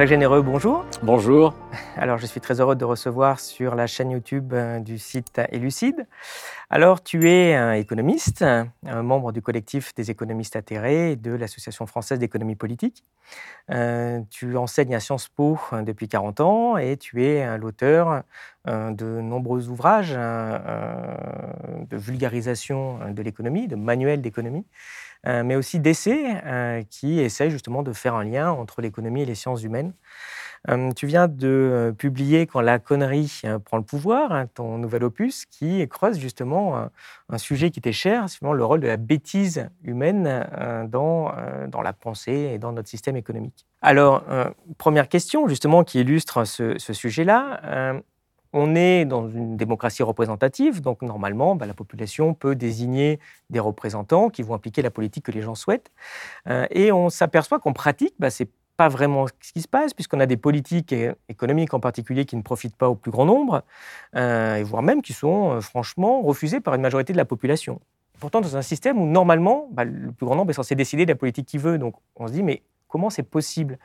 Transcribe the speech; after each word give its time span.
Jacques 0.00 0.08
Généreux, 0.08 0.40
bonjour. 0.40 0.86
Bonjour. 1.02 1.54
Alors, 1.94 2.16
je 2.16 2.24
suis 2.24 2.40
très 2.40 2.58
heureux 2.58 2.74
de 2.74 2.86
recevoir 2.86 3.38
sur 3.38 3.74
la 3.74 3.86
chaîne 3.86 4.10
YouTube 4.10 4.54
euh, 4.54 4.78
du 4.78 4.98
site 4.98 5.38
Elucide. 5.52 6.06
Alors, 6.70 7.02
tu 7.02 7.30
es 7.30 7.52
un 7.54 7.74
économiste, 7.74 8.40
un 8.40 9.02
membre 9.02 9.30
du 9.32 9.42
collectif 9.42 9.94
des 9.94 10.10
économistes 10.10 10.56
atterrés 10.56 11.16
de 11.16 11.32
l'Association 11.32 11.84
française 11.84 12.18
d'économie 12.18 12.56
politique. 12.56 13.04
Euh, 13.70 14.22
tu 14.30 14.56
enseignes 14.56 14.94
à 14.94 15.00
Sciences 15.00 15.28
Po 15.28 15.58
euh, 15.74 15.82
depuis 15.82 16.08
40 16.08 16.40
ans 16.40 16.78
et 16.78 16.96
tu 16.96 17.26
es 17.26 17.58
l'auteur 17.58 18.22
de 18.66 19.20
nombreux 19.20 19.68
ouvrages 19.68 20.12
de 20.12 21.96
vulgarisation 21.96 22.98
de 23.10 23.22
l'économie, 23.22 23.68
de 23.68 23.76
manuels 23.76 24.20
d'économie. 24.22 24.64
Euh, 25.26 25.44
mais 25.44 25.54
aussi 25.54 25.80
d'essais 25.80 26.40
euh, 26.46 26.82
qui 26.88 27.20
essayent 27.20 27.50
justement 27.50 27.82
de 27.82 27.92
faire 27.92 28.14
un 28.14 28.24
lien 28.24 28.50
entre 28.50 28.80
l'économie 28.80 29.22
et 29.22 29.26
les 29.26 29.34
sciences 29.34 29.62
humaines. 29.62 29.92
Euh, 30.68 30.90
tu 30.92 31.06
viens 31.06 31.28
de 31.28 31.94
publier 31.96 32.46
Quand 32.46 32.60
la 32.60 32.78
connerie 32.78 33.42
prend 33.64 33.76
le 33.76 33.82
pouvoir, 33.82 34.32
hein, 34.32 34.46
ton 34.46 34.78
nouvel 34.78 35.04
opus, 35.04 35.44
qui 35.46 35.86
creuse 35.88 36.18
justement 36.18 36.88
un 37.28 37.38
sujet 37.38 37.70
qui 37.70 37.80
t'est 37.80 37.92
cher, 37.92 38.26
le 38.42 38.64
rôle 38.64 38.80
de 38.80 38.86
la 38.86 38.98
bêtise 38.98 39.68
humaine 39.84 40.46
dans, 40.90 41.32
dans 41.68 41.80
la 41.80 41.92
pensée 41.94 42.50
et 42.54 42.58
dans 42.58 42.72
notre 42.72 42.88
système 42.88 43.16
économique. 43.16 43.66
Alors, 43.80 44.22
première 44.76 45.08
question 45.08 45.48
justement 45.48 45.82
qui 45.82 46.00
illustre 46.00 46.44
ce 46.44 46.92
sujet-là. 46.92 48.02
On 48.52 48.74
est 48.74 49.04
dans 49.04 49.28
une 49.28 49.56
démocratie 49.56 50.02
représentative, 50.02 50.80
donc 50.80 51.02
normalement, 51.02 51.54
bah, 51.54 51.66
la 51.66 51.74
population 51.74 52.34
peut 52.34 52.56
désigner 52.56 53.20
des 53.48 53.60
représentants 53.60 54.28
qui 54.28 54.42
vont 54.42 54.54
impliquer 54.54 54.82
la 54.82 54.90
politique 54.90 55.24
que 55.26 55.32
les 55.32 55.42
gens 55.42 55.54
souhaitent. 55.54 55.92
Euh, 56.48 56.66
et 56.70 56.90
on 56.90 57.10
s'aperçoit 57.10 57.60
qu'en 57.60 57.72
pratique, 57.72 58.14
bah, 58.18 58.28
ce 58.28 58.42
n'est 58.42 58.50
pas 58.76 58.88
vraiment 58.88 59.26
ce 59.40 59.52
qui 59.52 59.60
se 59.60 59.68
passe, 59.68 59.94
puisqu'on 59.94 60.18
a 60.18 60.26
des 60.26 60.36
politiques 60.36 60.94
économiques 61.28 61.74
en 61.74 61.80
particulier 61.80 62.24
qui 62.24 62.34
ne 62.34 62.42
profitent 62.42 62.74
pas 62.74 62.88
au 62.88 62.96
plus 62.96 63.12
grand 63.12 63.24
nombre, 63.24 63.62
euh, 64.16 64.62
voire 64.64 64.82
même 64.82 65.00
qui 65.00 65.12
sont 65.12 65.52
euh, 65.52 65.60
franchement 65.60 66.20
refusées 66.20 66.60
par 66.60 66.74
une 66.74 66.82
majorité 66.82 67.12
de 67.12 67.18
la 67.18 67.24
population. 67.26 67.80
Pourtant, 68.18 68.40
dans 68.40 68.56
un 68.56 68.62
système 68.62 69.00
où 69.00 69.06
normalement, 69.06 69.68
bah, 69.70 69.84
le 69.84 70.10
plus 70.10 70.26
grand 70.26 70.34
nombre 70.34 70.50
est 70.50 70.54
censé 70.54 70.74
décider 70.74 71.06
de 71.06 71.12
la 71.12 71.16
politique 71.16 71.46
qu'il 71.46 71.60
veut. 71.60 71.78
Donc 71.78 71.94
on 72.16 72.26
se 72.26 72.32
dit, 72.32 72.42
mais 72.42 72.62
comment 72.88 73.10
c'est 73.10 73.22
possible? 73.22 73.78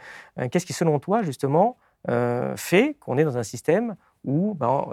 Qu'est-ce 0.51 0.65
qui, 0.65 0.73
selon 0.73 0.99
toi, 0.99 1.21
justement, 1.21 1.77
fait 2.57 2.97
qu'on 2.99 3.17
est 3.17 3.23
dans 3.23 3.37
un 3.37 3.43
système 3.43 3.95
où 4.25 4.55
ben, 4.55 4.89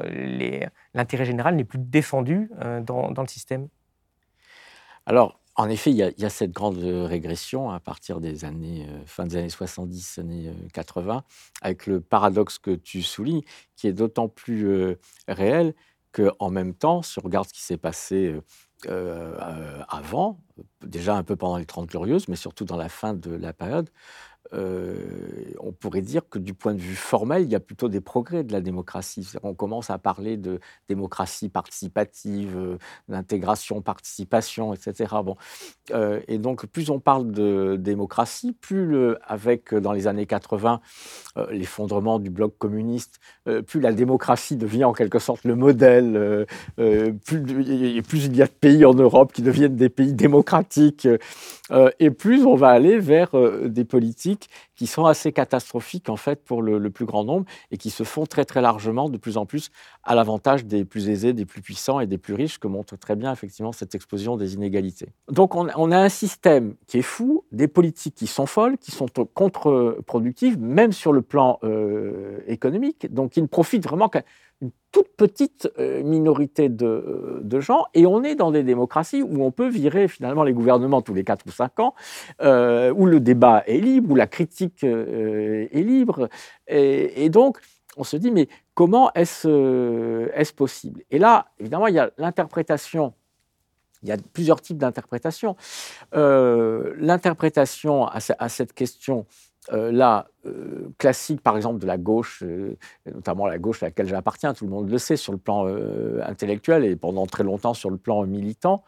l'intérêt 0.94 1.24
général 1.24 1.56
n'est 1.56 1.64
plus 1.64 1.78
défendu 1.78 2.50
euh, 2.60 2.80
dans, 2.80 3.10
le 3.10 3.28
système. 3.28 3.68
Alors, 5.06 5.40
en 5.56 5.68
effet, 5.68 5.90
il 5.90 5.96
y, 5.96 6.24
a, 6.24 6.30
cette 6.30 6.52
grande 6.52 6.78
régression 6.78 7.70
à 7.70 7.80
partir 7.80 8.20
des 8.20 8.44
années, 8.44 8.86
euh, 8.88 9.00
fin 9.04 9.26
des 9.26 9.36
années 9.36 9.48
70, 9.48 10.18
années 10.18 10.52
80, 10.72 11.16
euh, 11.16 11.20
avec 11.60 11.86
le 11.86 12.00
paradoxe 12.00 12.58
que 12.58 12.70
tu 12.70 13.02
soulignes, 13.02 13.42
qui 13.76 13.86
est 13.86 13.92
d'autant 13.92 14.28
plus 14.28 14.96
réel 15.28 15.74
qu'en 16.12 16.50
même 16.50 16.74
temps, 16.74 17.02
si 17.02 17.18
on 17.18 17.22
regarde 17.22 17.48
ce 17.48 17.54
qui 17.54 17.62
s'est 17.62 17.78
passé 17.78 18.38
avant, 19.88 20.40
déjà 20.84 21.16
un 21.16 21.22
peu 21.22 21.36
pendant 21.36 21.56
les 21.56 21.64
Trente 21.64 21.88
Glorieuses, 21.88 22.28
mais 22.28 22.36
surtout 22.36 22.64
dans 22.64 22.76
la 22.76 22.88
fin 22.88 23.14
de 23.14 23.30
la 23.30 23.52
période, 23.52 23.88
euh, 24.54 24.94
on 25.60 25.72
pourrait 25.72 26.02
dire 26.02 26.22
que 26.28 26.38
du 26.38 26.54
point 26.54 26.74
de 26.74 26.80
vue 26.80 26.94
formel, 26.94 27.44
il 27.44 27.50
y 27.50 27.54
a 27.54 27.60
plutôt 27.60 27.88
des 27.88 28.00
progrès 28.00 28.44
de 28.44 28.52
la 28.52 28.60
démocratie. 28.60 29.32
On 29.42 29.54
commence 29.54 29.90
à 29.90 29.98
parler 29.98 30.36
de 30.36 30.60
démocratie 30.88 31.48
participative, 31.48 32.56
euh, 32.56 32.78
d'intégration, 33.08 33.80
participation, 33.80 34.74
etc. 34.74 35.14
Bon. 35.24 35.36
Euh, 35.92 36.20
et 36.28 36.38
donc, 36.38 36.66
plus 36.66 36.90
on 36.90 37.00
parle 37.00 37.30
de 37.30 37.76
démocratie, 37.76 38.52
plus 38.52 39.14
avec, 39.26 39.74
dans 39.74 39.92
les 39.92 40.06
années 40.06 40.26
80, 40.26 40.80
l'effondrement 41.50 42.18
du 42.18 42.30
bloc 42.30 42.56
communiste, 42.58 43.20
plus 43.66 43.80
la 43.80 43.92
démocratie 43.92 44.56
devient 44.56 44.84
en 44.84 44.92
quelque 44.92 45.18
sorte 45.18 45.44
le 45.44 45.54
modèle, 45.54 46.46
plus, 46.76 47.42
plus 48.02 48.24
il 48.26 48.36
y 48.36 48.42
a 48.42 48.46
de 48.46 48.50
pays 48.50 48.84
en 48.84 48.94
Europe 48.94 49.32
qui 49.32 49.42
deviennent 49.42 49.76
des 49.76 49.88
pays 49.88 50.12
démocratiques, 50.12 51.08
et 51.98 52.10
plus 52.10 52.44
on 52.44 52.54
va 52.54 52.68
aller 52.68 52.98
vers 52.98 53.30
des 53.64 53.84
politiques 53.84 54.41
qui 54.74 54.86
sont 54.86 55.06
assez 55.06 55.32
catastrophiques 55.32 56.08
en 56.08 56.16
fait 56.16 56.44
pour 56.44 56.62
le, 56.62 56.90
plus 56.90 57.04
grand 57.04 57.24
nombre 57.24 57.46
et 57.70 57.78
qui 57.78 57.90
se 57.90 58.04
font 58.04 58.26
très 58.26 58.44
très 58.44 58.60
largement 58.60 59.08
de 59.08 59.16
plus 59.16 59.36
en 59.36 59.46
plus 59.46 59.70
à 60.02 60.14
l'avantage 60.14 60.64
des 60.64 60.84
plus 60.84 61.08
aisés, 61.08 61.32
des 61.32 61.46
plus 61.46 61.62
puissants 61.62 62.00
et 62.00 62.06
des 62.06 62.18
plus 62.18 62.34
riches, 62.34 62.58
que 62.58 62.66
montre 62.66 62.96
très 62.96 63.16
bien 63.16 63.32
effectivement 63.32 63.72
cette 63.72 63.94
explosion 63.94 64.36
des 64.36 64.54
inégalités. 64.54 65.08
Donc 65.28 65.54
on, 65.54 65.92
a 65.92 65.98
un 65.98 66.08
système 66.08 66.74
qui 66.86 66.98
est 66.98 67.02
fou, 67.02 67.44
des 67.52 67.68
politiques 67.68 68.14
qui 68.14 68.26
sont 68.26 68.46
folles, 68.46 68.78
qui 68.78 68.90
sont 68.90 69.06
contre-productives, 69.34 70.58
même 70.58 70.92
sur 70.92 71.12
le 71.12 71.22
plan 71.22 71.58
euh, 71.62 72.40
économique, 72.46 73.12
donc 73.12 73.32
qui 73.32 73.42
ne 73.42 73.46
profitent 73.46 73.84
vraiment 73.84 74.08
qu'à 74.08 74.22
une 74.60 74.70
toute 74.92 75.08
petite 75.16 75.68
euh, 75.78 76.02
minorité 76.02 76.70
euh, 76.82 77.40
de, 77.42 77.60
gens, 77.60 77.86
et 77.94 78.04
on 78.06 78.22
est 78.22 78.34
dans 78.34 78.50
des 78.50 78.62
démocraties 78.62 79.22
où 79.22 79.42
on 79.42 79.50
peut 79.50 79.68
virer 79.68 80.06
finalement 80.06 80.44
les 80.44 80.52
gouvernements 80.52 81.00
tous 81.00 81.14
les 81.14 81.24
4 81.24 81.46
ou 81.46 81.50
5 81.50 81.80
ans, 81.80 81.94
euh, 82.42 82.92
où 82.92 83.06
le 83.06 83.18
débat 83.18 83.64
est 83.66 83.78
libre, 83.78 84.12
où 84.12 84.14
la 84.14 84.26
critique 84.26 84.84
est 84.84 85.82
libre, 85.82 86.28
et, 86.68 87.30
donc 87.30 87.58
on 87.96 88.04
se 88.04 88.16
dit, 88.18 88.30
mais 88.30 88.48
comment 88.74 89.10
est-ce 89.14 90.28
est 90.34 90.54
possible? 90.54 91.02
Et 91.10 91.18
là, 91.18 91.46
évidemment, 91.58 91.86
il 91.86 91.94
y 91.94 91.98
a 91.98 92.10
l'interprétation 92.18 93.14
il 94.04 94.08
y 94.08 94.12
a 94.12 94.16
plusieurs 94.32 94.60
types 94.60 94.78
d'interprétations. 94.78 95.54
L'interprétation 96.12 98.04
à, 98.08 98.48
cette 98.48 98.72
question 98.72 99.26
là, 99.70 100.26
euh, 100.44 100.88
classique, 100.98 101.40
par 101.40 101.56
exemple, 101.56 101.78
de 101.78 101.86
la 101.86 101.98
gauche, 101.98 102.42
euh, 102.42 102.76
notamment 103.06 103.46
la 103.46 103.58
gauche 103.58 103.82
à 103.82 103.86
laquelle 103.86 104.08
j'appartiens, 104.08 104.54
tout 104.54 104.64
le 104.64 104.70
monde 104.70 104.90
le 104.90 104.98
sait 104.98 105.16
sur 105.16 105.32
le 105.32 105.38
plan 105.38 105.66
intellectuel 106.24 106.84
et 106.84 106.96
pendant 106.96 107.26
très 107.26 107.44
longtemps 107.44 107.74
sur 107.74 107.90
le 107.90 107.96
plan 107.96 108.26
militant, 108.26 108.82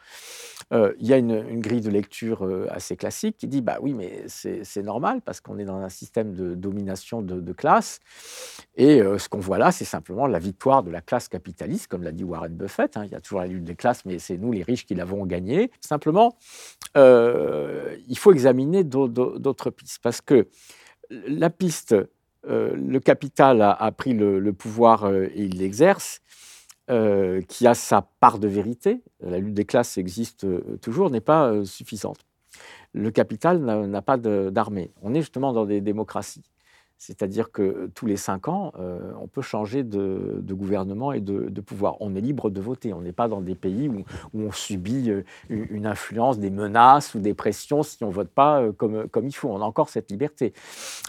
il 0.73 1.07
y 1.07 1.13
a 1.13 1.19
une, 1.19 1.61
grille 1.61 1.83
de 1.83 1.91
lecture 1.91 2.49
assez 2.71 2.97
classique 2.97 3.37
qui 3.37 3.47
dit 3.47 3.61
bah 3.61 3.79
oui, 3.81 3.95
mais 3.95 4.25
c'est 4.27 4.83
normal 4.83 5.21
parce 5.21 5.41
qu'on 5.41 5.59
est 5.59 5.65
dans 5.65 5.77
un 5.77 5.89
système 5.89 6.35
de 6.35 6.55
domination 6.55 7.23
de, 7.23 7.53
classe 7.53 8.01
et 8.77 8.99
ce 8.99 9.29
qu'on 9.29 9.39
voit 9.39 9.59
là, 9.59 9.71
c'est 9.71 9.85
simplement 9.85 10.27
la 10.27 10.41
victoire 10.41 10.83
de 10.83 10.91
la 10.91 11.01
classe 11.01 11.29
capitaliste, 11.29 11.87
comme 11.87 12.03
l'a 12.03 12.11
dit 12.11 12.25
Warren 12.25 12.53
Buffett. 12.53 12.97
Hein. 12.97 13.05
il 13.05 13.13
y 13.13 13.15
a 13.15 13.21
toujours 13.21 13.41
la 13.41 13.47
lutte 13.47 13.65
des 13.65 13.77
classes, 13.77 14.05
mais 14.05 14.19
c'est 14.19 14.37
nous 14.37 14.51
les 14.51 14.63
riches 14.63 14.87
qui 14.87 14.95
l'avons 14.97 15.25
gagnée. 15.27 15.71
Simplement, 15.81 16.37
il 16.97 18.19
faut 18.19 18.33
examiner 18.33 18.83
d'autres 18.83 19.71
pistes 19.71 20.01
parce 20.03 20.21
que 20.21 20.49
la 21.11 21.51
piste, 21.51 21.95
euh, 22.47 22.75
le 22.75 23.01
capital 23.01 23.63
a, 23.63 23.93
pris 23.93 24.13
le, 24.13 24.53
pouvoir 24.53 25.05
euh, 25.05 25.27
et 25.35 25.45
il 25.45 25.59
l'exerce, 25.59 26.21
euh, 26.91 27.41
qui 27.49 27.67
a 27.67 27.75
sa 27.75 28.03
part 28.21 28.39
de 28.39 28.49
vérité, 28.49 29.03
la 29.21 29.39
lutte 29.39 29.55
des 29.55 29.65
classes 29.65 29.97
existe 29.99 30.47
toujours, 30.81 31.11
n'est 31.11 31.21
pas 31.21 31.65
suffisante. 31.65 32.19
Le 32.93 33.11
capital 33.11 33.59
n'a 33.59 34.03
pas 34.03 34.17
d'armée. 34.17 34.93
On 35.03 35.15
est 35.15 35.21
justement 35.21 35.53
dans 35.53 35.65
des 35.65 35.81
démocraties. 35.81 36.45
C'est-à-dire 37.07 37.53
que 37.53 37.91
tous 37.95 38.07
les 38.07 38.17
cinq 38.17 38.49
ans, 38.49 38.73
euh, 38.81 39.13
on 39.21 39.27
peut 39.27 39.43
changer 39.43 39.83
de, 39.83 40.43
gouvernement 40.55 41.13
et 41.13 41.21
de, 41.21 41.61
pouvoir. 41.61 41.97
On 42.01 42.17
est 42.17 42.21
libre 42.23 42.49
de 42.49 42.63
voter. 42.63 42.95
On 42.95 43.03
n'est 43.03 43.13
pas 43.13 43.29
dans 43.29 43.43
des 43.43 43.55
pays 43.55 43.91
où, 43.91 44.05
on 44.33 44.51
subit 44.53 45.11
euh, 45.11 45.23
une 45.51 45.87
influence, 45.87 46.39
des 46.39 46.49
menaces 46.49 47.15
ou 47.15 47.19
des 47.19 47.35
pressions 47.35 47.83
si 47.83 48.03
on 48.05 48.09
ne 48.09 48.13
vote 48.13 48.31
pas 48.31 48.63
euh, 48.63 48.73
comme, 48.73 49.07
comme 49.09 49.27
il 49.27 49.35
faut. 49.35 49.51
On 49.51 49.61
a 49.61 49.65
encore 49.65 49.91
cette 49.91 50.11
liberté. 50.11 50.55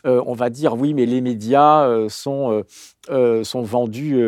on 0.03 0.33
va 0.33 0.49
dire 0.49 0.73
oui, 0.73 0.93
mais 0.93 1.05
les 1.05 1.21
médias 1.21 2.09
sont, 2.09 2.63
sont 3.07 3.61
vendus 3.61 4.21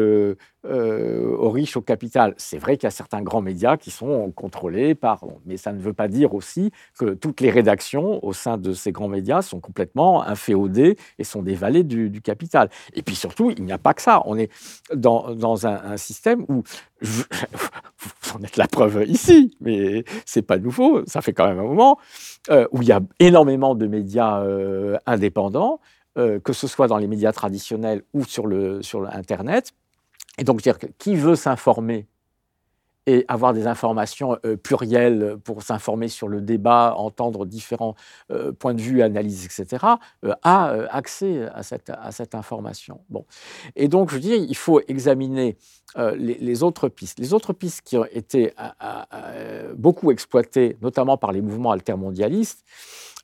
euh, 0.69 1.35
aux 1.37 1.49
riches, 1.49 1.77
au 1.77 1.81
capital. 1.81 2.33
C'est 2.37 2.57
vrai 2.57 2.77
qu'il 2.77 2.85
y 2.85 2.87
a 2.87 2.91
certains 2.91 3.21
grands 3.21 3.41
médias 3.41 3.77
qui 3.77 3.89
sont 3.89 4.31
contrôlés 4.31 4.95
par... 4.95 5.23
Mais 5.45 5.55
ça 5.55 5.71
ne 5.71 5.79
veut 5.79 5.93
pas 5.93 6.07
dire 6.07 6.33
aussi 6.33 6.71
que 6.99 7.13
toutes 7.13 7.41
les 7.41 7.49
rédactions 7.49 8.23
au 8.25 8.33
sein 8.33 8.57
de 8.57 8.73
ces 8.73 8.91
grands 8.91 9.07
médias 9.07 9.41
sont 9.41 9.59
complètement 9.59 10.23
inféodées 10.23 10.97
et 11.19 11.23
sont 11.23 11.41
des 11.41 11.55
valets 11.55 11.83
du, 11.83 12.21
capital. 12.21 12.69
Et 12.93 13.01
puis 13.01 13.15
surtout, 13.15 13.51
il 13.51 13.63
n'y 13.63 13.71
a 13.71 13.77
pas 13.77 13.93
que 13.93 14.01
ça. 14.01 14.21
On 14.25 14.37
est 14.37 14.51
dans, 14.93 15.67
un, 15.67 15.97
système 15.97 16.43
où... 16.49 16.63
vous 17.01 18.31
en 18.33 18.43
êtes 18.43 18.57
la 18.57 18.67
preuve 18.67 19.05
ici, 19.07 19.55
mais 19.61 20.03
c'est 20.25 20.41
pas 20.41 20.57
nouveau, 20.57 21.03
ça 21.05 21.21
fait 21.21 21.31
quand 21.31 21.47
même 21.47 21.59
un 21.59 21.63
moment, 21.63 21.99
euh, 22.49 22.67
où 22.71 22.81
il 22.81 22.87
y 22.87 22.91
a 22.91 22.99
énormément 23.19 23.75
de 23.75 23.85
médias 23.85 24.41
euh, 24.41 24.97
indépendants, 25.05 25.79
que 26.15 26.51
ce 26.51 26.65
soit 26.65 26.87
dans 26.87 26.97
les 26.97 27.05
médias 27.05 27.31
traditionnels 27.31 28.01
ou 28.11 28.25
sur, 28.25 28.47
le, 28.47 28.81
sur 28.81 29.07
Internet, 29.13 29.75
et 30.37 30.43
donc, 30.43 30.61
dire 30.61 30.77
qui 30.97 31.15
veut 31.15 31.35
s'informer 31.35 32.07
et 33.07 33.23
avoir 33.29 33.53
des 33.53 33.65
informations 33.65 34.37
euh, 34.45 34.57
plurielles 34.57 35.37
pour 35.43 35.63
s'informer 35.63 36.09
sur 36.09 36.27
le 36.27 36.41
débat, 36.41 36.93
entendre 36.97 37.45
différents 37.45 37.95
euh, 38.31 38.51
points 38.51 38.73
de 38.73 38.81
vue, 38.81 39.01
analyses, 39.01 39.45
etc., 39.45 39.85
euh, 40.25 40.33
a 40.43 40.67
accès 40.91 41.47
à 41.53 41.63
cette, 41.63 42.35
information. 42.35 42.99
Bon. 43.09 43.25
Et 43.77 43.87
donc, 43.87 44.11
je 44.11 44.17
dis, 44.17 44.33
il 44.33 44.57
faut 44.57 44.81
examiner 44.87 45.57
les, 45.95 46.63
autres 46.63 46.89
pistes. 46.89 47.17
Les 47.17 47.33
autres 47.33 47.53
pistes 47.53 47.81
qui 47.81 47.97
ont 47.97 48.05
été 48.11 48.53
beaucoup 49.75 50.11
exploitées, 50.11 50.77
notamment 50.81 51.17
par 51.17 51.31
les 51.31 51.41
mouvements 51.41 51.71
altermondialistes, 51.71 52.65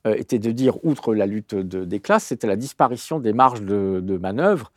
était 0.05 0.39
de 0.39 0.51
dire, 0.51 0.77
outre 0.85 1.13
la 1.13 1.25
lutte 1.25 1.53
des 1.53 1.99
classes, 1.99 2.25
c'était 2.25 2.47
la 2.47 2.55
disparition 2.55 3.19
des 3.19 3.33
marges 3.33 3.61
de, 3.61 4.17
manœuvre. 4.17 4.71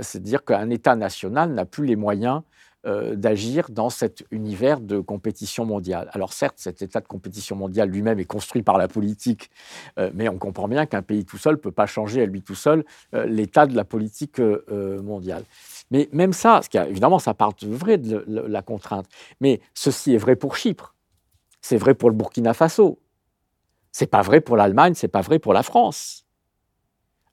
C'est-à-dire 0.00 0.44
qu'un 0.44 0.70
État 0.70 0.96
national 0.96 1.52
n'a 1.54 1.64
plus 1.64 1.86
les 1.86 1.96
moyens 1.96 2.42
d'agir 2.84 3.70
dans 3.70 3.90
cet 3.90 4.24
univers 4.32 4.80
de 4.80 4.98
compétition 4.98 5.64
mondiale. 5.64 6.10
Alors 6.14 6.32
certes, 6.32 6.56
cet 6.56 6.82
état 6.82 7.00
de 7.00 7.06
compétition 7.06 7.54
mondiale 7.54 7.88
lui-même 7.88 8.18
est 8.18 8.24
construit 8.24 8.62
par 8.62 8.76
la 8.76 8.88
politique, 8.88 9.50
mais 10.14 10.28
on 10.28 10.36
comprend 10.36 10.66
bien 10.66 10.86
qu'un 10.86 11.02
pays 11.02 11.24
tout 11.24 11.38
seul 11.38 11.52
ne 11.52 11.58
peut 11.58 11.70
pas 11.70 11.86
changer 11.86 12.22
à 12.22 12.26
lui 12.26 12.42
tout 12.42 12.56
seul 12.56 12.84
l'état 13.12 13.66
de 13.66 13.76
la 13.76 13.84
politique 13.84 14.40
mondiale. 14.40 15.44
Mais 15.92 16.08
même 16.12 16.32
ça, 16.32 16.60
évidemment, 16.74 17.20
ça 17.20 17.34
part 17.34 17.52
de 17.54 17.68
vrai 17.68 17.98
de 17.98 18.24
la 18.26 18.62
contrainte. 18.62 19.06
Mais 19.40 19.60
ceci 19.74 20.14
est 20.14 20.18
vrai 20.18 20.34
pour 20.34 20.56
Chypre, 20.56 20.96
c'est 21.60 21.76
vrai 21.76 21.94
pour 21.94 22.10
le 22.10 22.16
Burkina 22.16 22.52
Faso, 22.52 22.98
c'est 23.92 24.08
pas 24.08 24.22
vrai 24.22 24.40
pour 24.40 24.56
l'Allemagne, 24.56 24.94
c'est 24.94 25.06
pas 25.06 25.20
vrai 25.20 25.38
pour 25.38 25.52
la 25.52 25.62
France. 25.62 26.21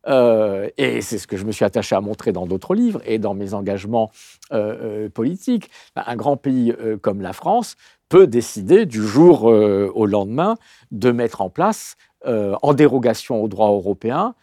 Euh, 0.07 0.69
et 0.77 1.01
c'est 1.01 1.17
ce 1.17 1.27
que 1.27 1.37
je 1.37 1.45
me 1.45 1.51
suis 1.51 1.65
attaché 1.65 1.95
à 1.95 2.01
montrer 2.01 2.31
dans 2.31 2.45
d'autres 2.45 2.73
livres 2.73 3.01
et 3.05 3.19
dans 3.19 3.33
mes 3.33 3.53
engagements 3.53 4.11
euh, 4.51 5.05
euh, 5.05 5.09
politiques. 5.09 5.69
Un 5.95 6.15
grand 6.15 6.37
pays 6.37 6.73
comme 7.01 7.21
la 7.21 7.33
France 7.33 7.75
peut 8.07 8.27
décider 8.27 8.85
du 8.85 9.05
jour 9.05 9.43
au 9.43 10.05
lendemain 10.07 10.55
de 10.91 11.11
mettre 11.11 11.41
en 11.41 11.49
place, 11.51 11.95
en 12.25 12.73
dérogation 12.73 13.43
au 13.43 13.47
droit 13.47 13.69
européen, 13.69 14.33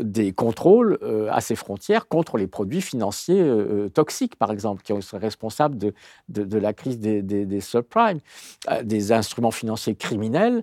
des 0.00 0.32
contrôles 0.32 0.98
à 1.30 1.40
ses 1.40 1.54
frontières 1.54 2.08
contre 2.08 2.36
les 2.36 2.46
produits 2.46 2.82
financiers 2.82 3.50
toxiques, 3.94 4.36
par 4.36 4.50
exemple, 4.50 4.82
qui 4.82 4.92
sont 5.00 5.18
responsables 5.18 5.78
de, 5.78 6.58
la 6.58 6.74
crise 6.74 6.98
des 6.98 7.60
subprimes, 7.62 8.20
des 8.82 9.12
instruments 9.12 9.50
financiers 9.50 9.94
criminels 9.94 10.62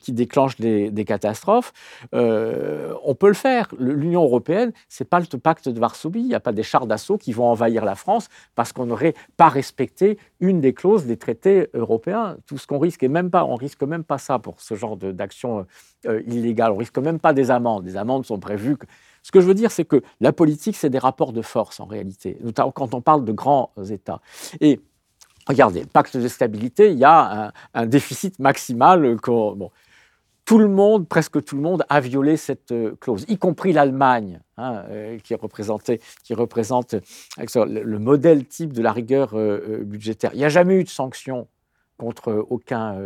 qui 0.00 0.12
déclenchent 0.12 0.56
des, 0.56 1.04
catastrophes. 1.06 1.72
on 2.12 3.14
peut 3.18 3.28
le 3.28 3.34
faire. 3.34 3.68
L'Union 3.78 4.22
européenne, 4.22 4.72
c'est 4.88 5.08
pas 5.08 5.20
le 5.20 5.38
pacte 5.38 5.68
de 5.68 5.78
Varsovie. 5.78 6.20
Il 6.20 6.28
n'y 6.28 6.34
a 6.34 6.40
pas 6.40 6.52
des 6.52 6.62
chars 6.62 6.86
d'assaut 6.86 7.18
qui 7.18 7.32
vont 7.32 7.46
envahir 7.46 7.84
la 7.84 7.94
France 7.94 8.28
parce 8.54 8.72
qu'on 8.72 8.86
n'aurait 8.86 9.14
pas 9.36 9.48
respecté 9.48 10.18
une 10.40 10.60
des 10.60 10.72
clauses 10.72 11.06
des 11.06 11.16
traités 11.16 11.68
européens. 11.74 12.36
Tout 12.46 12.58
ce 12.58 12.66
qu'on 12.66 12.78
risque, 12.78 13.02
et 13.02 13.08
même 13.08 13.30
pas, 13.30 13.44
on 13.44 13.54
risque 13.54 13.82
même 13.82 14.04
pas 14.04 14.18
ça 14.18 14.38
pour 14.38 14.60
ce 14.60 14.74
genre 14.74 14.96
d'action 14.96 15.66
illégale. 16.04 16.72
On 16.72 16.76
risque 16.76 16.98
même 16.98 17.18
pas 17.18 17.32
des 17.32 17.50
amendes. 17.50 17.84
Des 17.84 17.96
amendes 17.96 18.26
sont 18.26 18.38
prévu. 18.38 18.76
Ce 19.22 19.30
que 19.30 19.40
je 19.40 19.46
veux 19.46 19.54
dire, 19.54 19.70
c'est 19.70 19.84
que 19.84 20.02
la 20.20 20.32
politique, 20.32 20.76
c'est 20.76 20.90
des 20.90 20.98
rapports 20.98 21.32
de 21.32 21.42
force 21.42 21.80
en 21.80 21.86
réalité, 21.86 22.38
notamment 22.42 22.70
quand 22.70 22.94
on 22.94 23.00
parle 23.00 23.24
de 23.24 23.32
grands 23.32 23.72
États. 23.90 24.20
Regardez, 25.48 25.80
le 25.80 25.86
pacte 25.86 26.16
de 26.16 26.28
stabilité, 26.28 26.92
il 26.92 26.98
y 26.98 27.04
a 27.04 27.52
un, 27.74 27.86
déficit 27.86 28.38
maximal. 28.38 29.16
Tout 30.44 30.58
le 30.58 30.68
monde, 30.68 31.06
presque 31.06 31.44
tout 31.44 31.56
le 31.56 31.62
monde, 31.62 31.84
a 31.90 32.00
violé 32.00 32.38
cette 32.38 32.72
euh, 32.72 32.96
clause, 32.98 33.26
y 33.28 33.36
compris 33.36 33.74
l'Allemagne, 33.74 34.40
hein, 34.56 34.82
euh, 34.88 35.18
qui, 35.18 35.34
qui 36.22 36.34
représente 36.34 36.94
le, 36.96 37.98
modèle 37.98 38.46
type 38.46 38.72
de 38.72 38.80
la 38.80 38.92
rigueur 38.92 39.32
euh, 39.34 39.82
budgétaire. 39.84 40.30
Il 40.32 40.38
n'y 40.38 40.46
a 40.46 40.48
jamais 40.48 40.76
eu 40.76 40.84
de 40.84 40.88
sanctions 40.88 41.48
contre 41.98 42.46
aucun 42.48 42.96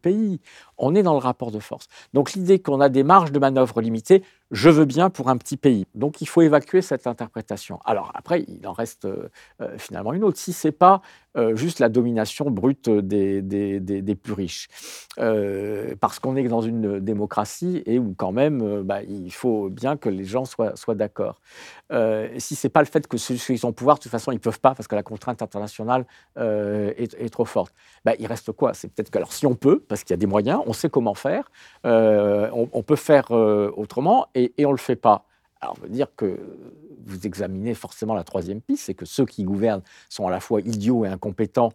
pays. 0.00 0.40
On 0.78 0.94
est 0.94 1.02
dans 1.02 1.14
le 1.14 1.18
rapport 1.18 1.50
de 1.50 1.58
force. 1.58 1.88
Donc 2.14 2.34
l'idée 2.34 2.60
qu'on 2.60 2.80
a 2.80 2.88
des 2.88 3.02
marges 3.02 3.32
de 3.32 3.40
manœuvre 3.40 3.80
limitées, 3.80 4.22
je 4.50 4.70
veux 4.70 4.84
bien 4.84 5.10
pour 5.10 5.28
un 5.28 5.36
petit 5.36 5.56
pays. 5.56 5.86
Donc 5.94 6.20
il 6.20 6.26
faut 6.26 6.42
évacuer 6.42 6.82
cette 6.82 7.06
interprétation. 7.06 7.80
Alors 7.84 8.12
après, 8.14 8.44
il 8.46 8.66
en 8.66 8.72
reste 8.72 9.04
euh, 9.04 9.28
euh, 9.60 9.76
finalement 9.78 10.12
une 10.12 10.24
autre. 10.24 10.38
Si 10.38 10.52
ce 10.52 10.68
n'est 10.68 10.72
pas 10.72 11.02
euh, 11.36 11.56
juste 11.56 11.80
la 11.80 11.88
domination 11.88 12.50
brute 12.50 12.88
des, 12.88 14.18
plus 14.22 14.32
riches, 14.32 14.68
parce 15.16 16.18
qu'on 16.18 16.36
est 16.36 16.44
dans 16.44 16.62
une 16.62 17.00
démocratie 17.00 17.82
et 17.86 17.98
où 17.98 18.14
quand 18.16 18.32
même, 18.32 18.82
bah, 18.82 19.02
il 19.02 19.32
faut 19.32 19.68
bien 19.68 19.96
que 19.96 20.08
les 20.08 20.24
gens 20.24 20.44
soient, 20.44 20.72
d'accord. 20.94 21.40
si 22.38 22.54
ce 22.54 22.66
n'est 22.66 22.70
pas 22.70 22.80
le 22.80 22.86
fait 22.86 23.06
que 23.06 23.18
ceux 23.18 23.34
qui 23.34 23.64
ont 23.64 23.68
le 23.68 23.74
pouvoir, 23.74 23.96
de 23.98 24.02
toute 24.02 24.12
façon, 24.12 24.32
ils 24.32 24.40
peuvent 24.40 24.60
pas 24.60 24.74
parce 24.74 24.88
que 24.88 24.94
la 24.94 25.02
contrainte 25.02 25.42
internationale 25.42 26.06
est, 26.36 27.30
trop 27.30 27.44
forte, 27.44 27.74
bah, 28.04 28.12
il 28.18 28.26
reste 28.26 28.52
quoi? 28.52 28.72
C'est 28.72 28.88
peut-être 28.88 29.10
que, 29.10 29.18
alors 29.18 29.32
si 29.32 29.46
on 29.46 29.54
peut, 29.54 29.80
parce 29.80 30.04
qu'il 30.04 30.10
y 30.12 30.14
a 30.14 30.18
des 30.18 30.26
moyens, 30.26 30.60
on 30.66 30.72
sait 30.72 30.88
comment 30.88 31.14
faire, 31.14 31.50
on, 31.84 32.82
peut 32.82 32.96
faire 32.96 33.30
autrement 33.30 34.26
et, 34.36 34.52
on 34.66 34.68
ne 34.68 34.72
le 34.72 34.78
fait 34.78 34.96
pas. 34.96 35.24
Alors, 35.60 35.76
on 35.78 35.82
veut 35.82 35.88
dire 35.88 36.08
que 36.16 36.38
vous 37.06 37.26
examinez 37.26 37.72
forcément 37.74 38.14
la 38.14 38.24
troisième 38.24 38.60
piste, 38.60 38.84
c'est 38.86 38.94
que 38.94 39.06
ceux 39.06 39.24
qui 39.24 39.44
gouvernent 39.44 39.82
sont 40.08 40.26
à 40.26 40.30
la 40.30 40.40
fois 40.40 40.60
idiots 40.60 41.04
et 41.04 41.08
incompétents 41.08 41.72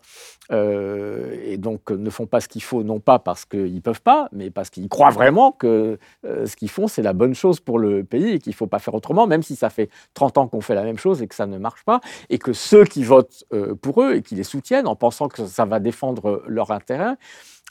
euh, 0.52 1.36
et 1.44 1.58
donc 1.58 1.90
ne 1.90 2.10
font 2.10 2.28
pas 2.28 2.42
ce 2.42 2.48
qu'il 2.48 2.62
faut, 2.62 2.84
non 2.84 3.00
pas 3.00 3.18
parce 3.18 3.46
qu'ils 3.46 3.74
ne 3.74 3.80
peuvent 3.80 4.02
pas, 4.02 4.28
mais 4.34 4.52
parce 4.52 4.70
qu'ils 4.70 4.88
croient 4.90 5.10
vraiment 5.10 5.52
que 5.52 5.98
ce 6.24 6.56
qu'ils 6.56 6.70
font, 6.70 6.88
c'est 6.88 7.02
la 7.02 7.14
bonne 7.14 7.34
chose 7.34 7.60
pour 7.60 7.80
le 7.80 8.04
pays 8.04 8.34
et 8.34 8.40
qu'il 8.40 8.52
ne 8.52 8.56
faut 8.56 8.68
pas 8.68 8.80
faire 8.80 8.94
autrement, 8.94 9.26
même 9.26 9.42
si 9.42 9.56
ça 9.56 9.70
fait 9.70 9.90
30 10.14 10.38
ans 10.38 10.48
qu'on 10.48 10.62
fait 10.62 10.76
la 10.76 10.84
même 10.84 11.00
chose 11.00 11.22
et 11.22 11.28
que 11.28 11.36
ça 11.36 11.48
ne 11.48 11.58
marche 11.58 11.84
pas, 11.84 12.02
et 12.30 12.38
que 12.38 12.54
ceux 12.54 12.84
qui 12.84 13.04
votent 13.04 13.46
pour 13.82 14.04
eux 14.04 14.16
et 14.16 14.22
qui 14.22 14.36
les 14.36 14.44
soutiennent 14.44 14.88
en 14.88 14.96
pensant 14.96 15.28
que 15.28 15.46
ça 15.48 15.66
va 15.66 15.80
défendre 15.80 16.44
leur 16.46 16.72
intérêt, 16.72 17.16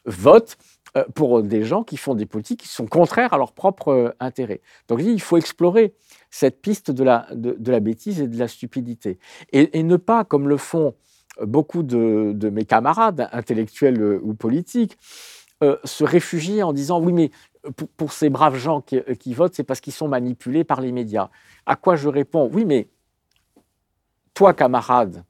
votent 0.06 0.56
euh, 0.56 0.79
pour 1.14 1.42
des 1.42 1.62
gens 1.62 1.84
qui 1.84 1.96
font 1.96 2.14
des 2.14 2.26
politiques 2.26 2.62
qui 2.62 2.68
sont 2.68 2.86
contraires 2.86 3.32
à 3.32 3.38
leur 3.38 3.52
propre 3.52 3.88
euh, 3.88 4.10
intérêt. 4.18 4.60
Donc 4.88 5.00
il 5.02 5.20
faut 5.20 5.36
explorer 5.36 5.94
cette 6.30 6.60
piste 6.60 6.90
de 6.90 7.04
la, 7.04 7.28
de, 7.32 7.70
la 7.70 7.80
bêtise 7.80 8.20
et 8.20 8.26
de 8.26 8.38
la 8.38 8.48
stupidité. 8.48 9.18
Et, 9.52 9.82
ne 9.82 9.96
pas, 9.96 10.24
comme 10.24 10.48
le 10.48 10.56
font 10.56 10.94
beaucoup 11.42 11.82
de, 11.82 12.50
mes 12.50 12.64
camarades, 12.64 13.28
intellectuels 13.32 14.00
euh, 14.00 14.20
ou 14.22 14.34
politiques, 14.34 14.98
se 15.84 16.04
réfugier 16.04 16.62
en 16.62 16.72
disant 16.72 17.02
oui, 17.02 17.12
mais 17.12 17.30
pour, 17.98 18.14
ces 18.14 18.30
braves 18.30 18.56
gens 18.56 18.80
qui, 18.80 18.98
qui 19.18 19.34
votent, 19.34 19.54
c'est 19.54 19.62
parce 19.62 19.82
qu'ils 19.82 19.92
sont 19.92 20.08
manipulés 20.08 20.64
par 20.64 20.80
les 20.80 20.90
médias. 20.90 21.28
À 21.66 21.76
quoi 21.76 21.96
je 21.96 22.08
réponds? 22.08 22.48
Oui, 22.50 22.64
mais 22.64 22.88
toi, 24.32 24.54
camarade, 24.54 25.22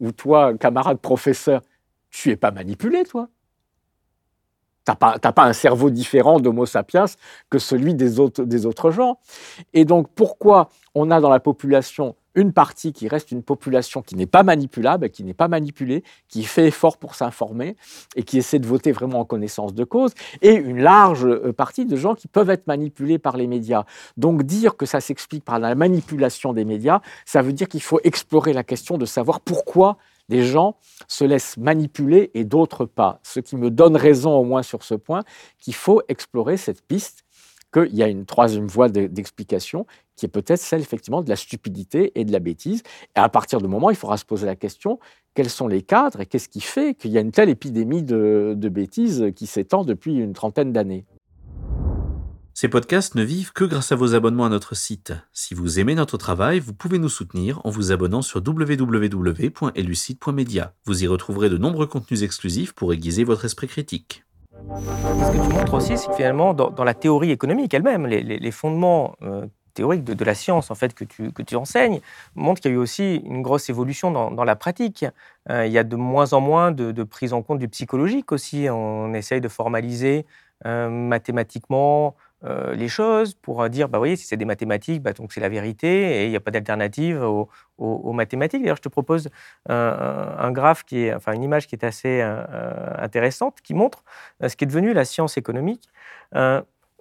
ou 0.00 0.12
toi, 0.12 0.52
camarade 0.58 0.98
professeur, 0.98 1.62
tu 2.10 2.28
n'es 2.28 2.36
pas 2.36 2.50
manipulé, 2.50 3.04
toi 3.04 3.30
tu 4.94 5.06
n'as 5.24 5.32
pas, 5.32 5.44
un 5.44 5.52
cerveau 5.52 5.90
différent 5.90 6.40
d'Homo 6.40 6.66
sapiens 6.66 7.06
que 7.48 7.58
celui 7.58 7.94
des 7.94 8.20
autres, 8.20 8.44
des 8.44 8.66
autres 8.66 8.90
gens. 8.90 9.18
Et 9.74 9.84
donc, 9.84 10.08
pourquoi 10.14 10.68
on 10.94 11.10
a 11.10 11.20
dans 11.20 11.30
la 11.30 11.40
population 11.40 12.16
une 12.34 12.52
partie 12.52 12.92
qui 12.92 13.08
reste 13.08 13.32
une 13.32 13.42
population 13.42 14.02
qui 14.02 14.14
n'est 14.14 14.26
pas 14.26 14.42
manipulable, 14.42 15.10
qui 15.10 15.24
n'est 15.24 15.34
pas 15.34 15.48
manipulée, 15.48 16.04
qui 16.28 16.44
fait 16.44 16.68
effort 16.68 16.96
pour 16.96 17.14
s'informer 17.14 17.76
et 18.14 18.22
qui 18.22 18.38
essaie 18.38 18.58
de 18.58 18.66
voter 18.66 18.92
vraiment 18.92 19.20
en 19.20 19.24
connaissance 19.24 19.74
de 19.74 19.84
cause, 19.84 20.12
et 20.40 20.54
une 20.54 20.80
large 20.80 21.26
euh, 21.26 21.52
partie 21.52 21.86
de 21.86 21.96
gens 21.96 22.14
qui 22.14 22.28
peuvent 22.28 22.50
être 22.50 22.66
manipulés 22.66 23.18
par 23.18 23.36
les 23.36 23.46
médias. 23.46 23.84
Donc 24.16 24.44
dire 24.44 24.76
que 24.76 24.86
ça 24.86 25.00
s'explique 25.00 25.44
par 25.44 25.58
la 25.58 25.74
manipulation 25.74 26.52
des 26.52 26.64
médias, 26.64 27.00
ça 27.24 27.42
veut 27.42 27.52
dire 27.52 27.68
qu'il 27.68 27.82
faut 27.82 28.00
explorer 28.04 28.52
la 28.52 28.62
question 28.62 28.96
de 28.96 29.06
savoir 29.06 29.40
pourquoi 29.40 29.96
des 30.30 30.44
gens 30.44 30.76
se 31.08 31.24
laissent 31.24 31.58
manipuler 31.58 32.30
et 32.34 32.44
d'autres 32.44 32.86
pas. 32.86 33.20
Ce 33.22 33.40
qui 33.40 33.56
me 33.56 33.70
donne 33.70 33.96
raison 33.96 34.32
au 34.32 34.44
moins 34.44 34.62
sur 34.62 34.82
ce 34.84 34.94
point, 34.94 35.22
qu'il 35.58 35.74
faut 35.74 36.00
explorer 36.08 36.56
cette 36.56 36.82
piste, 36.86 37.24
qu'il 37.74 37.94
y 37.94 38.02
a 38.02 38.08
une 38.08 38.24
troisième 38.24 38.66
voie 38.66 38.88
d'explication, 38.88 39.86
qui 40.16 40.26
est 40.26 40.28
peut-être 40.28 40.60
celle 40.60 40.80
effectivement 40.80 41.22
de 41.22 41.28
la 41.28 41.36
stupidité 41.36 42.12
et 42.14 42.24
de 42.24 42.32
la 42.32 42.38
bêtise. 42.38 42.82
Et 43.16 43.20
à 43.20 43.28
partir 43.28 43.60
du 43.60 43.68
moment, 43.68 43.90
il 43.90 43.96
faudra 43.96 44.16
se 44.16 44.24
poser 44.24 44.46
la 44.46 44.56
question, 44.56 44.98
quels 45.34 45.50
sont 45.50 45.68
les 45.68 45.82
cadres 45.82 46.20
et 46.20 46.26
qu'est-ce 46.26 46.48
qui 46.48 46.60
fait 46.60 46.94
qu'il 46.94 47.10
y 47.10 47.18
a 47.18 47.20
une 47.20 47.32
telle 47.32 47.48
épidémie 47.48 48.02
de, 48.02 48.54
de 48.56 48.68
bêtises 48.68 49.32
qui 49.34 49.46
s'étend 49.46 49.84
depuis 49.84 50.16
une 50.16 50.32
trentaine 50.32 50.72
d'années? 50.72 51.04
Ces 52.54 52.68
podcasts 52.68 53.14
ne 53.14 53.22
vivent 53.22 53.52
que 53.52 53.64
grâce 53.64 53.92
à 53.92 53.96
vos 53.96 54.14
abonnements 54.14 54.46
à 54.46 54.50
notre 54.50 54.74
site. 54.74 55.12
Si 55.32 55.54
vous 55.54 55.80
aimez 55.80 55.94
notre 55.94 56.16
travail, 56.16 56.60
vous 56.60 56.74
pouvez 56.74 56.98
nous 56.98 57.08
soutenir 57.08 57.60
en 57.64 57.70
vous 57.70 57.92
abonnant 57.92 58.22
sur 58.22 58.42
www.elucide.media. 58.46 60.74
Vous 60.84 61.04
y 61.04 61.06
retrouverez 61.06 61.48
de 61.48 61.58
nombreux 61.58 61.86
contenus 61.86 62.22
exclusifs 62.22 62.72
pour 62.72 62.92
aiguiser 62.92 63.22
votre 63.24 63.44
esprit 63.44 63.68
critique. 63.68 64.24
Ce 64.52 65.32
que 65.32 65.46
tu 65.46 65.54
montres 65.54 65.74
aussi, 65.74 65.96
c'est 65.96 66.08
que 66.08 66.14
finalement, 66.14 66.54
dans, 66.54 66.84
la 66.84 66.94
théorie 66.94 67.30
économique 67.30 67.72
elle-même, 67.72 68.06
les, 68.06 68.50
fondements 68.50 69.14
euh, 69.22 69.46
théoriques 69.74 70.04
de, 70.04 70.24
la 70.24 70.34
science 70.34 70.70
en 70.70 70.74
fait 70.74 70.94
que 70.94 71.04
tu, 71.04 71.56
enseignes 71.56 72.00
montrent 72.34 72.60
qu'il 72.60 72.70
y 72.70 72.74
a 72.74 72.76
eu 72.76 72.80
aussi 72.80 73.16
une 73.24 73.42
grosse 73.42 73.70
évolution 73.70 74.10
dans, 74.10 74.44
la 74.44 74.56
pratique. 74.56 75.04
Euh, 75.48 75.66
il 75.66 75.72
y 75.72 75.78
a 75.78 75.84
de 75.84 75.96
moins 75.96 76.32
en 76.32 76.40
moins 76.40 76.72
de, 76.72 77.02
prise 77.04 77.32
en 77.32 77.42
compte 77.42 77.58
du 77.58 77.68
psychologique 77.68 78.32
aussi. 78.32 78.68
On 78.70 79.14
essaye 79.14 79.40
de 79.40 79.48
formaliser 79.48 80.26
euh, 80.66 80.90
mathématiquement 80.90 82.16
euh, 82.42 82.74
les 82.74 82.88
choses 82.88 83.34
pour 83.34 83.68
dire, 83.68 83.88
bah, 83.88 83.98
voyez, 83.98 84.16
si 84.16 84.26
c'est 84.26 84.36
des 84.36 84.46
mathématiques, 84.46 85.02
bah, 85.02 85.12
donc 85.12 85.32
c'est 85.32 85.40
la 85.40 85.50
vérité 85.50 86.22
et 86.22 86.24
il 86.24 86.30
n'y 86.30 86.36
a 86.36 86.40
pas 86.40 86.50
d'alternative 86.50 87.22
aux, 87.22 88.12
mathématiques. 88.12 88.62
D'ailleurs, 88.62 88.76
je 88.76 88.82
te 88.82 88.88
propose 88.88 89.28
un, 89.68 90.50
graphe 90.52 90.84
qui 90.84 91.04
est, 91.04 91.14
enfin 91.14 91.32
une 91.32 91.42
image 91.42 91.66
qui 91.66 91.74
est 91.74 91.84
assez 91.84 92.20
euh, 92.22 92.44
intéressante, 92.98 93.58
qui 93.62 93.74
montre 93.74 94.04
euh, 94.42 94.48
ce 94.48 94.56
qui 94.56 94.64
est 94.64 94.66
devenu 94.66 94.92
la 94.92 95.04
science 95.04 95.36
économique. 95.36 95.88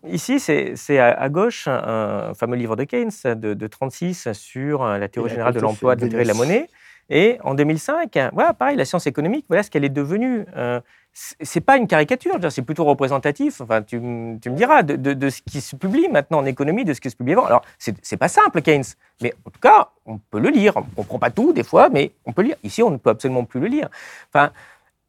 Ici, 0.08 0.39
c'est 0.39 1.00
à, 1.00 1.29
gauche 1.29 1.67
un, 1.67 2.34
fameux 2.34 2.55
livre 2.55 2.77
de 2.77 2.86
Keynes 2.86 3.12
de, 3.25 3.50
1936 3.50 4.24
36 4.24 4.34
sur 4.34 4.86
la 4.86 5.08
théorie 5.10 5.29
générale 5.29 5.53
de 5.53 5.60
l'emploi, 5.60 5.98
de 5.98 6.01
l'intérêt 6.03 6.24
de 6.24 6.27
la 6.29 6.34
monnaie. 6.34 6.69
Et 7.10 7.39
en 7.44 7.56
2005, 7.56 8.18
voilà, 8.34 8.54
pareil, 8.54 8.78
la 8.78 8.86
science 8.86 9.08
économique, 9.08 9.46
voilà 9.48 9.63
ce 9.63 9.72
qu'elle 9.72 9.84
est 9.84 9.89
devenue. 9.89 10.46
Euh, 10.56 10.80
c'est 11.13 11.62
pas 11.62 11.78
une 11.78 11.88
caricature, 11.88 12.38
c'est 12.50 12.62
plutôt 12.62 12.86
représentatif. 12.86 13.62
Enfin, 13.62 13.82
tu, 13.82 14.00
me 14.00 14.38
diras 14.50 14.84
de, 14.84 15.30
ce 15.30 15.42
qui 15.42 15.60
se 15.60 15.75
publie 15.75 16.08
maintenant 16.08 16.39
en 16.39 16.46
économie, 16.46 16.86
de 16.86 16.94
ce 16.94 17.01
qui 17.01 17.10
se 17.10 17.16
publie 17.16 17.34
avant. 17.34 17.46
Alors, 17.46 17.63
c'est 17.78 18.18
pas 18.18 18.28
simple, 18.28 18.62
Keynes, 18.62 18.84
mais 19.22 19.34
en 19.44 19.50
tout 19.50 19.60
cas, 19.60 19.89
on 20.06 20.20
peut 20.20 20.39
le 20.39 20.50
lire. 20.50 20.74
On 20.78 20.82
comprend 20.84 21.20
pas 21.20 21.32
tout 21.32 21.51
des 21.51 21.63
fois, 21.63 21.89
mais 21.89 22.12
on 22.25 22.32
peut 22.32 22.44
lire. 22.44 22.56
Ici, 22.63 22.84
on 22.84 22.92
ne 22.92 22.98
peut 22.98 23.10
absolument 23.10 23.44
plus 23.44 23.60
le 23.60 23.68
lire. 23.68 23.89
Enfin, 24.32 24.51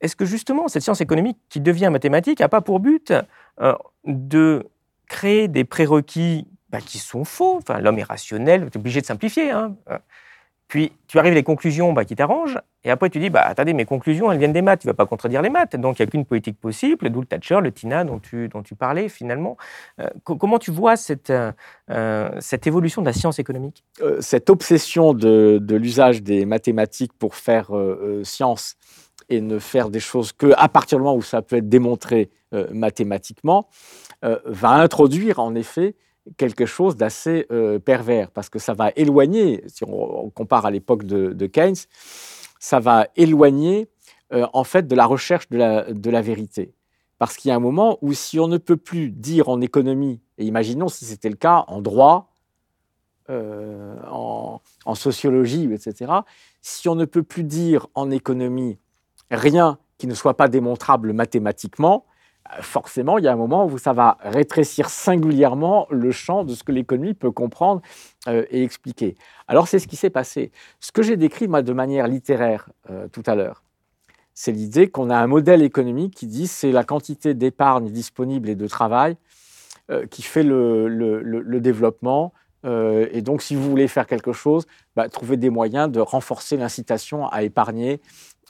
est-ce 0.01 0.17
que 0.17 0.25
justement 0.25 0.69
cette 0.69 0.83
science 0.83 1.03
économique 1.03 1.39
qui 1.51 1.61
devient 1.61 1.91
mathématique 1.93 2.41
n'a 2.41 2.49
pas 2.49 2.63
pour 2.63 2.81
but 2.81 3.13
euh, 3.61 3.75
de 4.05 4.67
créer 5.07 5.49
des 5.49 5.65
prérequis 5.65 6.49
bah, 6.71 6.81
qui 6.81 6.99
sont 6.99 7.25
faux? 7.25 7.59
Enfin, 7.59 7.79
l'homme 7.79 7.99
est 7.99 8.05
rationnel, 8.05 8.63
tu 8.71 8.79
es 8.79 8.81
obligé 8.81 9.03
de 9.03 9.07
simplifier. 9.07 9.51
Hein. 9.51 9.77
Puis 10.71 10.93
tu 11.09 11.19
arrives 11.19 11.33
à 11.33 11.35
des 11.35 11.43
conclusions 11.43 11.93
bah, 11.93 12.05
qui 12.05 12.15
t'arrangent, 12.15 12.61
et 12.85 12.93
après 12.93 13.11
tu 13.11 13.19
dis 13.19 13.29
bah, 13.29 13.43
attendez, 13.43 13.73
mes 13.75 13.85
conclusions, 13.85 14.31
elles 14.31 14.39
viennent 14.39 14.53
des 14.53 14.63
maths, 14.63 14.81
tu 14.81 14.87
vas 14.87 14.95
pas 14.95 15.05
contredire 15.05 15.43
les 15.43 15.51
maths. 15.51 15.75
Donc 15.75 15.99
il 15.99 16.03
n'y 16.03 16.09
a 16.09 16.11
qu'une 16.11 16.25
politique 16.25 16.61
possible, 16.61 17.11
d'où 17.11 17.21
le 17.21 17.27
Thatcher, 17.27 17.59
le 17.61 17.73
Tina 17.73 18.05
dont 18.05 18.21
tu, 18.21 18.49
dont 18.49 18.63
tu 18.63 18.77
parlais 18.77 19.09
finalement. 19.09 19.57
Euh, 19.99 20.07
comment 20.23 20.61
tu 20.61 20.71
vois 20.71 20.95
cette, 20.95 21.31
euh, 21.31 22.31
cette 22.39 22.69
évolution 22.69 23.03
de 23.03 23.07
la 23.07 23.13
science 23.13 23.41
économique? 23.41 23.83
Euh, 24.01 24.21
Cette 24.21 24.49
obsession 24.49 25.13
de, 25.13 25.59
de 25.61 25.75
l'usage 25.75 26.23
des 26.23 26.47
mathématiques 26.47 27.15
pour 27.19 27.35
faire 27.35 27.71
science 28.23 28.77
et 29.29 29.41
ne 29.41 29.59
faire 29.59 29.91
des 29.91 29.99
choses 29.99 30.33
qu'à 30.33 30.69
partir 30.69 30.99
du 30.99 31.05
moment 31.05 31.17
où 31.17 31.23
ça 31.23 31.43
peut 31.43 31.57
être 31.57 31.69
démontré 31.69 32.31
mathématiquement, 32.73 33.69
va 34.23 34.71
introduire 34.71 35.41
en 35.41 35.57
effet 35.57 35.97
quelque 36.37 36.67
chose 36.67 36.97
d'assez 36.97 37.47
euh, 37.51 37.79
pervers, 37.79 38.31
parce 38.31 38.49
que 38.49 38.59
ça 38.59 38.75
va 38.75 38.91
éloigner, 38.97 39.65
si 39.67 39.85
on, 39.85 40.31
compare 40.31 40.67
à 40.67 40.71
l'époque 40.71 41.05
de, 41.05 41.47
Keynes, 41.47 41.77
ça 42.59 42.79
va 42.79 43.09
éloigner 43.17 43.89
euh, 44.33 44.47
en 44.53 44.65
fait 44.65 44.87
de 44.87 44.95
la 44.95 45.07
recherche 45.07 45.49
de 45.49 45.59
la, 46.11 46.23
vérité. 46.23 46.75
Parce 47.19 47.37
qu'il 47.37 47.49
y 47.49 47.53
a 47.53 47.57
un 47.57 47.61
moment 47.61 47.99
où 48.03 48.13
si 48.13 48.39
on 48.39 48.49
ne 48.49 48.59
peut 48.59 48.77
plus 48.77 49.11
dire 49.11 49.49
en 49.49 49.61
économie, 49.61 50.21
et 50.39 50.45
imaginons 50.45 50.89
si 50.89 51.05
c'était 51.05 51.29
le 51.29 51.37
cas 51.37 51.65
en 51.69 51.81
droit, 51.81 52.35
euh, 53.29 53.97
en, 54.09 54.61
sociologie, 54.95 55.73
etc., 55.73 56.13
si 56.63 56.89
on 56.89 56.95
ne 56.95 57.05
peut 57.05 57.23
plus 57.23 57.45
dire 57.45 57.87
en 57.95 58.11
économie 58.11 58.79
rien 59.31 59.79
qui 59.99 60.07
ne 60.07 60.15
soit 60.15 60.37
pas 60.37 60.49
démontrable 60.49 61.13
mathématiquement, 61.13 62.07
forcément, 62.61 63.19
il 63.19 63.25
y 63.25 63.29
a 63.29 63.33
un 63.33 63.37
moment 63.37 63.67
où 63.67 63.79
ça 63.79 63.93
va 63.93 64.19
rétrécir 64.21 64.91
singulièrement 64.91 65.87
le 65.91 66.11
champ 66.11 66.45
de 66.45 66.55
ce 66.55 66.65
que 66.65 66.73
l'économie 66.73 67.15
peut 67.15 67.31
comprendre 67.31 67.81
euh, 68.29 68.45
et 68.51 68.63
expliquer. 68.63 69.17
Alors, 69.49 69.69
c'est 69.69 69.79
ce 69.79 69.87
qui 69.87 69.97
s'est 69.97 70.11
passé. 70.11 70.53
Ce 70.81 70.93
que 70.93 71.03
j'ai 71.03 71.17
décrit, 71.17 71.49
de 71.49 71.73
manière 71.73 72.09
littéraire 72.09 72.69
euh, 72.91 73.09
tout 73.09 73.23
à 73.27 73.35
l'heure, 73.35 73.63
c'est 74.35 74.53
l'idée 74.53 74.89
qu'on 74.89 75.11
a 75.11 75.17
un 75.17 75.27
modèle 75.27 75.63
économique 75.63 76.15
qui 76.15 76.27
dit 76.27 76.47
c'est 76.47 76.73
la 76.73 76.85
quantité 76.85 77.35
d'épargne 77.35 77.91
disponible 77.91 78.49
et 78.49 78.55
de 78.55 78.67
travail 78.67 79.17
euh, 79.91 80.07
qui 80.07 80.23
fait 80.23 80.43
le, 80.43 81.61
développement. 81.61 82.33
et 82.65 83.23
donc, 83.23 83.43
si 83.43 83.55
vous 83.55 83.69
voulez 83.69 83.89
faire 83.89 84.07
quelque 84.07 84.33
chose, 84.33 84.67
bah, 84.97 85.09
trouvez 85.09 85.37
des 85.37 85.51
moyens 85.51 85.91
de 85.91 86.01
renforcer 86.01 86.57
l'incitation 86.57 87.27
à 87.29 87.43
épargner 87.43 88.01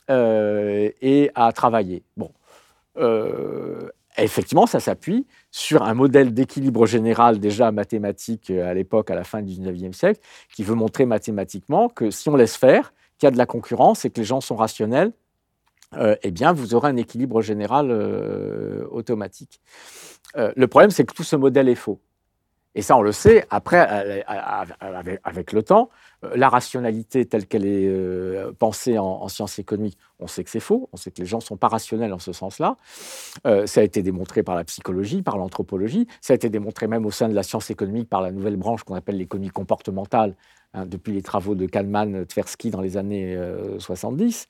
et 0.09 1.31
à 1.37 1.53
travailler. 1.53 2.03
Bon, 2.17 2.33
effectivement, 4.23 4.67
ça 4.67 4.81
s'appuie 4.81 5.27
sur 5.51 5.83
un 5.83 5.95
modèle 5.95 6.33
d'équilibre 6.33 6.87
général 6.87 7.39
déjà 7.39 7.73
mathématique 7.73 8.51
euh, 8.51 8.69
à 8.69 8.75
l'époque, 8.75 9.11
à 9.11 9.15
la 9.15 9.25
fin 9.25 9.43
du 9.43 9.53
19e 9.53 9.93
siècle, 9.93 10.21
qui 10.55 10.63
veut 10.63 10.75
montrer 10.75 11.07
mathématiquement 11.07 11.89
que 11.89 12.11
si 12.11 12.29
on 12.29 12.37
laisse 12.37 12.57
faire, 12.57 12.93
qu'il 13.19 13.27
y 13.27 13.29
a 13.29 13.31
de 13.31 13.39
la 13.39 13.47
concurrence 13.47 14.05
et 14.05 14.11
que 14.11 14.21
les 14.21 14.25
gens 14.25 14.41
sont 14.41 14.57
rationnels, 14.57 15.13
euh, 15.97 16.15
eh 16.23 16.31
bien, 16.31 16.53
vous 16.53 16.75
aurez 16.75 16.89
un 16.89 16.97
équilibre 16.97 17.43
général 17.43 17.91
automatique. 18.91 19.61
le 20.37 20.67
problème, 20.67 20.91
c'est 20.91 21.05
que 21.05 21.13
tout 21.13 21.25
ce 21.25 21.37
modèle 21.37 21.69
est 21.69 21.75
faux. 21.75 22.01
Et 22.75 22.83
ça, 22.83 22.97
on 22.97 23.03
le 23.03 23.11
sait, 23.11 23.45
après, 23.51 24.25
avec 25.25 25.53
le 25.53 25.63
temps, 25.63 25.91
euh, 26.25 26.33
la 26.37 26.49
rationalité 26.49 27.27
telle 27.27 27.47
qu'elle 27.47 27.67
est 27.67 27.89
euh, 27.89 28.53
pensée 28.57 28.97
en, 28.97 29.27
sciences 29.29 29.59
économiques, 29.59 29.99
on 30.21 30.29
sait 30.29 30.45
que 30.45 30.51
c'est 30.51 30.61
faux, 30.61 30.89
on 30.93 30.97
sait 30.97 31.11
que 31.11 31.21
les 31.21 31.27
gens 31.27 31.39
ne 31.39 31.43
sont 31.43 31.57
pas 31.57 31.67
rationnels 31.67 32.13
en 32.13 32.21
ce 32.21 32.33
sens-là. 32.33 32.77
Euh, 33.47 33.67
ça 33.67 33.81
a 33.81 33.85
été 33.85 34.03
démontré 34.03 34.45
par 34.45 34.55
la 34.55 34.63
psychologie, 34.65 35.23
par 35.23 35.37
l'anthropologie, 35.37 36.07
ça 36.21 36.33
a 36.33 36.37
été 36.37 36.49
démontré 36.49 36.87
même 36.87 37.07
au 37.07 37.11
sein 37.11 37.29
de 37.29 37.35
la 37.35 37.43
science 37.43 37.71
économique 37.71 38.09
par 38.09 38.23
la 38.23 38.31
nouvelle 38.31 38.57
branche 38.57 38.85
qu'on 38.85 38.95
appelle 38.95 39.17
l'économie 39.17 39.51
comportementale, 39.51 40.37
hein, 40.75 40.87
depuis 40.87 41.13
les 41.13 41.23
travaux 41.23 41.55
de 41.55 41.67
Kalman, 41.67 42.25
Tversky 42.27 42.71
dans 42.71 42.81
les 42.81 42.97
années 42.97 43.39
70, 43.79 44.49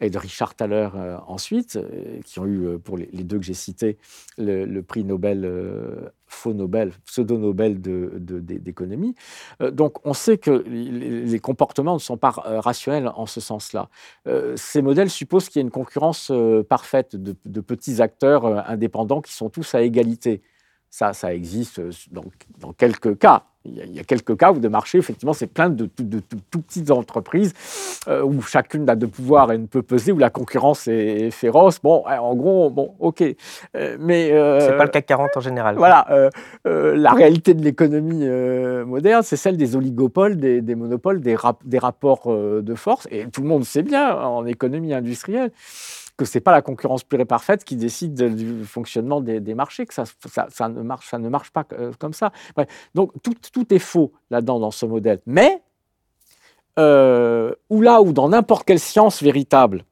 et 0.00 0.10
de 0.10 0.18
Richard 0.18 0.54
Thaler 0.54 0.88
ensuite, 1.26 1.78
qui 2.24 2.38
ont 2.38 2.46
eu, 2.46 2.78
pour 2.78 2.96
les, 2.96 3.06
deux 3.06 3.38
que 3.38 3.44
j'ai 3.44 3.54
cités, 3.54 3.98
le, 4.38 4.80
prix 4.80 5.04
Nobel 5.04 6.12
faux 6.26 6.52
Nobel, 6.52 6.92
pseudo-Nobel 7.04 7.80
d'économie. 7.80 9.14
De, 9.60 9.70
donc 9.70 10.04
on 10.04 10.12
sait 10.12 10.38
que 10.38 10.64
les, 10.66 11.38
comportements 11.38 11.94
ne 11.94 12.00
sont 12.00 12.16
pas 12.16 12.34
euh, 12.46 12.60
rationnels 12.60 13.10
en 13.14 13.26
ce 13.26 13.40
sens-là. 13.40 13.88
Euh, 14.26 14.54
ces 14.56 14.82
modèles 14.82 15.10
supposent 15.10 15.48
qu'il 15.48 15.60
y 15.60 15.62
a 15.62 15.66
une 15.66 15.70
concurrence 15.70 16.30
euh, 16.30 16.62
parfaite 16.62 17.16
de, 17.16 17.60
petits 17.60 18.02
acteurs 18.02 18.68
indépendants 18.68 19.20
qui 19.20 19.32
sont 19.32 19.48
tous 19.48 19.74
à 19.74 19.82
égalité. 19.82 20.42
Ça, 20.90 21.12
ça 21.12 21.34
existe 21.34 21.80
dans 22.60 22.72
quelques 22.72 23.18
cas 23.18 23.44
il 23.68 23.96
y, 23.96 24.00
a, 24.00 24.04
quelques 24.04 24.36
cas 24.36 24.52
où 24.52 24.58
de 24.58 24.68
marché, 24.68 24.98
effectivement, 24.98 25.32
c'est 25.32 25.46
plein 25.46 25.68
de, 25.68 25.88
de, 25.98 26.20
tout 26.50 26.60
petites 26.60 26.90
entreprises 26.90 27.52
euh, 28.08 28.22
où 28.22 28.40
chacune 28.42 28.88
a 28.88 28.96
de 28.96 29.06
pouvoir 29.06 29.52
et 29.52 29.58
ne 29.58 29.66
peut 29.66 29.82
peser, 29.82 30.12
où 30.12 30.18
la 30.18 30.30
concurrence 30.30 30.88
est, 30.88 31.30
féroce. 31.30 31.80
Bon, 31.82 32.04
en 32.06 32.34
gros, 32.34 32.70
bon, 32.70 32.94
ok. 32.98 33.22
Euh, 33.76 33.96
mais 33.98 34.32
euh, 34.32 34.60
c'est 34.60 34.76
pas 34.76 34.84
le 34.84 34.90
CAC 34.90 35.06
40 35.06 35.36
en 35.36 35.40
général. 35.40 35.76
Voilà, 35.76 36.30
la 36.64 37.12
réalité 37.12 37.54
de 37.54 37.62
l'économie 37.62 38.26
moderne, 38.86 39.22
c'est 39.22 39.36
celle 39.36 39.56
des 39.56 39.76
oligopoles, 39.76 40.36
des, 40.36 40.74
monopoles, 40.74 41.20
des, 41.20 41.36
des 41.64 41.78
rapports 41.78 42.34
de 42.34 42.74
force. 42.74 43.06
Et 43.10 43.26
tout 43.26 43.42
le 43.42 43.48
monde 43.48 43.64
sait 43.64 43.82
bien 43.82 44.14
en 44.14 44.46
économie 44.46 44.94
industrielle 44.94 45.50
que 46.16 46.24
ce 46.24 46.36
n'est 46.36 46.42
pas 46.42 46.52
la 46.52 46.62
concurrence 46.62 47.04
pure 47.04 47.20
et 47.20 47.24
parfaite 47.24 47.64
qui 47.64 47.76
décide 47.76 48.14
du 48.34 48.64
fonctionnement 48.64 49.20
des, 49.20 49.54
marchés, 49.54 49.86
que 49.86 49.94
ça, 49.94 50.04
ne 50.68 50.82
marche, 51.28 51.50
pas 51.50 51.64
euh, 51.72 51.92
comme 51.98 52.14
ça. 52.14 52.32
Donc 52.94 53.12
tout, 53.22 53.74
est 53.74 53.78
faux 53.78 54.12
là-dedans 54.30 54.58
dans 54.58 54.70
ce 54.70 54.86
modèle. 54.86 55.20
Mais, 55.26 55.62
euh, 56.78 57.54
ou 57.68 57.82
là 57.82 58.00
ou 58.00 58.12
dans 58.12 58.28
n'importe 58.28 58.64
quelle 58.66 58.80
science 58.80 59.22
véritable, 59.22 59.84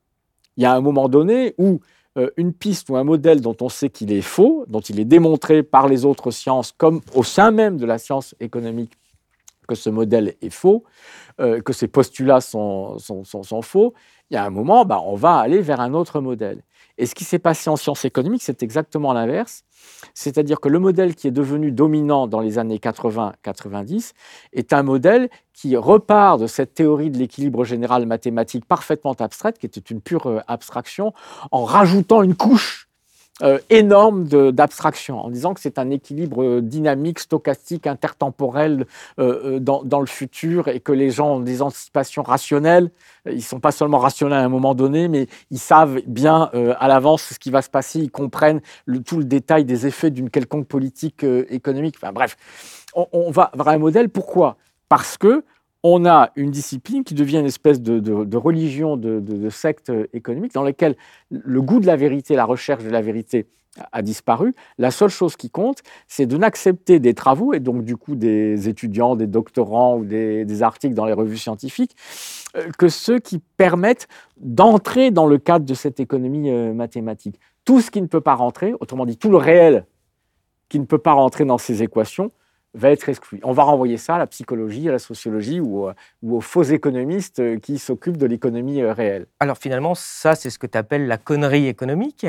il 0.56 0.62
y 0.62 0.66
a 0.66 0.72
un 0.72 0.80
moment 0.80 1.08
donné 1.08 1.54
où 1.58 1.80
euh, 2.16 2.30
une 2.36 2.52
piste 2.52 2.88
ou 2.88 2.96
un 2.96 3.04
modèle 3.04 3.40
dont 3.40 3.56
on 3.60 3.68
sait 3.68 3.90
qu'il 3.90 4.12
est 4.12 4.22
faux, 4.22 4.64
dont 4.68 4.80
il 4.80 5.00
est 5.00 5.04
démontré 5.04 5.62
par 5.62 5.88
les 5.88 6.04
autres 6.04 6.30
sciences, 6.30 6.72
comme 6.72 7.00
au 7.14 7.22
sein 7.22 7.50
même 7.50 7.76
de 7.76 7.84
la 7.84 7.98
science 7.98 8.34
économique, 8.40 8.92
que 9.66 9.74
ce 9.74 9.90
modèle 9.90 10.34
est 10.42 10.50
faux, 10.50 10.84
que 11.38 11.72
ces 11.72 11.88
postulats 11.88 12.42
sont 12.42 12.98
faux, 13.62 13.94
il 14.34 14.36
y 14.36 14.40
a 14.40 14.44
un 14.44 14.50
moment, 14.50 14.84
bah, 14.84 15.00
on 15.04 15.14
va 15.14 15.36
aller 15.36 15.60
vers 15.60 15.80
un 15.80 15.94
autre 15.94 16.20
modèle. 16.20 16.62
Et 16.98 17.06
ce 17.06 17.14
qui 17.14 17.22
s'est 17.22 17.38
passé 17.38 17.70
en 17.70 17.76
sciences 17.76 18.04
économiques, 18.04 18.42
c'est 18.42 18.64
exactement 18.64 19.12
l'inverse. 19.12 19.62
C'est-à-dire 20.12 20.58
que 20.58 20.68
le 20.68 20.80
modèle 20.80 21.14
qui 21.14 21.28
est 21.28 21.32
devenu 21.32 21.70
dominant 21.70 22.26
dans 22.26 22.40
les 22.40 22.58
années 22.58 22.78
80-90 22.78 24.12
est 24.52 24.72
un 24.72 24.82
modèle 24.82 25.28
qui 25.52 25.76
repart 25.76 26.40
de 26.40 26.48
cette 26.48 26.74
théorie 26.74 27.10
de 27.10 27.18
l'équilibre 27.18 27.64
général 27.64 28.06
mathématique 28.06 28.64
parfaitement 28.64 29.12
abstraite, 29.12 29.58
qui 29.58 29.66
était 29.66 29.80
une 29.80 30.00
pure 30.00 30.26
euh, 30.26 30.40
abstraction, 30.48 31.12
en 31.52 31.64
rajoutant 31.64 32.22
une 32.22 32.34
couche 32.34 32.88
euh, 33.42 33.58
énorme 33.68 34.28
d'abstraction, 34.52 35.18
en 35.18 35.28
disant 35.28 35.54
que 35.54 35.60
c'est 35.60 35.80
un 35.80 35.90
équilibre 35.90 36.44
euh, 36.44 36.60
dynamique, 36.60 37.18
stochastique, 37.18 37.88
intertemporel 37.88 38.86
euh, 39.18 39.58
dans, 39.58 39.82
dans, 39.82 39.98
le 39.98 40.06
futur 40.06 40.68
et 40.68 40.78
que 40.78 40.92
les 40.92 41.10
gens 41.10 41.38
ont 41.38 41.40
des 41.40 41.60
anticipations 41.60 42.22
rationnelles. 42.22 42.92
Ils 43.26 43.34
ne 43.34 43.40
sont 43.40 43.58
pas 43.58 43.72
seulement 43.72 43.98
rationnels 43.98 44.38
à 44.38 44.44
un 44.44 44.48
moment 44.48 44.76
donné, 44.76 45.08
mais 45.08 45.26
ils 45.50 45.58
savent 45.58 46.00
bien 46.06 46.48
à 46.78 46.86
l'avance 46.86 47.22
ce 47.22 47.38
qui 47.40 47.50
va 47.50 47.60
se 47.60 47.70
passer, 47.70 47.98
ils 47.98 48.10
comprennent 48.10 48.60
le, 48.86 49.02
tout 49.02 49.18
le 49.18 49.24
détail 49.24 49.64
des 49.64 49.88
effets 49.88 50.10
d'une 50.10 50.30
quelconque 50.30 50.68
politique 50.68 51.24
économique. 51.48 51.96
Enfin 52.00 52.12
bref, 52.12 52.36
on, 52.94 53.08
on 53.12 53.32
va 53.32 53.50
vers 53.54 53.68
un 53.68 53.78
modèle. 53.78 54.10
Pourquoi? 54.10 54.58
Parce 54.88 55.18
que 55.18 55.42
on 55.86 56.06
a 56.06 56.30
une 56.34 56.50
discipline 56.50 57.04
qui 57.04 57.12
devient 57.12 57.38
une 57.38 57.46
espèce 57.46 57.80
de, 57.80 58.36
religion, 58.36 58.96
de, 58.96 59.50
secte 59.50 59.92
économique, 60.14 60.54
dans 60.54 60.62
laquelle 60.62 60.96
le 61.30 61.60
goût 61.60 61.78
de 61.78 61.86
la 61.86 61.94
vérité, 61.94 62.34
la 62.34 62.46
recherche 62.46 62.82
de 62.82 62.90
la 62.90 63.02
vérité 63.02 63.46
a 63.92 64.00
disparu. 64.00 64.54
La 64.78 64.90
seule 64.90 65.10
chose 65.10 65.36
qui 65.36 65.50
compte, 65.50 65.82
c'est 66.06 66.24
de 66.24 66.38
n'accepter 66.38 67.00
des 67.00 67.12
travaux, 67.12 67.52
et 67.52 67.60
donc 67.60 67.84
du 67.84 67.98
coup 67.98 68.14
des 68.14 68.68
étudiants, 68.68 69.14
des 69.14 69.26
doctorants 69.26 69.98
ou 69.98 70.06
des, 70.06 70.62
articles 70.62 70.94
dans 70.94 71.04
les 71.04 71.12
revues 71.12 71.36
scientifiques, 71.36 71.94
euh, 72.56 72.70
que 72.78 72.88
ceux 72.88 73.18
qui 73.18 73.38
permettent 73.38 74.08
d'entrer 74.38 75.10
dans 75.10 75.26
le 75.26 75.36
cadre 75.36 75.66
de 75.66 75.74
cette 75.74 76.00
économie 76.00 76.50
euh, 76.50 76.72
mathématique. 76.72 77.38
Tout 77.66 77.80
ce 77.80 77.90
qui 77.90 78.00
ne 78.00 78.06
peut 78.06 78.22
pas 78.22 78.34
rentrer, 78.34 78.72
autrement 78.80 79.04
dit 79.04 79.18
tout 79.18 79.30
le 79.30 79.36
réel 79.36 79.86
qui 80.70 80.78
ne 80.78 80.86
peut 80.86 80.98
pas 80.98 81.12
rentrer 81.12 81.44
dans 81.44 81.58
ces 81.58 81.82
équations, 81.82 82.30
va 82.74 82.90
être 82.90 83.08
exclu. 83.08 83.40
On 83.42 83.52
va 83.52 83.62
renvoyer 83.62 83.96
ça 83.96 84.16
à 84.16 84.18
la 84.18 84.26
psychologie, 84.26 84.88
à 84.88 84.92
la 84.92 84.98
sociologie 84.98 85.60
ou, 85.60 85.88
aux 86.22 86.40
faux 86.40 86.62
économistes 86.62 87.60
qui 87.60 87.78
s'occupent 87.78 88.16
de 88.16 88.26
l'économie 88.26 88.82
réelle. 88.82 89.26
Alors 89.40 89.58
finalement, 89.58 89.94
ça, 89.94 90.34
c'est 90.34 90.50
ce 90.50 90.58
que 90.58 90.66
tu 90.66 90.76
appelles 90.76 91.06
la 91.06 91.18
connerie 91.18 91.68
économique. 91.68 92.26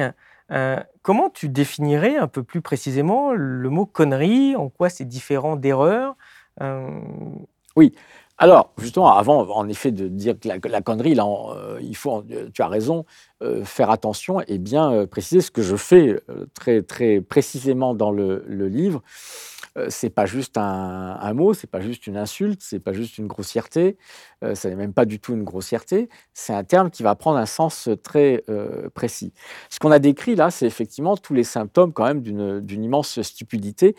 comment 1.01 1.29
tu 1.29 1.49
définirais 1.49 2.17
un 2.17 2.27
peu 2.27 2.43
plus 2.43 2.61
précisément 2.61 3.33
le 3.33 3.69
mot 3.69 3.85
connerie? 3.85 4.55
En 4.55 4.69
quoi 4.69 4.89
c'est 4.89 5.05
différent 5.05 5.55
d'erreur? 5.55 6.15
Oui, 7.75 7.93
alors, 8.37 8.73
justement, 8.77 9.15
avant, 9.15 9.47
en 9.49 9.69
effet, 9.69 9.91
de 9.91 10.09
dire 10.09 10.35
que 10.37 10.67
la, 10.67 10.81
connerie, 10.81 11.15
là, 11.15 11.25
euh, 11.25 11.79
il 11.81 11.95
faut, 11.95 12.21
tu 12.53 12.61
as 12.61 12.67
raison, 12.67 13.05
euh, 13.41 13.63
faire 13.63 13.89
attention 13.89 14.41
et 14.41 14.57
bien 14.57 14.91
euh, 14.91 15.07
préciser 15.07 15.39
ce 15.39 15.51
que 15.51 15.61
je 15.61 15.77
fais 15.77 16.19
très, 16.53 16.81
très 16.81 17.21
précisément 17.21 17.93
dans 17.93 18.11
le, 18.11 18.43
livre. 18.67 19.01
C'est 19.89 20.09
pas 20.09 20.25
juste 20.25 20.57
un, 20.57 21.17
un 21.19 21.33
mot, 21.33 21.53
c'est 21.53 21.69
pas 21.69 21.81
juste 21.81 22.07
une 22.07 22.17
insulte, 22.17 22.61
c'est 22.63 22.79
pas 22.79 22.93
juste 22.93 23.17
une 23.17 23.27
grossièreté, 23.27 23.97
ça 24.53 24.69
n'est 24.69 24.75
même 24.75 24.93
pas 24.93 25.05
du 25.05 25.19
tout 25.19 25.33
une 25.33 25.43
grossièreté. 25.43 26.09
C'est 26.33 26.53
un 26.53 26.63
terme 26.63 26.89
qui 26.89 27.03
va 27.03 27.15
prendre 27.15 27.37
un 27.37 27.45
sens 27.45 27.89
très 28.03 28.43
précis. 28.93 29.33
Ce 29.69 29.79
qu'on 29.79 29.91
a 29.91 29.99
décrit 29.99 30.35
là, 30.35 30.49
c'est 30.51 30.65
effectivement 30.65 31.17
tous 31.17 31.33
les 31.33 31.43
symptômes 31.43 31.93
quand 31.93 32.05
même 32.05 32.21
d'une 32.21 32.83
immense 32.83 33.21
stupidité 33.21 33.95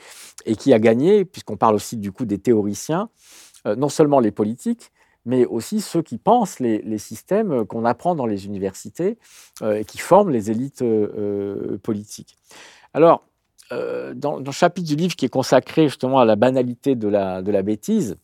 et 0.47 0.57
qui 0.57 0.73
a 0.73 0.79
gagné, 0.79 1.25
puisqu'on 1.25 1.57
parle 1.57 1.75
aussi 1.75 1.97
du 1.97 2.13
coup 2.13 2.25
des 2.25 2.39
théoriciens. 2.39 3.11
Euh, 3.67 3.75
non 3.77 3.89
seulement 3.89 4.21
les 4.21 4.31
politiques, 4.31 4.93
mais 5.25 5.45
aussi 5.45 5.81
ceux 5.81 6.03
qui 6.03 6.19
pensent 6.19 6.61
les, 6.61 6.99
systèmes 6.99 7.67
qu'on 7.67 7.85
apprend 7.85 8.15
dans 8.15 8.27
les 8.27 8.47
universités 8.47 9.19
euh, 9.63 9.75
et 9.75 9.85
qui 9.85 9.99
forment 9.99 10.31
les 10.31 10.51
élites 10.51 10.83
euh, 10.83 11.79
politiques. 11.83 12.37
Alors, 12.95 13.27
dans, 13.71 14.39
le 14.39 14.53
chapitre 14.53 14.87
du 14.87 14.97
livre 14.97 15.17
qui 15.17 15.27
est 15.27 15.31
consacré 15.31 15.89
justement 15.89 16.21
à 16.21 16.25
la 16.25 16.37
banalité 16.37 16.95
de 16.95 17.09
la, 17.09 17.63
bêtise, 17.63 18.17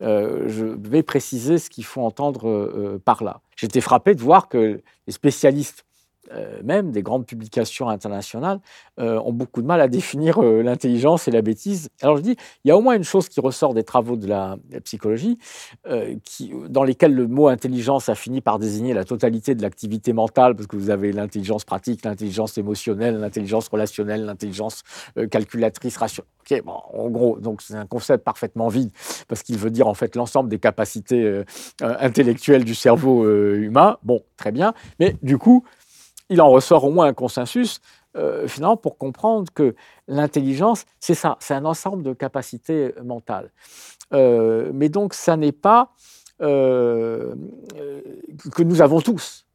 je 0.00 0.64
vais 0.88 1.02
préciser 1.02 1.58
ce 1.58 1.70
qu'il 1.70 1.84
faut 1.84 2.02
entendre 2.02 2.98
par 3.04 3.22
là. 3.22 3.40
J'étais 3.56 3.80
frappé 3.80 4.14
de 4.14 4.20
voir 4.20 4.48
que 4.48 4.80
les 5.06 5.12
spécialistes 5.12 5.84
euh, 6.32 6.60
même 6.62 6.90
des 6.90 7.02
grandes 7.02 7.26
publications 7.26 7.88
internationales, 7.88 8.60
euh, 9.00 9.18
ont 9.20 9.32
beaucoup 9.32 9.62
de 9.62 9.66
mal 9.66 9.80
à 9.80 9.88
définir 9.88 10.42
euh, 10.42 10.62
l'intelligence 10.62 11.26
et 11.26 11.30
la 11.30 11.40
bêtise. 11.40 11.88
Alors 12.02 12.18
je 12.18 12.22
dis, 12.22 12.36
il 12.64 12.68
y 12.68 12.70
a 12.70 12.76
au 12.76 12.82
moins 12.82 12.96
une 12.96 13.04
chose 13.04 13.28
qui 13.28 13.40
ressort 13.40 13.72
des 13.72 13.84
travaux 13.84 14.16
de 14.16 14.26
la, 14.26 14.56
psychologie, 14.84 15.38
dans 16.68 16.82
lesquels 16.82 17.14
le 17.14 17.26
mot 17.26 17.48
intelligence 17.48 18.08
a 18.08 18.14
fini 18.14 18.40
par 18.40 18.58
désigner 18.58 18.94
la 18.94 19.04
totalité 19.04 19.54
de 19.54 19.62
l'activité 19.62 20.12
mentale, 20.12 20.54
parce 20.54 20.66
que 20.66 20.76
vous 20.76 20.90
avez 20.90 21.12
l'intelligence 21.12 21.64
pratique, 21.64 22.04
l'intelligence 22.04 22.58
émotionnelle, 22.58 23.18
l'intelligence 23.18 23.68
relationnelle, 23.68 24.24
l'intelligence 24.24 24.82
calculatrice, 25.30 25.96
rationnelle. 25.96 26.30
Ok, 26.50 26.62
bon, 26.64 26.80
en 26.92 27.08
gros, 27.08 27.38
donc 27.38 27.62
c'est 27.62 27.74
un 27.74 27.86
concept 27.86 28.24
parfaitement 28.24 28.68
vide, 28.68 28.90
parce 29.26 29.42
qu'il 29.42 29.58
veut 29.58 29.70
dire 29.70 29.88
en 29.88 29.94
fait 29.94 30.16
l'ensemble 30.16 30.48
des 30.48 30.58
capacités 30.58 31.42
intellectuelles 31.80 32.64
du 32.64 32.74
cerveau 32.74 33.28
humain. 33.54 33.98
Bon, 34.02 34.22
très 34.36 34.52
bien, 34.52 34.74
mais 35.00 35.16
du 35.22 35.38
coup, 35.38 35.64
il 36.30 36.40
en 36.40 36.50
ressort 36.50 36.84
au 36.84 36.90
moins 36.90 37.06
un 37.06 37.14
consensus, 37.14 37.80
euh, 38.16 38.48
finalement, 38.48 38.76
pour 38.76 38.98
comprendre 38.98 39.52
que 39.52 39.74
l'intelligence, 40.06 40.84
c'est 40.98 41.14
ça, 41.14 41.36
c'est 41.40 41.54
un 41.54 41.64
ensemble 41.64 42.02
de 42.02 42.12
capacités 42.12 42.94
mentales. 43.04 43.50
Euh, 44.12 44.70
mais 44.74 44.88
donc, 44.88 45.14
ça 45.14 45.36
n'est 45.36 45.52
pas 45.52 45.92
euh, 46.40 47.34
que 48.54 48.62
nous 48.62 48.82
avons 48.82 49.00
tous. 49.00 49.46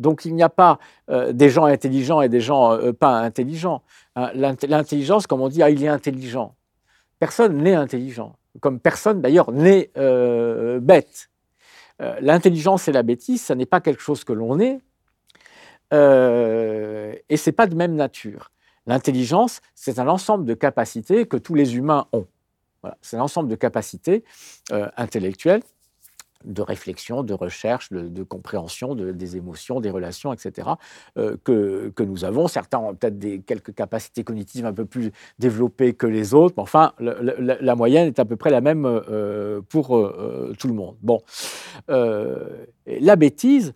Donc, 0.00 0.24
il 0.24 0.34
n'y 0.34 0.44
a 0.44 0.48
pas 0.48 0.78
des 1.08 1.50
gens 1.50 1.64
intelligents 1.64 2.20
et 2.20 2.28
des 2.28 2.40
gens 2.40 2.78
pas 3.00 3.18
intelligents. 3.18 3.82
Hein, 4.14 4.30
l'intelligence, 4.34 5.26
comme 5.26 5.40
on 5.40 5.48
dit, 5.48 5.60
ah, 5.60 5.70
il 5.70 5.82
est 5.82 5.88
intelligent. 5.88 6.54
Personne 7.18 7.56
n'est 7.56 7.74
intelligent, 7.74 8.36
comme 8.60 8.78
personne 8.78 9.20
d'ailleurs 9.20 9.50
n'est 9.50 9.90
bête. 10.80 11.30
L'intelligence 12.20 12.86
et 12.86 12.92
la 12.92 13.02
bêtise, 13.02 13.44
ce 13.44 13.52
n'est 13.52 13.66
pas 13.66 13.80
quelque 13.80 14.00
chose 14.00 14.22
que 14.22 14.32
l'on 14.32 14.60
est, 14.60 14.78
euh, 15.92 17.14
et 17.28 17.36
ce 17.36 17.50
n'est 17.50 17.54
pas 17.54 17.66
de 17.66 17.74
même 17.74 17.94
nature. 17.94 18.50
L'intelligence, 18.86 19.60
c'est 19.74 19.98
un 19.98 20.08
ensemble 20.08 20.44
de 20.44 20.54
capacités 20.54 21.26
que 21.26 21.36
tous 21.36 21.54
les 21.54 21.76
humains 21.76 22.06
ont. 22.12 22.26
C'est 23.02 23.16
un 23.16 23.22
ensemble 23.22 23.48
de 23.48 23.56
capacités 23.56 24.24
euh, 24.72 24.88
intellectuelles, 24.96 25.62
de 26.44 26.62
réflexion, 26.62 27.24
de 27.24 27.34
recherche, 27.34 27.92
de, 27.92 28.22
compréhension 28.22 28.94
des 28.94 29.36
émotions, 29.36 29.80
des 29.80 29.90
relations, 29.90 30.32
etc., 30.32 30.68
euh, 31.18 31.36
que, 31.42 32.02
nous 32.02 32.24
avons. 32.24 32.46
Certains 32.46 32.78
ont 32.78 32.94
peut-être 32.94 33.44
quelques 33.44 33.74
capacités 33.74 34.22
cognitives 34.22 34.64
un 34.64 34.72
peu 34.72 34.84
plus 34.84 35.10
développées 35.40 35.92
que 35.94 36.06
les 36.06 36.32
autres, 36.32 36.54
mais 36.56 36.62
enfin, 36.62 36.92
la 37.00 37.74
moyenne 37.74 38.06
est 38.06 38.20
à 38.20 38.24
peu 38.24 38.36
près 38.36 38.50
la 38.50 38.60
même 38.60 38.84
pour 39.68 39.88
tout 40.58 40.68
le 40.68 40.74
monde. 40.74 40.96
Bon, 41.02 41.20
la 41.88 43.16
bêtise, 43.16 43.74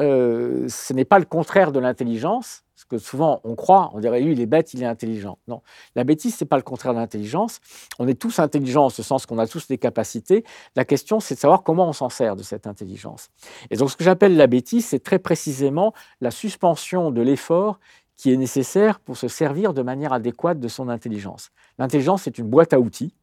euh, 0.00 0.66
ce 0.68 0.92
n'est 0.92 1.04
pas 1.04 1.18
le 1.18 1.24
contraire 1.24 1.72
de 1.72 1.78
l'intelligence, 1.78 2.64
parce 2.74 2.84
que 2.84 2.98
souvent 2.98 3.40
on 3.44 3.54
croit, 3.54 3.90
on 3.94 4.00
dirait 4.00 4.20
lui 4.20 4.32
il 4.32 4.40
est 4.40 4.46
bête, 4.46 4.74
il 4.74 4.82
est 4.82 4.86
intelligent. 4.86 5.38
Non, 5.46 5.62
la 5.94 6.04
bêtise 6.04 6.34
c'est 6.34 6.44
pas 6.44 6.56
le 6.56 6.62
contraire 6.62 6.92
de 6.94 6.98
l'intelligence. 6.98 7.60
On 7.98 8.08
est 8.08 8.18
tous 8.18 8.40
intelligents 8.40 8.86
en 8.86 8.90
ce 8.90 9.02
sens 9.02 9.26
qu'on 9.26 9.38
a 9.38 9.46
tous 9.46 9.68
des 9.68 9.78
capacités. 9.78 10.44
La 10.74 10.84
question 10.84 11.20
c'est 11.20 11.36
de 11.36 11.40
savoir 11.40 11.62
comment 11.62 11.88
on 11.88 11.92
s'en 11.92 12.08
sert 12.08 12.34
de 12.34 12.42
cette 12.42 12.66
intelligence. 12.66 13.30
Et 13.70 13.76
donc 13.76 13.90
ce 13.90 13.96
que 13.96 14.04
j'appelle 14.04 14.36
la 14.36 14.48
bêtise, 14.48 14.86
c'est 14.86 15.02
très 15.02 15.20
précisément 15.20 15.94
la 16.20 16.30
suspension 16.32 17.10
de 17.10 17.22
l'effort 17.22 17.78
qui 18.16 18.32
est 18.32 18.36
nécessaire 18.36 19.00
pour 19.00 19.16
se 19.16 19.28
servir 19.28 19.74
de 19.74 19.82
manière 19.82 20.12
adéquate 20.12 20.58
de 20.58 20.68
son 20.68 20.88
intelligence. 20.88 21.50
L'intelligence 21.78 22.22
c'est 22.22 22.38
une 22.38 22.48
boîte 22.48 22.72
à 22.72 22.80
outils. 22.80 23.14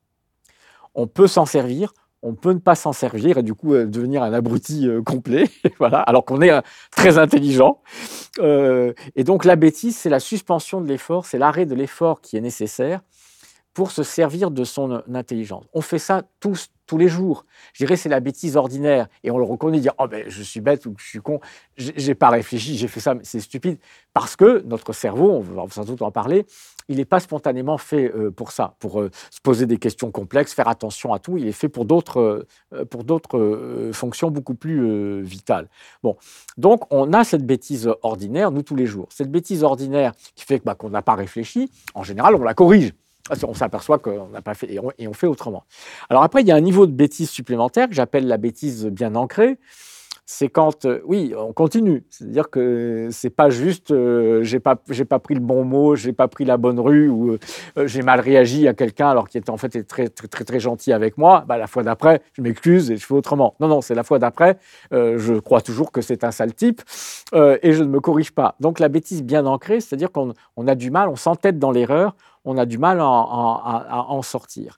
On 0.96 1.08
peut 1.08 1.28
s'en 1.28 1.46
servir, 1.46 1.94
on 2.24 2.36
peut 2.36 2.54
ne 2.54 2.60
pas 2.60 2.76
s'en 2.76 2.94
servir 2.94 3.38
et 3.38 3.44
du 3.44 3.54
coup 3.54 3.74
euh, 3.74 3.86
devenir 3.86 4.24
un 4.24 4.34
abruti 4.34 4.88
euh, 4.88 5.02
complet, 5.02 5.50
voilà, 5.80 6.00
alors 6.00 6.26
qu'on 6.26 6.42
est 6.42 6.52
euh, 6.52 6.62
très 6.92 7.18
intelligent. 7.18 7.82
et 8.40 9.24
donc 9.24 9.46
la 9.46 9.56
bêtise, 9.56 9.96
c'est 9.98 10.10
la 10.10 10.20
suspension 10.20 10.82
de 10.82 10.88
l'effort, 10.88 11.26
c'est 11.26 11.38
l'arrêt 11.38 11.66
de 11.66 11.76
l'effort 11.76 12.22
qui 12.22 12.38
est 12.38 12.42
nécessaire 12.42 13.02
pour 13.74 13.92
se 13.92 14.04
servir 14.04 14.52
de 14.52 14.64
son 14.64 15.02
intelligence. 15.14 15.66
On 15.74 15.82
fait 15.82 16.00
ça 16.00 16.24
tous, 16.40 16.68
tous 16.92 16.98
les 16.98 17.08
jours. 17.08 17.46
Je 17.72 17.86
dirais 17.86 17.96
c'est 17.96 18.10
la 18.10 18.20
bêtise 18.20 18.58
ordinaire 18.58 19.08
et 19.24 19.32
on 19.32 19.38
le 19.38 19.46
reconnaît, 19.46 19.80
dire 19.80 19.94
oh 19.98 20.10
ben 20.10 20.26
je 20.28 20.44
suis 20.44 20.60
bête 20.60 20.86
ou 20.86 20.94
je 20.98 21.08
suis 21.08 21.20
con, 21.20 21.40
j'ai 21.78 22.16
pas 22.16 22.30
réfléchi, 22.30 22.76
j'ai 22.78 22.90
fait 22.90 23.00
ça, 23.00 23.16
c'est 23.24 23.40
stupide 23.40 23.78
parce 24.14 24.36
que 24.36 24.62
notre 24.66 24.92
cerveau, 24.92 25.32
on 25.32 25.40
va 25.40 25.64
sans 25.70 25.86
doute 25.86 26.02
en 26.02 26.12
parler, 26.12 26.46
il 26.90 26.98
n'est 26.98 27.06
pas 27.06 27.22
spontanément 27.22 27.78
fait 27.78 28.12
euh, 28.14 28.30
pour 28.30 28.52
ça, 28.52 28.76
pour 28.80 29.00
euh, 29.00 29.10
se 29.30 29.40
poser 29.40 29.68
des 29.68 29.78
questions 29.78 30.12
complexes, 30.12 30.54
faire 30.54 30.68
attention 30.68 31.14
à 31.14 31.20
tout. 31.20 31.38
Il 31.38 31.48
est 31.48 31.54
fait 31.54 31.70
pour 31.70 31.86
d'autres 31.86 32.46
euh, 32.74 32.84
pour 32.84 33.06
d'autres 33.06 33.92
fonctions 33.94 34.30
beaucoup 34.30 34.56
plus 34.56 35.22
vitales. 35.22 35.70
Bon, 36.04 36.18
donc 36.58 36.94
on 36.94 37.14
a 37.14 37.24
cette 37.24 37.46
bêtise 37.46 37.90
ordinaire 38.02 38.52
nous 38.52 38.64
tous 38.64 38.76
les 38.76 38.86
jours. 38.86 39.08
Cette 39.12 39.32
bêtise 39.32 39.64
ordinaire 39.64 40.12
qui 40.36 40.44
fait 40.44 40.62
bah, 40.66 40.76
qu'on 40.76 40.90
n'a 40.90 41.02
pas 41.02 41.16
réfléchi, 41.16 41.72
en 41.94 42.04
général 42.04 42.36
on 42.36 42.44
la 42.44 42.54
corrige. 42.54 42.92
On 43.44 43.54
s'aperçoit 43.54 44.00
qu'on 44.00 44.28
n'a 44.30 44.42
pas 44.42 44.54
fait 44.54 44.72
et 44.72 45.08
on, 45.08 45.14
fait 45.14 45.28
autrement. 45.28 45.64
Alors 46.10 46.24
après, 46.24 46.42
il 46.42 46.48
y 46.48 46.52
a 46.52 46.56
un 46.56 46.62
niveau 46.62 46.86
de 46.86 46.92
bêtise 46.92 47.30
supplémentaire 47.30 47.88
que 47.88 47.96
j'appelle 47.96 48.28
la 48.28 48.38
bêtise 48.38 48.86
bien 48.88 49.16
ancrée. 49.16 49.58
C'est 50.34 50.48
quand, 50.48 50.86
euh, 50.86 51.02
oui, 51.06 51.34
on 51.38 51.52
continue. 51.52 52.06
C'est-à-dire 52.10 52.50
que 52.50 53.10
c'est 53.12 53.30
pas 53.30 53.50
juste, 53.50 53.92
euh, 53.92 54.44
j'ai 54.44 54.62
pas, 54.62 54.78
pas 54.78 55.20
pris 55.20 55.34
le 55.34 55.42
bon 55.42 55.66
mot, 55.66 55.98
j'ai 55.98 56.14
pas 56.14 56.30
pris 56.30 56.46
la 56.46 56.56
bonne 56.56 56.80
rue 56.80 57.10
ou 57.10 57.32
euh, 57.34 57.38
j'ai 57.86 58.02
mal 58.02 58.22
réagi 58.22 58.66
à 58.66 58.74
quelqu'un 58.74 59.10
alors 59.10 59.28
qu'il 59.28 59.40
était 59.40 59.50
en 59.50 59.58
fait 59.58 59.84
très, 59.84 60.08
très, 60.08 60.46
très, 60.46 60.60
gentil 60.62 60.94
avec 60.94 61.18
moi. 61.18 61.44
Bah, 61.48 61.58
la 61.58 61.68
fois 61.68 61.84
d'après, 61.84 62.22
je 62.32 62.42
m'excuse 62.42 62.92
et 62.92 62.98
je 62.98 63.06
fais 63.06 63.14
autrement. 63.14 63.56
Non, 63.60 63.68
non, 63.68 63.82
c'est 63.82 63.94
la 63.94 64.04
fois 64.04 64.20
d'après. 64.20 64.58
je 64.92 65.38
crois 65.40 65.60
toujours 65.60 65.92
que 65.92 66.02
c'est 66.02 66.24
un 66.24 66.32
sale 66.32 66.54
type 66.54 66.82
et 67.34 67.74
je 67.74 67.84
ne 67.84 67.90
me 67.90 68.00
corrige 68.00 68.32
pas. 68.32 68.56
Donc 68.62 68.80
la 68.80 68.88
bêtise 68.88 69.24
bien 69.24 69.46
ancrée, 69.46 69.82
c'est-à-dire 69.82 70.14
qu'on 70.14 70.34
on 70.56 70.68
a 70.68 70.76
du 70.76 70.92
mal, 70.92 71.10
on 71.10 71.18
s'entête 71.18 71.60
dans 71.60 71.72
l'erreur, 71.72 72.16
on 72.46 72.58
a 72.58 72.66
du 72.66 72.78
mal 72.78 73.00
à, 73.00 74.06
en 74.10 74.22
sortir. 74.22 74.78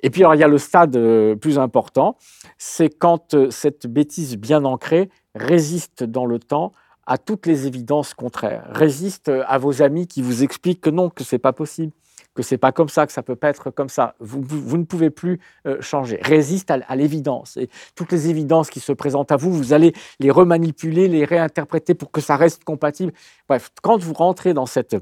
Et 0.00 0.10
puis, 0.10 0.22
il 0.22 0.38
y 0.38 0.42
a 0.42 0.48
le 0.48 0.58
stade 0.58 0.96
euh, 0.96 1.34
plus 1.34 1.58
important, 1.58 2.16
c'est 2.58 2.90
quand 2.90 3.34
euh, 3.34 3.50
cette 3.50 3.86
bêtise 3.86 4.36
bien 4.36 4.64
ancrée 4.64 5.08
résiste 5.34 6.04
dans 6.04 6.26
le 6.26 6.38
temps 6.38 6.72
à 7.06 7.18
toutes 7.18 7.46
les 7.46 7.66
évidences 7.66 8.14
contraires, 8.14 8.66
résiste 8.70 9.28
euh, 9.28 9.44
à 9.46 9.58
vos 9.58 9.82
amis 9.82 10.06
qui 10.06 10.22
vous 10.22 10.42
expliquent 10.42 10.80
que 10.80 10.90
non, 10.90 11.10
que 11.10 11.24
c'est 11.24 11.38
pas 11.38 11.52
possible, 11.52 11.92
que 12.34 12.42
c'est 12.42 12.58
pas 12.58 12.72
comme 12.72 12.88
ça, 12.88 13.06
que 13.06 13.12
ça 13.12 13.22
peut 13.22 13.36
pas 13.36 13.48
être 13.48 13.70
comme 13.70 13.88
ça. 13.88 14.14
Vous, 14.18 14.42
vous, 14.42 14.76
ne 14.76 14.84
pouvez 14.84 15.08
plus 15.10 15.38
changer. 15.78 16.18
Résiste 16.20 16.70
à, 16.70 16.80
à 16.88 16.96
l'évidence. 16.96 17.56
Et 17.56 17.70
toutes 17.94 18.10
les 18.10 18.28
évidences 18.28 18.70
qui 18.70 18.80
se 18.80 18.92
présentent 18.92 19.30
à 19.30 19.36
vous, 19.36 19.52
vous 19.52 19.72
allez 19.72 19.94
les 20.18 20.32
remanipuler, 20.32 21.06
les 21.06 21.24
réinterpréter 21.24 21.94
pour 21.94 22.10
que 22.10 22.20
ça 22.20 22.36
reste 22.36 22.64
compatible. 22.64 23.12
Bref, 23.48 23.70
quand 23.82 23.98
vous 24.02 24.14
rentrez 24.14 24.52
dans 24.52 24.66
cette 24.66 24.96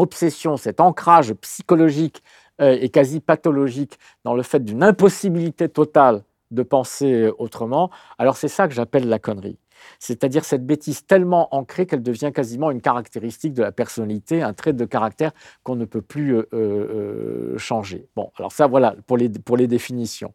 obsession, 0.00 0.56
cet 0.56 0.80
ancrage 0.80 1.32
psychologique 1.34 2.22
euh, 2.60 2.76
et 2.80 2.88
quasi 2.88 3.20
pathologique 3.20 3.98
dans 4.24 4.34
le 4.34 4.42
fait 4.42 4.64
d'une 4.64 4.82
impossibilité 4.82 5.68
totale 5.68 6.22
de 6.50 6.62
penser 6.62 7.30
autrement, 7.38 7.90
alors 8.18 8.36
c'est 8.36 8.48
ça 8.48 8.66
que 8.66 8.74
j'appelle 8.74 9.08
la 9.08 9.20
connerie. 9.20 9.58
C'est-à-dire 9.98 10.44
cette 10.44 10.66
bêtise 10.66 11.06
tellement 11.06 11.54
ancrée 11.54 11.86
qu'elle 11.86 12.02
devient 12.02 12.32
quasiment 12.34 12.70
une 12.70 12.80
caractéristique 12.80 13.54
de 13.54 13.62
la 13.62 13.72
personnalité, 13.72 14.42
un 14.42 14.52
trait 14.52 14.72
de 14.72 14.84
caractère 14.84 15.32
qu'on 15.62 15.76
ne 15.76 15.84
peut 15.84 16.02
plus 16.02 16.34
euh, 16.34 16.46
euh, 16.52 17.58
changer. 17.58 18.08
Bon, 18.16 18.30
alors 18.36 18.52
ça, 18.52 18.66
voilà, 18.66 18.94
pour 19.06 19.16
les, 19.16 19.28
pour 19.28 19.56
les 19.56 19.66
définitions. 19.66 20.34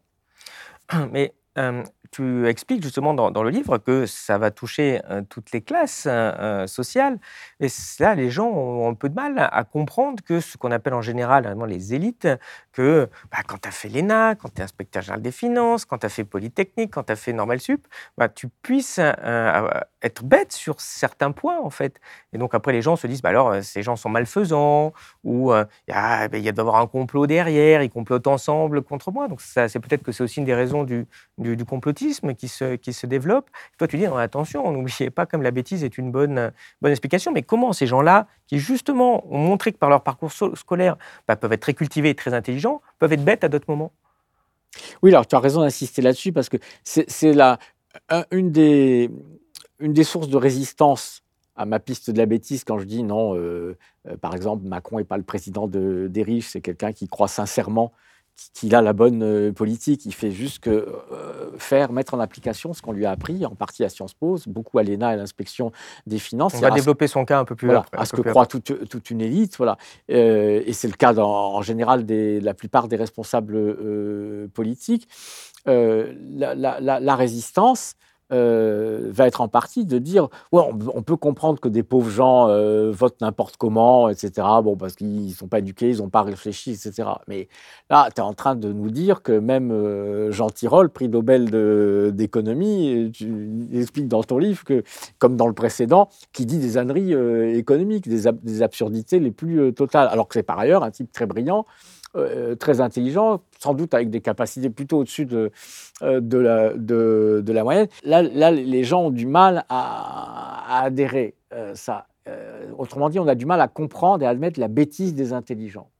Mais 1.12 1.34
tu 2.16 2.48
expliques 2.48 2.82
justement 2.82 3.12
dans, 3.12 3.42
le 3.42 3.50
livre 3.50 3.76
que 3.76 4.06
ça 4.06 4.38
va 4.38 4.50
toucher 4.50 5.02
toutes 5.28 5.52
les 5.52 5.60
classes 5.60 6.08
sociales. 6.66 7.18
Et 7.60 7.66
là, 8.00 8.14
les 8.14 8.30
gens 8.30 8.48
ont 8.48 8.88
un 8.88 8.94
peu 8.94 9.10
de 9.10 9.14
mal 9.14 9.34
à 9.52 9.64
comprendre 9.64 10.22
que 10.24 10.40
ce 10.40 10.56
qu'on 10.56 10.70
appelle 10.70 10.94
en 10.94 11.02
général 11.02 11.44
vraiment 11.44 11.66
les 11.66 11.92
élites, 11.92 12.26
que 12.72 13.10
bah, 13.30 13.38
quand 13.46 13.58
tu 13.60 13.68
as 13.68 13.70
fait 13.70 13.90
l'ENA, 13.90 14.34
quand 14.34 14.48
tu 14.48 14.62
es 14.62 14.64
inspecteur 14.64 15.02
général 15.02 15.20
des 15.20 15.30
finances, 15.30 15.84
quand 15.84 15.98
tu 15.98 16.06
as 16.06 16.08
fait 16.08 16.24
Polytechnique, 16.24 16.90
quand 16.94 17.02
tu 17.02 17.12
as 17.12 17.16
fait 17.16 17.34
Normal 17.34 17.60
Sup, 17.60 17.86
bah, 18.16 18.30
tu 18.30 18.48
puisses 18.62 18.98
être 18.98 20.24
bête 20.24 20.52
sur 20.52 20.80
certains 20.80 21.32
points, 21.32 21.60
en 21.60 21.70
fait. 21.70 22.00
Et 22.32 22.38
donc 22.38 22.54
après, 22.54 22.72
les 22.72 22.80
gens 22.80 22.96
se 22.96 23.06
disent, 23.06 23.20
bah, 23.20 23.28
alors, 23.28 23.62
ces 23.62 23.82
gens 23.82 23.96
sont 23.96 24.08
malfaisants, 24.08 24.94
ou 25.22 25.52
il 25.52 25.66
y, 25.88 25.92
a, 25.92 26.28
bah, 26.28 26.38
y 26.38 26.48
avoir 26.48 26.76
un 26.76 26.86
complot 26.86 27.26
derrière, 27.26 27.82
ils 27.82 27.90
complotent 27.90 28.26
ensemble 28.26 28.80
contre 28.80 29.12
moi. 29.12 29.28
Donc 29.28 29.42
c'est 29.42 29.80
peut-être 29.80 30.02
que 30.02 30.12
c'est 30.12 30.24
aussi 30.24 30.38
une 30.38 30.46
des 30.46 30.54
raisons 30.54 30.84
du 30.84 31.06
complotisme 31.68 32.05
qui 32.36 32.48
se, 32.48 32.76
qui 32.76 32.92
se 32.92 33.06
développe. 33.06 33.50
Toi, 33.78 33.88
tu 33.88 33.96
dis, 33.96 34.06
attention, 34.06 34.70
n'oubliez 34.72 35.10
pas 35.10 35.26
comme 35.26 35.42
la 35.42 35.50
bêtise 35.50 35.84
est 35.84 35.98
une 35.98 36.10
bonne, 36.10 36.52
bonne 36.80 36.90
explication, 36.90 37.32
mais 37.32 37.42
comment 37.42 37.72
ces 37.72 37.86
gens-là, 37.86 38.26
qui 38.46 38.58
justement 38.58 39.26
ont 39.32 39.38
montré 39.38 39.72
que 39.72 39.78
par 39.78 39.90
leur 39.90 40.02
parcours 40.02 40.32
scolaire 40.32 40.96
bah, 41.26 41.36
peuvent 41.36 41.52
être 41.52 41.60
très 41.60 41.74
cultivés 41.74 42.10
et 42.10 42.14
très 42.14 42.34
intelligents, 42.34 42.80
peuvent 42.98 43.12
être 43.12 43.24
bêtes 43.24 43.44
à 43.44 43.48
d'autres 43.48 43.68
moments? 43.68 43.92
Oui, 45.02 45.10
alors 45.10 45.26
tu 45.26 45.34
as 45.34 45.40
raison 45.40 45.62
d'insister 45.62 46.02
là-dessus, 46.02 46.32
parce 46.32 46.48
que 46.48 46.58
c'est 46.84 47.32
là 47.32 47.58
une 48.30 48.52
des, 48.52 49.10
une 49.78 49.92
des 49.92 50.04
sources 50.04 50.28
de 50.28 50.36
résistance 50.36 51.22
à 51.56 51.64
ma 51.64 51.80
piste 51.80 52.10
de 52.10 52.18
la 52.18 52.26
bêtise 52.26 52.64
quand 52.64 52.78
je 52.78 52.84
dis 52.84 53.02
non, 53.02 53.34
euh, 53.34 53.76
euh, 54.06 54.16
par 54.18 54.34
exemple, 54.34 54.66
Macron 54.66 54.98
n'est 54.98 55.04
pas 55.04 55.16
le 55.16 55.22
président 55.22 55.66
de, 55.66 56.06
des 56.10 56.22
riches, 56.22 56.48
c'est 56.48 56.60
quelqu'un 56.60 56.92
qui 56.92 57.08
croit 57.08 57.28
sincèrement 57.28 57.92
qu'il 58.54 58.74
a 58.74 58.82
la 58.82 58.92
bonne 58.92 59.22
euh, 59.22 59.52
politique. 59.52 60.04
Il 60.06 60.14
fait 60.14 60.30
juste 60.30 60.60
que 60.60 60.70
euh, 60.70 61.50
faire, 61.58 61.92
mettre 61.92 62.14
en 62.14 62.20
application 62.20 62.72
ce 62.72 62.82
qu'on 62.82 62.92
lui 62.92 63.06
a 63.06 63.10
appris, 63.10 63.44
en 63.46 63.54
partie 63.54 63.84
à 63.84 63.88
Sciences 63.88 64.14
Po, 64.14 64.38
beaucoup 64.46 64.78
à 64.78 64.82
l'ENA 64.82 65.10
et 65.10 65.14
à 65.14 65.16
l'inspection 65.16 65.72
des 66.06 66.18
finances. 66.18 66.54
On 66.54 66.60
va 66.60 66.70
développer 66.70 67.06
son 67.06 67.24
cas 67.24 67.38
un 67.38 67.44
peu 67.44 67.54
plus 67.54 67.66
voilà, 67.66 67.84
à 67.92 68.04
ce 68.04 68.12
que 68.12 68.22
croit 68.22 68.46
toute, 68.46 68.88
toute, 68.88 69.10
une 69.10 69.20
élite. 69.20 69.56
Voilà. 69.56 69.76
Euh, 70.10 70.62
et 70.64 70.72
c'est 70.72 70.88
le 70.88 70.94
cas 70.94 71.14
en 71.16 71.62
général 71.62 72.04
de 72.06 72.40
la 72.42 72.54
plupart 72.54 72.88
des 72.88 72.96
responsables 72.96 74.48
politiques. 74.54 75.08
La, 75.66 76.54
la, 76.54 76.80
la, 76.80 77.16
résistance, 77.16 77.94
euh, 78.32 79.08
va 79.12 79.28
être 79.28 79.40
en 79.40 79.46
partie 79.46 79.84
de 79.84 79.98
dire 79.98 80.28
ouais, 80.50 80.62
on, 80.94 81.02
peut 81.02 81.16
comprendre 81.16 81.60
que 81.60 81.68
des 81.68 81.84
pauvres 81.84 82.10
gens 82.10 82.48
euh, 82.48 82.90
votent 82.90 83.20
n'importe 83.20 83.56
comment, 83.56 84.08
etc. 84.08 84.46
Bon, 84.64 84.76
parce 84.76 84.96
qu'ils 84.96 85.26
ne 85.26 85.32
sont 85.32 85.46
pas 85.46 85.60
éduqués, 85.60 85.90
ils 85.90 85.98
n'ont 85.98 86.08
pas 86.08 86.22
réfléchi, 86.22 86.72
etc. 86.72 87.08
Mais 87.28 87.48
là, 87.88 88.08
tu 88.12 88.20
es 88.20 88.24
en 88.24 88.34
train 88.34 88.56
de 88.56 88.72
nous 88.72 88.90
dire 88.90 89.22
que 89.22 89.30
même 89.30 89.70
euh, 89.70 90.32
Jean 90.32 90.50
Tirole, 90.50 90.90
prix 90.90 91.08
Nobel 91.08 91.50
d'économie, 92.14 93.12
tu 93.12 93.68
expliques 93.72 94.08
dans 94.08 94.24
ton 94.24 94.38
livre 94.38 94.64
que, 94.64 94.82
comme 95.18 95.36
dans 95.36 95.46
le 95.46 95.54
précédent, 95.54 96.08
qui 96.32 96.46
dit 96.46 96.58
des 96.58 96.78
âneries 96.78 97.12
économiques, 97.56 98.08
des, 98.08 98.30
des, 98.42 98.62
absurdités 98.62 99.20
les 99.20 99.30
plus 99.30 99.72
totales, 99.72 100.08
alors 100.10 100.26
que 100.26 100.34
c'est 100.34 100.42
par 100.42 100.58
ailleurs 100.58 100.82
un 100.82 100.90
type 100.90 101.12
très 101.12 101.26
brillant 101.26 101.64
euh, 102.16 102.54
très 102.54 102.80
intelligent, 102.80 103.42
sans 103.58 103.74
doute 103.74 103.92
avec 103.92 104.08
des 104.10 104.20
capacités 104.20 104.70
plutôt 104.70 104.98
au-dessus 104.98 105.26
de, 105.26 105.50
euh, 106.02 107.42
la, 107.46 107.64
moyenne. 107.64 107.88
Là, 108.04 108.50
les 108.50 108.84
gens 108.84 109.04
ont 109.04 109.10
du 109.10 109.26
mal 109.26 109.64
à, 109.68 110.82
adhérer 110.82 111.34
euh, 111.52 111.74
ça. 111.74 112.06
autrement 112.78 113.10
dit, 113.10 113.18
on 113.18 113.28
a 113.28 113.34
du 113.34 113.44
mal 113.44 113.60
à 113.60 113.68
comprendre 113.68 114.22
et 114.22 114.26
à 114.26 114.30
admettre 114.30 114.58
la 114.58 114.68
bêtise 114.68 115.14
des 115.14 115.32
intelligents. 115.32 115.90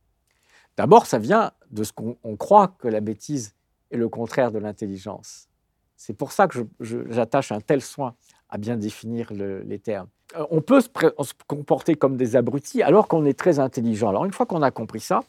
D'abord, 0.76 1.06
ça 1.06 1.18
vient 1.18 1.52
de 1.70 1.84
ce 1.84 1.92
qu'on 1.92 2.36
croit 2.36 2.68
que 2.78 2.88
la 2.88 3.00
bêtise 3.00 3.54
est 3.90 3.96
le 3.96 4.08
contraire 4.08 4.50
de 4.52 4.58
l'intelligence. 4.58 5.48
C'est 5.96 6.14
pour 6.14 6.32
ça 6.32 6.46
que 6.46 6.66
j'attache 6.80 7.52
un 7.52 7.60
tel 7.60 7.82
soin 7.82 8.14
à 8.48 8.58
bien 8.58 8.76
définir 8.76 9.32
les 9.32 9.78
termes. 9.78 10.08
on 10.50 10.60
peut 10.60 10.80
se, 10.80 10.88
se, 10.88 11.32
comporter 11.46 11.94
comme 11.94 12.16
des 12.16 12.36
abrutis 12.36 12.82
alors 12.82 13.08
qu'on 13.08 13.24
est 13.24 13.38
très 13.38 13.58
intelligent. 13.58 14.08
Alors 14.08 14.24
une 14.24 14.32
fois 14.32 14.46
qu'on 14.46 14.62
a 14.62 14.70
compris 14.70 15.00
ça, 15.00 15.22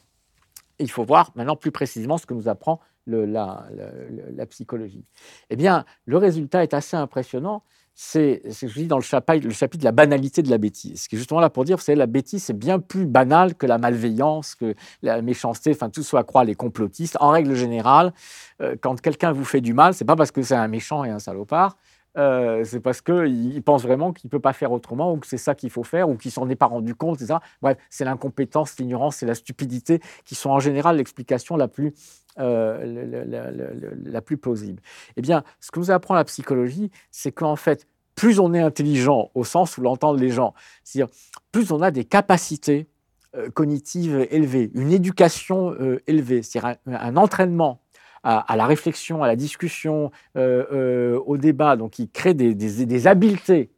il 0.78 0.90
faut 0.90 1.04
voir 1.04 1.32
maintenant 1.34 1.56
plus 1.56 1.70
précisément 1.70 2.18
ce 2.18 2.26
que 2.26 2.34
nous 2.34 2.48
apprend 2.48 2.80
la, 3.06 4.46
psychologie. 4.46 5.04
Eh 5.50 5.56
bien, 5.56 5.84
le 6.04 6.16
résultat 6.16 6.62
est 6.62 6.74
assez 6.74 6.96
impressionnant. 6.96 7.62
C'est 7.94 8.42
ce 8.48 8.66
que 8.66 8.68
je 8.68 8.78
dis 8.80 8.86
dans 8.86 8.98
le 8.98 9.02
chapitre, 9.02 9.44
le 9.44 9.52
chapitre 9.52 9.80
de 9.80 9.84
la 9.84 9.92
banalité 9.92 10.42
de 10.42 10.50
la 10.50 10.58
bêtise. 10.58 11.02
Ce 11.02 11.08
qui 11.08 11.16
est 11.16 11.18
justement 11.18 11.40
là 11.40 11.50
pour 11.50 11.64
dire, 11.64 11.78
vous 11.78 11.82
savez, 11.82 11.96
la 11.96 12.06
bêtise, 12.06 12.44
c'est 12.44 12.56
bien 12.56 12.78
plus 12.78 13.06
banal 13.06 13.56
que 13.56 13.66
la 13.66 13.78
malveillance, 13.78 14.54
que 14.54 14.76
la 15.02 15.20
méchanceté, 15.20 15.72
enfin 15.72 15.90
tout 15.90 16.04
ce 16.04 16.16
à 16.16 16.22
croire 16.22 16.44
les 16.44 16.54
complotistes. 16.54 17.16
En 17.18 17.30
règle 17.30 17.54
générale, 17.54 18.12
euh, 18.60 18.76
quand 18.80 19.00
quelqu'un 19.00 19.32
vous 19.32 19.44
fait 19.44 19.60
du 19.60 19.74
mal, 19.74 19.94
c'est 19.94 20.04
pas 20.04 20.14
parce 20.14 20.30
que 20.30 20.42
c'est 20.42 20.54
un 20.54 20.68
méchant 20.68 21.02
et 21.02 21.10
un 21.10 21.18
salopard, 21.18 21.76
euh, 22.16 22.64
c'est 22.64 22.80
parce 22.80 23.00
qu'il 23.00 23.62
pense 23.62 23.82
vraiment 23.82 24.12
qu'il 24.12 24.28
ne 24.28 24.30
peut 24.30 24.40
pas 24.40 24.52
faire 24.52 24.72
autrement 24.72 25.12
ou 25.12 25.18
que 25.18 25.26
c'est 25.26 25.36
ça 25.36 25.54
qu'il 25.54 25.70
faut 25.70 25.82
faire 25.82 26.08
ou 26.08 26.16
qu'il 26.16 26.30
s'en 26.30 26.48
est 26.48 26.56
pas 26.56 26.66
rendu 26.66 26.94
compte, 26.94 27.20
etc. 27.20 27.38
Bref, 27.62 27.76
c'est 27.90 28.04
l'incompétence, 28.04 28.78
l'ignorance 28.78 29.22
et 29.22 29.26
la 29.26 29.34
stupidité 29.34 30.00
qui 30.24 30.34
sont 30.34 30.50
en 30.50 30.58
général 30.58 30.96
l'explication 30.96 31.56
la 31.56 31.68
plus 31.68 31.92
euh, 32.38 33.92
la, 34.04 34.22
plus 34.22 34.36
plausible. 34.36 34.80
Eh 35.16 35.22
bien, 35.22 35.42
ce 35.60 35.70
que 35.70 35.80
nous 35.80 35.90
apprend 35.90 36.14
la 36.14 36.24
psychologie, 36.24 36.90
c'est 37.10 37.32
qu'en 37.32 37.56
fait, 37.56 37.86
plus 38.14 38.38
on 38.38 38.54
est 38.54 38.60
intelligent 38.60 39.30
au 39.34 39.44
sens 39.44 39.76
où 39.76 39.82
l'entendent 39.82 40.20
les 40.20 40.30
gens, 40.30 40.54
c'est-à-dire 40.84 41.12
plus 41.52 41.72
on 41.72 41.82
a 41.82 41.90
des 41.90 42.04
capacités 42.04 42.88
euh, 43.36 43.50
cognitives 43.50 44.26
élevées, 44.30 44.70
une 44.74 44.92
éducation 44.92 45.76
élevée, 46.06 46.42
c'est-à-dire 46.42 46.78
un 46.86 47.16
entraînement 47.16 47.80
à, 48.22 48.56
la 48.56 48.66
réflexion, 48.66 49.22
à 49.22 49.26
la 49.26 49.36
discussion, 49.36 50.10
euh, 50.36 50.64
euh, 50.72 51.20
au 51.26 51.36
débat, 51.36 51.76
donc 51.76 51.92
qui 51.92 52.08
crée 52.08 52.34
des, 52.34 53.06
habiletés 53.06 53.70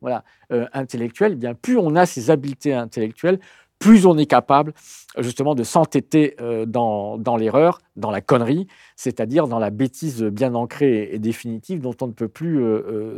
euh, 0.53 0.67
intellectuelles, 0.73 1.35
bien 1.35 1.55
plus 1.55 1.77
on 1.77 1.95
a 1.97 2.07
ces 2.07 2.31
habiletés 2.31 2.75
intellectuelles, 2.75 3.39
plus 3.79 4.05
on 4.07 4.19
est 4.19 4.27
capable 4.27 4.75
justement 5.19 5.55
de 5.55 5.63
s'entêter 5.63 6.37
dans, 6.67 7.17
dans 7.17 7.39
l'erreur, 7.39 7.79
dans 7.97 8.11
la 8.11 8.21
connerie, 8.21 8.67
c'est-à-dire 8.95 9.49
dans 9.49 9.59
la 9.59 9.71
bêtise 9.71 10.23
bien 10.23 10.55
ancrée 10.55 11.09
et 11.13 11.19
définitive 11.19 11.81
dont 11.81 11.97
on 12.03 12.09
ne 12.09 12.13
peut 12.13 12.29
plus 12.29 12.63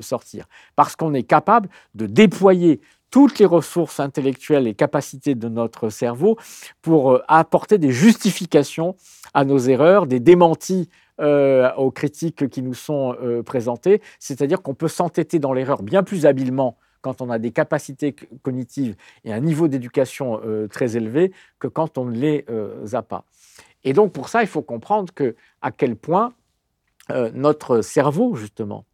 sortir. 0.00 0.46
Parce 0.76 0.94
qu'on 0.94 1.14
est 1.14 1.24
capable 1.24 1.68
de 1.96 2.06
déployer 2.06 2.80
toutes 3.11 3.40
les 3.40 3.44
ressources 3.44 3.98
intellectuelles 3.98 4.68
et 4.68 4.74
capacités 4.74 5.35
de 5.35 5.48
notre 5.48 5.88
cerveau 5.88 6.38
pour 6.80 7.20
apporter 7.26 7.78
des 7.78 7.90
justifications 7.90 8.94
à 9.35 9.44
nos 9.44 9.58
erreurs, 9.58 10.06
des 10.06 10.20
démentis 10.20 10.88
euh, 11.20 11.70
aux 11.75 11.90
critiques 11.90 12.48
qui 12.48 12.62
nous 12.62 12.75
sont 12.75 13.14
euh, 13.22 13.42
présentées, 13.42 14.01
c'est-à-dire 14.18 14.62
qu'on 14.62 14.75
peut 14.75 14.88
s'entêter 14.88 15.38
dans 15.38 15.53
l'erreur 15.53 15.83
bien 15.83 16.03
plus 16.03 16.25
habilement 16.25 16.79
quand 17.03 17.20
on 17.20 17.29
a 17.29 17.38
des 17.38 17.51
capacités 17.51 18.16
cognitives 18.42 18.96
et 19.25 19.33
un 19.33 19.40
niveau 19.40 19.68
d'éducation 19.68 20.40
euh, 20.44 20.68
très 20.68 20.96
élevé 20.96 21.33
que 21.59 21.68
quand 21.68 21.98
on 21.98 22.07
ne 22.07 22.16
les 22.16 22.46
a 22.94 23.03
pas. 23.03 23.25
Et 23.85 23.92
donc 23.92 24.12
pour 24.12 24.29
ça, 24.29 24.42
il 24.42 24.48
faut 24.48 24.62
comprendre 24.62 25.12
que 25.12 25.37
à 25.61 25.70
quel 25.70 25.96
point 25.96 26.33
notre 27.35 27.83
cerveau, 27.83 28.37
justement, 28.37 28.87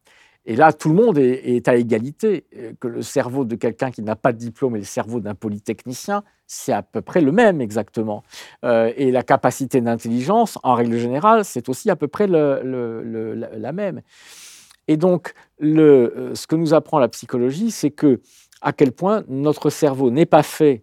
et 0.49 0.57
là, 0.57 0.73
tout 0.73 0.89
le 0.89 0.95
monde 0.95 1.19
est, 1.19 1.69
à 1.69 1.77
égalité. 1.77 2.47
Euh, 2.57 2.73
que 2.81 2.89
le 2.89 3.03
cerveau 3.03 3.45
de 3.45 3.55
quelqu'un 3.55 3.91
qui 3.91 4.01
n'a 4.01 4.17
pas 4.17 4.33
de 4.33 4.39
diplôme 4.39 4.77
et 4.77 4.79
le 4.79 4.85
cerveau 4.87 5.21
d'un 5.21 5.35
polytechnicien, 5.35 6.25
c'est 6.47 6.73
à 6.73 6.83
peu 6.83 7.03
près 7.03 7.21
le 7.21 7.33
même 7.33 7.61
exactement. 7.61 8.25
Euh, 8.65 8.91
et 8.97 9.13
la 9.13 9.23
capacité 9.23 9.83
d'intelligence, 9.83 10.59
en 10.63 10.73
règle 10.73 10.97
générale, 10.97 11.45
c'est 11.45 11.69
aussi 11.69 11.91
à 11.91 11.97
peu 11.97 12.09
près 12.09 12.27
la 12.27 13.73
même. 13.73 14.01
Et 14.89 14.97
donc, 14.97 15.35
euh, 15.63 16.35
ce 16.35 16.47
que 16.47 16.57
nous 16.57 16.73
apprend 16.73 16.99
la 16.99 17.09
psychologie, 17.09 17.71
c'est 17.71 17.91
que 17.91 18.23
à 18.63 18.73
quel 18.73 18.93
point 18.93 19.25
notre 19.29 19.69
cerveau 19.69 20.11
n'est 20.11 20.25
pas 20.25 20.43
fait 20.43 20.83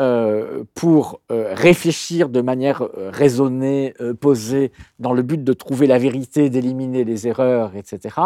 euh, 0.00 0.64
pour 0.74 1.20
euh, 1.30 1.52
réfléchir 1.54 2.30
de 2.30 2.40
manière 2.40 2.82
euh, 2.82 3.10
raisonnée, 3.12 3.92
posée, 4.18 4.72
dans 4.98 5.12
le 5.12 5.20
but 5.20 5.44
de 5.44 5.52
trouver 5.52 5.86
la 5.86 5.98
vérité, 5.98 6.48
d'éliminer 6.48 7.04
les 7.04 7.28
erreurs, 7.28 7.76
etc. 7.76 8.16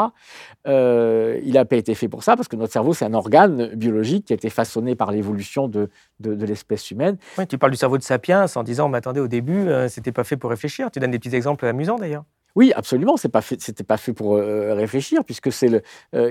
il 0.66 1.52
n'a 1.52 1.64
pas 1.64 1.74
été 1.74 1.96
fait 1.96 2.06
pour 2.06 2.22
ça, 2.22 2.36
parce 2.36 2.46
que 2.46 2.54
notre 2.54 2.72
cerveau, 2.72 2.94
c'est 2.94 3.04
un 3.04 3.14
organe 3.14 3.74
biologique 3.74 4.26
qui 4.26 4.32
a 4.32 4.36
été 4.36 4.50
façonné 4.50 4.94
par 4.94 5.10
l'évolution 5.10 5.66
de, 5.66 5.90
de, 6.20 6.46
l'espèce 6.46 6.92
humaine. 6.92 7.16
tu 7.48 7.58
parles 7.58 7.72
du 7.72 7.78
cerveau 7.78 7.98
de 7.98 8.04
Sapiens 8.04 8.46
en 8.54 8.62
disant, 8.62 8.88
mais 8.88 8.98
attendez, 8.98 9.20
au 9.20 9.28
début, 9.28 9.66
c'était 9.88 10.12
pas 10.12 10.24
fait 10.24 10.36
pour 10.36 10.50
réfléchir. 10.50 10.92
Tu 10.92 11.00
donnes 11.00 11.10
des 11.10 11.18
petits 11.18 11.34
exemples 11.34 11.66
amusants 11.66 11.96
d'ailleurs. 11.96 12.24
Oui, 12.54 12.72
absolument, 12.76 13.16
c'est 13.16 13.28
pas 13.28 13.40
fait, 13.40 13.60
c'était 13.60 13.82
pas 13.82 13.96
fait 13.96 14.12
pour 14.12 14.36
réfléchir, 14.36 15.24
puisque 15.24 15.50
c'est 15.50 15.68
le, 15.68 15.82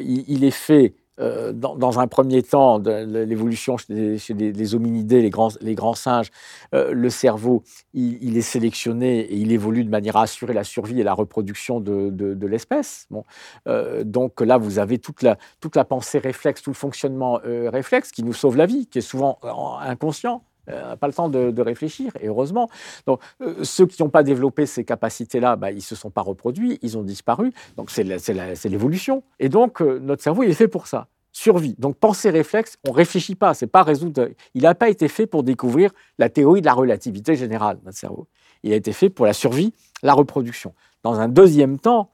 il, 0.01 0.45
est 0.45 0.51
fait 0.51 0.93
euh, 1.19 1.51
dans, 1.53 1.99
un 1.99 2.07
premier 2.07 2.41
temps, 2.41 2.79
l'évolution 2.79 3.77
chez, 3.77 4.33
les, 4.33 4.75
hominidés, 4.75 5.21
les 5.21 5.29
grands, 5.29 5.93
singes, 5.93 6.31
euh, 6.73 6.91
le 6.91 7.09
cerveau, 7.09 7.63
il, 7.93 8.35
est 8.35 8.41
sélectionné 8.41 9.19
et 9.19 9.35
il 9.35 9.51
évolue 9.51 9.83
de 9.83 9.89
manière 9.89 10.17
à 10.17 10.23
assurer 10.23 10.53
la 10.53 10.63
survie 10.63 10.99
et 10.99 11.03
la 11.03 11.13
reproduction 11.13 11.79
de, 11.79 12.45
l'espèce. 12.47 13.07
Euh, 13.67 14.03
donc 14.03 14.41
là, 14.41 14.57
vous 14.57 14.79
avez 14.79 14.97
toute 14.97 15.21
la, 15.21 15.37
toute 15.59 15.75
la 15.75 15.85
pensée 15.85 16.17
réflexe, 16.17 16.61
tout 16.61 16.71
le 16.71 16.75
fonctionnement 16.75 17.39
réflexe 17.43 18.11
qui 18.11 18.23
nous 18.23 18.33
sauve 18.33 18.57
la 18.57 18.65
vie, 18.65 18.87
qui 18.87 18.99
est 18.99 19.01
souvent 19.01 19.39
inconscient. 19.81 20.43
Pas 20.65 21.07
le 21.07 21.13
temps 21.13 21.29
de, 21.29 21.61
réfléchir, 21.61 22.11
et 22.19 22.27
heureusement. 22.27 22.69
Donc, 23.05 23.21
ceux 23.63 23.85
qui 23.85 24.01
n'ont 24.01 24.09
pas 24.09 24.23
développé 24.23 24.65
ces 24.65 24.83
capacités-là, 24.83 25.55
bah, 25.55 25.71
ils 25.71 25.77
ne 25.77 25.81
se 25.81 25.95
sont 25.95 26.09
pas 26.09 26.21
reproduits, 26.21 26.79
ils 26.81 26.97
ont 26.97 27.03
disparu. 27.03 27.51
Donc, 27.77 27.89
c'est 27.89 28.03
l'évolution. 28.69 29.23
Et 29.39 29.49
donc, 29.49 29.81
notre 29.81 30.23
cerveau, 30.23 30.43
il 30.43 30.49
est 30.49 30.55
fait 30.55 30.67
pour 30.67 30.87
ça 30.87 31.07
survie. 31.33 31.75
Donc 31.79 31.97
penser 31.97 32.29
réflexe, 32.29 32.77
on 32.87 32.91
réfléchit 32.91 33.35
pas, 33.35 33.53
c'est 33.53 33.67
pas 33.67 33.83
résoudre. 33.83 34.29
Il 34.53 34.61
n'a 34.61 34.75
pas 34.75 34.89
été 34.89 35.07
fait 35.07 35.25
pour 35.25 35.43
découvrir 35.43 35.91
la 36.19 36.29
théorie 36.29 36.61
de 36.61 36.67
la 36.67 36.73
relativité 36.73 37.35
générale, 37.35 37.79
notre 37.83 37.97
cerveau. 37.97 38.27
Il 38.61 38.71
a 38.71 38.75
été 38.75 38.93
fait 38.93 39.09
pour 39.09 39.25
la 39.25 39.33
survie, 39.33 39.73
la 40.03 40.13
reproduction. 40.13 40.73
Dans 41.01 41.19
un 41.19 41.27
deuxième 41.27 41.79
temps, 41.79 42.11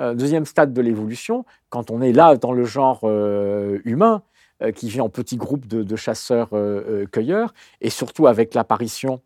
euh, 0.00 0.14
deuxième 0.14 0.46
stade 0.46 0.72
de 0.72 0.80
l'évolution, 0.80 1.44
quand 1.68 1.90
on 1.90 2.00
est 2.00 2.12
là 2.12 2.36
dans 2.36 2.52
le 2.52 2.64
genre 2.64 3.00
euh, 3.04 3.78
humain, 3.84 4.22
euh, 4.22 4.31
qui 4.74 4.88
vit 4.88 5.00
en 5.00 5.08
petits 5.08 5.36
groupes 5.36 5.66
de 5.66 5.96
chasseurs-cueilleurs, 5.96 7.52
et 7.80 7.90
surtout 7.90 8.26
avec 8.26 8.54
l'apparition 8.54 9.20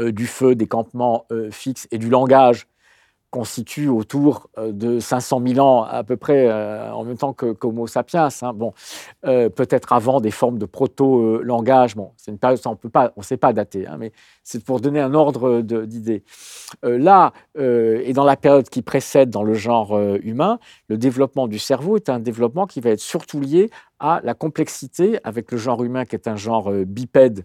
du 0.00 0.26
feu, 0.26 0.54
des 0.54 0.66
campements 0.66 1.26
fixes 1.50 1.86
et 1.90 1.98
du 1.98 2.08
langage 2.08 2.66
constitue 3.34 3.88
autour 3.88 4.48
euh, 4.58 4.70
de 4.70 5.00
500 5.00 5.42
000 5.44 5.58
ans 5.58 5.82
à 5.82 6.04
peu 6.04 6.16
près 6.16 6.46
euh, 6.46 6.92
en 6.92 7.02
même 7.02 7.16
temps 7.16 7.32
que 7.32 7.50
qu'Homo 7.50 7.88
sapiens. 7.88 8.28
Hein. 8.42 8.52
Bon, 8.52 8.74
euh, 9.26 9.48
peut-être 9.48 9.92
avant 9.92 10.20
des 10.20 10.30
formes 10.30 10.56
de 10.56 10.66
proto-langage. 10.66 11.96
Bon, 11.96 12.12
c'est 12.16 12.30
une 12.30 12.38
période 12.38 12.60
on 12.64 12.76
peut 12.76 12.88
pas, 12.88 13.12
on 13.16 13.22
sait 13.22 13.36
pas 13.36 13.52
dater, 13.52 13.88
hein, 13.88 13.96
mais 13.98 14.12
c'est 14.44 14.62
pour 14.62 14.78
donner 14.78 15.00
un 15.00 15.14
ordre 15.14 15.62
d'idée. 15.62 16.22
là 16.84 17.32
et 17.58 18.12
dans 18.12 18.24
la 18.24 18.36
période 18.36 18.68
qui 18.68 18.82
précède 18.82 19.30
dans 19.30 19.42
le 19.42 19.54
genre 19.54 19.98
humain, 20.22 20.60
le 20.88 20.96
développement 20.96 21.48
du 21.48 21.58
cerveau 21.58 21.96
est 21.96 22.08
un 22.08 22.20
développement 22.20 22.66
qui 22.66 22.80
va 22.80 22.90
être 22.90 23.00
surtout 23.00 23.40
lié 23.40 23.70
à 23.98 24.20
la 24.22 24.34
complexité 24.34 25.18
avec 25.24 25.50
le 25.50 25.58
genre 25.58 25.82
humain 25.82 26.04
qui 26.04 26.14
est 26.14 26.28
un 26.28 26.36
genre 26.36 26.70
bipède 26.86 27.44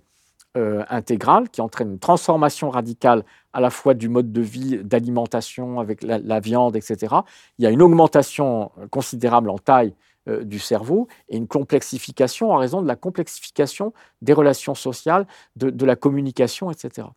euh, 0.57 0.83
intégrale 0.89 1.47
qui 1.49 1.61
entraîne 1.61 1.91
une 1.91 1.99
transformation 1.99 2.71
radicale 2.71 3.23
à 3.53 3.61
la 3.61 3.69
fois 3.69 3.93
du 3.93 4.09
mode 4.09 4.31
de 4.31 4.41
vie, 4.41 4.79
d'alimentation 4.83 5.79
avec 5.79 6.01
la, 6.01 6.39
viande, 6.39 6.75
etc. 6.75 7.17
Il 7.59 7.63
y 7.63 7.67
a 7.67 7.69
une 7.69 7.83
augmentation 7.83 8.71
considérable 8.89 9.51
en 9.51 9.59
taille 9.59 9.93
euh, 10.27 10.43
du 10.43 10.57
cerveau 10.57 11.07
et 11.29 11.37
une 11.37 11.47
complexification 11.47 12.51
en 12.51 12.57
raison 12.57 12.81
de 12.81 12.87
la 12.87 12.95
complexification 12.95 13.93
des 14.23 14.33
relations 14.33 14.73
sociales, 14.73 15.27
de, 15.55 15.85
la 15.85 15.95
communication, 15.95 16.71
etc. 16.71 17.07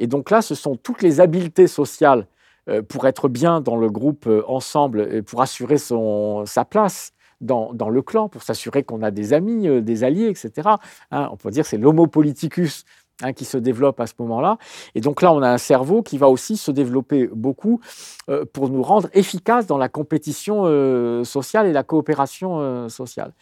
Et 0.00 0.08
donc 0.08 0.28
là, 0.30 0.42
ce 0.42 0.56
sont 0.56 0.74
toutes 0.74 1.02
les 1.02 1.20
habiletés 1.20 1.68
sociales 1.68 2.26
euh, 2.68 2.82
pour 2.82 3.06
être 3.06 3.28
bien 3.28 3.60
dans 3.60 3.76
le 3.76 3.90
groupe 3.90 4.28
ensemble 4.48 5.08
et 5.14 5.22
pour 5.22 5.40
assurer 5.40 5.78
son, 5.78 6.44
sa 6.46 6.64
place 6.64 7.12
dans, 7.42 7.88
le 7.90 8.02
clan 8.02 8.28
pour 8.28 8.42
s'assurer 8.42 8.82
qu'on 8.84 9.02
a 9.02 9.10
des 9.10 9.32
amis, 9.32 9.68
euh, 9.68 9.80
des 9.80 10.04
alliés, 10.04 10.28
etc. 10.28 10.68
Hein, 11.10 11.28
on 11.30 11.36
peut 11.36 11.50
dire 11.50 11.66
c'est 11.66 11.76
l'homo 11.76 12.06
politicus 12.06 12.84
hein, 13.22 13.32
qui 13.32 13.44
se 13.44 13.58
développe 13.58 13.98
à 14.00 14.06
ce 14.06 14.14
moment-là. 14.20 14.58
Et 14.94 15.00
donc 15.00 15.20
là, 15.22 15.32
on 15.32 15.42
a 15.42 15.48
un 15.50 15.58
cerveau 15.58 16.02
qui 16.02 16.18
va 16.18 16.28
aussi 16.28 16.56
se 16.56 16.70
développer 16.70 17.26
beaucoup 17.26 17.80
euh, 18.30 18.44
pour 18.52 18.68
nous 18.70 18.82
rendre 18.82 19.08
efficaces 19.12 19.66
dans 19.66 19.78
la 19.78 19.88
compétition 19.88 20.62
euh, 20.64 21.24
sociale 21.24 21.66
et 21.66 21.72
la 21.72 21.82
coopération 21.82 22.88
sociale. 22.88 23.32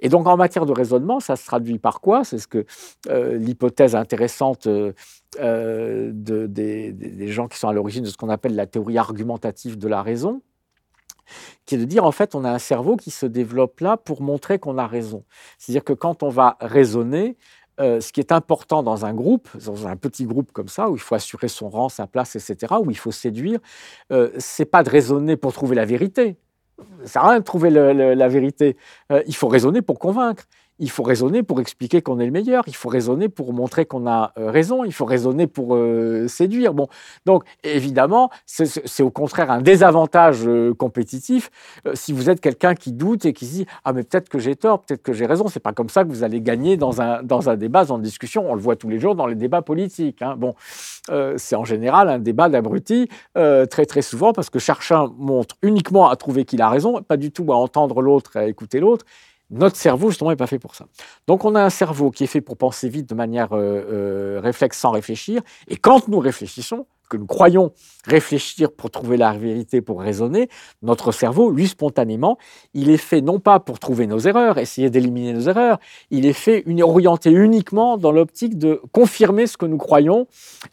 Et 0.00 0.08
donc 0.08 0.26
en 0.26 0.36
matière 0.36 0.66
de 0.66 0.72
raisonnement, 0.72 1.20
ça 1.20 1.36
se 1.36 1.46
traduit 1.46 1.78
par 1.78 2.00
quoi? 2.00 2.24
C'est 2.24 2.38
ce 2.38 2.48
que 2.48 2.66
l'hypothèse 3.08 3.94
intéressante 3.94 4.66
des 4.68 4.88
gens 7.28 7.48
qui 7.48 7.58
sont 7.58 7.68
à 7.68 7.72
l'origine 7.72 8.04
de 8.04 8.08
ce 8.08 8.16
qu'on 8.16 8.28
appelle 8.28 8.56
la 8.56 8.66
théorie 8.66 8.98
argumentative 8.98 9.78
de 9.78 9.88
la 9.88 10.02
raison, 10.02 10.42
qui 11.66 11.74
est 11.74 11.78
de 11.78 11.84
dire 11.84 12.04
en 12.04 12.12
fait 12.12 12.34
on 12.34 12.44
a 12.44 12.50
un 12.50 12.58
cerveau 12.58 12.96
qui 12.96 13.10
se 13.10 13.26
développe 13.26 13.80
là 13.80 13.96
pour 13.96 14.22
montrer 14.22 14.58
qu'on 14.58 14.78
a 14.78 14.86
raison. 14.86 15.24
C'est-à-dire 15.58 15.84
que 15.84 15.92
quand 15.92 16.22
on 16.22 16.28
va 16.28 16.56
raisonner, 16.60 17.36
euh, 17.80 18.00
ce 18.00 18.12
qui 18.12 18.20
est 18.20 18.30
important 18.30 18.84
dans 18.84 19.04
un 19.04 19.12
groupe, 19.12 19.48
dans 19.66 19.88
un 19.88 19.96
petit 19.96 20.26
groupe 20.26 20.52
comme 20.52 20.68
ça, 20.68 20.88
où 20.88 20.94
il 20.94 21.00
faut 21.00 21.16
assurer 21.16 21.48
son 21.48 21.68
rang, 21.68 21.88
sa 21.88 22.06
place, 22.06 22.36
etc., 22.36 22.74
où 22.80 22.90
il 22.90 22.96
faut 22.96 23.10
séduire, 23.10 23.58
euh, 24.12 24.30
c'est 24.38 24.64
pas 24.64 24.84
de 24.84 24.90
raisonner 24.90 25.36
pour 25.36 25.52
trouver 25.52 25.74
la 25.74 25.84
vérité. 25.84 26.36
Ça 27.02 27.06
sert 27.06 27.24
à 27.24 27.30
rien 27.30 27.38
de 27.40 27.44
trouver 27.44 27.70
la 27.70 28.28
vérité. 28.28 28.76
Euh, 29.12 29.22
il 29.26 29.34
faut 29.34 29.48
raisonner 29.48 29.82
pour 29.82 29.98
convaincre 29.98 30.44
il 30.78 30.90
faut 30.90 31.04
raisonner 31.04 31.42
pour 31.42 31.60
expliquer 31.60 32.02
qu'on 32.02 32.18
est 32.18 32.26
le 32.26 32.32
meilleur, 32.32 32.64
il 32.66 32.74
faut 32.74 32.88
raisonner 32.88 33.28
pour 33.28 33.52
montrer 33.52 33.86
qu'on 33.86 34.06
a 34.06 34.32
euh, 34.38 34.50
raison, 34.50 34.84
il 34.84 34.92
faut 34.92 35.04
raisonner 35.04 35.46
pour 35.46 35.76
euh, 35.76 36.26
séduire. 36.26 36.74
Bon, 36.74 36.88
donc 37.26 37.44
évidemment, 37.62 38.30
c'est 38.46 39.02
au 39.02 39.10
contraire 39.10 39.50
un 39.50 39.62
désavantage 39.62 40.46
euh, 40.46 40.74
compétitif 40.74 41.50
si 41.94 42.12
vous 42.12 42.28
êtes 42.28 42.40
quelqu'un 42.40 42.74
qui 42.74 42.92
doute 42.92 43.24
et 43.24 43.32
qui 43.32 43.46
se 43.46 43.52
dit 43.52 43.66
ah 43.84 43.92
mais 43.92 44.02
peut-être 44.02 44.28
que 44.28 44.38
j'ai 44.38 44.56
tort, 44.56 44.80
peut-être 44.80 45.02
que 45.02 45.12
j'ai 45.12 45.26
raison. 45.26 45.46
C'est 45.48 45.60
pas 45.60 45.72
comme 45.72 45.88
ça 45.88 46.02
que 46.04 46.08
vous 46.08 46.24
allez 46.24 46.40
gagner 46.40 46.76
dans 46.76 47.00
un 47.00 47.22
dans 47.22 47.48
un 47.48 47.56
débat, 47.56 47.84
dans 47.84 47.96
une 47.96 48.02
discussion. 48.02 48.50
On 48.50 48.54
le 48.54 48.60
voit 48.60 48.76
tous 48.76 48.88
les 48.88 48.98
jours 48.98 49.14
dans 49.14 49.26
les 49.26 49.36
débats 49.36 49.62
politiques. 49.62 50.22
Hein. 50.22 50.34
Bon, 50.36 50.54
c'est 51.36 51.56
en 51.56 51.64
général 51.64 52.08
un 52.08 52.18
débat 52.18 52.48
d'abrutis 52.48 53.08
très 53.34 53.86
très 53.86 54.02
souvent 54.02 54.32
parce 54.32 54.50
que 54.50 54.58
chacun 54.58 55.12
montre 55.18 55.56
uniquement 55.62 56.08
à 56.08 56.16
trouver 56.16 56.44
qu'il 56.44 56.62
a 56.62 56.68
raison, 56.68 57.02
pas 57.02 57.16
du 57.16 57.30
tout 57.30 57.52
à 57.52 57.56
entendre 57.56 58.02
l'autre, 58.02 58.36
à 58.36 58.46
écouter 58.46 58.80
l'autre. 58.80 59.04
Notre 59.50 59.76
cerveau, 59.76 60.08
justement, 60.08 60.30
n'est 60.30 60.36
pas 60.36 60.46
fait 60.46 60.58
pour 60.58 60.74
ça. 60.74 60.86
Donc, 61.26 61.44
on 61.44 61.54
a 61.54 61.62
un 61.62 61.70
cerveau 61.70 62.10
qui 62.10 62.24
est 62.24 62.28
fait 62.28 62.40
pour 62.40 62.56
penser 62.56 62.88
vite 62.88 63.08
de 63.08 63.14
manière 63.14 63.52
euh, 63.52 63.84
euh, 64.38 64.40
réflexe 64.42 64.78
sans 64.78 64.90
réfléchir. 64.90 65.42
Et 65.68 65.76
quand 65.76 66.08
nous 66.08 66.18
réfléchissons, 66.18 66.86
que 67.08 67.16
nous 67.16 67.26
croyons 67.26 67.72
réfléchir 68.06 68.72
pour 68.72 68.90
trouver 68.90 69.16
la 69.16 69.32
vérité, 69.32 69.80
pour 69.80 70.00
raisonner, 70.00 70.48
notre 70.82 71.12
cerveau, 71.12 71.50
lui, 71.50 71.68
spontanément, 71.68 72.38
il 72.72 72.90
est 72.90 72.96
fait 72.96 73.20
non 73.20 73.38
pas 73.38 73.60
pour 73.60 73.78
trouver 73.78 74.06
nos 74.06 74.18
erreurs, 74.18 74.58
essayer 74.58 74.90
d'éliminer 74.90 75.32
nos 75.32 75.48
erreurs, 75.48 75.78
il 76.10 76.26
est 76.26 76.32
fait 76.32 76.64
orienté 76.82 77.30
uniquement 77.30 77.96
dans 77.96 78.12
l'optique 78.12 78.58
de 78.58 78.80
confirmer 78.92 79.46
ce 79.46 79.56
que 79.56 79.66
nous 79.66 79.78
croyons 79.78 80.26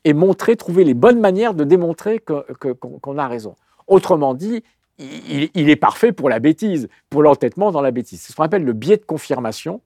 et 0.03 0.13
montrer, 0.13 0.55
trouver 0.55 0.83
les 0.83 0.93
bonnes 0.93 1.19
manières 1.19 1.53
de 1.53 1.63
démontrer 1.63 2.19
qu'on 2.19 3.17
a 3.17 3.27
raison. 3.27 3.55
Autrement 3.87 4.33
dit, 4.33 4.63
il, 4.99 5.69
est 5.69 5.75
parfait 5.75 6.11
pour 6.11 6.29
la 6.29 6.39
bêtise, 6.39 6.87
pour 7.09 7.23
l'entêtement 7.23 7.71
dans 7.71 7.81
la 7.81 7.91
bêtise. 7.91 8.21
C'est 8.21 8.31
ce 8.31 8.35
qu'on 8.35 8.43
appelle 8.43 8.63
le 8.63 8.73
biais 8.73 8.97
de 8.97 9.05
confirmation. 9.05 9.81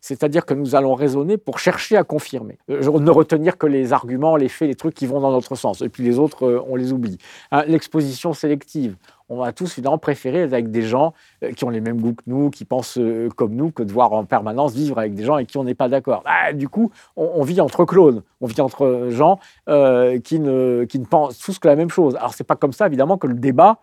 C'est-à-dire 0.00 0.46
que 0.46 0.54
nous 0.54 0.74
allons 0.74 0.94
raisonner 0.94 1.36
pour 1.36 1.58
chercher 1.58 1.96
à 1.96 2.04
confirmer, 2.04 2.58
euh, 2.70 2.98
ne 2.98 3.10
retenir 3.10 3.58
que 3.58 3.66
les 3.66 3.92
arguments, 3.92 4.36
les 4.36 4.48
faits, 4.48 4.68
les 4.68 4.74
trucs 4.74 4.94
qui 4.94 5.06
vont 5.06 5.20
dans 5.20 5.32
notre 5.32 5.54
sens, 5.54 5.82
et 5.82 5.88
puis 5.88 6.02
les 6.02 6.18
autres, 6.18 6.46
euh, 6.46 6.64
on 6.68 6.76
les 6.76 6.92
oublie. 6.92 7.18
Hein, 7.52 7.64
l'exposition 7.66 8.32
sélective, 8.32 8.96
on 9.28 9.38
va 9.38 9.52
tous 9.52 9.72
évidemment 9.72 9.98
préférer 9.98 10.42
être 10.42 10.52
avec 10.52 10.70
des 10.70 10.82
gens 10.82 11.12
euh, 11.42 11.52
qui 11.52 11.64
ont 11.64 11.70
les 11.70 11.80
mêmes 11.80 12.00
goûts 12.00 12.14
que 12.14 12.22
nous, 12.26 12.50
qui 12.50 12.64
pensent 12.64 12.98
comme 13.34 13.54
nous, 13.54 13.70
que 13.70 13.82
de 13.82 13.92
voir 13.92 14.12
en 14.12 14.24
permanence 14.24 14.72
vivre 14.72 14.98
avec 14.98 15.14
des 15.14 15.24
gens 15.24 15.34
avec 15.34 15.48
qui 15.48 15.58
on 15.58 15.64
n'est 15.64 15.74
pas 15.74 15.88
d'accord. 15.88 16.22
Bah, 16.24 16.52
du 16.52 16.68
coup, 16.68 16.92
on, 17.16 17.42
vit 17.42 17.60
entre 17.60 17.84
clones, 17.84 18.22
on 18.40 18.46
vit 18.46 18.60
entre 18.60 19.08
gens 19.10 19.38
qui, 19.66 20.38
ne, 20.38 20.84
qui 20.84 20.98
ne 20.98 21.04
pensent 21.04 21.38
tous 21.38 21.58
que 21.58 21.68
la 21.68 21.76
même 21.76 21.90
chose. 21.90 22.16
Alors, 22.16 22.34
c'est 22.34 22.44
pas 22.44 22.56
comme 22.56 22.72
ça, 22.72 22.86
évidemment, 22.86 23.18
que 23.18 23.26
le 23.26 23.34
débat 23.34 23.80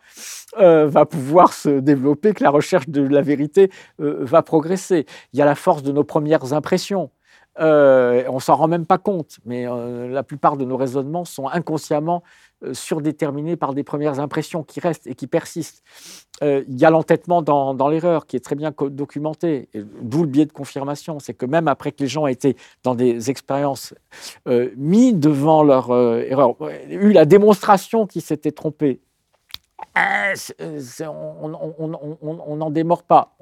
va 0.58 1.06
pouvoir 1.06 1.54
se 1.54 1.70
développer, 1.70 2.34
que 2.34 2.44
la 2.44 2.50
recherche 2.50 2.89
de 2.89 3.02
la 3.02 3.22
vérité 3.22 3.70
va 3.98 4.42
progresser. 4.42 5.06
Il 5.34 5.39
y 5.39 5.42
a 5.42 5.46
la 5.46 5.56
force 5.56 5.84
de 5.84 5.92
nos 5.92 6.04
premières 6.04 6.54
impressions. 6.54 7.10
Euh, 7.60 8.24
on 8.30 8.39
s'en 8.39 8.56
rend 8.56 8.68
même 8.68 8.86
pas 8.86 8.98
compte, 8.98 9.39
mais 9.46 9.66
la 9.66 10.24
plupart 10.24 10.58
de 10.58 10.66
nos 10.66 10.78
raisonnements 10.78 11.26
sont 11.26 11.48
inconsciemment 11.48 12.24
euh, 12.63 12.74
surdéterminé 12.74 13.56
par 13.56 13.74
des 13.74 13.84
premières 13.84 14.20
impressions 14.20 14.63
qui 14.63 14.80
restent 14.80 15.08
et 15.08 15.16
qui 15.16 15.28
persistent. 15.28 15.84
Euh, 16.44 16.63
il 16.68 16.80
y 16.80 16.86
a 16.86 16.89
l'entêtement 16.89 17.42
dans, 17.42 17.88
l'erreur 17.89 18.26
qui 18.26 18.36
est 18.36 18.39
très 18.39 18.56
bien 18.56 18.74
documenté, 18.89 19.70
d'où 20.02 20.22
le 20.22 20.28
biais 20.28 20.46
de 20.46 20.52
confirmation. 20.52 21.20
C'est 21.20 21.34
que 21.34 21.46
même 21.46 21.68
après 21.68 21.92
que 21.92 22.02
les 22.02 22.08
gens 22.08 22.26
été 22.28 22.56
dans 22.84 22.96
des 22.96 23.30
expériences 23.30 23.94
euh, 24.48 24.70
mis 24.78 25.13
devant 25.13 25.63
leur 25.63 25.92
erreur, 25.92 26.56
eu 26.89 27.12
la 27.12 27.26
démonstration 27.26 28.08
qu'ils 28.08 28.22
s'étaient 28.22 28.52
trompés, 28.52 29.02
on 29.96 32.58
n'en 32.58 32.72
démord 32.72 33.04
pas. 33.04 33.36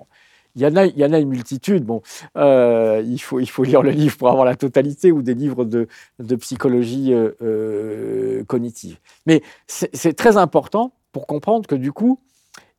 Il 0.55 0.61
y, 0.61 0.65
en 0.65 0.75
a, 0.75 1.19
une 1.19 1.29
multitude. 1.29 1.85
Bon, 1.85 2.01
euh, 2.35 3.01
il, 3.05 3.19
faut, 3.19 3.63
lire 3.63 3.81
le 3.81 3.91
livre 3.91 4.17
pour 4.17 4.29
avoir 4.29 4.43
la 4.43 4.55
totalité 4.55 5.11
ou 5.11 5.21
des 5.21 5.33
livres 5.33 5.63
de, 5.63 5.87
psychologie 6.35 7.13
euh, 7.13 7.31
euh, 7.41 8.43
cognitive. 8.45 8.99
Mais 9.25 9.41
c'est 9.67 10.13
très 10.13 10.35
important 10.35 10.93
pour 11.13 11.25
comprendre 11.25 11.67
que 11.67 11.75
du 11.75 11.93
coup, 11.93 12.19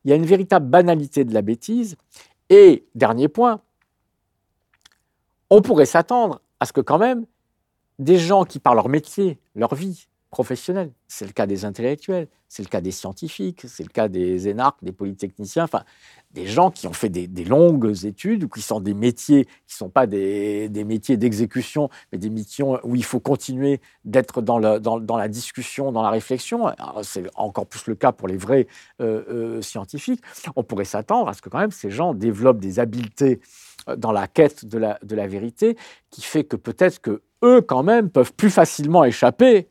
il 0.05 0.11
y 0.11 0.13
a 0.13 0.15
une 0.15 0.25
véritable 0.25 0.67
banalité 0.67 1.23
de 1.23 1.33
la 1.33 1.41
bêtise. 1.41 1.95
Et 2.49 2.85
dernier 2.93 3.27
point, 3.27 3.61
on 5.49 5.61
pourrait 5.61 5.85
s'attendre 5.85 6.41
à 6.59 6.65
ce 6.65 6.73
que 6.73 6.81
quand 6.81 6.99
même 6.99 7.25
des 7.97 8.17
gens 8.17 8.43
qui 8.43 8.59
par 8.59 8.75
leur 8.75 8.89
métier, 8.89 9.39
leur 9.55 9.73
vie, 9.73 10.07
professionnels, 10.33 10.91
c'est 11.07 11.27
le 11.27 11.31
cas 11.31 11.45
des 11.45 11.63
intellectuels, 11.63 12.27
c'est 12.49 12.63
le 12.63 12.67
cas 12.67 12.81
des 12.81 12.89
scientifiques, 12.89 13.61
c'est 13.67 13.83
le 13.83 13.89
cas 13.89 14.07
des 14.07 14.47
énarques, 14.47 14.83
des 14.83 14.91
polytechniciens, 14.91 15.65
enfin 15.65 15.83
des 16.31 16.47
gens 16.47 16.71
qui 16.71 16.87
ont 16.87 16.93
fait 16.93 17.09
des, 17.09 17.45
longues 17.45 18.03
études 18.03 18.43
ou 18.43 18.49
qui 18.49 18.63
sont 18.63 18.79
des 18.79 18.95
métiers 18.95 19.45
qui 19.45 19.75
ne 19.75 19.77
sont 19.77 19.89
pas 19.91 20.07
des, 20.07 20.69
métiers 20.87 21.17
d'exécution, 21.17 21.89
mais 22.11 22.17
des 22.17 22.31
métiers 22.31 22.63
où 22.63 22.95
il 22.95 23.03
faut 23.03 23.19
continuer 23.19 23.79
d'être 24.05 24.41
dans, 24.41 24.57
la 24.57 25.27
discussion, 25.27 25.91
dans 25.91 26.01
la 26.01 26.09
réflexion. 26.09 26.73
C'est 27.03 27.29
encore 27.35 27.67
plus 27.67 27.85
le 27.85 27.93
cas 27.93 28.11
pour 28.11 28.27
les 28.27 28.37
vrais 28.37 28.65
euh, 29.01 29.23
euh, 29.29 29.61
scientifiques. 29.61 30.23
On 30.55 30.63
pourrait 30.63 30.85
s'attendre 30.85 31.29
à 31.29 31.33
ce 31.33 31.43
que 31.43 31.49
quand 31.49 31.59
même 31.59 31.69
ces 31.69 31.91
gens 31.91 32.15
développent 32.15 32.59
des 32.59 32.79
habiletés 32.79 33.39
euh, 33.87 33.95
dans 33.95 34.11
la 34.11 34.27
quête 34.27 34.65
de 34.65 34.79
la, 34.79 34.97
de 35.03 35.15
la 35.15 35.27
vérité 35.27 35.77
qui 36.09 36.23
fait 36.23 36.43
que 36.43 36.55
peut-être 36.55 36.99
que 37.01 37.21
eux 37.43 37.61
quand 37.61 37.83
même 37.83 38.09
peuvent 38.09 38.33
plus 38.33 38.49
facilement 38.49 39.03
échapper 39.03 39.67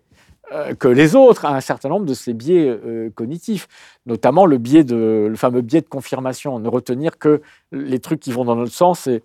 que 0.79 0.89
les 0.89 1.15
autres 1.15 1.45
à 1.45 1.55
un 1.57 1.61
certain 1.61 1.89
nombre 1.89 2.07
de 2.07 2.15
ces 2.15 2.35
biais 2.35 2.69
euh, 2.69 3.11
cognitifs, 3.15 3.69
notamment 4.07 4.47
le, 4.47 4.59
biais 4.59 4.85
de, 4.85 5.27
le 5.31 5.37
fameux 5.37 5.61
biais 5.63 5.81
de 5.81 5.89
confirmation, 5.89 6.59
ne 6.59 6.69
retenir 6.69 7.19
que 7.19 7.43
les 7.71 7.99
trucs 7.99 8.21
qui 8.21 8.33
vont 8.33 8.45
dans 8.45 8.57
notre 8.57 8.73
sens 8.73 9.09
et, 9.09 9.23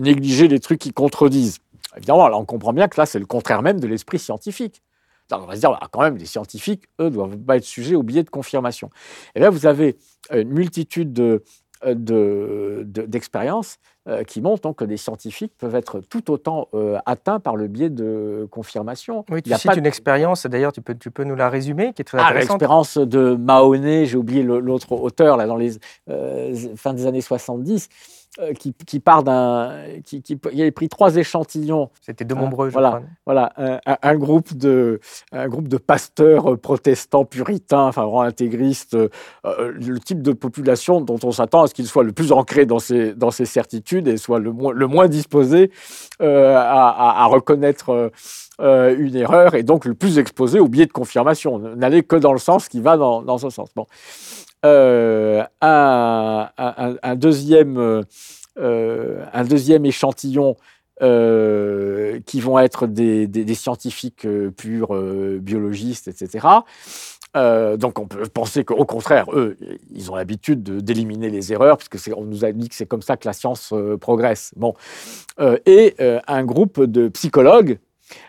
négliger 0.00 0.48
les 0.48 0.60
trucs 0.60 0.78
qui 0.78 0.92
contredisent. 0.92 1.58
Évidemment, 1.96 2.28
là, 2.28 2.36
on 2.36 2.44
comprend 2.44 2.72
bien 2.72 2.88
que 2.88 3.00
là, 3.00 3.06
c'est 3.06 3.18
le 3.18 3.26
contraire 3.26 3.62
même 3.62 3.80
de 3.80 3.86
l'esprit 3.86 4.18
scientifique. 4.18 4.82
on 5.30 5.38
va 5.38 5.54
se 5.54 5.60
dire, 5.60 5.78
quand 5.92 6.00
même, 6.00 6.16
les 6.16 6.26
scientifiques, 6.26 6.84
eux, 7.00 7.10
doivent 7.10 7.36
pas 7.38 7.56
être 7.56 7.64
sujets 7.64 7.94
au 7.94 8.02
biais 8.02 8.22
de 8.22 8.30
confirmation. 8.30 8.90
Et 9.34 9.40
là, 9.40 9.50
vous 9.50 9.66
avez 9.66 9.96
une 10.30 10.50
multitude 10.50 11.12
de, 11.12 11.42
d'expériences 11.84 13.78
euh, 14.08 14.22
qui 14.22 14.40
montrent 14.40 14.72
que 14.72 14.84
des 14.84 14.96
scientifiques 14.96 15.52
peuvent 15.58 15.74
être 15.74 15.98
tout 15.98 16.30
autant 16.30 16.68
euh, 16.74 16.96
atteints 17.06 17.40
par 17.40 17.56
le 17.56 17.66
biais 17.66 17.90
de 17.90 18.46
confirmation. 18.52 19.24
Oui, 19.28 19.42
tu 19.42 19.52
cites 19.54 19.76
une 19.76 19.84
expérience, 19.84 20.46
d'ailleurs, 20.46 20.70
tu 20.70 20.80
peux, 20.80 20.94
tu 20.94 21.10
peux 21.10 21.24
nous 21.24 21.34
la 21.34 21.48
résumer, 21.48 21.92
qui 21.92 22.02
est 22.02 22.04
très 22.04 22.18
ah, 22.18 22.26
intéressante. 22.26 22.60
L'expérience 22.60 22.98
de 22.98 23.34
Mahoney, 23.34 24.06
j'ai 24.06 24.16
oublié 24.16 24.44
l'autre 24.44 24.92
auteur, 24.92 25.36
là, 25.36 25.46
dans 25.46 25.56
les 25.56 25.78
euh, 26.08 26.54
fin 26.76 26.94
des 26.94 27.06
années 27.06 27.20
70, 27.20 27.88
euh, 28.38 28.52
qui, 28.52 29.00
part 29.00 29.22
d'un. 29.22 29.72
Qui, 30.04 30.20
qui, 30.20 30.38
il 30.52 30.60
avait 30.60 30.70
pris 30.70 30.90
trois 30.90 31.16
échantillons. 31.16 31.88
C'était 32.02 32.26
de 32.26 32.34
nombreux, 32.34 32.68
voilà, 32.68 32.88
crois. 32.88 33.02
Voilà, 33.24 33.80
un, 34.02 34.14
groupe 34.16 34.54
de, 34.54 35.00
un 35.32 35.48
groupe 35.48 35.68
de 35.68 35.78
pasteurs 35.78 36.58
protestants 36.58 37.24
puritains, 37.24 37.84
enfin 37.84 38.02
vraiment 38.02 38.20
intégristes, 38.20 38.94
euh, 38.94 39.08
le 39.44 39.98
type 39.98 40.20
de 40.20 40.32
population 40.32 41.00
dont 41.00 41.18
on 41.22 41.32
s'attend 41.32 41.62
à 41.62 41.66
ce 41.66 41.74
qu'il 41.74 41.86
soit 41.86 42.04
le 42.04 42.12
plus 42.12 42.30
ancré 42.32 42.66
dans 42.66 42.78
ses, 42.78 43.14
dans 43.14 43.30
ses 43.30 43.46
certitudes 43.46 44.06
et 44.06 44.18
soit 44.18 44.38
le 44.38 44.52
moins, 44.52 44.74
le 44.74 44.86
moins 44.86 45.08
disposé 45.08 45.70
euh, 46.20 46.56
à, 46.56 47.22
à, 47.22 47.26
reconnaître 47.26 48.12
une 48.58 49.16
erreur 49.16 49.54
et 49.54 49.62
donc 49.62 49.86
le 49.86 49.94
plus 49.94 50.18
exposé 50.18 50.60
au 50.60 50.68
biais 50.68 50.86
de 50.86 50.92
confirmation. 50.92 51.58
N'aller 51.58 52.02
que 52.02 52.16
dans 52.16 52.32
le 52.32 52.38
sens 52.38 52.68
qui 52.68 52.80
va 52.80 52.98
dans, 52.98 53.22
dans 53.22 53.38
ce 53.38 53.48
sens. 53.48 53.70
Bon. 53.74 53.86
Euh, 54.66 55.44
un, 57.02 57.16
deuxième, 57.16 57.78
euh, 58.58 59.24
un 59.32 59.44
deuxième 59.44 59.86
échantillon 59.86 60.56
euh, 61.02 62.20
qui 62.26 62.40
vont 62.40 62.58
être 62.58 62.86
des, 62.86 63.54
scientifiques 63.54 64.26
purs, 64.56 64.94
biologistes, 65.40 66.08
etc. 66.08 66.46
donc 67.34 67.98
on 67.98 68.06
peut 68.06 68.26
penser 68.32 68.64
qu'au 68.64 68.84
contraire, 68.84 69.26
eux, 69.32 69.56
ils 69.94 70.10
ont 70.10 70.16
l'habitude 70.16 70.62
d'éliminer 70.62 71.28
les 71.28 71.52
erreurs, 71.52 71.76
puisque 71.76 72.10
on 72.16 72.24
nous 72.24 72.44
a 72.44 72.52
dit 72.52 72.68
que 72.68 72.74
c'est 72.74 72.86
comme 72.86 73.02
ça 73.02 73.16
que 73.16 73.28
la 73.28 73.34
science 73.34 73.74
progresse. 74.00 74.52
Bon. 74.56 74.74
et 75.66 75.94
un 76.26 76.44
groupe 76.44 76.82
de 76.82 77.08
psychologues 77.08 77.78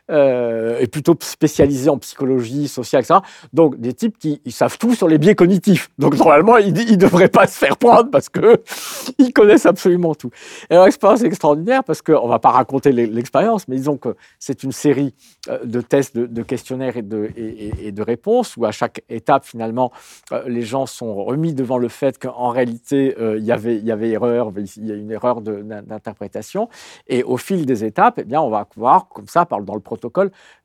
euh, 0.09 0.79
est 0.79 0.87
plutôt 0.87 1.15
spécialisé 1.19 1.89
en 1.89 1.97
psychologie 1.97 2.67
sociale, 2.67 3.03
etc. 3.03 3.19
Donc, 3.53 3.79
des 3.79 3.93
types 3.93 4.17
qui 4.17 4.41
savent 4.49 4.77
tout 4.77 4.95
sur 4.95 5.07
les 5.07 5.17
biais 5.17 5.35
cognitifs. 5.35 5.89
Donc, 5.97 6.15
normalement, 6.17 6.57
ils 6.57 6.73
ne 6.73 6.95
devraient 6.95 7.29
pas 7.29 7.47
se 7.47 7.57
faire 7.57 7.77
prendre 7.77 8.09
parce 8.09 8.29
qu'ils 8.29 9.33
connaissent 9.33 9.65
absolument 9.65 10.15
tout. 10.15 10.29
Et 10.69 10.75
leur 10.75 10.87
expérience 10.87 11.21
est 11.21 11.27
extraordinaire 11.27 11.83
parce 11.83 12.01
qu'on 12.01 12.25
ne 12.25 12.29
va 12.29 12.39
pas 12.39 12.51
raconter 12.51 12.91
l'expérience, 12.91 13.67
mais 13.67 13.75
disons 13.75 13.97
que 13.97 14.15
c'est 14.39 14.63
une 14.63 14.71
série 14.71 15.13
euh, 15.49 15.59
de 15.63 15.81
tests, 15.81 16.17
de, 16.17 16.43
questionnaires 16.43 16.97
et 16.97 17.01
de, 17.01 17.29
et, 17.35 17.93
réponses 17.97 18.55
où 18.57 18.65
à 18.65 18.71
chaque 18.71 19.03
étape, 19.09 19.45
finalement, 19.45 19.91
euh, 20.31 20.43
les 20.47 20.61
gens 20.61 20.85
sont 20.85 21.23
remis 21.23 21.53
devant 21.53 21.77
le 21.77 21.89
fait 21.89 22.17
qu'en 22.17 22.49
réalité, 22.49 23.15
euh, 23.19 23.37
il, 23.37 23.45
y 23.45 23.51
avait, 23.51 24.09
erreur, 24.09 24.51
il 24.55 24.85
y 24.85 24.91
a 24.91 24.95
une 24.95 25.11
erreur 25.11 25.41
d'interprétation. 25.41 26.69
Et 27.07 27.23
au 27.23 27.37
fil 27.37 27.65
des 27.65 27.83
étapes, 27.83 28.15
eh 28.19 28.23
bien, 28.23 28.41
on 28.41 28.49
va 28.49 28.67
voir, 28.75 29.07
comme 29.09 29.27
ça, 29.27 29.45
dans 29.45 29.75
le 29.75 29.81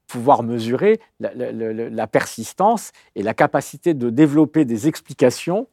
pouvoir 0.06 0.42
mesurer 0.42 1.00
la, 1.20 2.06
persistance 2.06 2.92
et 3.14 3.22
la 3.22 3.34
capacité 3.34 3.94
de 3.94 4.10
développer 4.10 4.64
des 4.64 4.88
explications 4.88 5.68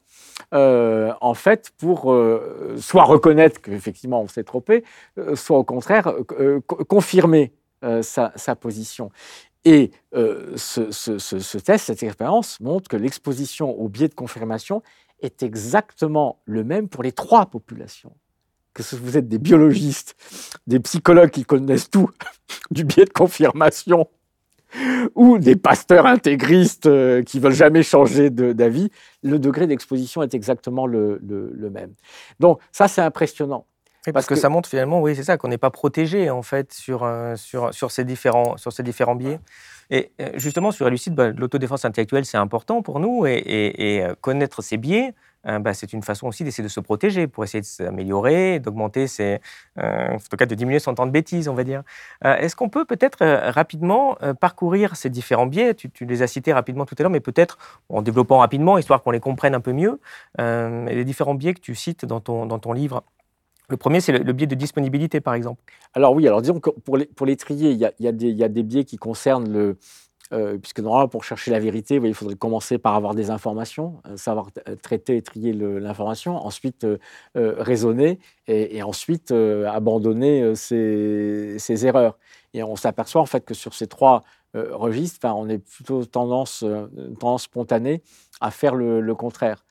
euh, 0.54 1.12
en 1.20 1.34
fait, 1.34 1.70
pour 1.78 2.12
euh, 2.12 2.76
soit 2.78 3.04
reconnaître 3.04 3.60
qu'effectivement 3.60 4.22
on 4.22 4.28
s'est 4.28 4.44
trompé, 4.44 4.84
euh, 5.18 5.36
soit 5.36 5.58
au 5.58 5.64
contraire 5.64 6.14
confirmer 6.88 7.52
sa, 8.02 8.30
position. 8.56 9.10
Et 9.64 9.90
ce, 10.12 10.90
ce, 10.90 11.58
test, 11.58 11.86
cette 11.86 12.02
expérience 12.02 12.60
montre 12.60 12.88
que 12.88 12.96
l'exposition 12.96 13.70
au 13.78 13.88
biais 13.88 14.08
de 14.08 14.14
confirmation 14.14 14.82
est 15.22 15.42
exactement 15.42 16.40
le 16.44 16.64
même 16.64 16.88
pour 16.88 17.02
les 17.02 17.12
trois 17.12 17.46
populations 17.46 18.12
que 18.74 18.82
vous 18.96 19.16
êtes 19.16 19.28
des 19.28 19.38
biologistes, 19.38 20.14
des 20.66 20.80
psychologues 20.80 21.30
qui 21.30 21.44
connaissent 21.44 21.90
tout 21.90 22.10
du 22.70 22.84
biais 22.84 23.04
de 23.04 23.10
confirmation, 23.10 24.08
ou 25.14 25.38
des 25.38 25.56
pasteurs 25.56 26.06
intégristes 26.06 26.86
euh, 26.86 27.22
qui 27.22 27.40
veulent 27.40 27.52
jamais 27.52 27.82
changer 27.82 28.30
d'avis, 28.30 28.90
le 29.22 29.38
degré 29.38 29.66
d'exposition 29.66 30.22
est 30.22 30.34
exactement 30.34 30.86
le, 30.86 31.18
même. 31.72 31.92
Donc 32.38 32.60
ça, 32.72 32.88
c'est 32.88 33.00
impressionnant. 33.00 33.66
parce, 34.12 34.26
que, 34.26 34.34
ça 34.34 34.48
montre 34.48 34.68
finalement, 34.68 35.00
oui, 35.00 35.16
c'est 35.16 35.24
ça, 35.24 35.36
qu'on 35.36 35.48
n'est 35.48 35.58
pas 35.58 35.70
protégé 35.70 36.30
en 36.30 36.42
fait 36.42 36.72
sur, 36.72 37.02
euh, 37.04 37.36
sur, 37.36 37.74
sur, 37.74 37.90
ces 37.90 38.04
différents, 38.04 38.56
sur 38.56 38.72
ces 38.72 38.82
différents 38.82 39.16
biais. 39.16 39.40
Et 39.90 40.12
euh, 40.20 40.30
justement, 40.34 40.70
sur 40.70 40.86
Elucide, 40.86 41.14
bah, 41.14 41.30
l'autodéfense 41.30 41.84
intellectuelle, 41.84 42.24
c'est 42.24 42.38
important 42.38 42.80
pour 42.80 43.00
nous 43.00 43.26
et, 43.26 43.42
et 43.44 44.04
connaître 44.20 44.62
ces 44.62 44.76
biais, 44.76 45.08
euh, 45.08 45.12
bah, 45.44 45.74
c'est 45.74 45.92
une 45.92 46.02
façon 46.02 46.26
aussi 46.26 46.44
d'essayer 46.44 46.64
de 46.64 46.68
se 46.68 46.80
protéger 46.80 47.26
pour 47.26 47.44
essayer 47.44 47.60
de 47.60 47.66
s'améliorer, 47.66 48.58
d'augmenter 48.58 49.06
euh, 49.20 49.38
en 49.76 50.18
tout 50.18 50.36
cas 50.36 50.46
de 50.46 50.54
diminuer 50.54 50.78
son 50.78 50.94
temps 50.94 51.06
de 51.06 51.10
bêtise, 51.10 51.48
on 51.48 51.54
va 51.54 51.64
dire. 51.64 51.82
Euh, 52.24 52.36
est-ce 52.36 52.56
qu'on 52.56 52.68
peut 52.68 52.84
peut-être 52.84 53.24
rapidement 53.50 54.16
parcourir 54.40 54.96
ces 54.96 55.10
différents 55.10 55.46
biais? 55.46 55.74
Tu, 55.74 55.90
les 56.04 56.22
as 56.22 56.26
cités 56.26 56.52
rapidement 56.52 56.84
tout 56.84 56.94
à 56.98 57.02
l'heure, 57.02 57.10
mais 57.10 57.20
peut-être 57.20 57.58
en 57.88 58.02
développant 58.02 58.38
rapidement, 58.38 58.78
histoire 58.78 59.02
qu'on 59.02 59.10
les 59.10 59.20
comprenne 59.20 59.54
un 59.54 59.60
peu 59.60 59.72
mieux, 59.72 60.00
les 60.38 61.04
différents 61.04 61.34
biais 61.34 61.54
que 61.54 61.60
tu 61.60 61.74
cites 61.74 62.04
dans 62.04 62.20
ton, 62.20 62.46
dans 62.46 62.58
ton 62.58 62.72
livre 62.72 63.02
le 63.70 63.76
premier, 63.76 64.00
c'est 64.00 64.10
le, 64.10 64.32
biais 64.32 64.48
de 64.48 64.56
disponibilité, 64.56 65.20
par 65.20 65.34
exemple. 65.34 65.62
Alors 65.94 66.12
oui, 66.12 66.26
alors 66.26 66.42
disons 66.42 66.58
que 66.58 66.70
pour 66.70 66.96
les, 66.96 67.06
pour 67.06 67.24
les 67.24 67.36
trier, 67.36 67.70
il, 67.70 67.76
y 67.76 67.88
y 68.00 68.42
a, 68.44 68.48
des 68.48 68.62
biais 68.64 68.84
qui 68.84 68.96
concernent 68.96 69.50
le, 69.50 69.78
euh, 70.32 70.58
puisque 70.58 70.78
normalement, 70.78 71.08
pour 71.08 71.24
chercher 71.24 71.50
la 71.50 71.58
vérité, 71.58 72.00
il 72.02 72.14
faudrait 72.14 72.36
commencer 72.36 72.78
par 72.78 72.94
avoir 72.94 73.14
des 73.14 73.30
informations, 73.30 74.00
euh, 74.06 74.16
savoir 74.16 74.50
euh, 74.68 74.76
traiter 74.76 75.16
et 75.16 75.22
trier 75.22 75.52
l'information, 75.52 76.36
ensuite 76.36 76.86
raisonner 77.34 78.20
et, 78.46 78.82
ensuite 78.82 79.32
abandonner 79.32 80.54
ses, 80.54 81.86
erreurs. 81.86 82.18
Et 82.54 82.62
on 82.62 82.76
s'aperçoit 82.76 83.20
en 83.20 83.26
fait 83.26 83.44
que 83.44 83.54
sur 83.54 83.74
ces 83.74 83.86
trois 83.86 84.22
registres, 84.54 85.26
on 85.26 85.48
est 85.48 85.58
plutôt 85.58 86.04
tendance, 86.04 86.64
tendance 87.18 87.44
spontanée 87.44 88.02
à 88.40 88.50
faire 88.50 88.74
le 88.74 89.14
contraire. 89.14 89.64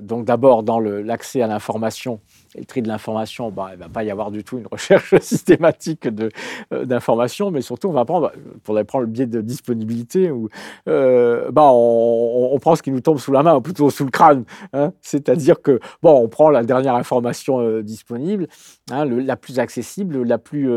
donc 0.00 0.24
d'abord 0.24 0.62
dans 0.62 0.80
l'accès 0.80 1.42
à 1.42 1.46
l'information, 1.46 2.20
et 2.54 2.60
le 2.60 2.64
tri 2.66 2.82
de 2.82 2.88
l'information, 2.88 3.50
bah, 3.50 3.68
il 3.72 3.78
ne 3.78 3.82
va 3.82 3.88
pas 3.88 4.04
y 4.04 4.10
avoir 4.10 4.30
du 4.30 4.44
tout 4.44 4.58
une 4.58 4.66
recherche 4.70 5.18
systématique 5.20 6.06
euh, 6.06 6.84
d'informations, 6.84 7.50
mais 7.50 7.60
surtout, 7.60 7.88
on 7.88 7.92
va 7.92 8.04
prendre, 8.04 8.32
pour 8.62 8.80
prendre 8.84 9.04
le 9.04 9.10
biais 9.10 9.26
de 9.26 9.40
disponibilité, 9.40 10.30
où, 10.30 10.48
euh, 10.88 11.50
bah, 11.50 11.70
on, 11.72 12.58
prend 12.60 12.76
ce 12.76 12.82
qui 12.82 12.92
nous 12.92 13.00
tombe 13.00 13.18
sous 13.18 13.32
la 13.32 13.42
main, 13.42 13.56
ou 13.56 13.60
plutôt 13.60 13.90
sous 13.90 14.04
le 14.04 14.10
crâne. 14.10 14.44
Hein. 14.72 14.92
C'est-à-dire 15.02 15.60
que, 15.60 15.80
bon, 16.02 16.12
on 16.18 16.28
prend 16.28 16.48
la 16.48 16.62
dernière 16.62 16.94
information 16.94 17.60
euh, 17.60 17.82
disponible, 17.82 18.46
hein, 18.90 19.04
la 19.04 19.36
plus 19.36 19.58
accessible, 19.58 20.22
la 20.22 20.38
plus 20.38 20.70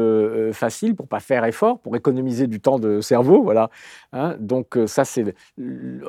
facile, 0.54 0.96
pour 0.96 1.06
ne 1.06 1.10
pas 1.10 1.20
faire 1.20 1.46
effort, 1.46 1.80
pour 1.80 1.96
économiser 1.96 2.48
du 2.48 2.60
temps 2.60 2.80
de 2.80 3.00
cerveau. 3.02 3.42
Voilà. 3.44 3.70
Hein. 4.12 4.36
Donc, 4.40 4.78
ça, 4.88 5.06
c'est 5.06 5.36
le, 5.56 6.02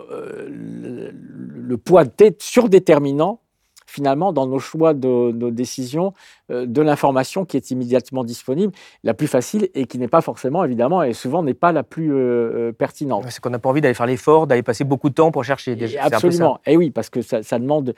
le, 1.09 1.77
poids 1.77 2.05
surdéterminant 2.39 3.41
finalement 3.88 4.33
dans 4.33 4.46
nos 4.46 4.59
choix 4.59 4.92
de 4.92 5.33
nos 5.33 5.51
décisions 5.51 6.12
euh, 6.51 6.66
de 6.66 6.83
l'information 6.83 7.44
qui 7.46 7.57
est 7.57 7.70
immédiatement 7.70 8.22
disponible, 8.22 8.72
la 9.03 9.14
plus 9.14 9.27
facile 9.27 9.70
et 9.74 9.87
qui 9.87 9.98
n'est 9.98 10.09
pas 10.09 10.20
forcément, 10.20 10.62
évidemment, 10.62 11.03
et 11.03 11.14
souvent 11.14 11.42
n'est 11.42 11.55
pas 11.55 11.72
la 11.72 11.83
plus 11.83 12.12
euh, 12.12 12.70
pertinente. 12.72 13.24
C'est 13.31 13.40
qu'on 13.40 13.51
n'a 13.51 13.59
pas 13.59 13.70
envie 13.70 13.81
d'aller 13.81 13.94
faire 13.94 14.07
l'effort, 14.07 14.46
d'aller 14.46 14.62
passer 14.62 14.85
beaucoup 14.85 15.09
de 15.09 15.14
temps 15.14 15.31
pour 15.31 15.42
chercher. 15.42 15.74
Des... 15.74 15.96
Absolument. 15.96 16.61
Et 16.66 16.77
oui, 16.77 16.90
parce 16.90 17.09
que 17.09 17.22
ça, 17.22 17.40
demande, 17.59 17.95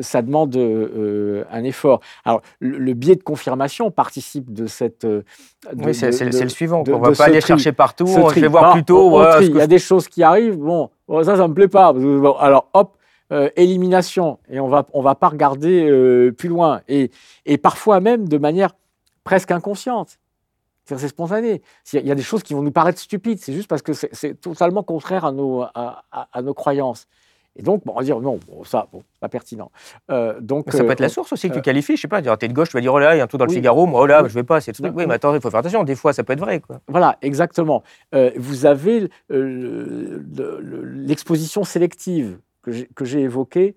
ça 0.00 0.22
demande 0.22 0.56
un 0.56 1.64
effort. 1.64 2.00
Alors, 2.24 2.40
le, 2.60 2.94
biais 2.94 3.16
de 3.16 3.22
confirmation 3.22 3.90
participe 3.90 4.52
de 4.52 4.66
cette. 4.66 5.06
oui, 5.76 5.94
c'est 5.94 6.10
le 6.24 6.48
suivant. 6.48 6.82
on 6.86 6.98
ne 6.98 7.04
va 7.04 7.12
pas 7.12 7.24
aller 7.24 7.42
chercher 7.42 7.72
partout. 7.72 8.06
Je 8.06 8.40
vais 8.40 8.48
voir 8.48 8.72
plutôt. 8.72 9.20
Il 9.40 9.56
y 9.56 9.60
a 9.60 9.66
des 9.66 9.78
choses 9.78 10.08
qui 10.08 10.22
arrivent. 10.22 10.56
Bon, 10.56 10.90
ça, 11.22 11.36
ça 11.36 11.46
me 11.46 11.54
plaît 11.54 11.68
pas. 11.68 11.94
alors, 12.40 12.68
hop, 12.72 12.96
euh, 13.32 13.48
élimination. 13.54 14.40
Et 14.48 14.58
on 14.58 14.66
va, 14.66 14.88
on 14.92 15.02
va 15.02 15.14
pas 15.14 15.28
regarder 15.28 15.88
euh, 15.88 16.32
plus 16.32 16.48
loin. 16.48 16.80
Et, 16.88 17.12
et, 17.46 17.58
parfois 17.58 18.00
même 18.00 18.28
de 18.28 18.38
manière 18.38 18.74
presque 19.22 19.52
inconsciente. 19.52 20.18
C'est 20.84 21.06
spontané. 21.06 21.62
Il 21.92 22.04
y 22.04 22.10
a 22.10 22.16
des 22.16 22.22
choses 22.22 22.42
qui 22.42 22.54
vont 22.54 22.62
nous 22.62 22.72
paraître 22.72 22.98
stupides. 22.98 23.38
C'est 23.38 23.52
juste 23.52 23.68
parce 23.68 23.82
que 23.82 23.92
c'est 23.92 24.40
totalement 24.40 24.82
contraire 24.82 25.24
à 25.24 25.30
nos, 25.30 25.62
à, 25.62 26.02
à, 26.10 26.42
nos 26.42 26.54
croyances. 26.54 27.06
Et 27.54 27.62
donc, 27.62 27.84
bon, 27.84 27.92
on 27.94 27.98
va 27.98 28.02
dire 28.02 28.18
non, 28.18 28.40
ça, 28.64 28.88
bon, 28.92 29.04
pas 29.20 29.28
pertinent. 29.28 29.70
Euh, 30.10 30.40
donc, 30.40 30.72
ça 30.72 30.82
peut 30.82 30.90
être 30.90 30.98
la 30.98 31.08
source 31.08 31.32
aussi 31.32 31.48
que 31.48 31.54
tu 31.54 31.62
qualifies. 31.62 31.94
Je 31.94 32.02
sais 32.02 32.08
pas, 32.08 32.20
dire, 32.20 32.36
es 32.40 32.48
de 32.48 32.52
gauche, 32.52 32.70
tu 32.70 32.76
vas 32.76 32.80
dire, 32.80 32.92
oh 32.92 32.98
là, 32.98 33.14
il 33.14 33.18
y 33.18 33.20
a 33.20 33.24
un 33.24 33.28
truc 33.28 33.38
dans 33.38 33.44
le 33.44 33.52
Figaro, 33.52 33.86
moi, 33.86 34.00
oh 34.00 34.06
là, 34.06 34.24
je 34.26 34.34
vais 34.34 34.42
pas, 34.42 34.60
c'est 34.60 34.76
Oui, 34.80 35.06
mais 35.06 35.14
attends, 35.14 35.32
il 35.32 35.40
faut 35.40 35.50
faire 35.50 35.60
attention, 35.60 35.84
des 35.84 35.94
fois, 35.94 36.12
ça 36.12 36.24
peut 36.24 36.32
être 36.32 36.40
vrai. 36.40 36.58
Quoi. 36.58 36.80
Voilà, 36.88 37.16
exactement. 37.22 37.84
vous 38.36 38.66
avez 38.66 39.08
l'exposition 39.28 41.62
sélective 41.62 42.36
que 42.62 43.04
j'ai 43.04 43.20
évoqué 43.20 43.76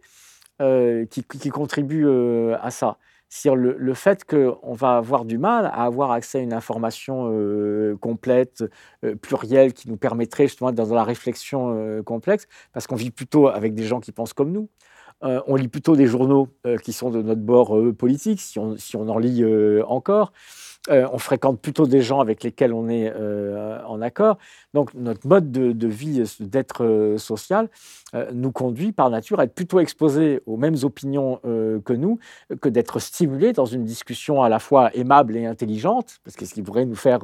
euh, 0.61 1.05
qui, 1.07 1.23
qui, 1.23 1.49
contribue 1.49 2.05
euh, 2.05 2.55
à 2.61 2.69
ça. 2.69 2.99
C'est 3.27 3.53
le, 3.55 3.93
fait 3.95 4.23
qu'on 4.23 4.73
va 4.73 4.97
avoir 4.97 5.25
du 5.25 5.39
mal 5.39 5.65
à 5.65 5.86
avoir 5.86 6.11
accès 6.11 6.38
à 6.38 6.41
une 6.41 6.53
information 6.53 7.31
euh, 7.31 7.97
complète, 7.97 8.63
plurielle, 9.23 9.73
qui 9.73 9.89
nous 9.89 9.97
permettrait 9.97 10.45
justement 10.47 10.71
d'être 10.71 10.88
dans 10.88 10.93
la 10.95 11.03
réflexion 11.03 12.03
complexe, 12.03 12.47
parce 12.71 12.86
qu'on 12.86 12.95
vit 12.95 13.09
plutôt 13.09 13.47
avec 13.47 13.73
des 13.73 13.86
gens 13.86 13.99
qui 13.99 14.11
pensent 14.11 14.34
comme 14.34 14.51
nous. 14.51 14.69
on 15.21 15.55
lit 15.55 15.67
plutôt 15.67 15.95
des 15.95 16.05
journaux 16.05 16.49
qui 16.84 16.93
sont 16.93 17.09
de 17.09 17.23
notre 17.23 17.41
bord 17.41 17.75
politique, 17.97 18.39
si 18.39 18.59
on 18.59 19.09
en 19.09 19.17
lit 19.17 19.43
encore. 19.88 20.31
Euh, 20.89 21.07
on 21.13 21.17
fréquente 21.17 21.61
plutôt 21.61 21.88
des 21.88 22.01
gens 22.01 22.19
avec 22.19 22.43
lesquels 22.43 22.73
on 22.73 22.89
est 22.89 23.09
euh, 23.15 23.79
en 23.88 24.01
accord. 24.01 24.38
Donc 24.73 24.93
notre 24.93 25.25
mode 25.25 25.49
de, 25.49 25.88
vie, 25.88 26.21
d'être 26.41 26.84
euh, 26.84 27.17
social, 27.17 27.69
nous 28.31 28.51
conduit 28.51 28.91
par 28.91 29.09
nature 29.09 29.39
à 29.39 29.45
être 29.45 29.55
plutôt 29.55 29.79
exposés 29.79 30.41
aux 30.45 30.55
mêmes 30.55 30.75
opinions 30.84 31.39
que 31.43 31.93
nous, 31.93 32.19
que 32.61 32.69
d'être 32.69 32.99
stimulés 32.99 33.53
dans 33.53 33.65
une 33.65 33.86
discussion 33.86 34.43
à 34.43 34.49
la 34.49 34.59
fois 34.59 34.95
aimable 34.95 35.36
et 35.36 35.47
intelligente, 35.47 36.19
parce 36.23 36.36
que 36.36 36.45
ce 36.45 36.53
qui 36.53 36.61
pourrait 36.61 36.86
nous 36.86 36.93
faire 36.93 37.21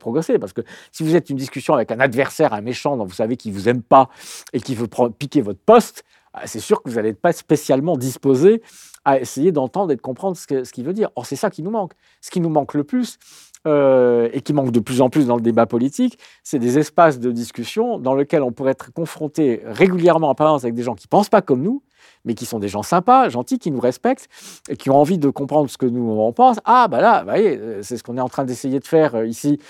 progresser. 0.00 0.40
Parce 0.40 0.52
que 0.52 0.62
si 0.90 1.04
vous 1.04 1.14
êtes 1.14 1.30
une 1.30 1.36
discussion 1.36 1.74
avec 1.74 1.92
un 1.92 2.00
adversaire, 2.00 2.54
un 2.54 2.60
méchant 2.60 2.96
dont 2.96 3.04
vous 3.04 3.14
savez 3.14 3.36
qu'il 3.36 3.52
ne 3.52 3.56
vous 3.56 3.68
aime 3.68 3.82
pas 3.82 4.08
et 4.52 4.60
qui 4.60 4.74
veut 4.74 4.88
piquer 5.16 5.42
votre 5.42 5.60
poste, 5.60 6.02
c'est 6.44 6.58
sûr 6.58 6.82
que 6.82 6.90
vous 6.90 6.96
n'allez 6.96 7.14
pas 7.14 7.32
spécialement 7.32 7.96
disposé 7.96 8.62
à 9.06 9.20
essayer 9.20 9.52
d'entendre 9.52 9.92
et 9.92 9.96
de 9.96 10.00
comprendre 10.02 10.36
ce 10.36 10.72
qu'il 10.72 10.84
veut 10.84 10.92
dire. 10.92 11.10
Or, 11.14 11.24
c'est 11.24 11.36
ça 11.36 11.48
qui 11.48 11.62
nous 11.62 11.70
manque. 11.70 11.92
Ce 12.20 12.30
qui 12.30 12.40
nous 12.40 12.50
manque 12.50 12.74
le 12.74 12.82
plus, 12.82 13.18
euh, 13.66 14.28
et 14.32 14.42
qui 14.42 14.52
manque 14.52 14.72
de 14.72 14.80
plus 14.80 15.00
en 15.00 15.10
plus 15.10 15.26
dans 15.28 15.36
le 15.36 15.42
débat 15.42 15.64
politique, 15.64 16.18
c'est 16.42 16.58
des 16.58 16.76
espaces 16.78 17.20
de 17.20 17.30
discussion 17.30 18.00
dans 18.00 18.14
lesquels 18.14 18.42
on 18.42 18.50
pourrait 18.50 18.72
être 18.72 18.92
confronté 18.92 19.62
régulièrement 19.64 20.28
en 20.28 20.34
permanence 20.34 20.64
avec 20.64 20.74
des 20.74 20.82
gens 20.82 20.96
qui 20.96 21.06
ne 21.06 21.10
pensent 21.10 21.28
pas 21.28 21.40
comme 21.40 21.62
nous, 21.62 21.82
mais 22.24 22.34
qui 22.34 22.46
sont 22.46 22.58
des 22.58 22.68
gens 22.68 22.82
sympas, 22.82 23.28
gentils, 23.28 23.60
qui 23.60 23.70
nous 23.70 23.80
respectent 23.80 24.28
et 24.68 24.76
qui 24.76 24.90
ont 24.90 24.96
envie 24.96 25.18
de 25.18 25.30
comprendre 25.30 25.70
ce 25.70 25.78
que 25.78 25.86
nous 25.86 26.02
on 26.02 26.32
pense. 26.32 26.58
Ah, 26.64 26.88
bah 26.88 27.00
là, 27.00 27.22
voyez, 27.22 27.60
c'est 27.82 27.96
ce 27.96 28.02
qu'on 28.02 28.16
est 28.16 28.20
en 28.20 28.28
train 28.28 28.44
d'essayer 28.44 28.80
de 28.80 28.86
faire 28.86 29.14
euh, 29.14 29.26
ici, 29.26 29.60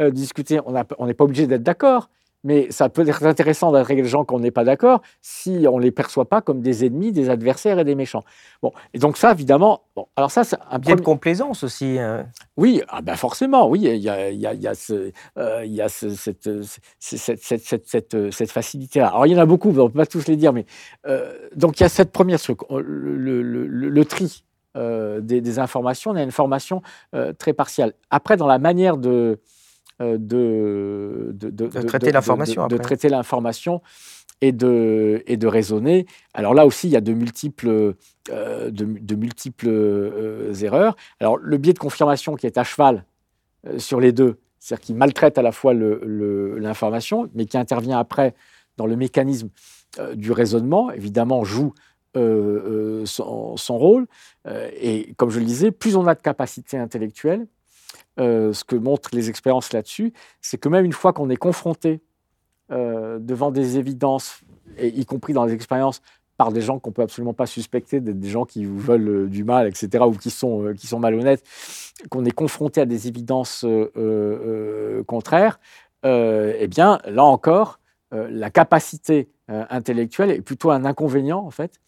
euh, 0.00 0.10
discuter. 0.10 0.60
On 0.66 1.06
n'est 1.06 1.14
pas 1.14 1.24
obligé 1.24 1.46
d'être 1.46 1.62
d'accord, 1.62 2.08
mais 2.44 2.70
ça 2.70 2.88
peut 2.88 3.06
être 3.06 3.24
intéressant 3.24 3.72
avec 3.74 4.00
des 4.00 4.08
gens 4.08 4.24
qu'on 4.24 4.40
n'est 4.40 4.50
pas 4.50 4.64
d'accord 4.64 5.02
si 5.20 5.66
on 5.70 5.78
ne 5.78 5.82
les 5.82 5.90
perçoit 5.90 6.28
pas 6.28 6.40
comme 6.40 6.60
des 6.60 6.84
ennemis, 6.84 7.12
des 7.12 7.30
adversaires 7.30 7.78
et 7.78 7.84
des 7.84 7.94
méchants. 7.94 8.24
Bon, 8.62 8.72
et 8.94 8.98
donc 8.98 9.16
ça, 9.16 9.32
évidemment, 9.32 9.82
bon, 9.96 10.06
alors 10.16 10.30
ça, 10.30 10.44
c'est 10.44 10.56
un 10.70 10.78
biais 10.78 10.96
de 10.96 11.00
complaisance 11.00 11.64
aussi. 11.64 11.98
Hein. 11.98 12.26
Oui, 12.56 12.82
ah 12.88 13.02
ben 13.02 13.16
forcément, 13.16 13.68
oui, 13.68 13.80
il 13.82 13.96
y 13.96 14.08
a, 14.08 14.30
il 14.30 14.38
y 14.40 14.46
a, 14.46 14.54
il 14.54 14.60
y 14.60 14.68
a, 14.68 14.74
ce, 14.74 15.12
euh, 15.38 15.64
il 15.64 15.72
y 15.72 15.82
a 15.82 15.88
ce, 15.88 16.10
cette, 16.10 16.48
cette, 16.98 17.42
cette, 17.42 17.86
cette, 17.86 18.30
cette 18.30 18.50
facilité-là. 18.52 19.08
Alors 19.08 19.26
il 19.26 19.32
y 19.32 19.36
en 19.36 19.40
a 19.42 19.46
beaucoup, 19.46 19.70
on 19.70 19.84
ne 19.84 19.88
peut 19.88 19.98
pas 19.98 20.06
tous 20.06 20.26
les 20.28 20.36
dire, 20.36 20.52
mais 20.52 20.66
euh, 21.06 21.32
donc 21.56 21.80
il 21.80 21.82
y 21.82 21.86
a 21.86 21.88
cette 21.88 22.12
première 22.12 22.40
truc, 22.40 22.60
le, 22.70 23.42
le, 23.42 23.66
le, 23.66 24.04
tri 24.04 24.44
euh, 24.76 25.20
des, 25.20 25.40
des, 25.40 25.58
informations, 25.58 26.12
on 26.12 26.16
a 26.16 26.22
une 26.22 26.30
formation 26.30 26.82
très 27.38 27.52
partielle. 27.52 27.94
Après, 28.10 28.36
dans 28.36 28.46
la 28.46 28.58
manière 28.58 28.96
de 28.96 29.40
euh, 30.00 30.16
de, 30.16 31.32
de, 31.32 31.66
traiter 31.66 32.12
l'information. 32.12 32.68
De, 32.68 32.76
traiter 32.76 33.08
l'information 33.08 33.82
et 34.40 34.52
de, 34.52 35.24
et 35.26 35.36
de 35.36 35.46
raisonner. 35.48 36.06
Alors 36.34 36.54
là 36.54 36.66
aussi, 36.66 36.86
il 36.86 36.92
y 36.92 36.96
a 36.96 37.00
de 37.00 37.12
multiples, 37.12 37.94
euh, 38.30 38.70
de, 38.70 39.14
multiples 39.16 39.66
euh, 39.68 40.54
erreurs. 40.54 40.94
Alors 41.18 41.36
le 41.38 41.56
biais 41.56 41.72
de 41.72 41.80
confirmation 41.80 42.36
qui 42.36 42.46
est 42.46 42.58
à 42.58 42.64
cheval 42.64 43.04
sur 43.76 43.98
les 43.98 44.12
deux, 44.12 44.38
c'est-à-dire 44.60 44.86
qui 44.86 44.94
maltraite 44.94 45.36
à 45.36 45.42
la 45.42 45.50
fois 45.50 45.74
l'information, 45.74 47.28
mais 47.34 47.46
qui 47.46 47.58
intervient 47.58 47.98
après 47.98 48.34
dans 48.76 48.86
le 48.86 48.94
mécanisme 48.94 49.48
du 50.14 50.30
raisonnement, 50.30 50.92
évidemment, 50.92 51.42
joue 51.42 51.74
son, 52.14 53.56
son, 53.56 53.78
rôle. 53.78 54.06
et 54.80 55.12
comme 55.16 55.30
je 55.30 55.40
le 55.40 55.44
disais, 55.44 55.72
plus 55.72 55.96
on 55.96 56.06
a 56.06 56.14
de 56.14 56.22
capacité 56.22 56.78
intellectuelle, 56.78 57.48
euh, 58.18 58.52
ce 58.52 58.64
que 58.64 58.76
montrent 58.76 59.10
les 59.12 59.30
expériences 59.30 59.72
là-dessus, 59.72 60.12
c'est 60.40 60.58
que 60.58 60.68
même 60.68 60.84
une 60.84 60.92
fois 60.92 61.12
qu'on 61.12 61.30
est 61.30 61.36
confronté 61.36 62.00
euh, 62.72 63.18
devant 63.20 63.50
des 63.50 63.78
évidences, 63.78 64.40
y 64.80 65.04
compris 65.06 65.32
dans 65.32 65.44
les 65.44 65.52
expériences 65.52 66.02
par 66.36 66.52
des 66.52 66.60
gens 66.60 66.78
qu'on 66.78 66.92
peut 66.92 67.02
absolument 67.02 67.32
pas 67.32 67.46
suspecter 67.46 68.00
d'être 68.00 68.18
des 68.18 68.28
gens 68.28 68.44
qui 68.44 68.64
vous 68.64 68.78
veulent 68.78 69.08
euh, 69.08 69.26
du 69.28 69.44
mal, 69.44 69.66
etc., 69.66 70.04
ou 70.06 70.12
qui 70.12 70.30
sont, 70.30 70.72
qui 70.76 70.86
sont 70.86 70.98
malhonnêtes, 70.98 71.44
qu'on 72.10 72.24
est 72.24 72.32
confronté 72.32 72.80
à 72.80 72.86
des 72.86 73.08
évidences 73.08 73.64
contraires, 75.06 75.58
eh 76.04 76.66
bien, 76.68 77.00
là 77.06 77.24
encore, 77.24 77.80
la 78.12 78.50
capacité 78.50 79.28
intellectuelle 79.48 80.30
est 80.30 80.40
plutôt 80.40 80.70
un 80.70 80.84
inconvénient, 80.84 81.40
en 81.40 81.50
fait, 81.50 81.80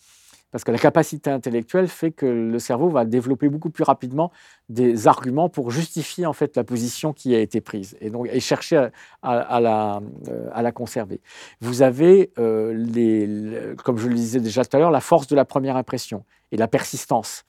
parce 0.51 0.65
que 0.65 0.73
la 0.73 0.79
capacité 0.79 1.31
intellectuelle 1.31 1.89
fait 1.89 2.11
que 2.11 2.27
le 2.27 2.59
cerveau 2.59 2.89
va 2.89 3.05
développer 3.05 3.49
beaucoup 3.49 3.71
plus 3.71 3.85
rapidement 3.85 4.33
des 4.69 5.07
arguments 5.07 5.49
pour 5.49 5.71
justifier 5.71 6.27
en 6.27 6.33
fait 6.33 6.57
la 6.57 6.65
position 6.65 7.13
qui 7.13 7.35
a 7.35 7.39
été 7.39 7.61
prise 7.61 7.97
et 8.01 8.11
donc 8.11 8.29
et 8.31 8.41
chercher 8.41 8.89
à, 9.23 9.61
la, 9.61 10.01
euh, 10.29 10.49
à 10.53 10.63
la, 10.63 10.73
conserver. 10.73 11.21
Vous 11.61 11.83
avez, 11.83 12.33
euh, 12.39 12.73
les, 12.75 13.75
comme 13.85 13.99
je 13.99 14.09
le 14.09 14.15
disais 14.15 14.41
déjà 14.41 14.65
tout 14.65 14.77
à 14.77 14.81
l'heure, 14.81 14.91
la 14.91 15.01
force 15.01 15.27
de 15.27 15.37
la 15.37 15.45
première 15.45 15.77
impression 15.77 16.25
et 16.53 16.57
la 16.57 16.69
persistance. 16.69 17.45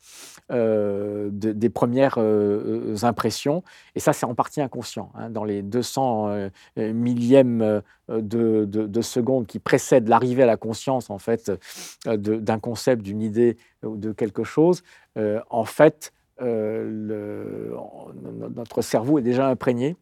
Euh, 0.50 1.30
des 1.32 1.70
premières 1.70 2.18
euh, 2.18 2.94
euh, 2.94 3.06
impressions. 3.06 3.64
Et 3.96 4.02
ça, 4.02 4.12
c'est 4.12 4.26
en 4.26 4.36
partie 4.36 4.62
inconscient. 4.62 5.12
Hein. 5.16 5.30
dans 5.30 5.44
les 5.44 5.62
200 5.62 6.50
millièmes 6.78 7.82
de, 8.10 8.66
de, 8.66 9.02
seconde 9.02 9.48
qui 9.48 9.60
précèdent 9.60 10.10
l'arrivée 10.10 10.44
à 10.44 10.46
la 10.46 10.58
conscience, 10.58 11.10
en 11.10 11.20
fait, 11.20 11.52
d'un 12.06 12.60
concept, 12.60 13.02
d'une 13.02 13.22
idée 13.22 13.58
ou 13.84 13.96
de 13.96 14.12
quelque 14.12 14.44
chose, 14.44 14.84
en 15.50 15.66
fait, 15.66 16.14
notre 16.40 17.62
cerveau 18.82 19.20
est 19.20 19.24
déjà 19.24 19.48
imprégné 19.48 19.96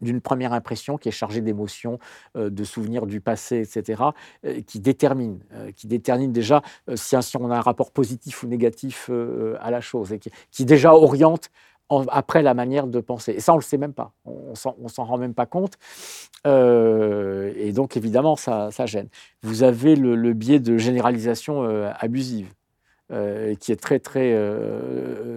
d'une 0.00 0.20
première 0.20 0.52
impression 0.52 0.98
qui 0.98 1.08
est 1.08 1.12
chargée 1.12 1.40
d'émotions, 1.40 1.98
euh, 2.36 2.50
de 2.50 2.64
souvenirs 2.64 3.06
du 3.06 3.20
passé, 3.20 3.60
etc., 3.60 4.02
euh, 4.44 4.60
qui 4.66 4.80
détermine, 4.80 5.40
euh, 5.52 5.70
qui 5.72 5.86
détermine 5.86 6.32
déjà 6.32 6.62
si, 6.94 7.16
on 7.36 7.50
a 7.50 7.56
un 7.56 7.60
rapport 7.60 7.90
positif 7.90 8.42
ou 8.42 8.46
négatif 8.46 9.10
à 9.60 9.70
la 9.70 9.80
chose, 9.80 10.12
et 10.12 10.18
qui, 10.18 10.64
déjà 10.64 10.92
oriente 10.94 11.50
après 11.88 12.42
la 12.42 12.54
manière 12.54 12.86
de 12.86 13.00
penser. 13.00 13.32
Et 13.32 13.40
ça, 13.40 13.52
on 13.52 13.56
ne 13.56 13.60
le 13.60 13.64
sait 13.64 13.78
même 13.78 13.92
pas, 13.92 14.12
on 14.24 14.50
ne 14.50 14.88
s'en 14.88 15.04
rend 15.04 15.18
même 15.18 15.34
pas 15.34 15.46
compte, 15.46 15.74
et 16.44 17.72
donc 17.72 17.96
évidemment, 17.96 18.36
ça, 18.36 18.70
gêne. 18.86 19.08
Vous 19.42 19.62
avez 19.62 19.96
le, 19.96 20.32
biais 20.32 20.60
de 20.60 20.76
généralisation 20.78 21.62
abusive. 21.98 22.52
qui 23.60 23.72
est 23.72 23.80
très 23.80 24.00
très 24.00 24.34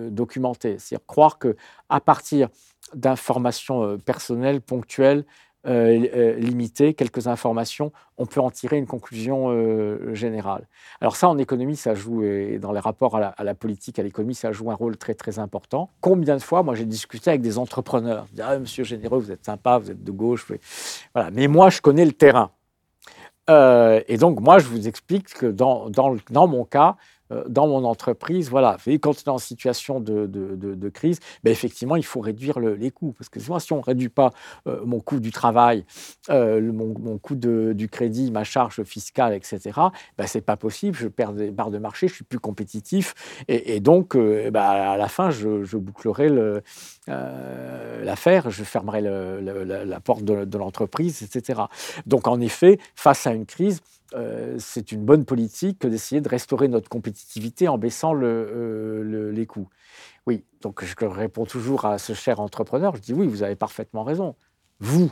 documenté. 0.10 0.78
C'est-à-dire 0.80 1.06
croire 1.06 1.38
que 1.38 1.56
à 1.90 2.00
partir 2.00 2.50
d'informations 2.94 3.84
euh, 3.84 3.98
personnelles, 3.98 4.62
ponctuelles, 4.62 5.26
euh, 5.68 6.08
euh, 6.16 6.36
limitées, 6.36 6.94
quelques 6.94 7.28
informations, 7.28 7.92
on 8.18 8.26
peut 8.26 8.40
en 8.40 8.50
tirer 8.50 8.78
une 8.78 8.88
conclusion 8.88 9.50
générale. 10.14 10.68
Alors 11.02 11.18
ça, 11.18 11.28
en 11.28 11.38
économie, 11.38 11.76
ça 11.76 11.96
joue, 11.96 12.24
et 12.24 12.60
dans 12.60 12.72
les 12.72 12.80
rapports 12.80 13.18
à 13.18 13.44
la, 13.44 13.56
politique, 13.56 14.00
à 14.00 14.04
l'économie, 14.04 14.36
ça 14.36 14.54
joue 14.54 14.72
un 14.72 14.76
rôle 14.76 14.96
très 14.96 15.16
très 15.16 15.38
important. 15.38 15.90
Combien 16.00 16.38
de 16.38 16.42
fois, 16.42 16.64
moi, 16.64 16.76
j'ai 16.76 16.86
discuté 16.86 17.30
avec 17.30 17.42
des 17.42 17.58
entrepreneurs, 17.58 18.26
ah, 18.42 18.58
Monsieur 18.58 18.86
Généreux, 18.86 19.20
vous 19.20 19.32
êtes 19.32 19.46
sympa, 19.46 19.78
vous 19.78 19.92
êtes 19.92 20.04
de 20.04 20.12
gauche, 20.12 20.50
voilà. 21.14 21.30
Mais 21.32 21.48
moi, 21.48 21.70
je 21.70 21.82
connais 21.82 22.06
le 22.06 22.14
terrain. 22.14 22.52
et 23.50 24.18
donc, 24.18 24.40
moi, 24.40 24.60
je 24.60 24.68
vous 24.68 24.88
explique 24.88 25.34
que 25.34 25.46
dans, 25.46 25.90
dans, 25.90 26.48
mon 26.48 26.64
cas, 26.64 26.96
dans 27.48 27.68
mon 27.68 27.84
entreprise, 27.84 28.50
voilà, 28.50 28.78
quand 29.02 29.12
on 29.12 29.14
est 29.14 29.30
en 29.30 29.38
situation 29.38 30.00
de, 30.00 30.90
crise, 30.90 31.20
ben 31.44 31.52
effectivement, 31.52 31.96
il 31.96 32.06
faut 32.06 32.22
réduire 32.22 32.60
les 32.60 32.92
coûts. 32.92 33.14
Parce 33.18 33.30
que 33.30 33.40
si 33.40 33.74
on 33.74 33.78
ne 33.78 33.84
réduit 33.84 34.10
pas 34.10 34.32
euh, 34.68 34.82
mon 34.86 35.00
coût 35.00 35.20
du 35.20 35.32
travail, 35.32 35.86
euh, 36.30 36.72
mon, 36.72 37.18
coût 37.18 37.36
du 37.36 37.90
crédit, 37.90 38.32
ma 38.32 38.44
charge 38.44 38.84
fiscale, 38.84 39.34
etc., 39.34 39.60
ben 40.18 40.28
ce 40.28 40.38
n'est 40.38 40.42
pas 40.42 40.58
possible. 40.58 40.98
Je 40.98 41.08
perds 41.08 41.34
des 41.34 41.52
barres 41.52 41.72
de 41.72 41.78
marché, 41.78 42.08
je 42.08 42.16
suis 42.16 42.24
plus 42.24 42.40
compétitif. 42.40 43.14
Et, 43.48 43.80
donc, 43.80 44.16
ben 44.16 44.56
à 44.56 44.98
la 44.98 45.08
fin, 45.08 45.30
je, 45.30 45.78
bouclerai 45.78 46.30
l'affaire, 47.08 48.50
je 48.50 48.64
fermerai 48.64 49.02
la 49.02 50.00
porte 50.00 50.24
de 50.24 50.58
l'entreprise, 50.58 51.22
etc. 51.22 51.62
Donc, 52.06 52.28
en 52.28 52.40
effet, 52.40 52.80
face 52.96 53.28
à 53.28 53.34
une 53.34 53.46
crise, 53.46 53.82
euh, 54.14 54.56
c'est 54.60 54.92
une 54.92 55.06
bonne 55.06 55.26
politique 55.26 55.80
que 55.80 55.88
d'essayer 55.88 56.22
de 56.22 56.30
restaurer 56.30 56.68
notre 56.68 56.90
compétitivité 56.90 57.68
en 57.68 57.78
baissant 57.78 58.14
euh, 58.16 59.32
les 59.32 59.46
coûts. 59.46 59.70
Oui, 60.26 60.44
donc 60.62 60.84
je 60.84 60.96
réponds 61.06 61.46
toujours 61.46 61.86
à 61.86 61.98
ce 61.98 62.14
cher 62.14 62.40
entrepreneur, 62.40 62.96
je 62.96 63.02
dis 63.02 63.14
oui, 63.14 63.28
vous 63.28 63.44
avez 63.44 63.56
parfaitement 63.56 64.04
raison. 64.04 64.36
Vous, 64.80 65.12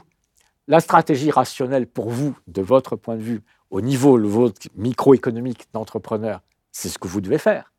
la 0.67 0.79
stratégie 0.79 1.31
rationnelle 1.31 1.87
pour 1.87 2.09
vous, 2.09 2.37
de 2.47 2.61
votre 2.61 2.95
point 2.95 3.15
de 3.15 3.21
vue, 3.21 3.41
au 3.69 3.81
niveau 3.81 4.17
le 4.17 4.27
vôtre 4.27 4.67
microéconomique 4.75 5.67
d'entrepreneur, 5.73 6.41
c'est 6.71 6.89
ce 6.89 6.97
que 6.97 7.07
vous 7.07 7.21
devez 7.21 7.37
faire. 7.37 7.73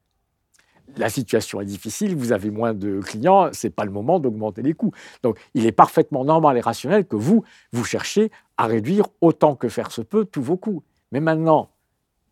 La 0.96 1.10
situation 1.10 1.60
est 1.60 1.66
difficile, 1.66 2.16
vous 2.16 2.32
avez 2.32 2.50
moins 2.50 2.74
de 2.74 3.00
clients, 3.00 3.50
ce 3.52 3.66
n'est 3.66 3.70
pas 3.70 3.84
le 3.84 3.90
moment 3.90 4.20
d'augmenter 4.20 4.62
les 4.62 4.72
coûts. 4.72 4.92
Donc 5.22 5.38
il 5.54 5.66
est 5.66 5.72
parfaitement 5.72 6.24
normal 6.24 6.56
et 6.56 6.60
rationnel 6.60 7.06
que 7.06 7.16
vous, 7.16 7.44
vous 7.72 7.84
cherchiez 7.84 8.30
à 8.56 8.66
réduire 8.66 9.06
autant 9.20 9.54
que 9.54 9.68
faire 9.68 9.92
se 9.92 10.00
peut 10.00 10.24
tous 10.24 10.42
vos 10.42 10.56
coûts. 10.56 10.82
Mais 11.12 11.20
maintenant, 11.20 11.70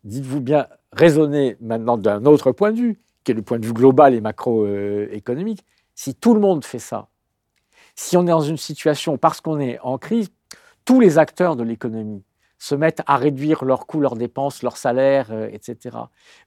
dites-vous 0.03 0.41
bien, 0.41 0.67
raisonnez 0.91 1.57
maintenant 1.61 1.97
d'un 1.97 2.25
autre 2.25 2.51
point 2.51 2.71
de 2.71 2.77
vue, 2.77 3.01
qui 3.23 3.31
est 3.31 3.35
le 3.35 3.41
point 3.41 3.59
de 3.59 3.65
vue 3.65 3.73
global 3.73 4.13
et 4.13 4.21
macroéconomique. 4.21 5.65
Si 5.95 6.15
tout 6.15 6.33
le 6.33 6.39
monde 6.39 6.63
fait 6.63 6.79
ça, 6.79 7.07
si 7.95 8.15
on 8.15 8.23
est 8.23 8.29
dans 8.29 8.41
une 8.41 8.57
situation, 8.57 9.17
parce 9.17 9.41
qu'on 9.41 9.59
est 9.59 9.79
en 9.79 9.97
crise, 9.97 10.29
tous 10.85 10.99
les 10.99 11.17
acteurs 11.17 11.55
de 11.55 11.63
l'économie 11.63 12.23
se 12.59 12.75
mettent 12.75 13.01
à 13.05 13.17
réduire 13.17 13.65
leurs 13.65 13.85
coûts, 13.85 13.99
leurs 13.99 14.15
dépenses, 14.15 14.63
leurs 14.63 14.77
salaires, 14.77 15.27
euh, 15.31 15.49
etc. 15.51 15.95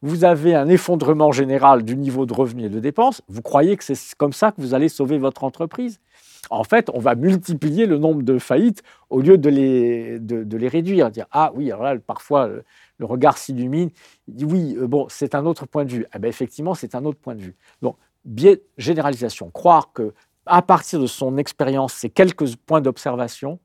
Vous 0.03 0.24
avez 0.24 0.55
un 0.55 0.68
effondrement 0.68 1.31
général 1.31 1.85
du 1.85 1.97
niveau 1.97 2.26
de 2.26 2.35
revenus 2.35 2.66
et 2.66 2.68
de 2.68 2.81
dépenses. 2.81 3.22
Vous 3.28 3.43
croyez 3.43 3.76
que 3.76 3.85
c'est 3.85 4.14
comme 4.16 4.33
ça 4.33 4.51
que 4.51 4.61
vous 4.61 4.74
allez 4.74 4.89
sauver 4.89 5.18
votre 5.18 5.45
entreprise? 5.45 6.01
En 6.49 6.64
fait, 6.64 6.91
on 6.95 6.99
va 6.99 7.14
multiplier 7.14 7.86
le 7.86 7.99
nombre 7.99 8.22
de 8.22 8.38
faillites 8.38 8.82
au 9.11 9.20
lieu 9.20 9.36
de 9.36 9.49
les, 9.51 10.18
de, 10.18 10.57
les 10.57 10.68
réduire. 10.68 11.11
Dire, 11.11 11.26
ah 11.30 11.53
oui, 11.55 11.70
alors 11.70 11.84
là, 11.84 11.99
parfois, 11.99 12.49
le, 12.49 13.05
regard 13.05 13.36
s'illumine. 13.36 13.91
Oui, 14.28 14.76
euh, 14.78 14.86
bon, 14.86 15.07
c'est 15.09 15.34
un 15.34 15.45
autre 15.47 15.66
point 15.66 15.84
de 15.84 15.93
vue. 15.93 16.07
Eh 16.14 16.26
effectivement, 16.26 16.74
c'est 16.74 16.95
un 16.95 17.05
autre 17.05 17.18
point 17.18 17.34
de 17.34 17.43
vue. 17.43 17.57
Donc, 17.82 17.97
biais 18.24 18.62
généralisation. 18.78 19.51
Croire 19.51 19.93
que 19.93 20.14
à 20.47 20.62
partir 20.62 21.01
de 21.01 21.07
son 21.07 21.36
expérience, 21.36 21.93
ces 21.93 22.11
quelques 22.11 22.57
points 22.57 22.80
d'observation, 22.80 23.61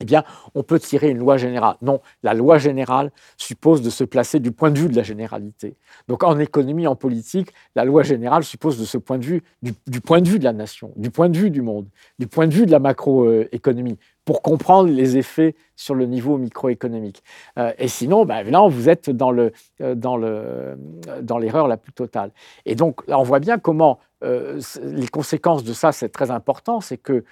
eh 0.00 0.04
bien, 0.04 0.24
on 0.54 0.62
peut 0.62 0.80
tirer 0.80 1.10
une 1.10 1.18
loi 1.18 1.36
générale. 1.36 1.76
Non, 1.80 2.00
la 2.22 2.34
loi 2.34 2.58
générale 2.58 3.12
suppose 3.36 3.80
de 3.80 3.90
se 3.90 4.02
placer 4.02 4.40
du 4.40 4.50
point 4.50 4.70
de 4.70 4.78
vue 4.78 4.88
de 4.88 4.96
la 4.96 5.04
généralité. 5.04 5.76
Donc, 6.08 6.24
en 6.24 6.38
économie, 6.38 6.86
en 6.86 6.96
politique, 6.96 7.52
la 7.76 7.84
loi 7.84 8.02
générale 8.02 8.42
suppose 8.42 8.78
de 8.78 8.84
ce 8.84 8.98
point 8.98 9.18
de 9.18 9.24
vue, 9.24 9.42
du, 9.62 10.00
point 10.00 10.20
de 10.20 10.28
vue 10.28 10.38
de 10.38 10.44
la 10.44 10.52
nation, 10.52 10.92
du 10.96 11.10
point 11.10 11.28
de 11.28 11.38
vue 11.38 11.50
du 11.50 11.62
monde, 11.62 11.86
du 12.18 12.26
point 12.26 12.48
de 12.48 12.54
vue 12.54 12.66
de 12.66 12.72
la 12.72 12.80
macroéconomie, 12.80 13.96
pour 14.24 14.42
comprendre 14.42 14.90
les 14.90 15.16
effets 15.16 15.54
sur 15.76 15.94
le 15.94 16.06
niveau 16.06 16.38
microéconomique. 16.38 17.22
Euh, 17.58 17.72
et 17.78 17.88
sinon, 17.88 18.24
ben, 18.24 18.42
là, 18.50 18.66
vous 18.66 18.88
êtes 18.88 19.10
dans, 19.10 19.30
le, 19.30 19.52
euh, 19.80 19.94
dans, 19.94 20.16
le, 20.16 20.76
dans 21.22 21.38
l'erreur 21.38 21.68
la 21.68 21.76
plus 21.76 21.92
totale. 21.92 22.30
Et 22.64 22.74
donc, 22.74 23.06
là, 23.06 23.18
on 23.18 23.22
voit 23.22 23.40
bien 23.40 23.58
comment 23.58 24.00
euh, 24.24 24.60
les 24.82 25.08
conséquences 25.08 25.62
de 25.62 25.72
ça, 25.72 25.92
c'est 25.92 26.08
très 26.08 26.30
important, 26.30 26.80
c'est 26.80 26.96
que 26.96 27.24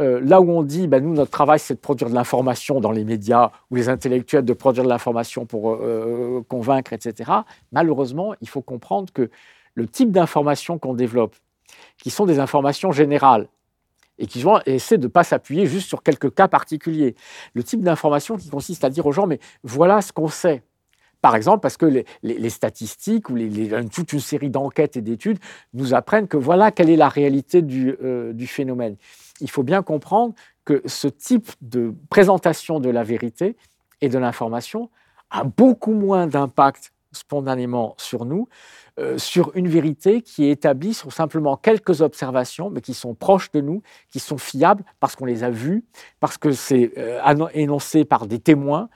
euh, 0.00 0.20
là 0.22 0.40
où 0.40 0.50
on 0.50 0.62
dit, 0.62 0.86
ben, 0.86 1.02
nous, 1.02 1.14
notre 1.14 1.30
travail, 1.30 1.58
c'est 1.58 1.74
de 1.74 1.78
produire 1.78 2.08
de 2.08 2.14
l'information 2.14 2.80
dans 2.80 2.92
les 2.92 3.04
médias, 3.04 3.50
ou 3.70 3.76
les 3.76 3.88
intellectuels 3.88 4.44
de 4.44 4.52
produire 4.52 4.84
de 4.84 4.88
l'information 4.88 5.46
pour 5.46 5.72
euh, 5.72 5.78
euh, 5.82 6.42
convaincre, 6.48 6.92
etc., 6.92 7.30
malheureusement, 7.72 8.34
il 8.40 8.48
faut 8.48 8.62
comprendre 8.62 9.12
que 9.12 9.30
le 9.74 9.86
type 9.86 10.10
d'information 10.10 10.78
qu'on 10.78 10.94
développe, 10.94 11.36
qui 11.98 12.10
sont 12.10 12.26
des 12.26 12.38
informations 12.38 12.92
générales, 12.92 13.48
et 14.18 14.26
qui 14.26 14.42
vont 14.42 14.60
essayer 14.66 14.98
de 14.98 15.04
ne 15.04 15.08
pas 15.08 15.24
s'appuyer 15.24 15.66
juste 15.66 15.88
sur 15.88 16.02
quelques 16.02 16.34
cas 16.34 16.46
particuliers. 16.46 17.16
Le 17.54 17.62
type 17.64 17.80
d'information 17.80 18.36
qui 18.36 18.50
consiste 18.50 18.84
à 18.84 18.90
dire 18.90 19.06
aux 19.06 19.12
gens, 19.12 19.26
mais 19.26 19.40
voilà 19.64 20.00
ce 20.02 20.12
qu'on 20.12 20.28
sait. 20.28 20.62
Par 21.22 21.34
exemple, 21.34 21.60
parce 21.60 21.76
que 21.76 22.04
les, 22.22 22.50
statistiques 22.50 23.30
ou 23.30 23.38
toute 23.92 24.12
une 24.12 24.20
série 24.20 24.50
d'enquêtes 24.50 24.96
et 24.96 25.00
d'études 25.00 25.38
nous 25.72 25.94
apprennent 25.94 26.28
que 26.28 26.36
voilà 26.36 26.70
quelle 26.72 26.90
est 26.90 26.96
la 26.96 27.08
réalité 27.08 27.62
du, 27.62 27.96
du 28.32 28.46
phénomène 28.46 28.96
il 29.40 29.50
faut 29.50 29.62
bien 29.62 29.82
comprendre 29.82 30.34
que 30.64 30.82
ce 30.86 31.08
type 31.08 31.50
de 31.60 31.94
présentation 32.08 32.80
de 32.80 32.90
la 32.90 33.02
vérité 33.02 33.56
et 34.00 34.08
de 34.08 34.18
l'information 34.18 34.90
a 35.30 35.44
beaucoup 35.44 35.92
moins 35.92 36.26
d'impact 36.26 36.92
spontanément 37.12 37.94
sur 37.98 38.24
nous, 38.24 38.48
euh, 38.98 39.18
sur 39.18 39.52
une 39.54 39.68
vérité 39.68 40.22
qui 40.22 40.44
est 40.44 40.50
établie 40.50 40.94
sur 40.94 41.12
simplement 41.12 41.56
quelques 41.56 42.00
observations, 42.00 42.70
mais 42.70 42.80
qui 42.80 42.94
sont 42.94 43.14
proches 43.14 43.50
de 43.52 43.60
nous, 43.60 43.82
qui 44.10 44.18
sont 44.18 44.38
fiables 44.38 44.84
parce 45.00 45.16
qu'on 45.16 45.26
les 45.26 45.44
a 45.44 45.50
vues, 45.50 45.84
parce 46.20 46.38
que 46.38 46.52
c'est 46.52 46.92
euh, 46.98 47.20
énoncé 47.54 48.04
par 48.04 48.26
des 48.26 48.38
témoins 48.38 48.88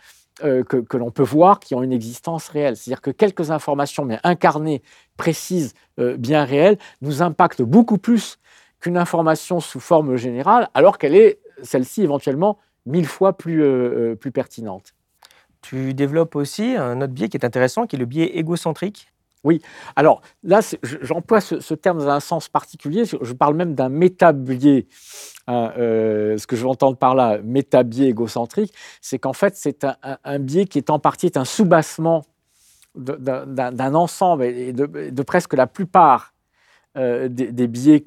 euh, 0.45 0.63
que, 0.65 0.79
que 0.79 0.97
l'on 0.97 1.11
peut 1.11 1.23
voir, 1.23 1.61
qui 1.61 1.75
ont 1.75 1.83
une 1.83 1.93
existence 1.93 2.49
réelle. 2.49 2.77
C'est-à-dire 2.77 3.01
que 3.03 3.11
quelques 3.11 3.51
informations, 3.51 4.05
mais 4.05 4.19
incarnées, 4.23 4.83
précises, 5.17 5.73
bien 6.19 6.45
réelles, 6.45 6.77
nous 7.01 7.23
impactent 7.23 7.63
beaucoup 7.63 7.97
plus 7.97 8.39
qu'une 8.87 8.97
information 8.97 9.59
sous 9.59 9.81
forme 9.81 10.15
générale, 10.15 10.69
alors 10.73 10.97
qu'elle 10.97 11.17
est, 11.17 11.41
celle-ci, 11.63 12.03
éventuellement 12.03 12.57
mille 12.87 13.07
fois 13.07 13.37
plus, 13.37 13.61
euh, 13.61 14.13
euh, 14.13 14.15
plus 14.15 14.31
pertinente. 14.31 14.95
Tu 15.61 15.93
développes 15.93 16.37
aussi 16.37 16.77
un 16.77 17.01
autre 17.01 17.13
biais 17.13 17.29
qui 17.29 17.37
est 17.37 17.45
intéressant, 17.45 17.89
qui 17.89 17.97
est 17.97 17.99
le 17.99 18.05
biais 18.05 18.37
égocentrique. 18.39 19.09
Oui, 19.43 19.61
alors 19.97 20.21
là, 20.45 20.61
j'emploie 21.03 21.41
ce, 21.41 21.75
terme 21.75 21.99
dans 21.99 22.09
un 22.09 22.21
sens 22.21 22.49
particulier. 22.49 23.05
Je 23.05 23.33
parle 23.33 23.57
même 23.57 23.75
d'un 23.75 23.89
métabiais. 23.89 24.87
Hein, 25.49 25.73
euh, 25.79 26.39
ce 26.39 26.47
que 26.47 26.55
je 26.55 26.63
veux 26.63 26.69
entendre 26.69 26.97
par 26.97 27.17
là, 27.17 27.39
métabiais 27.43 28.09
égocentrique, 28.09 28.73
c'est 29.01 29.19
qu'en 29.19 29.33
fait, 29.33 29.57
c'est 29.57 29.85
un, 30.25 30.39
biais 30.39 30.67
qui 30.67 30.79
est 30.79 30.91
en 30.91 31.01
partie 31.01 31.33
un 31.35 31.45
soubassement 31.45 32.23
d'un 32.95 33.95
ensemble 33.95 34.45
et 34.45 34.73
de, 34.73 35.23
presque 35.23 35.55
la 35.55 35.67
plupart 35.67 36.33
euh, 36.97 37.29
des, 37.29 37.67
biais 37.67 38.03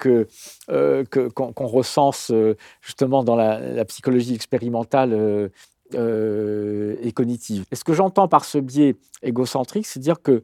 euh, 0.68 1.04
qu'on, 1.04 1.66
recense 1.66 2.32
euh, 2.32 2.56
justement 2.80 3.22
dans 3.22 3.36
la, 3.36 3.84
psychologie 3.84 4.34
expérimentale 4.34 5.50
et 5.92 7.12
cognitive. 7.12 7.64
Et 7.70 7.76
ce 7.76 7.84
que 7.84 7.92
j'entends 7.92 8.26
par 8.26 8.44
ce 8.44 8.58
biais 8.58 8.96
égocentrique, 9.22 9.86
c'est 9.86 10.00
dire 10.00 10.22
que 10.22 10.42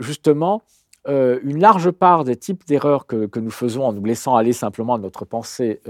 justement, 0.00 0.62
une 1.06 1.60
large 1.60 1.90
part 1.90 2.24
des 2.24 2.36
types 2.36 2.64
d'erreurs 2.66 3.06
que, 3.06 3.26
que, 3.26 3.40
nous 3.40 3.50
faisons 3.50 3.84
en 3.84 3.92
nous 3.92 4.04
laissant 4.04 4.36
aller 4.36 4.52
simplement 4.52 4.94
à 4.94 4.98
notre 4.98 5.24
pensée 5.24 5.80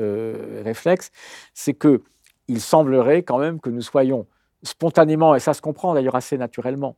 réflexe, 0.65 1.11
c'est 1.53 1.75
que 1.75 2.03
il 2.49 2.61
semblerait 2.61 3.23
quand 3.23 3.39
même 3.39 3.61
que 3.61 3.71
nous 3.71 3.83
soyons 3.83 4.27
spontanément, 4.63 5.35
et 5.35 5.41
ça 5.41 5.55
se 5.55 5.61
comprend 5.61 5.95
d'ailleurs 5.95 6.17
assez 6.17 6.39
naturellement, 6.39 6.97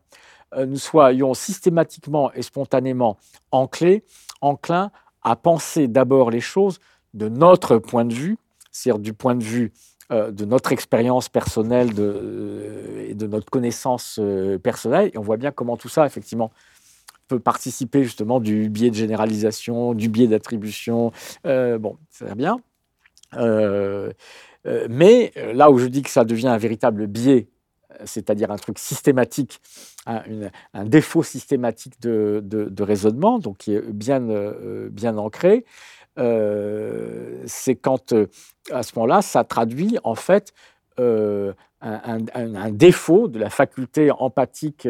nous 0.57 0.79
soyons 0.79 1.35
systématiquement 1.35 2.33
et 2.33 2.43
spontanément 2.43 3.19
enclés 3.51 4.05
enclin 4.43 4.91
à 5.23 5.37
penser 5.37 5.89
d'abord 5.89 6.31
les 6.31 6.41
choses 6.41 6.79
de 7.15 7.29
notre 7.29 7.79
point 7.79 8.05
de 8.05 8.13
vue, 8.13 8.37
c'est-à-dire 8.71 9.01
du 9.01 9.15
point 9.15 9.35
de 9.35 9.45
vue 9.45 9.73
euh, 10.13 10.31
de 10.31 10.45
notre 10.45 10.73
expérience 10.73 11.29
personnelle 11.29 11.91
euh, 11.99 13.07
et 13.09 13.15
de 13.15 13.27
notre 13.27 13.49
connaissance 13.51 14.19
euh, 14.21 14.59
personnelle. 14.59 15.11
Et 15.15 15.19
on 15.19 15.23
voit 15.23 15.39
bien 15.39 15.53
comment 15.53 15.77
tout 15.77 15.89
ça, 15.89 16.05
effectivement, 16.05 16.51
peut 17.29 17.39
participer 17.39 18.05
justement 18.05 18.41
du 18.41 18.69
biais 18.69 18.91
de 18.91 18.95
généralisation, 18.95 19.95
du 19.95 20.09
biais 20.09 20.27
d'attribution. 20.27 21.13
bon, 21.45 21.97
c'est 22.11 22.35
bien. 22.35 22.59
mais 24.91 25.33
là 25.55 25.71
où 25.71 25.79
je 25.79 25.87
dis 25.87 26.03
que 26.03 26.11
ça 26.11 26.25
devient 26.25 26.49
un 26.49 26.59
véritable 26.59 27.07
biais 27.07 27.49
c'est-à-dire 28.05 28.51
un 28.51 28.57
truc 28.57 28.79
systématique, 28.79 29.61
un, 30.07 30.85
défaut 30.85 31.23
systématique 31.23 32.01
de, 32.01 32.83
raisonnement, 32.83 33.39
donc 33.39 33.59
qui 33.59 33.75
est 33.75 33.81
bien, 33.81 34.23
euh, 34.29 34.89
bien 34.91 35.17
ancré, 35.19 35.65
euh, 36.19 37.43
c'est 37.47 37.77
quand, 37.77 38.13
euh, 38.13 38.27
à 38.71 38.83
ce 38.83 38.93
moment-là, 38.97 39.23
ça 39.23 39.45
traduit 39.45 39.99
en 40.05 40.15
fait 40.15 40.53
un, 40.99 42.71
défaut 42.71 43.29
de 43.29 43.39
la 43.39 43.51
faculté 43.51 44.11
empathique 44.11 44.87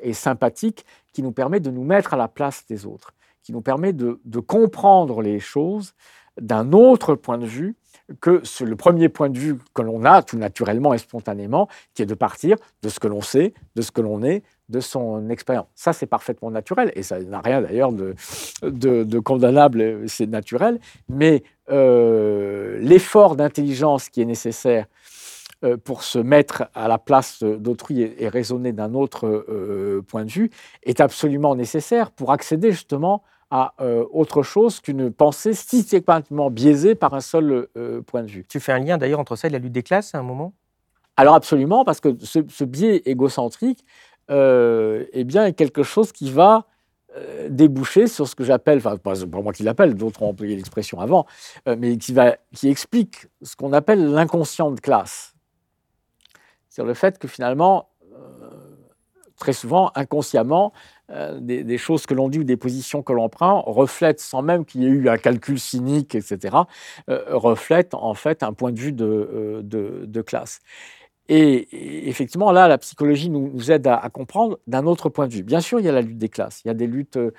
et 0.00 0.12
sympathique 0.12 0.84
qui 1.12 1.22
nous 1.22 1.32
permet 1.32 1.60
de 1.60 1.70
nous 1.70 1.84
mettre 1.84 2.14
à 2.14 2.16
la 2.16 2.28
place 2.28 2.66
des 2.66 2.86
autres, 2.86 3.14
qui 3.42 3.52
nous 3.52 3.60
permet 3.62 3.92
de 3.92 4.40
comprendre 4.40 5.22
les 5.22 5.38
choses 5.38 5.94
d'un 6.40 6.72
autre 6.72 7.14
point 7.14 7.38
de 7.38 7.46
vue 7.46 7.76
que 8.20 8.42
le 8.62 8.76
premier 8.76 9.08
point 9.08 9.30
de 9.30 9.38
vue 9.38 9.58
que 9.72 9.82
l'on 9.82 10.04
a 10.04 10.22
tout 10.22 10.36
naturellement 10.36 10.92
et 10.94 10.98
spontanément, 10.98 11.68
qui 11.94 12.02
est 12.02 12.06
de 12.06 12.14
partir 12.14 12.56
de 12.82 12.88
ce 12.88 13.00
que 13.00 13.08
l'on 13.08 13.22
sait, 13.22 13.54
de 13.76 13.82
ce 13.82 13.90
que 13.90 14.00
l'on 14.00 14.22
est, 14.22 14.42
de 14.68 14.80
son 14.80 15.28
expérience. 15.30 15.66
Ça, 15.74 15.92
c'est 15.92 16.06
parfaitement 16.06 16.50
naturel, 16.50 16.92
et 16.94 17.02
ça 17.02 17.20
n'a 17.20 17.40
rien 17.40 17.62
d'ailleurs 17.62 17.92
de, 17.92 18.14
de, 18.62 19.18
condamnable, 19.18 20.08
c'est 20.08 20.26
naturel, 20.26 20.80
mais 21.08 21.42
euh, 21.70 22.78
l'effort 22.80 23.36
d'intelligence 23.36 24.08
qui 24.08 24.22
est 24.22 24.26
nécessaire 24.26 24.86
euh, 25.64 25.76
pour 25.76 26.02
se 26.02 26.18
mettre 26.18 26.64
à 26.74 26.88
la 26.88 26.98
place 26.98 27.42
d'autrui 27.42 28.02
et, 28.02 28.28
raisonner 28.28 28.72
d'un 28.72 28.94
autre 28.94 29.26
euh, 29.26 30.02
point 30.06 30.24
de 30.24 30.30
vue 30.30 30.50
est 30.82 31.00
absolument 31.00 31.54
nécessaire 31.54 32.10
pour 32.10 32.32
accéder 32.32 32.70
justement 32.70 33.22
à 33.50 33.74
autre 34.12 34.42
chose 34.42 34.80
qu'une 34.80 35.12
pensée 35.12 35.54
systématiquement 35.54 36.50
biaisée 36.50 36.94
par 36.94 37.14
un 37.14 37.20
seul 37.20 37.68
point 38.06 38.22
de 38.22 38.30
vue. 38.30 38.44
Tu 38.48 38.60
fais 38.60 38.72
un 38.72 38.78
lien 38.78 38.98
d'ailleurs 38.98 39.20
entre 39.20 39.36
ça 39.36 39.48
et 39.48 39.50
la 39.50 39.58
lutte 39.58 39.72
des 39.72 39.82
classes 39.82 40.14
à 40.14 40.18
un 40.18 40.22
moment? 40.22 40.54
Alors 41.16 41.34
absolument, 41.34 41.84
parce 41.84 42.00
que 42.00 42.16
ce, 42.20 42.40
ce 42.48 42.64
biais 42.64 43.02
égocentrique 43.04 43.84
euh, 44.30 45.04
eh 45.12 45.24
bien, 45.24 45.52
quelque 45.52 45.82
chose 45.82 46.12
qui 46.12 46.30
va 46.30 46.66
euh, 47.16 47.48
déboucher 47.50 48.06
sur 48.06 48.26
ce 48.26 48.34
que 48.34 48.44
j'appelle, 48.44 48.78
enfin, 48.78 48.96
pas 48.96 49.14
moi 49.42 49.52
qui 49.52 49.62
l'appelle, 49.62 49.94
d'autres 49.94 50.22
ont 50.22 50.30
employé 50.30 50.56
l'expression 50.56 51.00
avant, 51.00 51.26
euh, 51.68 51.76
mais 51.78 51.96
qui, 51.98 52.12
va, 52.12 52.36
qui 52.54 52.68
explique 52.68 53.26
ce 53.42 53.54
qu'on 53.54 53.72
appelle 53.72 54.10
l'inconscient 54.10 54.70
de 54.70 54.80
classe. 54.80 55.34
C'est 56.70 56.82
le 56.82 56.94
fait 56.94 57.18
que 57.18 57.28
finalement, 57.28 57.90
très 59.36 59.52
souvent, 59.52 59.92
inconsciemment, 59.94 60.72
des, 61.10 61.78
choses 61.78 62.06
que 62.06 62.14
l'on 62.14 62.28
dit 62.28 62.38
ou 62.38 62.44
des 62.44 62.56
positions 62.56 63.02
que 63.02 63.12
l'on 63.12 63.28
prend 63.28 63.62
reflètent, 63.62 64.20
sans 64.20 64.42
même 64.42 64.64
qu'il 64.64 64.82
y 64.82 64.86
ait 64.86 64.90
eu 64.90 65.08
un 65.08 65.18
calcul 65.18 65.58
cynique, 65.58 66.14
etc., 66.14 66.56
reflètent 67.08 67.94
en 67.94 68.14
fait 68.14 68.42
un 68.42 68.52
point 68.52 68.72
de 68.72 68.80
vue 68.80 68.92
de, 68.92 69.60
de 69.62 70.22
classe. 70.22 70.60
Et, 71.28 72.08
effectivement, 72.08 72.52
là, 72.52 72.68
la 72.68 72.78
psychologie 72.78 73.30
nous, 73.30 73.70
aide 73.70 73.86
à, 73.86 74.08
comprendre 74.10 74.58
d'un 74.66 74.86
autre 74.86 75.08
point 75.08 75.26
de 75.26 75.32
vue. 75.32 75.42
Bien 75.42 75.60
sûr, 75.60 75.80
il 75.80 75.86
y 75.86 75.88
a 75.88 75.92
la 75.92 76.02
lutte 76.02 76.18
des 76.18 76.28
classes, 76.28 76.60
il 76.64 76.68
y 76.68 76.70
a 76.70 76.74
des 76.74 76.86
luttes 76.86 77.16
euh, 77.16 77.30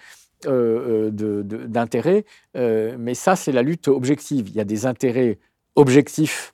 euh, 0.48 1.10
d'intérêts, 1.12 2.26
euh, 2.58 2.96
mais 3.00 3.14
ça, 3.14 3.36
c'est 3.36 3.52
la 3.52 3.62
lutte 3.62 3.88
objective. 3.88 4.50
Il 4.50 4.56
y 4.56 4.60
a 4.60 4.64
des 4.64 4.86
intérêts 4.86 5.40
objectifs 5.76 6.54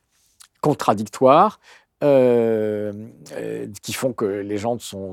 contradictoires 0.62 1.60
qui 2.02 3.94
font 3.94 4.14
que 4.14 4.26
les 4.26 4.58
gens 4.58 4.80
sont, 4.80 5.12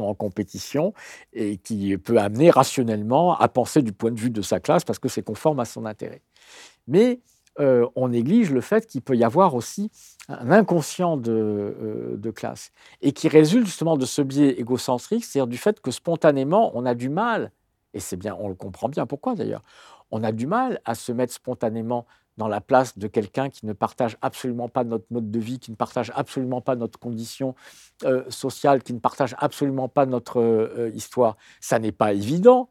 en 0.00 0.14
compétition 0.14 0.94
et 1.32 1.58
qui 1.58 1.96
peut 1.98 2.18
amener 2.18 2.50
rationnellement 2.50 3.36
à 3.36 3.48
penser 3.48 3.82
du 3.82 3.92
point 3.92 4.10
de 4.10 4.18
vue 4.18 4.30
de 4.30 4.42
sa 4.42 4.58
classe 4.58 4.84
parce 4.84 4.98
que 4.98 5.08
c'est 5.08 5.22
conforme 5.22 5.60
à 5.60 5.64
son 5.64 5.84
intérêt. 5.84 6.22
Mais 6.86 7.20
on 7.58 8.08
néglige 8.08 8.50
le 8.52 8.60
fait 8.60 8.86
qu'il 8.86 9.02
peut 9.02 9.16
y 9.16 9.24
avoir 9.24 9.54
aussi 9.54 9.90
un 10.28 10.50
inconscient 10.50 11.20
euh, 11.26 12.16
de, 12.16 12.30
classe, 12.30 12.70
et 13.00 13.12
qui 13.12 13.28
résulte 13.28 13.66
justement 13.66 13.96
de 13.96 14.04
ce 14.04 14.22
biais 14.22 14.60
égocentrique, 14.60 15.24
c'est-à-dire 15.24 15.46
du 15.46 15.56
fait 15.56 15.80
que 15.80 15.90
spontanément, 15.90 16.70
on 16.74 16.84
a 16.84 16.94
du 16.94 17.08
mal, 17.08 17.50
et 17.94 18.00
c'est 18.00 18.16
bien, 18.16 18.36
on 18.38 18.48
le 18.48 18.54
comprend 18.54 18.88
bien 18.88 19.06
pourquoi 19.06 19.34
d'ailleurs, 19.34 19.62
on 20.10 20.22
a 20.22 20.32
du 20.32 20.46
mal 20.46 20.80
à 20.84 20.94
se 20.94 21.12
mettre 21.12 21.32
spontanément 21.32 22.06
dans 22.38 22.48
la 22.48 22.62
place 22.62 22.96
de 22.96 23.06
quelqu'un 23.06 23.50
qui 23.50 23.66
ne 23.66 23.74
partage 23.74 24.16
absolument 24.22 24.70
pas 24.70 24.84
notre 24.84 25.04
mode 25.10 25.30
de 25.30 25.38
vie, 25.38 25.58
qui 25.58 25.70
ne 25.70 25.76
partage 25.76 26.10
absolument 26.14 26.62
pas 26.62 26.76
notre 26.76 26.98
condition 26.98 27.54
euh, 28.04 28.24
sociale, 28.30 28.82
qui 28.82 28.94
ne 28.94 29.00
partage 29.00 29.34
absolument 29.38 29.88
pas 29.88 30.06
notre 30.06 30.40
euh, 30.40 30.90
histoire. 30.94 31.36
Ça 31.60 31.78
n'est 31.78 31.92
pas 31.92 32.14
évident. 32.14 32.70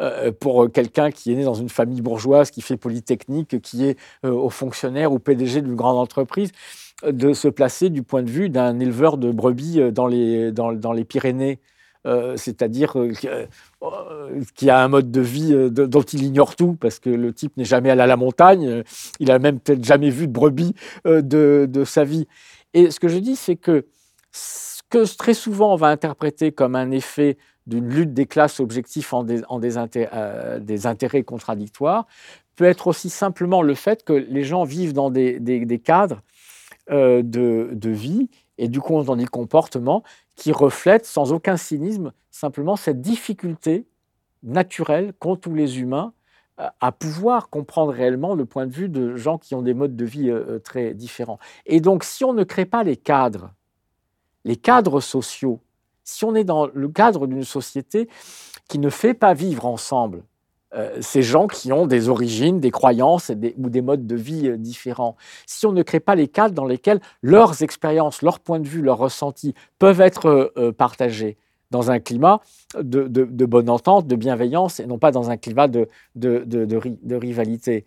Euh, 0.00 0.32
pour 0.32 0.70
quelqu'un 0.72 1.10
qui 1.10 1.32
est 1.32 1.36
né 1.36 1.44
dans 1.44 1.54
une 1.54 1.68
famille 1.68 2.00
bourgeoise, 2.00 2.50
qui 2.50 2.62
fait 2.62 2.76
polytechnique, 2.76 3.60
qui 3.60 3.84
est 3.84 3.98
euh, 4.24 4.30
au 4.30 4.48
fonctionnaire 4.48 5.12
ou 5.12 5.18
PDG 5.18 5.60
d'une 5.60 5.76
grande 5.76 5.98
entreprise, 5.98 6.50
euh, 7.04 7.12
de 7.12 7.32
se 7.34 7.46
placer 7.48 7.90
du 7.90 8.02
point 8.02 8.22
de 8.22 8.30
vue 8.30 8.48
d'un 8.48 8.80
éleveur 8.80 9.18
de 9.18 9.30
brebis 9.30 9.92
dans 9.92 10.06
les, 10.06 10.50
dans 10.50 10.92
les 10.92 11.04
Pyrénées. 11.04 11.60
C'est-à-dire 12.04 12.96
qui 14.54 14.70
a 14.70 14.82
un 14.82 14.88
mode 14.88 15.10
de 15.10 15.20
vie 15.20 15.54
dont 15.70 16.02
il 16.02 16.24
ignore 16.24 16.56
tout, 16.56 16.76
parce 16.80 16.98
que 16.98 17.10
le 17.10 17.32
type 17.32 17.56
n'est 17.56 17.64
jamais 17.64 17.90
allé 17.90 18.02
à 18.02 18.06
la 18.06 18.16
montagne, 18.16 18.82
il 19.20 19.30
a 19.30 19.38
même 19.38 19.60
peut-être 19.60 19.84
jamais 19.84 20.10
vu 20.10 20.26
de 20.26 20.32
brebis 20.32 20.74
de, 21.04 21.84
sa 21.84 22.04
vie. 22.04 22.26
Et 22.74 22.90
ce 22.90 23.00
que 23.00 23.08
je 23.08 23.18
dis, 23.18 23.36
c'est 23.36 23.56
que 23.56 23.86
ce 24.32 24.82
que 24.88 25.16
très 25.16 25.34
souvent 25.34 25.74
on 25.74 25.76
va 25.76 25.88
interpréter 25.88 26.52
comme 26.52 26.74
un 26.74 26.90
effet 26.90 27.36
d'une 27.66 27.88
lutte 27.88 28.12
des 28.12 28.26
classes 28.26 28.60
objectifs 28.60 29.12
en, 29.12 29.22
des, 29.22 29.42
euh, 29.48 30.60
intérêts, 30.84 31.22
contradictoires, 31.22 32.06
peut 32.56 32.64
être 32.64 32.86
aussi 32.86 33.10
simplement 33.10 33.62
le 33.62 33.74
fait 33.74 34.04
que 34.04 34.12
les 34.12 34.44
gens 34.44 34.64
vivent 34.64 34.92
dans 34.92 35.10
des, 35.10 35.80
cadres 35.82 36.22
euh, 36.90 37.22
de, 37.22 37.88
vie 37.88 38.28
et 38.58 38.68
du 38.68 38.80
coup 38.80 39.02
dans 39.02 39.16
des 39.16 39.26
comportements 39.26 40.02
qui 40.36 40.52
reflètent 40.52 41.06
sans 41.06 41.32
aucun 41.32 41.56
cynisme 41.56 42.12
simplement 42.30 42.76
cette 42.76 43.00
difficulté 43.00 43.86
naturelle 44.42 45.12
qu'ont 45.18 45.36
tous 45.36 45.54
les 45.54 45.80
humains 45.80 46.12
euh, 46.60 46.68
à 46.80 46.92
pouvoir 46.92 47.48
comprendre 47.48 47.92
réellement 47.92 48.34
le 48.34 48.44
point 48.44 48.66
de 48.66 48.72
vue 48.72 48.88
de 48.88 49.16
gens 49.16 49.38
qui 49.38 49.54
ont 49.54 49.62
des 49.62 49.74
modes 49.74 49.96
de 49.96 50.04
vie 50.04 50.32
très 50.64 50.94
différents. 50.94 51.38
Et 51.66 51.80
donc 51.80 52.04
si 52.04 52.24
on 52.24 52.32
ne 52.32 52.44
crée 52.44 52.66
pas 52.66 52.82
les 52.82 52.96
cadres, 52.96 53.52
les 54.44 54.56
cadres 54.56 55.00
sociaux 55.00 55.60
si 56.04 56.24
on 56.24 56.34
est 56.34 56.44
dans 56.44 56.66
le 56.66 56.88
cadre 56.88 57.26
d'une 57.26 57.44
société 57.44 58.08
qui 58.68 58.78
ne 58.78 58.90
fait 58.90 59.14
pas 59.14 59.34
vivre 59.34 59.66
ensemble 59.66 60.18
euh, 60.18 60.22
ces 61.00 61.22
gens 61.22 61.46
qui 61.46 61.72
ont 61.72 61.86
des 61.86 62.08
origines, 62.08 62.60
des 62.60 62.70
croyances 62.70 63.30
ou 63.58 63.68
des 63.68 63.82
modes 63.82 64.06
de 64.06 64.16
vie 64.16 64.48
euh, 64.48 64.56
différents, 64.56 65.16
si 65.46 65.66
on 65.66 65.72
ne 65.72 65.82
crée 65.82 66.00
pas 66.00 66.14
les 66.14 66.28
cadres 66.28 66.54
dans 66.54 66.64
lesquels 66.64 67.00
leurs 67.22 67.62
expériences, 67.62 68.22
leurs 68.22 68.40
points 68.40 68.60
de 68.60 68.68
vue, 68.68 68.82
leurs 68.82 68.98
ressentis 68.98 69.54
peuvent 69.78 70.00
être 70.00 70.52
euh, 70.56 70.72
partagés 70.72 71.36
dans 71.70 71.90
un 71.90 72.00
climat 72.00 72.40
de, 72.78 73.06
bonne 73.46 73.70
entente, 73.70 74.06
de 74.06 74.16
bienveillance, 74.16 74.78
et 74.78 74.86
non 74.86 74.98
pas 74.98 75.10
dans 75.10 75.30
un 75.30 75.38
climat 75.38 75.68
de 75.68 75.88
rivalité, 77.10 77.86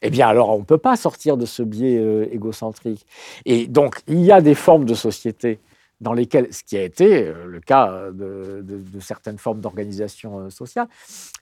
eh 0.00 0.08
bien 0.08 0.26
alors 0.26 0.48
on 0.50 0.60
ne 0.60 0.64
peut 0.64 0.78
pas 0.78 0.96
sortir 0.96 1.36
de 1.36 1.44
ce 1.44 1.62
biais 1.62 2.02
égocentrique. 2.32 3.04
Et 3.44 3.66
donc 3.66 4.00
il 4.06 4.22
y 4.22 4.32
a 4.32 4.40
des 4.40 4.54
formes 4.54 4.86
de 4.86 4.94
société 4.94 5.58
dans 6.00 6.12
lesquels, 6.12 6.52
ce 6.52 6.62
qui 6.62 6.76
a 6.76 6.82
été 6.82 7.26
euh, 7.26 7.46
le 7.46 7.60
cas 7.60 8.10
de, 8.12 8.64
certaines 9.00 9.38
formes 9.38 9.60
d'organisation 9.60 10.40
euh, 10.40 10.50
sociale, 10.50 10.88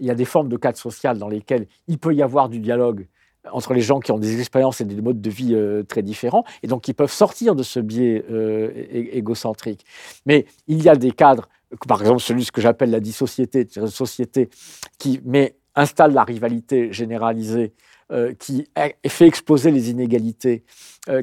il 0.00 0.06
y 0.06 0.10
a 0.10 0.14
des 0.14 0.24
formes 0.24 0.48
de 0.48 0.56
cadre 0.56 0.78
social 0.78 1.18
dans 1.18 1.28
lesquels 1.28 1.66
il 1.88 1.98
peut 1.98 2.14
y 2.14 2.22
avoir 2.22 2.48
du 2.48 2.60
dialogue 2.60 3.06
entre 3.50 3.74
les 3.74 3.82
gens 3.82 4.00
qui 4.00 4.10
ont 4.10 4.18
des 4.18 4.40
expériences 4.40 4.80
et 4.80 4.86
des 4.86 5.00
modes 5.02 5.20
de 5.20 5.30
vie 5.30 5.54
euh, 5.54 5.82
très 5.82 6.02
différents, 6.02 6.44
et 6.62 6.66
donc 6.66 6.82
qui 6.82 6.94
peuvent 6.94 7.12
sortir 7.12 7.54
de 7.54 7.62
ce 7.62 7.78
biais 7.78 8.24
égocentrique. 9.12 9.84
Mais 10.24 10.46
il 10.66 10.82
y 10.82 10.88
a 10.88 10.96
des 10.96 11.10
cadres, 11.10 11.48
par 11.86 12.00
exemple 12.00 12.20
celui 12.20 12.46
que 12.46 12.60
j'appelle 12.62 12.90
la 12.90 13.00
dissociété, 13.00 13.66
une 13.76 13.88
société 13.88 14.48
qui 14.98 15.20
met, 15.24 15.56
installe 15.74 16.14
la 16.14 16.24
rivalité 16.24 16.90
généralisée, 16.92 17.74
qui 18.38 18.66
fait 19.08 19.26
exploser 19.26 19.70
les 19.70 19.90
inégalités, 19.90 20.64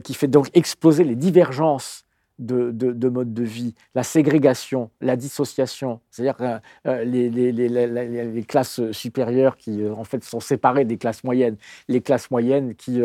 qui 0.03 0.13
fait 0.13 0.27
donc 0.27 0.49
exploser 0.53 1.03
les 1.03 1.15
divergences 1.15 2.05
de, 2.41 2.71
de, 2.71 3.09
mode 3.09 3.33
de 3.33 3.43
vie, 3.43 3.75
la 3.93 4.03
ségrégation, 4.03 4.89
la 4.99 5.15
dissociation, 5.15 6.01
c'est-à-dire 6.09 6.35
euh, 6.41 6.59
euh, 6.87 7.03
les, 7.03 8.43
classes 8.43 8.81
supérieures 8.91 9.57
qui 9.57 9.81
euh, 9.81 9.93
en 9.93 10.03
fait 10.03 10.23
sont 10.23 10.39
séparées 10.39 10.85
des 10.85 10.97
classes 10.97 11.23
moyennes, 11.23 11.57
les 11.87 12.01
classes 12.01 12.31
moyennes 12.31 12.73
qui 12.75 13.01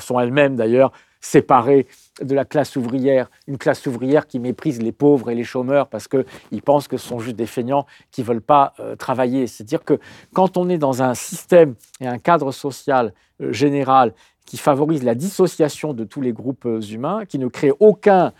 sont 0.00 0.20
elles-mêmes 0.20 0.56
d'ailleurs 0.56 0.92
séparées 1.20 1.86
de 2.20 2.34
la 2.34 2.44
classe 2.44 2.74
ouvrière, 2.74 3.30
une 3.46 3.56
classe 3.56 3.86
ouvrière 3.86 4.26
qui 4.26 4.40
méprise 4.40 4.82
les 4.82 4.90
pauvres 4.90 5.30
et 5.30 5.36
les 5.36 5.44
chômeurs 5.44 5.88
parce 5.88 6.08
qu'ils 6.08 6.62
pensent 6.64 6.88
que 6.88 6.96
ce 6.96 7.06
sont 7.06 7.20
juste 7.20 7.36
des 7.36 7.46
feignants 7.46 7.86
qui 8.10 8.22
ne 8.22 8.26
veulent 8.26 8.40
pas 8.40 8.74
travailler. 8.98 9.46
C'est-à-dire 9.46 9.84
que 9.84 10.00
quand 10.32 10.56
on 10.56 10.68
est 10.68 10.78
dans 10.78 11.00
un 11.00 11.14
système 11.14 11.76
et 12.00 12.08
un 12.08 12.18
cadre 12.18 12.50
social 12.50 13.14
général 13.38 14.14
qui 14.46 14.56
favorise 14.56 15.04
la 15.04 15.14
dissociation 15.14 15.94
de 15.94 16.02
tous 16.02 16.20
les 16.20 16.32
groupes 16.32 16.66
humains, 16.90 17.24
qui 17.24 17.38
ne 17.38 17.46
crée 17.46 17.72
aucun 17.78 18.32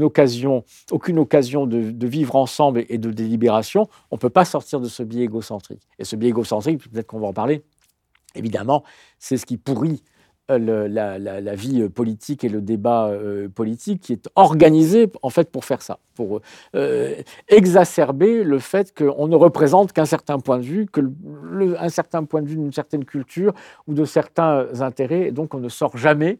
occasion, 0.00 0.64
aucune 0.90 1.18
occasion 1.18 1.66
de, 1.66 2.06
vivre 2.06 2.36
ensemble 2.36 2.84
et 2.88 2.98
de 2.98 3.10
délibération, 3.10 3.88
on 4.10 4.16
ne 4.16 4.20
peut 4.20 4.30
pas 4.30 4.44
sortir 4.44 4.80
de 4.80 4.88
ce 4.88 5.02
biais 5.02 5.24
égocentrique. 5.24 5.82
Et 5.98 6.04
ce 6.04 6.16
biais 6.16 6.30
égocentrique, 6.30 6.90
peut-être 6.90 7.06
qu'on 7.06 7.20
va 7.20 7.28
en 7.28 7.32
parler, 7.32 7.62
évidemment, 8.34 8.84
c'est 9.18 9.36
ce 9.36 9.46
qui 9.46 9.56
pourrit 9.56 10.02
euh, 10.50 10.88
la, 10.88 11.54
vie 11.54 11.88
politique 11.88 12.42
et 12.44 12.48
le 12.48 12.60
débat 12.60 13.06
euh, 13.06 13.48
politique 13.48 14.00
qui 14.00 14.12
est 14.12 14.28
organisé 14.34 15.10
en 15.22 15.30
fait 15.30 15.50
pour 15.50 15.64
faire 15.64 15.82
ça, 15.82 15.98
pour 16.14 16.40
euh, 16.74 17.14
exacerber 17.48 18.42
le 18.42 18.58
fait 18.58 18.92
qu'on 18.96 19.28
ne 19.28 19.36
représente 19.36 19.92
qu'un 19.92 20.06
certain 20.06 20.38
point 20.38 20.58
de 20.58 20.62
vue, 20.62 20.86
que 20.86 21.02
un 21.78 21.88
certain 21.88 22.24
point 22.24 22.42
de 22.42 22.48
vue 22.48 22.56
d'une 22.56 22.72
certaine 22.72 23.04
culture 23.04 23.52
ou 23.86 23.94
de 23.94 24.04
certains 24.04 24.80
intérêts, 24.80 25.28
et 25.28 25.32
donc 25.32 25.54
on 25.54 25.58
ne 25.58 25.68
sort 25.68 25.96
jamais 25.96 26.38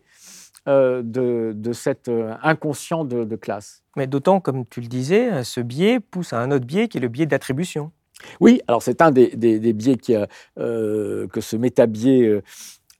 euh, 0.68 1.00
de, 1.02 1.72
cet 1.72 2.08
euh, 2.08 2.34
inconscient 2.42 3.06
de, 3.06 3.36
classe. 3.36 3.82
Mais 3.96 4.06
d'autant, 4.06 4.40
comme 4.40 4.66
tu 4.66 4.82
le 4.82 4.88
disais, 4.88 5.42
ce 5.42 5.60
biais 5.60 6.00
pousse 6.00 6.34
à 6.34 6.40
un 6.40 6.50
autre 6.50 6.66
biais 6.66 6.86
qui 6.86 6.98
est 6.98 7.00
le 7.00 7.08
biais 7.08 7.24
d'attribution. 7.24 7.92
Oui, 8.40 8.60
alors 8.68 8.82
c'est 8.82 9.00
un 9.00 9.10
des, 9.10 9.28
biais 9.72 9.96
qui, 9.96 10.14
euh, 10.58 11.26
que 11.28 11.40
ce 11.40 11.56
métabiais 11.56 12.42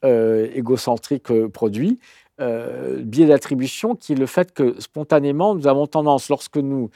égocentrique 0.02 1.30
produit. 1.48 1.98
biais 2.38 3.26
d'attribution 3.26 3.94
qui 3.94 4.14
est 4.14 4.16
le 4.16 4.26
fait 4.26 4.52
que 4.52 4.80
spontanément, 4.80 5.54
nous 5.54 5.66
avons 5.66 5.86
tendance, 5.86 6.30
lorsque 6.30 6.56
nous 6.56 6.88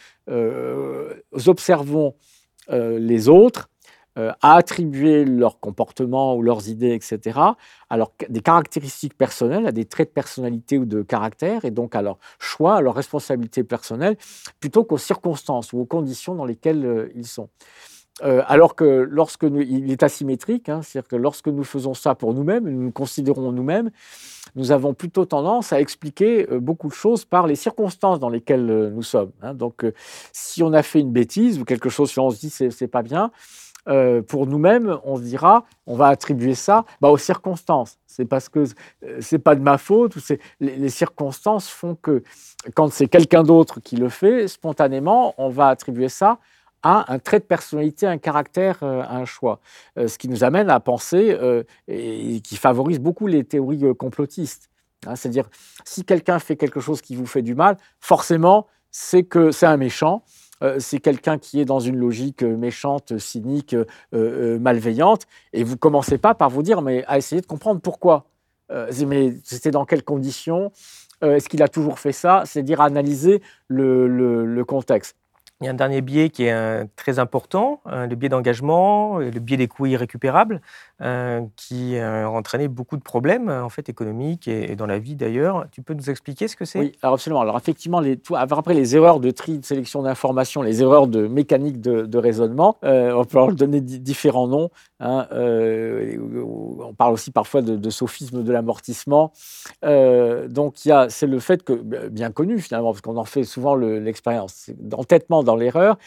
observons 1.47 2.15
les 2.71 3.29
autres, 3.29 3.69
euh, 4.17 4.31
à 4.43 4.55
attribuer 4.55 5.25
leur 5.25 5.59
comportement 5.59 6.37
ou 6.37 6.43
leurs 6.43 6.69
idées, 6.69 6.93
etc., 6.95 7.37
à 7.91 7.99
des 8.29 8.41
caractéristiques 8.43 9.19
personnelles, 9.19 9.67
à 9.67 9.73
des 9.73 9.87
traits 9.87 10.11
de 10.11 10.15
personnalité 10.15 10.79
ou 10.79 10.85
de 10.85 11.03
caractère, 11.03 11.65
et 11.65 11.73
donc 11.73 11.97
à 11.97 12.03
leur 12.03 12.19
choix, 12.39 12.77
à 12.77 12.81
leur 12.81 12.95
responsabilité 12.95 13.65
personnelle, 13.65 14.17
plutôt 14.61 14.85
qu'aux 14.85 14.99
circonstances 14.99 15.73
ou 15.73 15.81
aux 15.81 15.85
conditions 15.85 16.37
dans 16.37 16.45
lesquelles 16.45 16.87
euh, 16.87 17.13
ils 17.17 17.27
sont. 17.27 17.49
Euh, 18.23 18.45
alors 18.47 18.77
que 18.77 18.85
lorsque 18.85 19.43
nous, 19.43 19.61
il 19.63 19.91
est 19.91 20.05
asymétrique, 20.05 20.69
hein, 20.69 20.83
c'est-à-dire 20.83 21.09
que 21.09 21.17
lorsque 21.17 21.49
nous 21.49 21.65
faisons 21.65 21.95
ça 21.95 22.15
pour 22.15 22.35
nous-mêmes, 22.35 22.69
nous 22.69 22.85
nous 22.85 22.93
considérons 22.93 23.51
nous-mêmes, 23.51 23.91
nous 24.55 24.71
avons 24.71 24.95
plutôt 24.95 25.25
tendance 25.25 25.73
à 25.73 25.81
expliquer 25.81 26.47
beaucoup 26.61 26.87
de 26.87 26.95
choses 26.95 27.25
par 27.25 27.49
les 27.49 27.57
circonstances 27.57 28.21
dans 28.21 28.29
lesquelles 28.29 28.93
nous 28.95 29.03
sommes. 29.03 29.33
Hein. 29.43 29.55
Donc, 29.55 29.85
si 30.33 30.63
on 30.63 30.73
a 30.73 30.85
fait 30.85 31.01
une 31.01 31.11
bêtise 31.11 31.59
ou 31.59 31.65
quelque 31.65 31.89
chose, 31.89 32.13
si 32.13 32.21
on 32.21 32.31
se 32.31 32.39
dit 32.39 32.51
c'est, 32.51 32.71
c'est 32.71 32.87
pas 32.87 33.03
bien, 33.03 33.33
euh, 33.89 34.23
pour 34.23 34.47
nous-mêmes, 34.47 34.99
on 35.05 35.17
se 35.17 35.23
dira, 35.23 35.65
on 35.87 35.97
va 35.97 36.09
attribuer 36.09 36.55
ça 36.55 36.85
bah, 37.01 37.11
aux 37.11 37.19
circonstances. 37.19 37.99
C'est 38.07 38.25
parce 38.25 38.49
que 38.49 38.65
euh, 39.05 39.19
c'est 39.21 39.39
pas 39.39 39.55
de 39.55 39.61
ma 39.61 39.79
faute. 39.79 40.17
Ou 40.17 40.21
les, 40.61 40.77
les, 40.77 40.89
circonstances 40.89 41.69
font 41.69 41.95
que 41.95 42.23
quand 42.75 42.91
c'est 42.93 43.09
quelqu'un 43.09 43.43
d'autre 43.43 43.81
qui 43.81 43.97
le 43.97 44.09
fait, 44.09 44.49
spontanément, 44.49 45.35
on 45.39 45.49
va 45.49 45.69
attribuer 45.69 46.09
ça 46.09 46.39
à 46.83 47.13
un 47.13 47.19
trait 47.19 47.41
de 47.41 47.45
personnalité, 47.45 48.07
un 48.07 48.19
caractère, 48.19 48.79
euh, 48.83 49.03
un 49.09 49.25
choix. 49.25 49.61
ce 49.97 50.19
qui 50.19 50.29
nous 50.29 50.45
amène 50.45 50.71
à 50.71 50.81
penser 50.81 51.37
et 51.89 52.41
qui 52.43 52.57
favorise 52.57 53.01
beaucoup 53.01 53.27
les 53.27 53.45
théories 53.45 53.95
complotistes. 53.99 54.69
Hein. 55.07 55.17
C'est-à-dire, 55.17 55.49
si 55.85 56.05
quelqu'un 56.05 56.39
fait 56.39 56.57
quelque 56.57 56.81
chose 56.81 57.01
qui 57.01 57.17
vous 57.17 57.27
fait 57.27 57.43
du 57.43 57.55
mal, 57.55 57.77
forcément, 58.01 58.67
c'est 58.91 59.25
que 59.25 59.51
c'est 59.51 59.67
un 59.67 59.77
méchant 59.77 60.23
euh, 60.23 60.44
c'est 60.79 61.01
quelqu'un 61.01 61.39
qui 61.39 61.61
est 61.61 61.65
dans 61.65 61.81
une 61.81 61.97
logique 61.97 62.43
euh, 62.43 62.57
méchante, 62.57 63.19
cynique, 63.19 63.77
euh, 64.15 64.59
malveillante, 64.59 65.27
et 65.53 65.65
vous 65.65 65.77
commencez 65.77 66.19
pas 66.19 66.35
par 66.35 66.51
vous 66.51 66.63
dire, 66.63 66.83
mais 66.83 67.05
à 67.07 67.19
essayer 67.19 67.41
de 67.41 67.47
comprendre 67.47 67.81
pourquoi. 67.81 68.27
mais 69.07 69.35
c'était 69.45 69.71
dans 69.71 69.85
quelles 69.85 70.05
conditions 70.05 70.73
Est-ce 71.23 71.49
qu'il 71.49 71.63
a 71.63 71.69
toujours 71.69 71.99
fait 71.99 72.13
ça? 72.13 72.43
C'est 72.47 72.63
dire 72.63 72.81
analyser 72.81 73.43
le 73.69 74.63
contexte. 74.63 75.17
Il 75.61 75.67
y 75.67 75.69
a 75.69 75.71
un 75.71 75.75
dernier 75.75 76.01
biais 76.01 76.31
qui 76.31 76.45
est 76.45 76.53
euh, 76.53 76.85
très 76.97 77.19
important, 77.19 77.81
euh, 77.87 78.07
le 78.07 78.17
biais 78.17 78.29
d'engagement, 78.29 79.19
le 79.19 79.31
biais 79.39 79.57
des 79.57 79.69
coûts 79.69 79.87
irrécupérables, 79.87 80.61
euh, 80.94 80.94
qui 81.57 81.99
a 81.99 82.29
entraîné 82.31 82.69
beaucoup 82.69 82.97
de 82.97 83.03
problèmes 83.03 83.49
en 83.49 83.69
fait 83.69 83.89
économiques 83.89 84.49
et, 84.49 84.77
dans 84.77 84.87
la 84.87 84.99
vie 84.99 85.17
d'ailleurs. 85.17 85.67
Tu 85.73 85.83
peux 85.83 85.95
nous 85.95 86.11
expliquer 86.11 86.49
ce 86.49 86.57
que 86.57 86.65
c'est? 86.65 86.79
Oui, 86.79 86.93
absolument. 87.03 87.41
Alors 87.41 87.57
effectivement, 87.57 88.03
après 88.35 88.75
les 88.75 88.97
erreurs 88.97 89.21
de 89.21 89.31
tri, 89.31 89.59
de 89.59 89.65
sélection 89.65 90.03
d'informations, 90.03 90.63
les 90.63 90.83
erreurs 90.83 91.07
de 91.07 91.27
mécanique 91.27 91.81
de, 91.81 92.19
raisonnement, 92.19 92.79
on 92.83 93.25
peut 93.25 93.39
leur 93.39 93.53
donner 93.53 93.81
différents 93.81 94.49
noms. 94.49 94.71
Hein, 95.01 95.27
on 95.33 96.95
parle 96.97 97.15
aussi 97.15 97.31
parfois 97.31 97.61
de, 97.63 97.91
sophisme 97.91 98.43
de 98.43 98.53
l'amortissement. 98.53 99.33
donc 99.83 100.75
c'est 101.09 101.27
le 101.27 101.39
fait 101.41 101.63
que, 101.63 101.73
bien 102.09 102.31
connu 102.31 102.59
finalement, 102.61 102.93
parce 102.93 103.01
qu'on 103.01 103.17
en 103.17 103.25
fait 103.25 103.45
souvent 103.45 103.75
l'expérience, 103.75 104.71
d'entêtement 104.79 105.43
dans 105.43 105.57
l'erreur, 105.57 105.99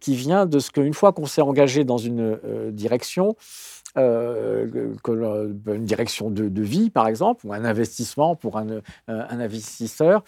qui 0.00 0.14
vient 0.14 0.46
de 0.46 0.58
ce 0.58 0.70
qu'une 0.70 0.94
fois 0.94 1.12
qu'on 1.12 1.26
s'est 1.26 1.42
engagé 1.42 1.84
dans 1.84 1.98
une 1.98 2.38
euh, 2.44 2.70
direction, 2.70 3.36
euh, 3.98 4.94
une 5.66 5.84
direction 5.84 6.30
de, 6.30 6.62
vie, 6.62 6.90
par 6.90 7.08
exemple, 7.08 7.46
ou 7.46 7.52
un 7.52 7.64
investissement 7.64 8.36
pour 8.36 8.56
un, 8.56 8.68
euh, 8.70 8.80
investisseur, 9.08 10.22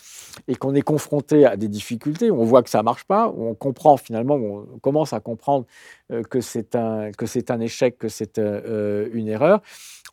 et 0.49 0.55
qu'on 0.55 0.75
est 0.75 0.83
confronté 0.83 1.47
à 1.47 1.57
des 1.57 1.69
difficultés, 1.69 2.31
où 2.31 2.41
on 2.41 2.45
voit 2.45 2.63
que 2.63 2.71
ça 2.71 2.79
ne 2.79 2.85
marche 2.85 3.05
pas, 3.05 3.29
où 3.29 3.47
on 3.47 3.55
comprend 3.55 3.97
finalement, 3.97 4.35
où 4.35 4.67
on 4.75 4.79
commence 4.79 5.13
à 5.13 5.21
comprendre 5.21 5.67
que 6.29 6.41
c'est 6.41 6.75
un, 6.75 7.13
que 7.13 7.27
c'est 7.27 7.51
un 7.51 7.61
échec, 7.61 7.99
que 7.99 8.09
c'est 8.09 8.39
une 8.39 9.29
erreur, 9.29 9.63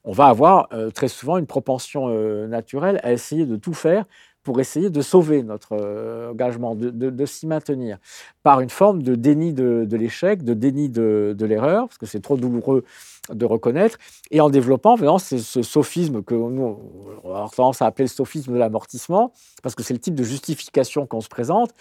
on 0.04 0.12
va 0.12 0.28
avoir 0.28 0.70
très 0.94 1.08
souvent 1.08 1.38
une 1.38 1.48
propension 1.48 2.08
naturelle 2.48 3.00
à 3.04 3.12
essayer 3.12 3.46
de 3.46 3.56
tout 3.56 3.74
faire 3.74 4.06
pour 4.48 4.62
essayer 4.62 4.90
de 4.90 5.02
sauver 5.02 5.44
notre 5.44 5.74
euh, 5.74 6.32
engagement, 6.32 6.74
de, 6.74 7.26
s'y 7.26 7.48
maintenir, 7.48 7.98
par 8.44 8.62
une 8.62 8.70
forme 8.70 9.04
de 9.04 9.14
déni 9.16 9.52
de, 9.52 9.86
l'échec, 9.92 10.42
de 10.42 10.54
déni 10.54 10.88
de, 10.88 11.36
l'erreur, 11.42 11.90
parce 11.90 11.98
que 11.98 12.06
c'est 12.06 12.22
trop 12.22 12.38
douloureux 12.38 12.86
de 13.30 13.46
reconnaître, 13.46 13.98
et 14.32 14.40
en 14.40 14.50
développant 14.50 14.96
vraiment 14.96 15.20
ce, 15.20 15.38
sophisme 15.38 16.24
que 16.24 16.34
nous, 16.34 16.80
on 17.26 17.34
a 17.34 17.50
tendance 17.50 17.82
à 17.82 17.88
appeler 17.88 18.06
le 18.06 18.10
sophisme 18.10 18.54
de 18.54 18.58
l'amortissement, 18.58 19.34
parce 19.64 19.76
que 19.76 19.84
c'est 19.84 19.94
le 19.94 20.00
type 20.00 20.16
de 20.16 20.24
justification 20.24 21.06
qu'on 21.06 21.20
se 21.20 21.28
présente, 21.28 21.72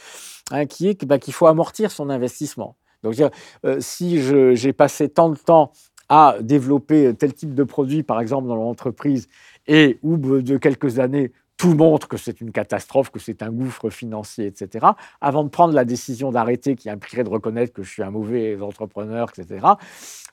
hein, 0.51 0.67
qui 0.67 0.89
est 0.89 1.05
bah, 1.05 1.21
qu'il 1.21 1.35
faut 1.35 1.47
amortir 1.47 1.93
son 1.93 2.11
investissement. 2.11 2.75
Donc, 3.05 3.15
euh, 3.65 3.77
si 3.79 4.21
j'ai 4.57 4.73
passé 4.73 5.09
tant 5.09 5.29
de 5.29 5.39
temps 5.39 5.71
à 6.09 6.35
développer 6.41 7.15
tel 7.15 7.33
type 7.33 7.55
de 7.55 7.63
produit, 7.63 8.03
par 8.03 8.21
exemple, 8.21 8.49
dans 8.49 8.57
l'entreprise, 8.57 9.29
et 9.69 10.01
ou 10.03 10.17
de 10.17 10.57
quelques 10.57 10.99
années, 10.99 11.31
tout 11.57 11.75
montre 11.75 12.09
que 12.09 12.17
c'est 12.17 12.41
une 12.41 12.53
catastrophe, 12.53 13.11
que 13.11 13.19
c'est 13.19 13.43
un 13.43 13.51
gouffre 13.51 13.91
financier, 13.91 14.47
etc., 14.47 14.87
avant 15.21 15.45
de 15.45 15.49
prendre 15.49 15.75
la 15.75 15.85
décision 15.85 16.31
d'arrêter, 16.31 16.77
qui 16.77 16.91
impliquerait 16.91 17.25
de 17.25 17.29
reconnaître 17.29 17.73
que 17.73 17.83
je 17.83 17.91
suis 17.91 18.03
un 18.03 18.11
mauvais 18.11 18.61
entrepreneur, 18.61 19.31
etc., 19.37 19.67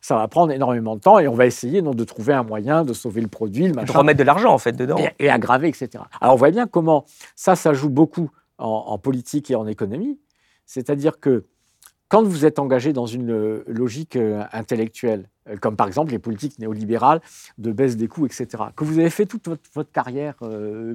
ça 0.01 0.17
va 0.17 0.27
prendre 0.27 0.51
énormément 0.51 0.97
de 0.97 1.01
temps 1.01 1.19
et 1.19 1.29
on 1.29 1.33
va 1.33 1.45
essayer 1.45 1.81
donc, 1.81 1.95
de 1.95 2.03
trouver 2.03 2.33
un 2.33 2.43
moyen 2.43 2.83
de 2.83 2.91
sauver 2.91 3.21
le 3.21 3.29
produit, 3.29 3.67
le 3.67 3.73
machin. 3.73 3.93
De 3.93 3.97
remettre 3.97 4.19
de 4.19 4.25
l'argent, 4.25 4.53
en 4.53 4.57
fait, 4.57 4.73
dedans. 4.73 4.97
Et, 5.17 5.29
aggraver, 5.29 5.69
etc. 5.69 6.03
Alors, 6.19 6.35
on 6.35 6.37
voit 6.37 6.51
bien 6.51 6.67
comment 6.67 7.05
ça, 7.37 7.55
ça 7.55 7.73
joue 7.73 7.89
beaucoup 7.89 8.29
en 8.57 8.97
politique 8.97 9.49
et 9.49 9.55
en 9.55 9.65
économie. 9.65 10.19
C'est-à-dire 10.65 11.19
que 11.19 11.45
quand 12.13 12.21
vous 12.21 12.45
êtes 12.45 12.59
engagé 12.59 12.93
dans 12.93 13.07
une 13.07 13.31
euh, 13.31 13.63
logique 13.65 14.17
euh, 14.17 14.43
intellectuelle, 14.51 15.27
euh, 15.49 15.57
comme 15.57 15.75
par 15.75 15.87
exemple 15.87 16.11
les 16.11 16.19
politiques 16.19 16.59
néolibérales 16.59 17.21
de 17.57 17.71
baisse 17.71 17.97
des 17.97 18.07
coûts, 18.07 18.27
etc., 18.27 18.65
que 18.75 18.83
vous 18.83 18.99
avez 18.99 19.09
fait 19.09 19.25
toute 19.25 19.47
votre, 19.73 19.91
carrière 19.91 20.35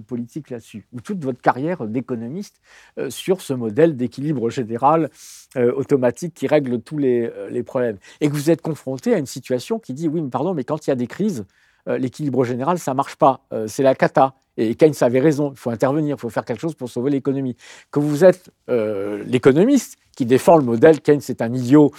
politique 0.06 0.48
là-dessus, 0.48 0.86
ou 0.92 1.00
toute 1.00 1.24
votre 1.24 1.40
carrière 1.40 1.88
d'économiste 1.88 2.60
sur 3.08 3.40
ce 3.40 3.52
modèle 3.52 3.96
d'équilibre 3.96 4.48
général 4.48 5.10
automatique 5.56 6.34
qui 6.34 6.46
règle 6.46 6.80
tous 6.80 6.98
les, 6.98 7.62
problèmes, 7.64 7.98
et 8.20 8.28
que 8.28 8.34
vous 8.34 8.50
êtes 8.50 8.62
confronté 8.62 9.12
à 9.12 9.18
une 9.18 9.26
situation 9.26 9.80
qui 9.80 9.94
dit, 9.94 10.06
oui, 10.06 10.22
mais 10.22 10.30
pardon, 10.30 10.54
mais 10.54 10.64
quand 10.64 10.86
il 10.86 10.90
y 10.90 10.92
a 10.92 10.96
des 10.96 11.08
crises, 11.08 11.44
l'équilibre 11.86 12.44
général, 12.44 12.78
ça 12.78 12.92
ne 12.92 12.96
marche 12.96 13.16
pas, 13.16 13.40
c'est 13.66 13.82
la 13.82 13.94
cata. 13.94 14.34
Et 14.58 14.74
Keynes 14.74 14.92
avait 15.00 15.20
raison, 15.20 15.52
il 15.52 15.58
faut 15.58 15.70
intervenir, 15.70 16.16
il 16.16 16.20
faut 16.20 16.28
faire 16.28 16.44
quelque 16.44 16.60
chose 16.60 16.74
pour 16.74 16.90
sauver 16.90 17.10
l'économie. 17.10 17.56
Que 17.90 18.00
vous 18.00 18.24
êtes 18.24 18.50
l'économiste 18.68 19.96
qui 20.18 20.26
défend 20.26 20.56
le 20.56 20.64
modèle 20.64 21.00
Keynes 21.00 21.22
est 21.28 21.40
un 21.40 21.54
idiot 21.54 21.92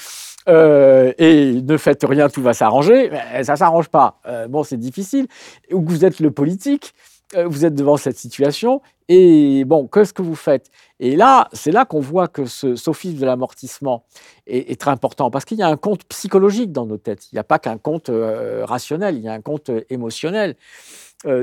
euh, 0.49 1.13
et 1.17 1.61
ne 1.61 1.77
faites 1.77 2.03
rien, 2.03 2.27
tout 2.27 2.41
va 2.41 2.53
s'arranger, 2.53 3.11
ça 3.43 3.53
ne 3.53 3.57
s'arrange 3.57 3.87
pas. 3.87 4.19
Euh, 4.25 4.47
bon, 4.47 4.63
c'est 4.63 4.77
difficile. 4.77 5.27
Ou 5.71 5.81
vous 5.85 6.03
êtes 6.03 6.19
le 6.19 6.31
politique, 6.31 6.93
euh, 7.35 7.47
vous 7.47 7.65
êtes 7.65 7.75
devant 7.75 7.97
cette 7.97 8.17
situation, 8.17 8.81
et 9.07 9.63
bon, 9.65 9.87
qu'est-ce 9.87 10.13
que 10.13 10.21
vous 10.21 10.35
faites? 10.35 10.69
Et 10.99 11.15
là, 11.15 11.47
c'est 11.53 11.71
là 11.71 11.85
qu'on 11.85 11.99
voit 11.99 12.27
que 12.27 12.45
ce 12.45 12.75
sophisme 12.75 13.19
de 13.19 13.25
l'amortissement 13.25 14.03
est, 14.47 14.79
très 14.79 14.91
important, 14.91 15.31
parce 15.31 15.45
qu'il 15.45 15.57
y 15.57 15.63
a 15.63 15.67
un 15.67 15.77
compte 15.77 16.03
psychologique 16.05 16.71
dans 16.71 16.85
nos 16.85 16.97
têtes. 16.97 17.31
Il 17.31 17.35
n'y 17.35 17.39
a 17.39 17.43
pas 17.43 17.57
qu'un 17.57 17.77
compte 17.77 18.11
rationnel, 18.63 19.15
il 19.15 19.23
y 19.23 19.27
a 19.27 19.33
un 19.33 19.41
compte 19.41 19.71
émotionnel. 19.89 20.55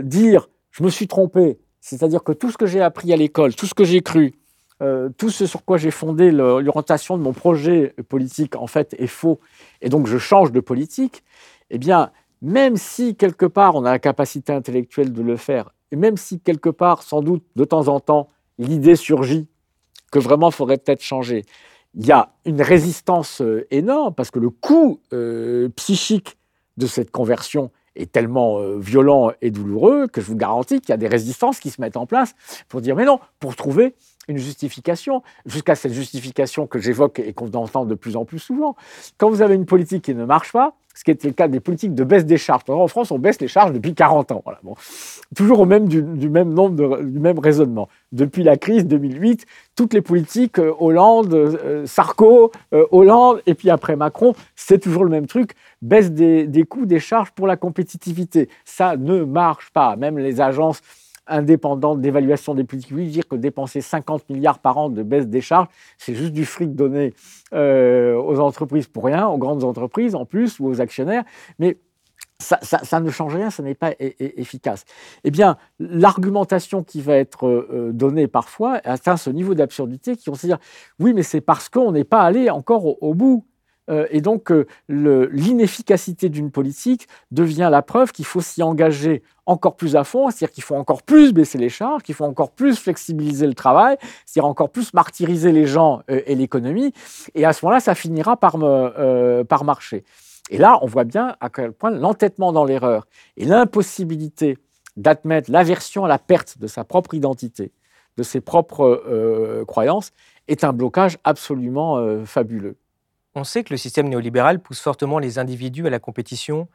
dire, 0.02 0.48
je 0.76 0.82
me 0.84 0.90
suis 0.90 1.08
trompé, 1.08 1.58
c'est-à-dire 1.80 2.22
que 2.22 2.32
tout 2.32 2.50
ce 2.50 2.58
que 2.58 2.66
j'ai 2.66 2.82
appris 2.82 3.10
à 3.12 3.16
l'école, 3.16 3.54
tout 3.54 3.64
ce 3.64 3.72
que 3.72 3.84
j'ai 3.84 4.02
cru, 4.02 4.34
euh, 4.82 5.08
tout 5.16 5.30
ce 5.30 5.46
sur 5.46 5.64
quoi 5.64 5.78
j'ai 5.78 5.90
fondé 5.90 6.30
l'orientation 6.30 7.16
de 7.16 7.22
mon 7.22 7.32
projet 7.32 7.94
politique, 8.10 8.56
en 8.56 8.66
fait, 8.66 8.94
est 8.98 9.06
faux, 9.06 9.40
et 9.80 9.88
donc 9.88 10.06
je 10.06 10.18
change 10.18 10.52
de 10.52 10.60
politique, 10.60 11.24
eh 11.70 11.78
bien, 11.78 12.10
même 12.42 12.76
si 12.76 13.16
quelque 13.16 13.46
part 13.46 13.74
on 13.74 13.86
a 13.86 13.92
la 13.92 13.98
capacité 13.98 14.52
intellectuelle 14.52 15.14
de 15.14 15.22
le 15.22 15.38
faire, 15.38 15.72
et 15.92 15.96
même 15.96 16.18
si 16.18 16.40
quelque 16.40 16.68
part, 16.68 17.02
sans 17.02 17.22
doute, 17.22 17.42
de 17.56 17.64
temps 17.64 17.88
en 17.88 17.98
temps, 17.98 18.28
l'idée 18.58 18.96
surgit 18.96 19.48
que 20.12 20.18
vraiment 20.18 20.50
il 20.50 20.54
faudrait 20.54 20.76
peut-être 20.76 21.02
changer, 21.02 21.46
il 21.94 22.04
y 22.04 22.12
a 22.12 22.34
une 22.44 22.60
résistance 22.60 23.40
euh, 23.40 23.66
énorme, 23.70 24.14
parce 24.14 24.30
que 24.30 24.40
le 24.40 24.50
coût 24.50 25.00
euh, 25.14 25.70
psychique 25.70 26.36
de 26.76 26.86
cette 26.86 27.10
conversion 27.10 27.70
est 27.96 28.12
tellement 28.12 28.60
violent 28.78 29.32
et 29.42 29.50
douloureux 29.50 30.06
que 30.06 30.20
je 30.20 30.26
vous 30.26 30.36
garantis 30.36 30.80
qu'il 30.80 30.90
y 30.90 30.92
a 30.92 30.98
des 30.98 31.08
résistances 31.08 31.60
qui 31.60 31.70
se 31.70 31.80
mettent 31.80 31.96
en 31.96 32.06
place 32.06 32.34
pour 32.68 32.80
dire 32.80 32.96
mais 32.96 33.04
non, 33.04 33.20
pour 33.40 33.56
trouver 33.56 33.94
une 34.28 34.38
justification, 34.38 35.22
jusqu'à 35.44 35.74
cette 35.74 35.92
justification 35.92 36.66
que 36.66 36.78
j'évoque 36.78 37.20
et 37.20 37.32
qu'on 37.32 37.50
entend 37.52 37.84
de 37.84 37.94
plus 37.94 38.16
en 38.16 38.24
plus 38.24 38.40
souvent. 38.40 38.74
Quand 39.18 39.30
vous 39.30 39.40
avez 39.40 39.54
une 39.54 39.66
politique 39.66 40.04
qui 40.04 40.14
ne 40.14 40.24
marche 40.24 40.52
pas, 40.52 40.76
ce 40.96 41.04
qui 41.04 41.10
était 41.10 41.28
le 41.28 41.34
cas 41.34 41.46
des 41.46 41.60
politiques 41.60 41.94
de 41.94 42.04
baisse 42.04 42.24
des 42.24 42.38
charges. 42.38 42.62
En 42.68 42.88
France, 42.88 43.10
on 43.10 43.18
baisse 43.18 43.38
les 43.40 43.48
charges 43.48 43.72
depuis 43.72 43.94
40 43.94 44.32
ans. 44.32 44.40
Voilà, 44.44 44.58
bon. 44.62 44.74
Toujours 45.36 45.60
au 45.60 45.66
même, 45.66 45.88
du, 45.88 46.02
même 46.02 46.54
nombre, 46.54 47.02
du 47.02 47.20
même 47.20 47.38
raisonnement. 47.38 47.88
Depuis 48.12 48.42
la 48.42 48.56
crise 48.56 48.86
2008, 48.86 49.44
toutes 49.76 49.92
les 49.92 50.00
politiques, 50.00 50.58
euh, 50.58 50.72
Hollande, 50.80 51.34
euh, 51.34 51.84
Sarko, 51.84 52.50
euh, 52.72 52.86
Hollande, 52.92 53.42
et 53.44 53.52
puis 53.54 53.68
après 53.68 53.94
Macron, 53.94 54.34
c'est 54.54 54.78
toujours 54.78 55.04
le 55.04 55.10
même 55.10 55.26
truc, 55.26 55.52
baisse 55.82 56.10
des, 56.10 56.46
des 56.46 56.62
coûts, 56.62 56.86
des 56.86 57.00
charges 57.00 57.30
pour 57.32 57.46
la 57.46 57.56
compétitivité. 57.56 58.48
Ça 58.64 58.96
ne 58.96 59.22
marche 59.24 59.70
pas. 59.72 59.96
Même 59.96 60.18
les 60.18 60.40
agences 60.40 60.80
indépendante 61.26 62.00
d'évaluation 62.00 62.54
des 62.54 62.64
politiques 62.64 62.90
publiques 62.90 63.10
dire 63.10 63.28
que 63.28 63.36
dépenser 63.36 63.80
50 63.80 64.30
milliards 64.30 64.58
par 64.58 64.78
an 64.78 64.88
de 64.88 65.02
baisse 65.02 65.26
des 65.26 65.40
charges, 65.40 65.68
c'est 65.98 66.14
juste 66.14 66.32
du 66.32 66.44
fric 66.44 66.74
donné 66.74 67.14
euh, 67.52 68.14
aux 68.16 68.40
entreprises 68.40 68.86
pour 68.86 69.04
rien, 69.04 69.26
aux 69.26 69.38
grandes 69.38 69.64
entreprises 69.64 70.14
en 70.14 70.24
plus, 70.24 70.60
ou 70.60 70.68
aux 70.68 70.80
actionnaires. 70.80 71.24
Mais 71.58 71.78
ça, 72.38 73.00
ne 73.00 73.10
change 73.10 73.34
rien, 73.34 73.50
ça 73.50 73.62
n'est 73.62 73.74
pas 73.74 73.92
efficace. 73.98 74.84
Eh 75.24 75.30
bien, 75.30 75.56
l'argumentation 75.78 76.82
qui 76.82 77.00
va 77.00 77.16
être 77.16 77.46
euh, 77.46 77.90
donnée 77.92 78.28
parfois 78.28 78.80
atteint 78.84 79.16
ce 79.16 79.30
niveau 79.30 79.54
d'absurdité 79.54 80.16
qui 80.16 80.28
vont 80.28 80.36
se 80.36 80.46
dire 80.46 80.58
oui, 80.98 81.14
mais 81.14 81.22
c'est 81.22 81.40
parce 81.40 81.68
qu'on 81.68 81.92
n'est 81.92 82.04
pas 82.04 82.22
allé 82.22 82.50
encore 82.50 83.02
au 83.02 83.14
bout. 83.14 83.46
Euh, 83.88 84.06
et 84.10 84.20
donc, 84.20 84.50
euh, 84.50 84.66
l'inefficacité 84.88 86.28
d'une 86.28 86.50
politique 86.50 87.08
devient 87.30 87.68
la 87.70 87.82
preuve 87.82 88.12
qu'il 88.12 88.24
faut 88.24 88.40
s'y 88.40 88.62
engager 88.62 89.22
encore 89.46 89.76
plus 89.76 89.94
à 89.94 90.04
fond, 90.04 90.28
c'est-à-dire 90.30 90.52
qu'il 90.52 90.64
faut 90.64 90.74
encore 90.74 91.02
plus 91.02 91.32
baisser 91.32 91.58
les 91.58 91.68
charges, 91.68 92.02
qu'il 92.02 92.14
faut 92.14 92.24
encore 92.24 92.50
plus 92.50 92.78
flexibiliser 92.78 93.46
le 93.46 93.54
travail, 93.54 93.96
c'est-à-dire 94.24 94.48
encore 94.48 94.70
plus 94.70 94.92
martyriser 94.92 95.52
les 95.52 95.66
gens 95.66 96.02
euh, 96.10 96.20
et 96.26 96.34
l'économie. 96.34 96.92
Et 97.34 97.44
à 97.44 97.52
ce 97.52 97.64
moment-là, 97.64 97.80
ça 97.80 97.94
finira 97.94 98.36
par, 98.36 98.56
par 99.48 99.64
marcher. 99.64 100.04
Et 100.50 100.58
là, 100.58 100.78
on 100.82 100.86
voit 100.86 101.04
bien 101.04 101.36
à 101.40 101.48
quel 101.48 101.72
point 101.72 101.90
l'entêtement 101.90 102.52
dans 102.52 102.64
l'erreur 102.64 103.06
et 103.36 103.44
l'impossibilité 103.44 104.58
d'admettre 104.96 105.50
l'aversion 105.50 106.04
à 106.04 106.08
la 106.08 106.18
perte 106.18 106.58
de 106.58 106.66
sa 106.66 106.84
propre 106.84 107.14
identité, 107.14 107.72
de 108.16 108.22
ses 108.22 108.40
propres 108.40 109.64
croyances, 109.66 110.12
est 110.48 110.64
un 110.64 110.72
blocage 110.72 111.18
absolument 111.24 112.24
fabuleux. 112.24 112.76
On 113.36 113.44
sait 113.44 113.64
que 113.64 113.74
le 113.74 113.76
système 113.76 114.08
néolibéral 114.08 114.60
pousse 114.60 114.80
fortement 114.80 115.18
les 115.18 115.38
individus 115.38 115.86
à 115.86 115.90
la 115.90 115.98
compétition. 115.98 116.68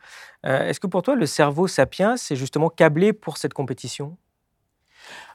Euh, 0.46 0.68
est-ce 0.68 0.80
que 0.80 0.86
pour 0.86 1.02
toi, 1.02 1.16
le 1.16 1.26
cerveau 1.26 1.68
sapiens 1.68 2.14
est 2.14 2.36
justement 2.36 2.70
câblé 2.70 3.14
pour 3.14 3.38
cette 3.38 3.56
compétition? 3.56 4.16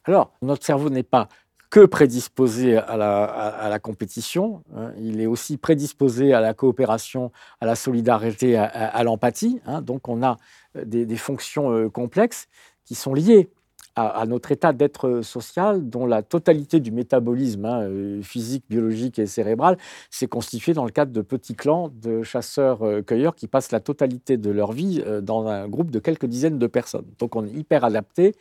Alors, 0.04 0.32
notre 0.40 0.64
cerveau 0.64 0.88
n'est 0.88 1.02
pas 1.02 1.28
que 1.68 1.84
prédisposé 1.84 2.76
à 2.76 2.96
la, 2.96 3.78
compétition, 3.80 4.62
hein. 4.76 4.92
il 4.98 5.20
est 5.20 5.26
aussi 5.26 5.56
prédisposé 5.56 6.32
à 6.32 6.40
la 6.40 6.54
coopération, 6.54 7.32
à 7.60 7.66
la 7.66 7.74
solidarité, 7.74 8.56
à, 8.56 9.02
l'empathie. 9.02 9.60
Hein. 9.66 9.82
donc 9.82 10.08
on 10.08 10.22
a 10.22 10.36
euh, 10.76 10.84
des, 10.84 11.16
fonctions 11.16 11.72
euh, 11.72 11.90
complexes 11.90 12.46
qui 12.84 12.94
sont 12.94 13.14
liées 13.14 13.50
à, 13.96 14.26
notre 14.26 14.52
état 14.52 14.74
d'être 14.74 15.22
social, 15.22 15.88
dont 15.88 16.04
la 16.04 16.22
totalité 16.22 16.80
du 16.80 16.92
métabolisme 16.92 17.64
hein, 17.64 17.80
euh, 17.82 18.22
physique, 18.22 18.64
biologique 18.68 19.18
et 19.18 19.26
cérébral 19.26 19.78
s'est 20.10 20.26
constituée 20.26 20.74
dans 20.74 20.84
le 20.84 20.90
cadre 20.90 21.12
de 21.12 21.22
petits 21.22 21.54
clans 21.54 21.90
de 21.94 22.22
chasseurs-cueilleurs 22.22 23.34
qui 23.34 23.48
passent 23.48 23.72
la 23.72 23.80
totalité 23.80 24.36
de 24.36 24.50
leur 24.50 24.72
vie 24.72 25.02
euh, 25.06 25.22
dans 25.22 25.46
un 25.46 25.66
groupe 25.66 25.90
de 25.90 25.98
quelques 25.98 26.26
dizaines 26.26 26.58
de 26.58 26.66
personnes. 26.66 27.06
Donc 27.18 27.36
on 27.36 27.46
est 27.46 27.52
hyper 27.52 27.84
adapté 27.84 28.34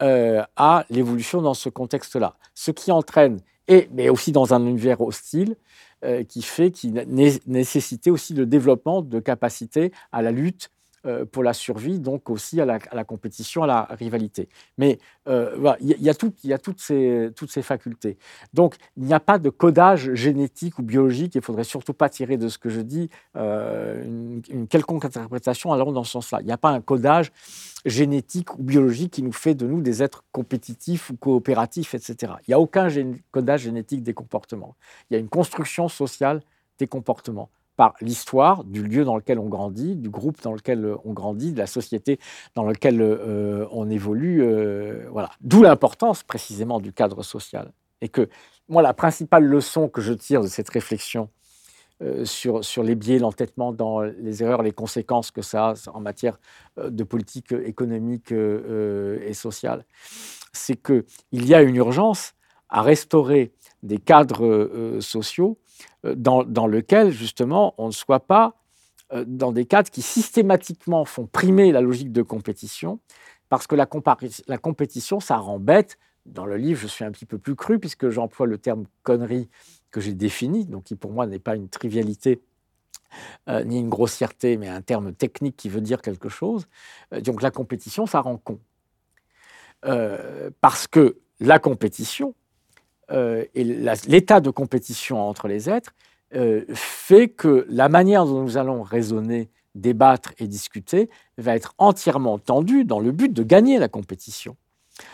euh, 0.00 0.44
à 0.56 0.84
l'évolution 0.90 1.42
dans 1.42 1.54
ce 1.54 1.68
contexte-là. 1.68 2.36
Ce 2.54 2.70
qui 2.70 2.92
entraîne, 2.92 3.38
et, 3.66 3.88
mais 3.92 4.08
aussi 4.08 4.30
dans 4.30 4.54
un 4.54 4.64
univers 4.64 5.00
hostile, 5.00 5.56
qui 6.28 6.42
fait 6.42 6.70
qu'il 6.70 6.92
nécessitait 7.48 8.10
aussi 8.10 8.32
le 8.32 8.46
développement 8.46 9.02
de 9.02 9.18
capacités 9.18 9.90
à 10.12 10.22
la 10.22 10.30
lutte 10.30 10.70
euh, 10.70 10.77
pour 11.32 11.42
la 11.42 11.52
survie, 11.52 11.98
donc 11.98 12.28
aussi 12.30 12.60
à 12.60 12.64
la, 12.64 13.04
compétition, 13.04 13.62
à 13.62 13.66
la 13.66 13.82
rivalité. 13.90 14.48
Mais 14.76 14.98
euh, 15.28 15.74
il 15.80 16.00
y, 16.00 16.08
a, 16.08 16.14
toutes, 16.14 16.80
ces, 16.80 17.30
toutes 17.36 17.50
ces 17.50 17.62
facultés. 17.62 18.16
Donc 18.54 18.76
il 18.96 19.04
n'y 19.04 19.14
a 19.14 19.20
pas 19.20 19.38
de 19.38 19.50
codage 19.50 20.14
génétique 20.14 20.78
ou 20.78 20.82
biologique, 20.82 21.34
il 21.34 21.38
ne 21.38 21.42
faudrait 21.42 21.64
surtout 21.64 21.92
pas 21.92 22.08
tirer 22.08 22.36
de 22.36 22.48
ce 22.48 22.58
que 22.58 22.68
je 22.68 22.80
dis 22.80 23.10
euh, 23.36 24.04
une, 24.04 24.66
quelconque 24.68 25.04
interprétation 25.04 25.72
allant 25.72 25.92
dans 25.92 26.04
ce 26.04 26.12
sens-là. 26.12 26.38
Il 26.40 26.46
n'y 26.46 26.52
a 26.52 26.58
pas 26.58 26.70
un 26.70 26.80
codage 26.80 27.32
génétique 27.84 28.58
ou 28.58 28.62
biologique 28.62 29.12
qui 29.12 29.22
nous 29.22 29.32
fait 29.32 29.54
de 29.54 29.66
nous 29.66 29.80
des 29.80 30.02
êtres 30.02 30.24
compétitifs 30.32 31.10
ou 31.10 31.16
coopératifs, 31.16 31.94
etc. 31.94 32.32
Il 32.46 32.50
n'y 32.50 32.54
a 32.54 32.60
aucun 32.60 32.88
codage 33.30 33.62
génétique 33.62 34.02
des 34.02 34.14
comportements. 34.14 34.76
Il 35.10 35.14
y 35.14 35.16
a 35.16 35.20
une 35.20 35.28
construction 35.28 35.88
sociale 35.88 36.42
des 36.78 36.86
comportements 36.86 37.50
par 37.78 37.94
l'histoire 38.00 38.64
du 38.64 38.82
lieu 38.82 39.04
dans 39.04 39.14
lequel 39.14 39.38
on 39.38 39.46
grandit, 39.46 39.94
du 39.94 40.10
groupe 40.10 40.42
dans 40.42 40.52
lequel 40.52 40.84
euh, 40.84 40.96
on 41.04 41.12
grandit, 41.12 41.52
de 41.52 41.58
la 41.58 41.68
société 41.68 42.18
dans 42.56 42.64
laquelle 42.64 43.00
euh, 43.00 43.66
on 43.70 43.88
évolue. 43.88 44.42
Euh, 44.42 45.06
voilà. 45.12 45.30
D'où 45.42 45.62
l'importance 45.62 46.24
précisément 46.24 46.80
du 46.80 46.92
cadre 46.92 47.22
social. 47.22 47.70
Et 48.00 48.08
que 48.08 48.28
moi, 48.68 48.82
la 48.82 48.94
principale 48.94 49.44
leçon 49.44 49.88
que 49.88 50.00
je 50.00 50.12
tire 50.12 50.42
de 50.42 50.48
cette 50.48 50.68
réflexion 50.68 51.30
sur, 52.22 52.64
sur 52.64 52.84
les 52.84 52.94
biais, 52.94 53.18
l'entêtement 53.18 53.72
dans 53.72 54.00
les 54.00 54.42
erreurs, 54.44 54.62
les 54.62 54.72
conséquences 54.72 55.32
que 55.32 55.42
ça 55.42 55.70
a 55.70 55.74
en 55.92 56.00
matière 56.00 56.38
de 56.76 57.02
politique 57.02 57.50
économique 57.50 58.30
et 58.30 59.34
sociale, 59.34 59.84
c'est 60.52 60.80
qu'il 60.80 61.04
y 61.32 61.54
a 61.54 61.62
une 61.62 61.74
urgence 61.74 62.34
à 62.68 62.82
restaurer 62.82 63.52
des 63.82 63.98
cadres 63.98 64.98
sociaux 65.00 65.58
dans, 66.04 66.44
dans, 66.44 66.66
lequel, 66.66 67.10
justement, 67.10 67.74
on 67.78 67.86
ne 67.86 67.92
soit 67.92 68.20
pas 68.20 68.54
euh, 69.12 69.24
dans 69.26 69.52
des 69.52 69.64
cadres 69.64 69.90
qui 69.90 70.02
systématiquement 70.02 71.04
font 71.04 71.26
primer 71.26 71.72
la 71.72 71.80
logique 71.80 72.12
de 72.12 72.22
compétition, 72.22 73.00
parce 73.48 73.66
que 73.66 73.74
la, 73.74 73.88
la 74.46 74.58
compétition, 74.58 75.20
ça 75.20 75.38
rend 75.38 75.58
bête. 75.58 75.98
Dans 76.26 76.44
le 76.44 76.58
livre, 76.58 76.78
je 76.78 76.86
suis 76.86 77.04
un 77.04 77.10
petit 77.10 77.24
peu 77.24 77.38
plus 77.38 77.56
cru, 77.56 77.78
puisque 77.78 78.10
j'emploie 78.10 78.46
le 78.46 78.58
terme 78.58 78.84
connerie 79.02 79.48
que 79.90 80.00
j'ai 80.00 80.12
défini, 80.12 80.66
donc 80.66 80.84
qui 80.84 80.94
pour 80.94 81.10
moi 81.10 81.26
n'est 81.26 81.38
pas 81.38 81.56
une 81.56 81.70
trivialité 81.70 82.42
euh, 83.48 83.64
ni 83.64 83.78
une 83.78 83.88
grossièreté, 83.88 84.58
mais 84.58 84.68
un 84.68 84.82
terme 84.82 85.14
technique 85.14 85.56
qui 85.56 85.70
veut 85.70 85.80
dire 85.80 86.02
quelque 86.02 86.28
chose. 86.28 86.66
donc 87.22 87.40
la 87.40 87.50
compétition, 87.50 88.04
ça 88.04 88.20
rend 88.20 88.36
con. 88.36 88.60
parce 90.60 90.86
que 90.86 91.16
la 91.40 91.58
compétition, 91.58 92.34
euh, 93.10 93.44
et 93.54 93.64
l'état 93.64 94.40
de 94.40 94.50
compétition 94.50 95.20
entre 95.20 95.48
les 95.48 95.70
êtres 95.70 95.94
euh, 96.34 96.64
fait 96.74 97.28
que 97.28 97.66
la 97.70 97.88
manière 97.88 98.26
dont 98.26 98.42
nous 98.42 98.58
allons 98.58 98.82
raisonner, 98.82 99.48
débattre 99.74 100.32
et 100.38 100.46
discuter 100.46 101.08
va 101.38 101.54
être 101.54 101.74
entièrement 101.78 102.38
tendue 102.38 102.84
dans 102.84 103.00
le 103.00 103.12
but 103.12 103.32
de 103.32 103.42
gagner 103.42 103.78
la 103.78 103.88
compétition. 103.88 104.56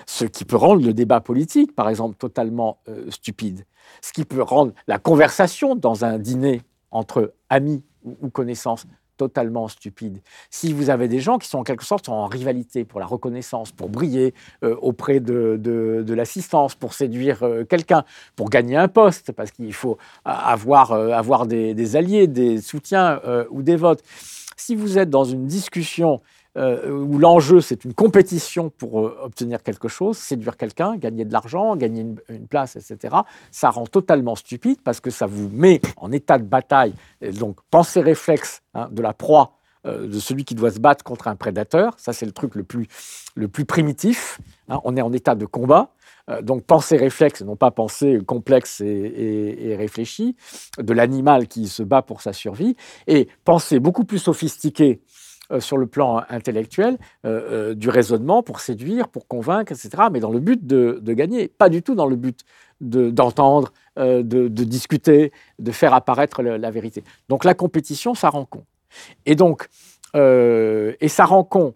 Ce 0.06 0.24
qui 0.24 0.44
peut 0.44 0.56
rendre 0.56 0.84
le 0.84 0.94
débat 0.94 1.20
politique, 1.20 1.74
par 1.74 1.88
exemple, 1.88 2.16
totalement 2.16 2.78
euh, 2.88 3.10
stupide. 3.10 3.64
Ce 4.00 4.12
qui 4.12 4.24
peut 4.24 4.42
rendre 4.42 4.72
la 4.86 4.98
conversation 4.98 5.76
dans 5.76 6.04
un 6.04 6.18
dîner 6.18 6.62
entre 6.90 7.34
amis 7.50 7.84
ou 8.04 8.30
connaissances 8.30 8.86
totalement 9.16 9.68
stupide. 9.68 10.20
Si 10.50 10.72
vous 10.72 10.90
avez 10.90 11.08
des 11.08 11.20
gens 11.20 11.38
qui 11.38 11.48
sont 11.48 11.58
en 11.58 11.62
quelque 11.62 11.84
sorte 11.84 12.08
en 12.08 12.26
rivalité 12.26 12.84
pour 12.84 13.00
la 13.00 13.06
reconnaissance, 13.06 13.72
pour 13.72 13.88
briller 13.88 14.34
euh, 14.62 14.76
auprès 14.80 15.20
de, 15.20 15.58
de, 15.60 16.14
l'assistance, 16.14 16.74
pour 16.74 16.94
séduire 16.94 17.42
euh, 17.42 17.64
quelqu'un, 17.64 18.04
pour 18.36 18.50
gagner 18.50 18.76
un 18.76 18.88
poste, 18.88 19.32
parce 19.32 19.50
qu'il 19.50 19.72
faut 19.72 19.98
avoir, 20.24 20.92
euh, 20.92 21.10
avoir 21.10 21.46
des, 21.46 21.74
des, 21.74 21.96
alliés, 21.96 22.26
des 22.26 22.60
soutiens 22.60 23.20
ou 23.50 23.62
des 23.62 23.76
votes. 23.76 24.02
Si 24.56 24.76
vous 24.76 24.98
êtes 24.98 25.10
dans 25.10 25.24
une 25.24 25.46
discussion 25.46 26.20
euh, 26.56 26.88
où 26.90 27.18
l'enjeu, 27.18 27.60
c'est 27.60 27.84
une 27.84 27.94
compétition 27.94 28.70
pour 28.70 29.00
euh, 29.00 29.18
obtenir 29.24 29.62
quelque 29.62 29.88
chose, 29.88 30.16
séduire 30.16 30.56
quelqu'un, 30.56 30.96
gagner 30.96 31.24
de 31.24 31.32
l'argent, 31.32 31.74
gagner 31.74 32.06
une, 32.28 32.46
place, 32.46 32.76
etc., 32.76 33.16
ça 33.50 33.70
rend 33.70 33.86
totalement 33.86 34.36
stupide 34.36 34.78
parce 34.84 35.00
que 35.00 35.10
ça 35.10 35.26
vous 35.26 35.48
met 35.48 35.80
en 35.96 36.12
état 36.12 36.38
de 36.38 36.44
bataille. 36.44 36.94
Donc, 37.38 37.56
pensée 37.70 38.00
réflexe 38.00 38.62
hein, 38.74 38.88
de 38.92 39.02
la 39.02 39.12
proie, 39.12 39.58
euh, 39.84 40.06
de 40.06 40.20
celui 40.20 40.44
qui 40.44 40.54
doit 40.54 40.70
se 40.70 40.78
battre 40.78 41.02
contre 41.02 41.26
un 41.26 41.34
prédateur, 41.34 41.94
ça, 41.96 42.12
c'est 42.12 42.26
le 42.26 42.32
truc 42.32 42.54
le 42.54 42.62
plus, 42.62 42.86
primitif. 43.66 44.40
Hein. 44.68 44.80
on 44.84 44.96
est 44.96 45.02
en 45.02 45.12
état 45.12 45.34
de 45.34 45.46
combat. 45.46 45.90
donc, 46.42 46.62
pensée 46.62 46.96
réflexe, 46.96 47.42
non 47.42 47.56
pas 47.56 47.72
pensée 47.72 48.20
complexe 48.24 48.80
et, 48.80 48.86
et, 48.86 49.70
et 49.70 49.76
réfléchie, 49.76 50.36
de 50.78 50.92
l'animal 50.92 51.48
qui 51.48 51.66
se 51.66 51.82
bat 51.82 52.02
pour 52.02 52.22
sa 52.22 52.32
survie, 52.32 52.76
et 53.08 53.28
pensée 53.44 53.80
beaucoup 53.80 54.04
plus 54.04 54.20
sophistiquée 54.20 55.02
euh, 55.52 55.60
sur 55.60 55.76
le 55.76 55.86
plan 55.86 56.22
intellectuel 56.30 56.96
euh, 57.26 57.70
euh, 57.70 57.74
du 57.74 57.90
raisonnement 57.90 58.42
pour 58.42 58.60
séduire, 58.60 59.08
pour 59.08 59.28
convaincre, 59.28 59.72
etc., 59.72 60.04
mais 60.10 60.18
dans 60.18 60.30
le 60.30 60.40
but 60.40 60.66
de, 60.66 60.98
gagner, 61.12 61.48
pas 61.48 61.68
du 61.68 61.82
tout 61.82 61.94
dans 61.94 62.06
le 62.06 62.16
but 62.16 62.40
d'entendre, 62.80 63.72
de, 63.96 64.48
discuter, 64.48 65.32
de 65.58 65.70
faire 65.70 65.92
apparaître 65.92 66.42
la, 66.42 66.70
vérité. 66.70 67.04
Donc 67.28 67.44
la 67.44 67.52
compétition, 67.52 68.14
ça 68.14 68.30
rend 68.30 68.46
con. 68.46 68.64
Et 69.26 69.36
donc, 69.36 69.68
et 70.14 71.08
ça 71.08 71.24
rend 71.24 71.44
con 71.44 71.74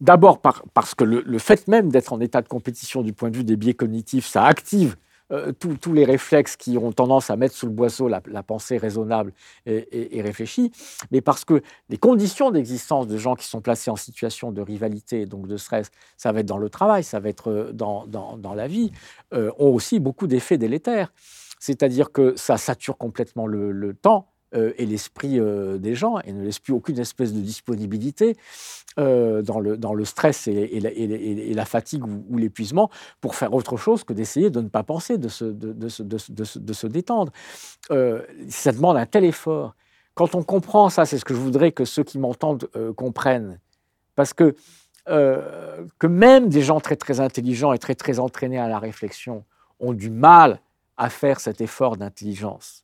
d'abord 0.00 0.40
parce 0.40 0.94
que 0.94 1.04
le, 1.04 1.38
fait 1.38 1.68
même 1.68 1.90
d'être 1.90 2.12
en 2.12 2.20
état 2.20 2.42
de 2.42 2.48
compétition 2.48 3.02
du 3.02 3.12
point 3.12 3.30
de 3.30 3.36
vue 3.36 3.44
des 3.44 3.56
biais 3.56 3.74
cognitifs, 3.74 4.26
ça 4.26 4.44
active 4.44 4.96
euh, 5.32 5.52
tous 5.52 5.92
les 5.92 6.04
réflexes 6.04 6.56
qui 6.56 6.76
ont 6.78 6.92
tendance 6.92 7.30
à 7.30 7.36
mettre 7.36 7.54
sous 7.54 7.66
le 7.66 7.72
boisseau 7.72 8.08
la, 8.08 8.20
pensée 8.42 8.76
raisonnable 8.76 9.32
et, 9.66 10.20
réfléchie, 10.22 10.72
mais 11.10 11.20
parce 11.20 11.44
que 11.44 11.62
les 11.88 11.96
conditions 11.96 12.50
d'existence 12.50 13.06
de 13.06 13.16
gens 13.16 13.34
qui 13.34 13.46
sont 13.46 13.60
placés 13.60 13.90
en 13.90 13.96
situation 13.96 14.52
de 14.52 14.60
rivalité, 14.60 15.26
donc 15.26 15.46
de 15.46 15.56
stress, 15.56 15.90
ça 16.16 16.32
va 16.32 16.40
être 16.40 16.46
dans 16.46 16.58
le 16.58 16.68
travail, 16.68 17.04
ça 17.04 17.20
va 17.20 17.28
être 17.28 17.50
euh, 17.50 17.72
dans, 17.72 18.06
dans, 18.06 18.54
la 18.54 18.66
vie, 18.66 18.92
ont 19.32 19.72
aussi 19.72 19.98
beaucoup 19.98 20.26
d'effets 20.26 20.58
délétères. 20.58 21.12
C'est-à-dire 21.58 22.12
que 22.12 22.34
ça 22.36 22.58
sature 22.58 22.98
complètement 22.98 23.46
le 23.46 23.94
temps, 23.94 24.31
euh, 24.54 24.72
et 24.76 24.84
l'esprit 24.84 25.40
euh, 25.40 25.78
des 25.78 25.94
gens 25.94 26.18
et 26.20 26.32
ne 26.32 26.44
laisse 26.44 26.58
plus 26.58 26.74
aucune 26.74 26.98
espèce 26.98 27.32
de 27.32 27.40
disponibilité 27.40 28.36
euh, 28.98 29.40
dans, 29.40 29.60
le, 29.60 30.04
stress 30.04 30.46
et, 30.46 30.80
la, 31.54 31.64
fatigue 31.64 32.04
ou, 32.04 32.36
l'épuisement 32.36 32.90
pour 33.22 33.34
faire 33.34 33.54
autre 33.54 33.78
chose 33.78 34.04
que 34.04 34.12
d'essayer 34.12 34.50
de 34.50 34.60
ne 34.60 34.68
pas 34.68 34.82
penser, 34.82 35.16
de 35.16 35.28
se, 35.28 35.44
de 35.44 36.72
se 36.72 36.86
détendre. 36.86 37.32
ça 37.88 38.72
demande 38.72 38.96
un 38.96 39.06
tel 39.06 39.24
effort. 39.24 39.74
Quand 40.14 40.34
on 40.34 40.42
comprend 40.42 40.90
ça, 40.90 41.06
c'est 41.06 41.16
ce 41.16 41.24
que 41.24 41.32
je 41.32 41.40
voudrais 41.40 41.72
que 41.72 41.86
ceux 41.86 42.04
qui 42.04 42.18
m'entendent 42.18 42.68
comprennent. 42.96 43.58
Parce 44.14 44.34
que, 44.34 44.54
que 45.06 46.06
même 46.06 46.50
des 46.50 46.60
gens 46.60 46.80
très 46.80 46.96
très 46.96 47.20
intelligents 47.20 47.72
et 47.72 47.78
très 47.78 47.94
très 47.94 48.18
entraînés 48.18 48.58
à 48.58 48.68
la 48.68 48.78
réflexion 48.78 49.44
ont 49.80 49.94
du 49.94 50.10
mal 50.10 50.60
à 50.98 51.08
faire 51.08 51.40
cet 51.40 51.62
effort 51.62 51.96
d'intelligence 51.96 52.81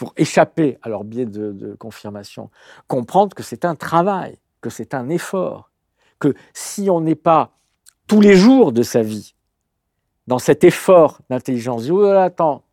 pour 0.00 0.14
échapper 0.16 0.78
à 0.80 0.88
leur 0.88 1.04
biais 1.04 1.26
de, 1.26 1.76
confirmation, 1.78 2.50
comprendre 2.86 3.36
que 3.36 3.42
c'est 3.42 3.66
un 3.66 3.74
travail, 3.74 4.38
que 4.62 4.70
c'est 4.70 4.94
un 4.94 5.10
effort, 5.10 5.70
que 6.18 6.34
si 6.54 6.88
on 6.88 7.02
n'est 7.02 7.14
pas 7.14 7.58
tous 8.06 8.22
les 8.22 8.34
jours 8.34 8.72
de 8.72 8.82
sa 8.82 9.02
vie 9.02 9.34
dans 10.26 10.38
cet 10.38 10.64
effort 10.64 11.20
d'intelligence, 11.28 11.90
oh 11.90 12.02
attends, 12.04 12.64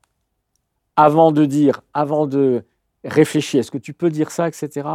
avant 0.95 1.33
de 1.33 1.43
dire, 1.43 1.81
avant 1.93 2.27
de 2.27 2.63
réfléchir, 3.03 3.59
est-ce 3.59 3.71
que 3.71 3.77
tu 3.77 3.91
peux 3.91 4.09
dire 4.09 4.31
ça, 4.31 4.47
etc. 4.47 4.87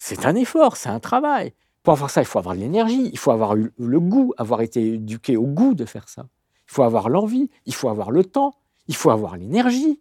C'est 0.00 0.26
un 0.26 0.34
effort, 0.34 0.76
c'est 0.76 0.88
un 0.88 0.98
travail. 0.98 1.52
Pour 1.84 1.92
avoir 1.92 2.10
ça, 2.10 2.20
il 2.20 2.26
faut 2.26 2.40
avoir 2.40 2.56
l'énergie, 2.56 3.10
il 3.12 3.18
faut 3.18 3.30
avoir 3.30 3.54
eu 3.54 3.72
le 3.78 4.00
goût, 4.00 4.34
avoir 4.38 4.60
été 4.60 4.94
éduqué 4.94 5.36
au 5.36 5.46
goût 5.46 5.74
de 5.74 5.84
faire 5.84 6.08
ça. 6.08 6.26
Il 6.68 6.72
faut 6.74 6.82
avoir 6.82 7.08
l'envie, 7.08 7.48
il 7.64 7.74
faut 7.76 7.90
avoir 7.90 8.10
le 8.10 8.24
temps, 8.24 8.56
il 8.88 8.96
faut 8.96 9.10
avoir 9.10 9.36
l'énergie. 9.36 10.00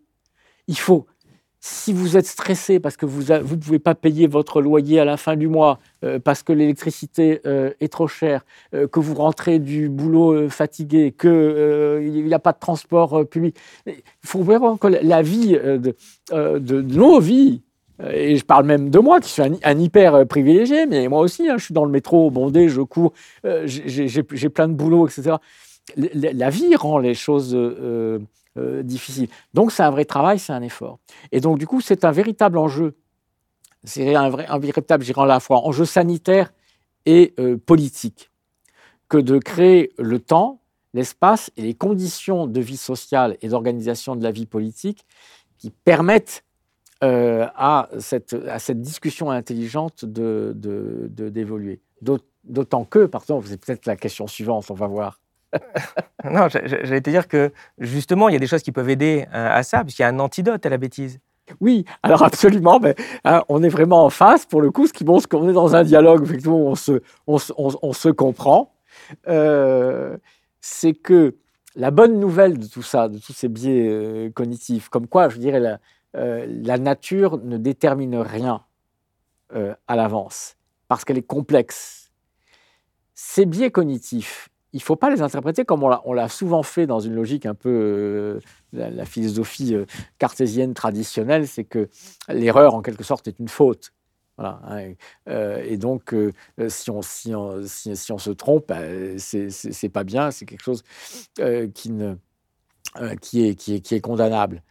Il 0.68 0.80
faut 0.80 1.06
si 1.66 1.94
vous 1.94 2.18
êtes 2.18 2.28
stressé 2.28 2.82
parce 2.82 2.98
que 2.98 3.06
vous 3.06 3.32
ne 3.32 3.56
pouvez 3.56 3.80
pas 3.80 3.96
payer 3.96 4.28
votre 4.28 4.62
loyer 4.62 5.00
à 5.00 5.06
la 5.06 5.16
fin 5.16 5.38
du 5.38 5.48
mois, 5.48 5.80
euh, 6.04 6.20
parce 6.20 6.44
que 6.44 6.52
l'électricité 6.52 7.40
euh, 7.46 7.72
est 7.80 7.88
trop 7.88 8.10
chère, 8.10 8.44
euh, 8.74 8.86
que 8.86 9.00
vous 9.00 9.14
rentrez 9.14 9.60
du 9.60 9.88
boulot 9.88 10.50
fatigué, 10.50 11.16
qu'il 11.18 12.26
n'y 12.26 12.34
a 12.34 12.40
pas 12.40 12.52
de 12.52 12.60
transport 12.60 13.26
public, 13.30 13.56
il 13.88 13.94
faut 14.26 14.42
vraiment 14.42 14.76
que 14.76 14.88
la 14.88 15.22
vie 15.22 15.54
de, 15.54 16.82
nos 16.82 17.22
vies, 17.22 17.62
et 18.12 18.36
je 18.36 18.44
parle 18.44 18.66
même 18.66 18.90
de 18.90 19.00
moi 19.00 19.22
qui 19.22 19.30
suis 19.30 19.42
un, 19.42 19.80
hyper 19.80 20.28
privilégié, 20.28 20.86
mais 20.86 21.08
moi 21.08 21.22
aussi, 21.22 21.48
hein, 21.48 21.56
je 21.58 21.64
suis 21.64 21.74
dans 21.74 21.86
le 21.86 21.92
métro 21.92 22.30
bondé, 22.30 22.68
je 22.68 22.82
cours, 22.82 23.14
j'ai 23.46 24.50
plein 24.50 24.68
de 24.68 24.74
boulot, 24.74 25.08
etc. 25.08 25.38
La, 25.96 26.50
vie 26.50 26.76
rend 26.76 26.98
les 26.98 27.14
choses 27.14 27.54
euh, 28.56 28.84
difficile. 28.84 29.30
Donc 29.56 29.72
c'est 29.72 29.82
un 29.82 29.90
vrai 29.90 30.06
travail, 30.06 30.38
c'est 30.38 30.54
un 30.54 30.62
effort. 30.62 31.00
Et 31.32 31.40
donc 31.40 31.58
du 31.58 31.66
coup, 31.66 31.82
c'est 31.82 32.06
un 32.06 32.12
véritable 32.12 32.60
enjeu. 32.60 32.96
C'est 33.84 34.14
un, 34.16 34.30
vrai, 34.30 34.46
un 34.48 34.60
véritable, 34.60 35.04
à 35.16 35.26
la 35.26 35.40
fois 35.40 35.66
enjeu 35.66 35.86
sanitaire 35.86 36.54
et 37.06 37.34
euh, 37.40 37.58
politique 37.58 38.30
que 39.10 39.18
de 39.18 39.40
créer 39.40 39.92
le 39.98 40.20
temps, 40.20 40.62
l'espace 40.94 41.52
et 41.58 41.64
les 41.64 41.74
conditions 41.74 42.46
de 42.46 42.62
vie 42.62 42.78
sociale 42.78 43.38
et 43.42 43.50
d'organisation 43.50 44.16
de 44.16 44.24
la 44.24 44.32
vie 44.32 44.46
politique 44.46 45.04
qui 45.58 45.72
permettent 45.72 46.44
euh, 47.04 47.48
à, 47.56 47.90
cette, 48.00 48.34
à, 48.48 48.60
cette, 48.60 48.82
discussion 48.82 49.32
intelligente 49.32 50.06
d'évoluer. 50.06 51.82
De, 52.02 52.20
D'autant 52.44 52.84
que, 52.84 53.06
pardon, 53.06 53.42
c'est 53.46 53.58
peut-être 53.58 53.86
la 53.86 53.96
question 53.96 54.28
suivante, 54.28 54.70
on 54.70 54.74
va 54.74 54.88
voir. 54.88 55.22
non, 56.24 56.48
j'allais 56.50 57.02
te 57.02 57.10
dire 57.10 57.28
que 57.28 57.52
justement, 57.78 58.30
il 58.30 58.34
y 58.34 58.36
a 58.36 58.40
des 58.40 58.48
choses 58.48 58.64
qui 58.64 58.72
peuvent 58.72 58.90
aider 58.90 59.28
euh, 59.34 59.50
à 59.52 59.64
ça, 59.64 59.84
puisqu'il 59.84 60.04
y 60.04 60.06
a 60.06 60.10
un 60.10 60.20
antidote 60.20 60.66
à 60.66 60.70
la 60.70 60.78
bêtise. 60.78 61.20
Oui, 61.60 61.86
alors 62.04 62.24
absolument, 62.24 62.80
hein, 63.26 63.44
on 63.50 63.64
est 63.64 63.70
vraiment 63.70 64.06
en 64.06 64.10
face, 64.10 64.46
pour 64.46 64.62
le 64.62 64.72
coup, 64.72 64.88
ce 64.88 64.94
qui 64.94 65.04
montre 65.04 65.28
qu'on 65.28 65.50
est 65.50 65.54
dans 65.54 65.76
un 65.76 65.84
dialogue, 65.84 66.24
effectivement, 66.24 66.60
on 66.66 66.76
se, 66.76 68.10
comprend. 68.10 68.74
Euh, 69.28 70.18
c'est 70.62 70.94
que 70.94 71.36
la 71.76 71.92
bonne 71.92 72.20
nouvelle 72.20 72.58
de 72.58 72.68
tout 72.68 72.82
ça, 72.82 73.10
de 73.10 73.18
tous 73.18 73.34
ces 73.34 73.50
biais 73.50 73.90
euh, 73.90 74.30
cognitifs, 74.32 74.88
comme 74.88 75.08
quoi, 75.08 75.28
je 75.28 75.38
dirais, 75.38 75.80
la 76.14 76.78
nature 76.78 77.40
ne 77.40 77.58
détermine 77.58 78.16
rien 78.18 78.62
à 79.88 79.96
l'avance, 79.96 80.56
parce 80.88 81.04
qu'elle 81.04 81.18
est 81.18 81.28
complexe. 81.28 82.12
Ces 83.14 83.46
biais 83.46 83.70
cognitifs, 83.70 84.50
il 84.74 84.78
ne 84.78 84.82
faut 84.82 84.96
pas 84.96 85.12
les 85.12 85.22
interpréter 85.22 85.66
comme 85.66 85.84
on 85.84 86.14
l'a 86.14 86.30
souvent 86.30 86.64
fait 86.64 86.88
dans 86.88 87.00
une 87.00 87.14
logique 87.14 87.46
un 87.46 87.54
peu 87.54 87.70
euh, 87.70 88.40
la, 88.74 89.06
philosophie 89.06 89.76
euh, 89.76 89.86
cartésienne 90.18 90.74
traditionnelle, 90.74 91.48
c'est 91.48 91.64
que 91.64 91.90
l'erreur 92.28 92.74
en 92.74 92.82
quelque 92.82 93.04
sorte 93.04 93.28
est 93.28 93.38
une 93.40 93.50
faute. 93.50 93.94
Hein, 94.40 94.60
euh, 95.30 95.64
et 95.64 95.78
donc, 95.78 96.16
si, 96.68 96.90
on, 96.90 97.12
se 97.12 98.32
trompe, 98.32 98.68
bah, 98.68 98.80
c'est 99.20 99.90
pas 99.90 100.04
bien, 100.04 100.32
c'est 100.32 100.46
quelque 100.48 100.64
chose 100.64 100.84
qui, 101.76 101.92
est, 103.44 104.02
condamnable. 104.02 104.64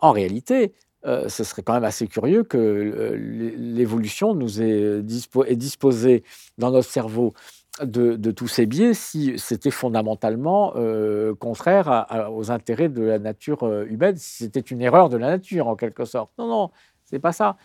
en 0.00 0.12
réalité, 0.12 0.72
ce 1.04 1.42
serait 1.42 1.62
quand 1.62 1.74
même 1.74 1.82
assez 1.82 2.06
curieux 2.06 2.44
que 2.44 3.12
l'évolution 3.56 4.34
nous 4.34 4.62
ait 4.62 5.02
est 5.48 5.56
disposée 5.56 6.22
dans 6.58 6.70
notre 6.70 6.88
cerveau 6.88 7.34
de, 7.80 8.30
tous 8.30 8.48
ces 8.48 8.66
biais 8.66 8.94
si 8.94 9.38
c'était 9.38 9.70
fondamentalement 9.70 10.74
euh, 10.76 11.34
contraire 11.34 12.06
aux 12.30 12.50
intérêts 12.50 12.88
de 12.88 13.02
la 13.02 13.18
nature 13.18 13.62
euh, 13.62 13.86
humaine, 13.88 14.16
si 14.16 14.44
c'était 14.44 14.60
une 14.60 14.82
erreur 14.82 15.08
de 15.08 15.16
la 15.16 15.28
nature 15.28 15.68
en 15.68 15.76
quelque 15.76 16.04
sorte. 16.04 16.30
Non, 16.38 16.46
non, 16.46 16.70
c'est 17.04 17.18
pas 17.18 17.32
ça. 17.32 17.56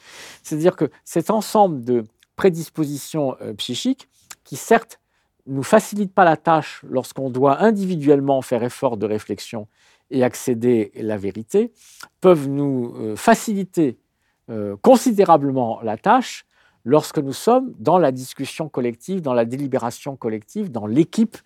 C'est-à-dire 0.43 0.75
que 0.75 0.89
cet 1.03 1.29
ensemble 1.29 1.83
de 1.83 2.05
prédispositions 2.35 3.35
euh, 3.41 3.53
psychiques 3.53 4.07
qui 4.43 4.55
certes 4.55 5.01
nous 5.45 5.63
facilitent 5.63 6.13
pas 6.13 6.25
la 6.25 6.37
tâche 6.37 6.83
lorsqu'on 6.87 7.29
doit 7.29 7.61
individuellement 7.61 8.41
faire 8.41 8.63
effort 8.63 8.97
de 8.97 9.05
réflexion 9.05 9.67
et 10.09 10.23
accéder 10.23 10.91
à 10.97 11.03
la 11.03 11.17
vérité, 11.17 11.73
peuvent 12.21 12.47
nous 12.47 13.15
faciliter 13.17 13.97
considérablement 14.81 15.81
la 15.81 15.97
tâche 15.97 16.45
lorsque 16.87 17.17
nous 17.17 17.33
sommes 17.33 17.73
dans 17.79 17.97
la 17.97 18.13
discussion 18.13 18.69
collective, 18.69 19.21
dans 19.21 19.33
la 19.33 19.43
délibération 19.43 20.15
collective, 20.15 20.71
dans 20.71 20.87
l'équipe 20.87 21.37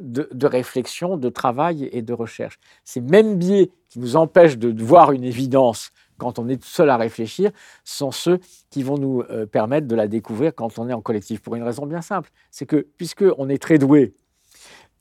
de, 0.00 0.26
réflexion, 0.44 1.16
de 1.16 1.28
travail 1.28 1.88
et 1.92 2.02
de 2.02 2.12
recherche. 2.12 2.58
Ces 2.84 3.00
mêmes 3.00 3.36
biais 3.36 3.70
qui 3.88 4.00
nous 4.00 4.16
empêchent 4.16 4.58
de 4.58 4.82
voir 4.82 5.12
une 5.12 5.22
évidence 5.22 5.92
quand 6.18 6.40
on 6.40 6.48
est 6.48 6.56
tout 6.56 6.68
seul 6.68 6.90
à 6.90 6.96
réfléchir 6.96 7.52
sont 7.84 8.10
ceux 8.10 8.40
qui 8.70 8.82
vont 8.82 8.98
nous 8.98 9.22
euh, 9.30 9.46
permettre 9.46 9.86
de 9.86 9.94
la 9.94 10.08
découvrir 10.08 10.52
quand 10.52 10.80
on 10.80 10.88
est 10.88 10.92
en 10.92 11.00
collectif. 11.00 11.40
Pour 11.40 11.54
une 11.54 11.62
raison 11.62 11.86
bien 11.86 12.02
simple, 12.02 12.30
c'est 12.50 12.66
que 12.66 12.88
puisqu'on 12.96 13.48
est 13.48 13.62
très 13.62 13.78
doué 13.78 14.14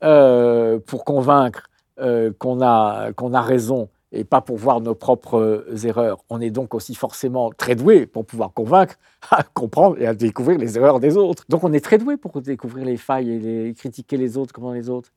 euh, 0.04 0.78
pour 0.80 1.04
convaincre 1.06 1.72
euh, 2.00 2.32
qu'on 2.38 2.62
a 2.62 3.42
raison 3.42 3.90
et 4.12 4.24
pas 4.24 4.42
pour 4.42 4.58
voir 4.58 4.82
nos 4.82 4.96
propres 4.96 5.40
euh, 5.40 5.86
erreurs. 5.86 6.24
On 6.30 6.42
est 6.42 6.50
donc 6.50 6.74
aussi 6.74 6.96
forcément 6.96 7.52
très 7.52 7.76
doué 7.76 8.06
pour 8.06 8.26
pouvoir 8.26 8.54
convaincre, 8.54 8.96
à 9.32 9.44
comprendre 9.44 10.02
et 10.02 10.06
à 10.06 10.14
découvrir 10.14 10.58
les 10.58 10.78
erreurs 10.78 11.00
des 11.00 11.18
autres. 11.18 11.46
Donc 11.50 11.64
on 11.64 11.74
est 11.74 11.84
très 11.84 11.98
doué 11.98 12.18
pour 12.18 12.42
découvrir 12.42 12.86
les 12.86 12.98
failles 12.98 13.32
et 13.32 13.74
critiquer 13.74 14.18
les 14.18 14.38
autres 14.38 14.54
comme 14.54 14.74
les 14.74 14.90
autres. 14.90 15.12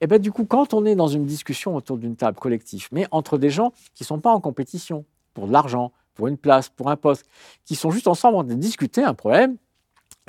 Et 0.00 0.06
bien 0.06 0.18
du 0.18 0.30
coup, 0.30 0.44
quand 0.44 0.74
on 0.74 0.84
est 0.84 0.94
dans 0.94 1.08
une 1.08 1.26
discussion 1.26 1.74
autour 1.74 1.98
d'une 1.98 2.16
table 2.16 2.38
collective, 2.38 2.88
mais 2.92 3.06
entre 3.10 3.38
des 3.38 3.50
gens 3.50 3.72
qui 3.94 4.04
ne 4.04 4.06
sont 4.06 4.20
pas 4.20 4.32
en 4.32 4.40
compétition 4.40 5.04
pour 5.34 5.48
de 5.48 5.52
l'argent, 5.52 5.92
pour 6.14 6.28
une 6.28 6.38
place, 6.38 6.68
pour 6.68 6.90
un 6.90 6.96
poste, 6.96 7.26
qui 7.64 7.74
sont 7.74 7.90
juste 7.90 8.08
ensemble 8.08 8.36
en 8.38 8.44
train 8.44 8.54
de 8.54 8.60
discuter 8.60 9.02
un 9.02 9.14
problème, 9.14 9.56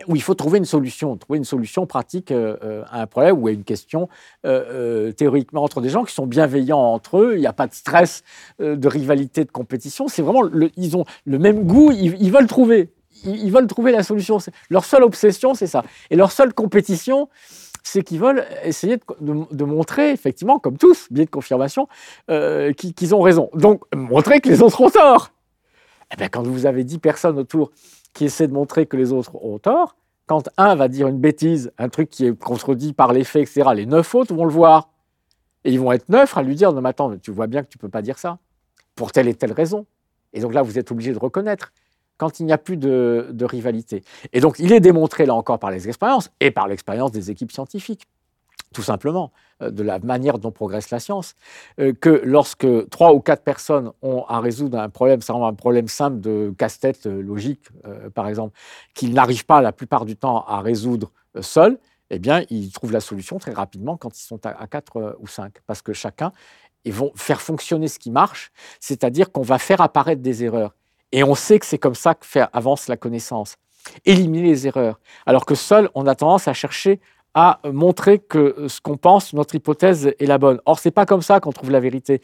où 0.06 0.16
il 0.16 0.22
faut 0.22 0.36
trouver 0.36 0.60
une 0.60 0.66
solution, 0.66 1.18
trouver 1.18 1.38
une 1.38 1.45
solution 1.45 1.88
pratique 1.88 2.32
euh, 2.32 2.56
euh, 2.64 2.84
à 2.91 3.02
un 3.02 3.08
problème 3.08 3.41
ou 3.41 3.48
à 3.48 3.52
une 3.52 3.64
question 3.64 4.10
euh, 4.45 5.12
théoriquement 5.12 5.64
entre 5.64 5.82
des 5.82 5.89
gens 5.89 6.04
qui 6.04 6.14
sont 6.14 6.28
bienveillants 6.28 6.80
entre 6.80 7.18
eux. 7.18 7.34
Il 7.36 7.39
n'y 7.39 7.48
a 7.48 7.54
pas 7.54 7.68
de 7.68 7.74
stress, 7.74 8.24
de 8.60 8.88
rivalité, 8.88 9.43
de 9.43 9.52
compétition. 9.52 10.08
C'est 10.08 10.22
vraiment, 10.22 10.43
ils 10.78 10.98
ont 10.98 11.06
le 11.26 11.39
même 11.39 11.64
goût. 11.64 11.91
Ils, 11.91 12.32
veulent 12.32 12.48
trouver, 12.48 12.91
ils, 13.26 13.52
veulent 13.52 13.68
trouver 13.68 13.91
la 13.91 14.04
solution. 14.04 14.38
Leur 14.70 14.86
seule 14.86 15.04
obsession, 15.04 15.56
c'est 15.56 15.68
ça. 15.68 15.84
Et 16.12 16.16
leur 16.16 16.32
seule 16.32 16.54
compétition, 16.54 17.30
c'est 17.84 18.04
qu'ils 18.04 18.20
veulent 18.20 18.45
essayer 18.64 19.00
de, 19.22 19.64
montrer, 19.64 20.12
effectivement, 20.12 20.60
comme 20.60 20.78
tous, 20.78 21.08
biais 21.10 21.26
de 21.26 21.30
confirmation, 21.30 21.88
qu'ils 22.28 23.16
ont 23.16 23.22
raison. 23.22 23.50
Donc, 23.54 23.82
montrer 23.95 24.41
que 24.41 24.50
les 24.50 24.62
autres 24.62 24.82
ont 24.82 24.89
tort. 24.89 25.32
Eh 26.14 26.16
bien, 26.16 26.30
quand 26.30 26.43
vous 26.43 26.66
avez 26.66 26.84
dix 26.84 27.00
personnes 27.00 27.38
autour 27.38 27.72
qui 28.18 28.26
essaie 28.26 28.47
de 28.47 28.53
montrer 28.53 28.88
que 28.88 28.97
les 28.97 29.13
autres 29.13 29.36
ont 29.36 29.59
tort, 29.59 29.95
quand 30.26 30.49
un 30.57 30.74
va 30.74 30.88
dire 30.88 31.07
une 31.07 31.20
bêtise, 31.20 31.72
un 31.78 31.88
truc 31.88 32.09
qui 32.09 32.26
est 32.26 32.34
contredit 32.36 32.91
par 32.91 33.13
les 33.13 33.24
faits, 33.24 33.47
etc., 33.47 33.70
les 33.76 33.86
neuf 33.86 34.15
autres 34.15 34.34
vont 34.34 34.45
le 34.45 34.51
voir. 34.51 34.89
Et 35.63 35.72
ils 35.72 35.80
vont 35.80 35.91
être 35.91 36.09
neufs 36.09 36.36
à 36.36 36.41
lui 36.41 36.55
dire, 36.55 36.74
non 36.74 36.82
mais 36.82 36.89
attends, 36.89 37.15
tu 37.18 37.30
vois 37.30 37.45
bien 37.45 37.61
que 37.61 37.68
tu 37.68 37.78
ne 37.78 37.82
peux 37.82 37.89
pas 37.89 38.01
dire 38.01 38.18
ça, 38.18 38.39
pour 38.95 39.11
telle 39.11 39.28
et 39.28 39.36
telle 39.36 39.51
raison. 39.51 39.86
Et 40.34 40.39
donc 40.39 40.55
là, 40.55 40.63
vous 40.63 40.80
êtes 40.80 40.91
obligé 40.91 41.13
de 41.13 41.20
reconnaître 41.20 41.72
quand 42.18 42.39
il 42.39 42.47
n'y 42.47 42.51
a 42.53 42.57
plus 42.57 42.78
de, 42.78 43.32
rivalité. 43.41 44.03
Et 44.34 44.39
donc, 44.39 44.57
il 44.57 44.74
est 44.74 44.80
démontré, 44.80 45.28
là 45.28 45.36
encore, 45.36 45.59
par 45.59 45.70
les 45.70 45.88
expériences 45.88 46.32
et 46.39 46.49
par 46.49 46.68
l'expérience 46.68 47.11
des 47.11 47.30
équipes 47.30 47.51
scientifiques, 47.51 48.07
tout 48.74 48.82
simplement, 48.82 49.32
de 49.62 49.84
la 49.84 49.99
manière 49.99 50.39
dont 50.39 50.51
progresse 50.51 50.89
la 50.89 50.99
science, 50.99 51.36
euh, 51.80 51.93
que 51.93 52.22
lorsque 52.24 52.68
trois 52.89 53.14
ou 53.14 53.20
quatre 53.20 53.43
personnes 53.43 53.91
ont 54.01 54.24
à 54.28 54.39
résoudre 54.39 54.80
un 54.80 54.89
problème, 54.89 55.22
ça 55.22 55.34
un 55.34 55.53
problème 55.53 55.88
simple 55.88 56.20
de 56.20 56.53
casse-tête 56.58 57.05
euh, 57.05 57.22
logique, 57.22 57.70
par 58.14 58.28
exemple, 58.28 58.58
qu'ils 58.93 59.14
n'arrivent 59.14 59.45
pas 59.45 59.62
la 59.62 59.72
plupart 59.72 60.05
du 60.05 60.16
temps 60.16 60.43
à 60.47 60.62
résoudre 60.62 61.12
seuls, 61.41 61.78
eh 62.10 62.20
bien, 62.20 62.43
ils 62.49 62.72
trouvent 62.72 62.91
la 62.91 62.99
solution 62.99 63.38
très 63.38 63.51
rapidement 63.51 63.97
quand 63.97 64.18
ils 64.18 64.24
sont 64.24 64.39
à, 64.45 64.68
quatre 64.68 65.18
ou 65.20 65.28
cinq, 65.28 65.53
parce 65.68 65.82
que 65.82 65.93
chacun 65.93 66.32
ils 66.88 66.93
vont 66.93 67.12
faire 67.16 67.41
fonctionner 67.41 67.89
ce 67.89 67.99
qui 67.99 68.12
marche, 68.12 68.51
c'est-à-dire 68.80 69.32
qu'on 69.32 69.41
va 69.41 69.60
faire 69.60 69.82
apparaître 69.82 70.22
des 70.22 70.45
erreurs. 70.45 70.74
Et 71.12 71.24
on 71.24 71.36
sait 71.36 71.60
que 71.60 71.66
c'est 71.66 71.78
comme 71.78 71.95
ça 71.95 72.16
que 72.16 72.26
fait, 72.26 72.45
avance 72.53 72.88
la 72.88 72.95
connaissance. 72.95 73.55
Éliminer 74.05 74.47
les 74.47 74.68
erreurs. 74.68 74.99
Alors 75.26 75.45
que 75.45 75.55
seul, 75.55 75.89
on 75.95 76.08
a 76.08 76.16
tendance 76.16 76.47
à 76.47 76.53
chercher 76.53 76.99
à 77.39 77.59
montrer 77.71 78.17
que 78.17 78.65
ce 78.67 78.81
qu'on 78.81 78.97
pense, 78.97 79.31
notre 79.33 79.53
hypothèse 79.53 80.07
est 80.07 80.25
la 80.25 80.39
bonne. 80.39 80.59
Or, 80.65 80.79
c'est 80.79 80.89
pas 80.89 81.05
comme 81.05 81.21
ça 81.21 81.39
qu'on 81.39 81.51
trouve 81.51 81.69
la 81.69 81.79
vérité. 81.79 82.19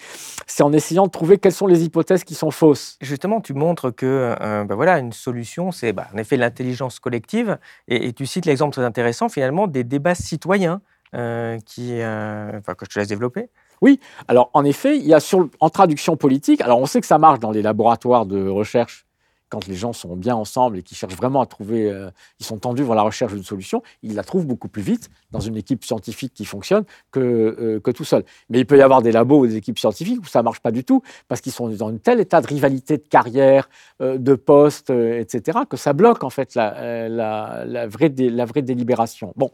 C'est 0.47 0.64
en 0.64 0.74
essayant 0.74 1.05
de 1.05 1.11
trouver 1.11 1.38
quelles 1.38 1.53
sont 1.53 1.68
les 1.68 1.84
hypothèses 1.84 2.24
qui 2.24 2.34
sont 2.34 2.49
fausses. 2.49 2.97
Justement, 2.99 3.39
tu 3.39 3.53
montres 3.53 3.93
que 3.93 4.07
euh, 4.41 4.64
ben 4.64 4.74
voilà, 4.74 4.97
une 4.97 5.14
solution, 5.14 5.72
c'est 5.72 5.93
bah, 5.93 6.07
en 6.16 6.18
effet 6.18 6.36
l'intelligence 6.36 6.99
collective. 6.99 7.59
Et, 7.88 8.11
tu 8.14 8.26
cites 8.26 8.47
l'exemple 8.47 8.74
très 8.74 8.84
intéressant, 8.84 9.30
finalement, 9.30 9.68
des 9.68 9.84
débats 9.84 10.16
citoyens 10.16 10.82
euh, 11.14 11.59
qui, 11.64 12.01
euh, 12.01 12.59
que 12.61 12.86
je 12.86 12.89
te 12.95 12.97
laisse 12.97 13.07
développer. 13.07 13.51
Oui, 13.82 13.99
alors 14.28 14.49
en 14.53 14.66
effet, 14.66 14.97
il 14.97 15.05
y 15.05 15.14
a 15.14 15.20
sur, 15.20 15.47
en 15.59 15.70
traduction 15.70 16.18
politique, 16.18 16.59
alors 16.61 16.80
on 16.80 16.88
sait 16.88 17.01
que 17.01 17.07
ça 17.07 17.20
marche 17.20 17.38
dans 17.38 17.51
les 17.51 17.61
laboratoires 17.61 18.26
de 18.26 18.47
recherche 18.47 19.05
quand 19.54 19.68
les 19.68 19.76
gens 19.76 19.93
sont 19.93 20.16
bien 20.16 20.36
ensemble 20.36 20.80
et 20.80 20.82
qui 20.82 20.95
cherchent 20.95 21.16
vraiment 21.16 21.39
à 21.39 21.45
trouver, 21.45 21.88
euh, 21.88 22.10
ils 22.39 22.45
sont 22.45 22.58
tendus 22.58 22.82
vers 22.82 22.95
la 22.95 23.04
recherche 23.04 23.34
d'une 23.34 23.43
solution, 23.43 23.84
ils 24.01 24.16
la 24.16 24.24
trouvent 24.24 24.47
beaucoup 24.47 24.68
plus 24.68 24.82
vite 24.82 25.12
dans 25.30 25.41
une 25.41 25.56
équipe 25.58 25.86
scientifique 25.86 26.34
qui 26.34 26.43
fonctionne 26.43 26.86
que, 27.12 27.20
euh, 27.20 27.80
que 27.80 27.91
tout 27.91 28.04
seul. 28.04 28.24
Mais 28.49 28.62
il 28.62 28.66
peut 28.66 28.80
y 28.80 28.82
avoir 28.82 29.04
des 29.04 29.12
labos 29.12 29.41
ou 29.41 29.45
des 29.45 29.56
équipes 29.56 29.78
scientifiques 29.78 30.20
où 30.24 30.26
ça 30.26 30.39
ne 30.39 30.45
marche 30.45 30.60
pas 30.60 30.72
du 30.72 30.84
tout 30.84 31.04
parce 31.28 31.39
qu'ils 31.39 31.51
sont 31.51 31.70
dans 31.70 31.88
un 31.88 31.97
tel 31.97 32.20
état 32.20 32.41
de 32.41 32.47
rivalité 32.47 32.97
de 32.97 33.08
carrière, 33.08 33.70
euh, 34.01 34.18
de 34.18 34.34
poste, 34.34 34.89
etc., 34.89 35.60
que 35.70 35.78
ça 35.78 35.93
bloque 35.93 36.24
en 36.24 36.32
fait 36.32 36.56
la, 36.56 37.08
la, 37.08 37.88
vraie, 37.88 38.12
la 38.18 38.45
vraie 38.45 38.64
délibération. 38.64 39.34
Bon. 39.36 39.51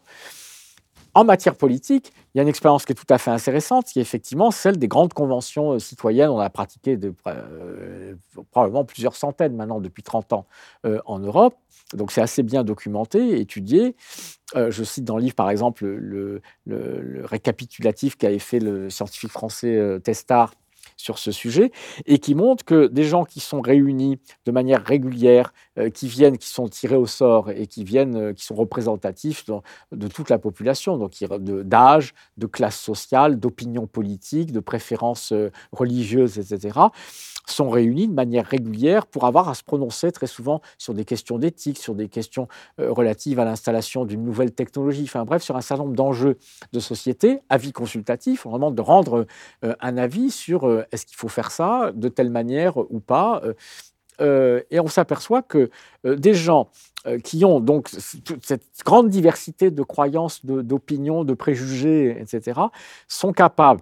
En 1.20 1.26
matière 1.26 1.56
politique, 1.56 2.14
il 2.34 2.38
y 2.38 2.40
a 2.40 2.44
une 2.44 2.48
expérience 2.48 2.86
qui 2.86 2.94
est 2.94 2.96
tout 2.96 3.14
à 3.14 3.18
fait 3.18 3.30
intéressante, 3.30 3.88
qui 3.88 4.00
est 4.00 4.02
effectivement 4.02 4.52
celle 4.52 4.78
des 4.78 4.88
grandes 4.88 5.14
conventions 5.14 5.74
euh, 5.74 5.80
citoyennes. 5.80 6.30
On 6.30 6.40
a 6.40 6.50
pratiqué 6.50 6.98
euh, 7.28 8.16
probablement 8.52 8.86
plusieurs 8.86 9.18
centaines 9.18 9.54
maintenant 9.54 9.82
depuis 9.82 10.02
30 10.02 10.32
ans 10.32 10.46
euh, 10.86 11.02
en 11.06 11.20
Europe. 11.20 11.56
Donc 11.94 12.14
c'est 12.14 12.22
assez 12.22 12.42
bien 12.42 12.64
documenté, 12.64 13.38
étudié. 13.42 13.98
je 14.56 14.84
cite 14.86 15.04
dans 15.04 15.18
le 15.18 15.24
livre 15.24 15.36
par 15.36 15.50
exemple 15.50 15.86
le, 15.86 16.42
le 16.66 17.26
récapitulatif 17.26 18.16
qu'avait 18.16 18.40
fait 18.40 18.60
le 18.60 18.90
scientifique 18.90 19.32
français 19.32 20.00
Testard 20.02 20.54
sur 21.00 21.18
ce 21.18 21.32
sujet 21.32 21.72
et 22.06 22.20
qui 22.20 22.36
montre 22.36 22.66
que 22.66 22.88
des 22.88 23.06
gens 23.06 23.24
qui 23.24 23.40
sont 23.40 23.62
réunis 23.62 24.20
de 24.46 24.52
manière 24.52 24.84
régulière, 24.84 25.54
euh, 25.78 25.90
qui 25.90 26.08
viennent, 26.08 26.38
qui 26.38 26.50
sont 26.50 26.68
tirés 26.68 26.98
au 26.98 27.06
sort 27.06 27.50
et 27.50 27.68
qui 27.68 27.84
viennent, 27.86 28.18
euh, 28.18 28.34
qui 28.34 28.44
sont 28.44 28.56
représentatifs 28.56 29.46
de, 29.46 30.08
toute 30.08 30.30
la 30.30 30.38
population, 30.38 30.98
donc 30.98 31.14
d'âge, 31.64 32.14
de, 32.38 32.48
classe 32.48 32.78
sociale, 32.78 33.40
d'opinion 33.40 33.88
politique, 33.88 34.52
de 34.52 34.60
préférences 34.60 35.32
euh, 35.32 35.52
religieuses, 35.72 36.38
etc., 36.38 36.80
sont 37.52 37.70
réunis 37.70 38.08
de 38.08 38.14
manière 38.14 38.46
régulière 38.46 39.06
pour 39.06 39.26
avoir 39.26 39.50
à 39.50 39.54
se 39.54 39.64
prononcer 39.64 40.12
très 40.12 40.28
souvent 40.28 40.62
sur 40.78 40.94
des 40.94 41.06
questions 41.06 41.38
d'éthique, 41.38 41.78
sur 41.78 41.96
des 41.96 42.08
questions 42.08 42.48
relatives 42.78 43.40
à 43.40 43.46
l'installation 43.46 44.06
d'une 44.06 44.24
nouvelle 44.24 44.52
technologie, 44.52 45.04
enfin 45.04 45.26
bref, 45.26 45.42
sur 45.42 45.56
un 45.56 45.62
certain 45.62 45.84
nombre 45.84 45.96
d'enjeux 45.96 46.38
de 46.74 46.80
société, 46.80 47.40
avis 47.50 47.72
consultatif, 47.72 48.46
on 48.46 48.54
demande 48.54 48.76
de 48.76 48.82
rendre 48.82 49.26
un 49.62 49.98
avis 49.98 50.32
sur 50.32 50.70
est-ce 50.92 51.06
qu'il 51.06 51.18
faut 51.18 51.28
faire 51.28 51.52
ça 51.52 51.92
de 51.94 52.08
telle 52.08 52.30
manière 52.30 52.78
ou 52.78 53.00
pas 53.00 53.42
euh, 53.44 53.54
euh, 54.22 54.62
Et 54.72 54.80
on 54.80 54.88
s'aperçoit 54.88 55.42
que 55.42 55.70
euh, 56.06 56.16
des 56.16 56.34
gens 56.34 56.70
qui 57.24 57.46
ont 57.46 57.62
donc 57.62 57.88
cette 57.88 58.66
grande 58.84 59.08
diversité 59.08 59.72
de 59.72 59.84
croyances, 59.84 60.46
d'opinions, 60.46 61.24
de, 61.24 61.34
préjugés, 61.34 62.20
etc., 62.20 62.60
sont 63.08 63.32
capables 63.32 63.80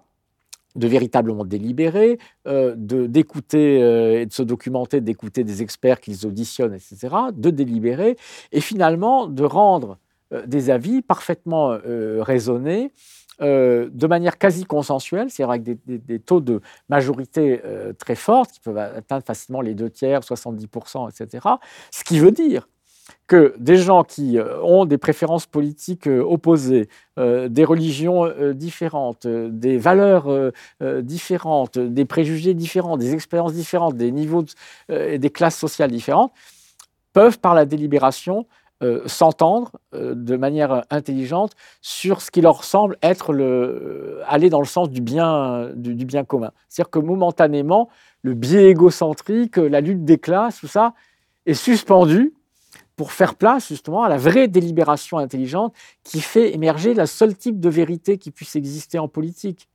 de 0.77 0.87
véritablement 0.87 1.43
délibérer, 1.43 2.19
d'écouter 2.45 3.79
et 4.21 4.25
de 4.25 4.33
se 4.33 4.43
documenter, 4.43 5.01
d'écouter 5.01 5.43
des 5.43 5.61
experts 5.61 5.99
qu'ils 5.99 6.25
auditionnent, 6.25 6.73
etc., 6.73 7.15
de 7.33 7.49
délibérer, 7.49 8.15
et 8.51 8.61
finalement 8.61 9.27
de 9.27 9.43
rendre 9.43 9.97
des 10.45 10.69
avis 10.69 11.01
parfaitement 11.01 11.77
raisonnés 12.19 12.91
euh, 13.39 13.87
de 13.91 14.07
manière 14.07 14.39
quasi 14.39 14.65
consensuelle, 14.65 15.29
c'est-à-dire 15.29 15.51
avec 15.51 15.63
des, 15.85 16.19
taux 16.19 16.41
de 16.41 16.59
majorité 16.89 17.61
euh, 17.65 17.93
très 17.93 18.15
forts, 18.15 18.47
qui 18.47 18.59
peuvent 18.59 18.79
atteindre 18.79 19.23
facilement 19.23 19.61
les 19.61 19.75
deux 19.75 19.91
tiers, 19.91 20.21
70%, 20.21 21.07
etc. 21.11 21.47
Ce 21.91 22.03
qui 22.03 22.17
veut 22.17 22.31
dire 22.31 22.67
que 23.27 23.53
des 23.59 23.77
gens 23.77 24.03
qui 24.03 24.37
euh, 24.37 24.61
ont 24.63 24.85
des 24.85 24.97
préférences 24.97 25.45
politiques 25.45 26.07
opposées, 26.07 26.89
des 27.17 27.65
religions 27.65 28.31
différentes, 28.53 29.25
des 29.25 29.79
valeurs 29.79 30.51
différentes, 31.01 31.79
des 31.79 32.05
préjugés 32.05 32.53
différents, 32.53 32.95
des 32.95 33.15
expériences 33.15 33.53
différentes, 33.53 33.97
des 33.97 34.11
niveaux 34.11 34.45
et 34.89 35.17
des 35.17 35.29
classes 35.31 35.57
sociales 35.57 35.89
différentes, 35.89 36.31
peuvent 37.13 37.39
par 37.39 37.55
la 37.55 37.65
délibération 37.65 38.45
euh, 38.83 39.01
s'entendre 39.07 39.71
euh, 39.95 40.13
de 40.13 40.37
manière 40.37 40.83
intelligente 40.91 41.53
sur 41.81 42.21
ce 42.21 42.29
qui 42.29 42.41
leur 42.41 42.63
semble 42.63 42.95
être 43.01 43.33
le, 43.33 43.43
euh, 43.43 44.23
aller 44.27 44.51
dans 44.51 44.59
le 44.59 44.67
sens 44.67 44.91
du 44.91 45.01
bien, 45.01 45.71
du, 45.73 46.05
bien 46.05 46.23
commun. 46.23 46.51
C'est-à-dire 46.69 46.91
que 46.91 46.99
momentanément, 46.99 47.89
le 48.21 48.35
biais 48.35 48.69
égocentrique, 48.69 49.57
la 49.57 49.81
lutte 49.81 50.05
des 50.05 50.19
classes, 50.19 50.59
tout 50.59 50.67
ça, 50.67 50.93
est 51.47 51.55
suspendu 51.55 52.35
pour 52.97 53.13
faire 53.13 53.35
place 53.35 53.69
justement 53.69 54.03
à 54.03 54.09
la 54.09 54.17
vraie 54.17 54.49
délibération 54.49 55.19
intelligente 55.19 55.73
qui 56.03 56.19
fait 56.19 56.53
émerger 56.53 56.93
le 56.93 57.05
seul 57.05 57.37
type 57.37 57.59
de 57.61 57.69
vérité 57.69 58.17
qui 58.17 58.31
puisse 58.31 58.55
exister 58.55 58.99
en 58.99 59.07
politique, 59.07 59.69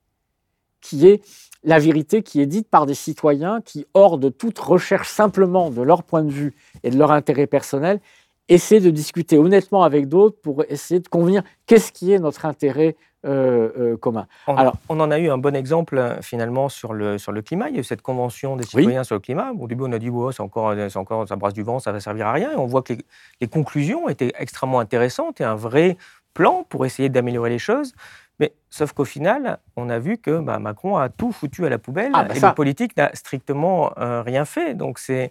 qui 0.80 1.06
est 1.06 1.22
la 1.62 1.78
vérité 1.78 2.22
qui 2.22 2.40
est 2.40 2.46
dite 2.46 2.68
par 2.68 2.84
des 2.84 2.94
citoyens 2.94 3.60
qui, 3.60 3.86
hors 3.94 4.18
de 4.18 4.28
toute 4.28 4.58
recherche 4.58 5.08
simplement 5.08 5.70
de 5.70 5.80
leur 5.80 6.02
point 6.02 6.24
de 6.24 6.32
vue 6.32 6.54
et 6.82 6.90
de 6.90 6.98
leur 6.98 7.12
intérêt 7.12 7.46
personnel, 7.46 8.00
essayer 8.48 8.80
de 8.80 8.90
discuter 8.90 9.38
honnêtement 9.38 9.84
avec 9.84 10.08
d'autres 10.08 10.36
pour 10.42 10.64
essayer 10.68 10.98
de 10.98 11.08
convenir 11.08 11.44
qu'est-ce 11.66 11.92
qui 11.92 12.12
est 12.12 12.18
notre 12.18 12.44
intérêt 12.44 12.96
euh, 13.24 13.70
euh, 13.78 13.96
commun. 13.96 14.26
On, 14.46 14.56
Alors, 14.56 14.76
on 14.88 14.98
en 15.00 15.10
a 15.10 15.18
eu 15.18 15.30
un 15.30 15.38
bon 15.38 15.54
exemple 15.54 15.98
euh, 15.98 16.20
finalement 16.22 16.68
sur 16.68 16.92
le, 16.92 17.18
sur 17.18 17.32
le 17.32 17.42
climat. 17.42 17.68
Il 17.68 17.74
y 17.74 17.78
a 17.78 17.80
eu 17.80 17.84
cette 17.84 18.02
convention 18.02 18.56
des 18.56 18.64
citoyens 18.64 19.04
sur 19.04 19.14
le 19.14 19.20
climat. 19.20 19.52
Au 19.52 19.66
début, 19.66 19.84
on 19.86 19.92
a 19.92 19.98
dit 19.98 20.10
oh, 20.10 20.32
c'est 20.32 20.42
encore, 20.42 20.74
encore, 20.96 21.28
ça 21.28 21.36
brasse 21.36 21.54
du 21.54 21.62
vent, 21.62 21.78
ça 21.78 21.92
va 21.92 22.00
servir 22.00 22.26
à 22.26 22.32
rien. 22.32 22.52
Et 22.52 22.56
on 22.56 22.66
voit 22.66 22.82
que 22.82 22.94
les, 22.94 23.04
les 23.40 23.48
conclusions 23.48 24.08
étaient 24.08 24.32
extrêmement 24.38 24.80
intéressantes 24.80 25.40
et 25.40 25.44
un 25.44 25.54
vrai 25.54 25.96
plan 26.34 26.64
pour 26.68 26.86
essayer 26.86 27.08
d'améliorer 27.08 27.50
les 27.50 27.58
choses. 27.58 27.94
Mais 28.42 28.52
sauf 28.70 28.92
qu'au 28.92 29.04
final, 29.04 29.58
on 29.76 29.88
a 29.88 29.98
vu 29.98 30.18
que 30.18 30.40
bah, 30.40 30.58
Macron 30.58 30.96
a 30.96 31.08
tout 31.08 31.30
foutu 31.32 31.64
à 31.66 31.68
la 31.68 31.78
poubelle 31.78 32.10
ah, 32.14 32.24
bah 32.24 32.34
et 32.34 32.40
le 32.40 32.54
politique 32.54 32.96
n'a 32.96 33.14
strictement 33.14 33.92
euh, 33.98 34.22
rien 34.22 34.44
fait. 34.44 34.74
Donc 34.74 34.98
c'est 34.98 35.30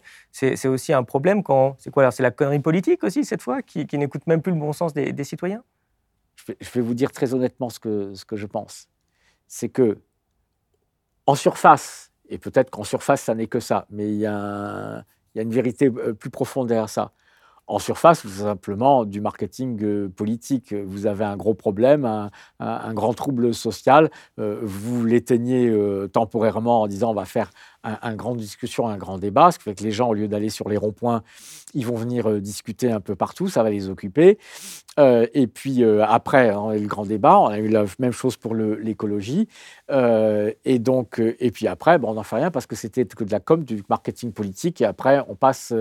aussi 0.66 0.94
un 0.94 1.04
problème 1.04 1.44
quand 1.44 1.76
c'est 1.80 1.92
quoi 1.92 2.10
C'est 2.12 2.24
la 2.24 2.32
connerie 2.32 2.60
politique 2.60 3.04
aussi 3.04 3.26
cette 3.26 3.42
fois 3.42 3.62
qui, 3.62 3.86
n'écoute 3.98 4.28
même 4.28 4.42
plus 4.42 4.54
le 4.54 4.60
bon 4.60 4.72
sens 4.72 4.94
des, 4.94 5.24
citoyens? 5.24 5.64
Je 6.36 6.70
vais, 6.74 6.82
vous 6.82 6.94
dire 6.94 7.12
très 7.12 7.34
honnêtement 7.34 7.70
ce 7.70 7.80
que, 7.80 8.14
je 8.32 8.46
pense. 8.46 8.88
C'est 9.48 9.70
que 9.70 10.00
en 11.28 11.36
surface, 11.36 12.12
et 12.30 12.38
peut-être 12.38 12.72
qu'en 12.72 12.84
surface 12.84 13.22
ça 13.22 13.36
n'est 13.36 13.48
que 13.48 13.60
ça, 13.60 13.86
mais 13.90 14.08
il 14.08 14.20
y, 14.20 14.26
a 14.26 15.06
il 15.34 15.38
y 15.38 15.40
a 15.40 15.44
une 15.44 15.52
vérité 15.52 15.86
euh, 15.88 16.14
plus 16.14 16.30
profonde 16.30 16.68
derrière 16.68 16.90
ça 16.90 17.14
en 17.72 17.80
surface, 17.80 18.22
tout 18.22 18.28
simplement 18.28 19.06
du 19.06 19.22
marketing 19.22 19.80
euh, 19.84 20.10
politique. 20.10 20.74
Vous 20.74 21.06
avez 21.06 21.24
un 21.24 21.38
gros 21.38 21.54
problème, 21.54 22.30
un, 22.60 22.94
grand 22.94 23.14
trouble 23.14 23.54
social, 23.54 24.12
euh, 24.40 24.60
vous 24.62 25.06
l'éteignez 25.06 25.70
euh, 25.70 26.08
temporairement 26.08 26.82
en 26.82 26.88
disant 26.88 27.12
on 27.12 27.14
va 27.14 27.26
faire 27.26 27.50
une 27.84 27.98
un 28.04 28.16
grande 28.16 28.38
discussion, 28.38 28.88
un 28.88 28.98
grand 28.98 29.18
débat, 29.18 29.52
ce 29.52 29.58
qui 29.58 29.64
fait 29.64 29.74
que 29.74 29.84
les 29.84 29.92
gens, 29.92 30.10
au 30.10 30.14
lieu 30.14 30.28
d'aller 30.28 30.50
sur 30.50 30.70
les 30.70 30.78
ronds-points, 30.78 31.24
ils 31.74 31.86
vont 31.86 31.96
venir 31.96 32.30
discuter 32.40 32.92
un 32.92 33.00
peu 33.00 33.16
partout, 33.16 33.48
ça 33.48 33.64
va 33.64 33.72
les 33.72 33.90
occuper. 33.90 34.38
et 35.00 35.48
puis 35.48 35.84
après, 35.84 36.54
on 36.54 36.70
a 36.70 36.78
eu 36.78 36.82
le 36.82 36.88
grand 36.88 37.08
débat, 37.08 37.40
on 37.40 37.48
a 37.48 37.58
eu 37.58 37.70
la 37.70 37.86
même 37.98 38.12
chose 38.12 38.38
pour 38.38 38.54
l'écologie. 38.54 39.48
et 39.90 40.80
donc, 40.80 41.20
et 41.40 41.50
puis 41.50 41.68
après, 41.68 41.98
bon, 41.98 42.12
on 42.12 42.14
n'en 42.14 42.24
fait 42.24 42.36
rien 42.36 42.52
parce 42.52 42.68
que 42.68 42.76
c'était 42.76 43.06
que 43.06 43.24
de 43.24 43.32
la 43.32 43.40
com, 43.40 43.64
du 43.64 43.82
marketing 43.90 44.32
politique, 44.32 44.82
et 44.82 44.86
après, 44.86 45.24
on 45.28 45.34
passe 45.36 45.74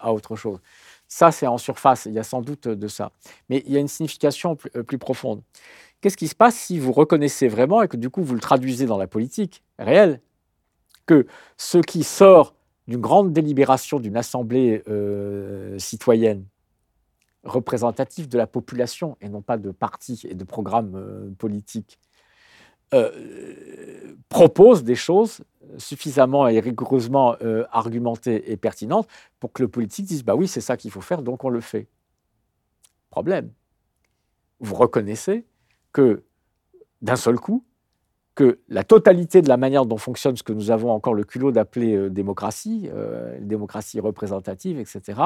à 0.00 0.12
autre 0.14 0.36
chose. 0.36 0.58
Ça, 1.08 1.30
c'est 1.30 1.46
en 1.46 1.58
surface, 1.58 2.06
il 2.06 2.14
y 2.14 2.18
a 2.18 2.24
sans 2.24 2.40
doute 2.42 2.68
de 2.68 2.88
ça. 2.88 3.12
Mais 3.48 3.62
il 3.66 3.72
y 3.72 3.76
a 3.76 3.80
une 3.80 3.88
signification 3.88 4.56
plus, 4.56 4.70
euh, 4.76 4.98
profonde. 4.98 5.42
qu'est-ce 6.00 6.16
qui 6.16 6.28
se 6.28 6.34
passe 6.34 6.56
si 6.56 6.78
vous 6.78 6.92
reconnaissez 6.92 7.48
vraiment 7.48 7.82
et 7.82 7.88
que 7.88 7.96
du 7.96 8.10
coup 8.10 8.22
vous 8.22 8.34
le 8.34 8.40
traduisez 8.40 8.86
dans 8.86 8.98
la 8.98 9.06
politique 9.06 9.62
réelle 9.78 10.20
que 11.06 11.26
ce 11.56 11.78
qui 11.78 12.02
sort 12.04 12.54
d'une 12.88 13.00
grande 13.00 13.32
délibération 13.32 14.00
d'une 14.00 14.16
assemblée 14.16 14.82
euh, 14.88 15.78
citoyenne 15.78 16.44
représentative 17.44 18.28
de 18.28 18.38
la 18.38 18.46
population 18.46 19.16
et 19.20 19.28
non 19.28 19.42
pas 19.42 19.56
de 19.56 19.70
partis 19.70 20.22
et 20.28 20.34
de 20.34 20.44
programmes 20.44 20.94
euh, 20.96 21.30
politiques 21.38 21.98
euh, 22.94 24.14
propose 24.28 24.84
des 24.84 24.94
choses 24.94 25.42
suffisamment 25.78 26.48
et 26.48 26.58
rigoureusement 26.60 27.36
argumentées 27.70 28.50
et 28.50 28.56
pertinentes 28.56 29.08
pour 29.40 29.52
que 29.52 29.62
le 29.62 29.68
politique 29.68 30.06
dise 30.06 30.24
bah 30.24 30.34
oui 30.34 30.48
c'est 30.48 30.62
ça 30.62 30.76
qu'il 30.76 30.90
faut 30.90 31.02
faire 31.02 31.22
donc 31.22 31.44
on 31.44 31.50
le 31.50 31.60
fait. 31.60 31.86
Problème. 33.10 33.50
Vous 34.60 34.74
reconnaissez 34.74 35.44
que 35.92 36.22
d'un 37.02 37.16
seul 37.16 37.38
coup, 37.38 37.64
que 38.34 38.60
la 38.68 38.84
totalité 38.84 39.40
de 39.40 39.48
la 39.48 39.56
manière 39.56 39.86
dont 39.86 39.96
fonctionne 39.96 40.36
ce 40.36 40.42
que 40.42 40.52
nous 40.52 40.70
avons 40.70 40.90
encore 40.90 41.14
le 41.14 41.24
culot 41.24 41.52
d'appeler 41.52 41.96
euh, 41.96 42.10
démocratie, 42.10 42.88
euh, 42.92 43.38
démocratie 43.40 43.98
représentative, 43.98 44.78
etc., 44.78 45.20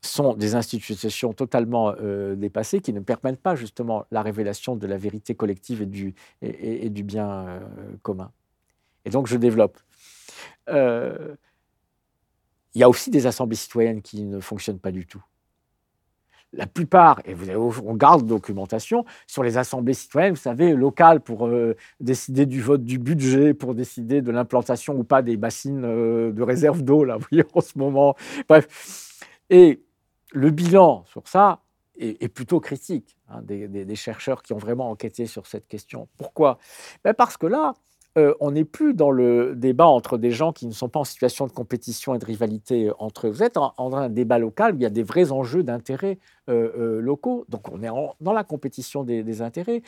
sont 0.00 0.34
des 0.34 0.54
institutions 0.54 1.32
totalement 1.32 1.94
euh, 2.00 2.36
dépassées 2.36 2.80
qui 2.80 2.92
ne 2.92 3.00
permettent 3.00 3.40
pas 3.40 3.56
justement 3.56 4.04
la 4.10 4.22
révélation 4.22 4.76
de 4.76 4.86
la 4.86 4.96
vérité 4.96 5.34
collective 5.34 5.82
et 5.82 5.86
du, 5.86 6.14
et, 6.42 6.88
du 6.90 7.02
bien 7.02 7.60
commun. 8.02 8.30
Et 9.04 9.10
donc 9.10 9.26
je 9.26 9.36
développe. 9.36 9.78
il 10.68 11.36
y 12.74 12.82
a 12.82 12.88
aussi 12.88 13.10
des 13.10 13.26
assemblées 13.26 13.56
citoyennes 13.56 14.02
qui 14.02 14.24
ne 14.24 14.40
fonctionnent 14.40 14.80
pas 14.80 14.92
du 14.92 15.06
tout 15.06 15.22
la 16.52 16.66
plupart, 16.66 17.20
et 17.24 17.34
vous 17.34 17.48
avez, 17.48 17.56
on 17.56 17.94
garde 17.94 18.26
documentation, 18.26 19.04
sur 19.26 19.42
les 19.42 19.58
assemblées 19.58 19.94
citoyennes, 19.94 20.32
vous 20.32 20.40
savez, 20.40 20.72
locales, 20.74 21.20
pour 21.20 21.46
euh, 21.46 21.76
décider 22.00 22.46
du 22.46 22.62
vote 22.62 22.84
du 22.84 22.98
budget, 22.98 23.52
pour 23.52 23.74
décider 23.74 24.22
de 24.22 24.30
l'implantation 24.30 24.96
ou 24.98 25.04
pas 25.04 25.22
des 25.22 25.36
bassines 25.36 25.84
euh, 25.84 26.32
de 26.32 26.42
réserve 26.42 26.82
d'eau, 26.82 27.04
là, 27.04 27.16
vous 27.18 27.26
voyez, 27.30 27.44
en 27.52 27.60
ce 27.60 27.78
moment. 27.78 28.16
Bref. 28.48 29.14
Et 29.50 29.82
le 30.32 30.50
bilan 30.50 31.04
sur 31.06 31.26
ça 31.28 31.60
est, 31.98 32.28
plutôt 32.28 32.60
critique, 32.60 33.16
hein, 33.28 33.42
des, 33.42 33.94
chercheurs 33.96 34.42
qui 34.42 34.52
ont 34.52 34.58
vraiment 34.58 34.90
enquêté 34.90 35.26
sur 35.26 35.46
cette 35.46 35.66
question. 35.66 36.08
Pourquoi? 36.16 36.58
Ben 37.02 37.12
Parce 37.12 37.36
que 37.36 37.46
là, 37.46 37.74
euh, 38.16 38.34
on 38.40 38.52
n'est 38.52 38.64
plus 38.64 38.94
dans 38.94 39.10
le 39.10 39.54
débat 39.54 39.86
entre 39.86 40.16
des 40.16 40.30
gens 40.30 40.52
qui 40.52 40.66
ne 40.66 40.72
sont 40.72 40.88
pas 40.88 41.00
en 41.00 41.04
situation 41.04 41.46
de 41.46 41.52
compétition 41.52 42.14
et 42.14 42.18
de 42.18 42.24
rivalité 42.24 42.90
entre 42.98 43.26
eux. 43.26 43.30
Vous 43.30 43.42
êtes 43.42 43.56
en, 43.56 43.72
un 43.78 44.08
débat 44.08 44.38
local 44.38 44.74
il 44.76 44.82
y 44.82 44.86
a 44.86 44.90
des 44.90 45.02
vrais 45.02 45.30
enjeux 45.30 45.62
d'intérêts 45.62 46.18
euh, 46.48 46.72
euh, 46.78 47.00
locaux. 47.00 47.44
Donc 47.48 47.68
on 47.68 47.82
est 47.82 47.90
dans 48.20 48.32
la 48.32 48.44
compétition 48.44 49.04
des, 49.04 49.42
intérêts. 49.42 49.82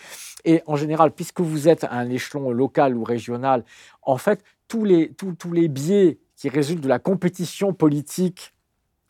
Et 0.44 0.62
en 0.66 0.76
général, 0.76 1.12
puisque 1.12 1.40
vous 1.40 1.68
êtes 1.68 1.84
à 1.84 1.92
un 1.92 2.10
échelon 2.10 2.50
local 2.50 2.96
ou 2.96 3.04
régional, 3.04 3.64
en 4.02 4.16
fait, 4.16 4.42
tous 4.68 4.84
les, 4.84 5.12
tous 5.14 5.52
les 5.52 5.68
biais 5.68 6.18
qui 6.36 6.48
résultent 6.48 6.82
de 6.82 6.88
la 6.88 6.98
compétition 6.98 7.72
politique 7.72 8.52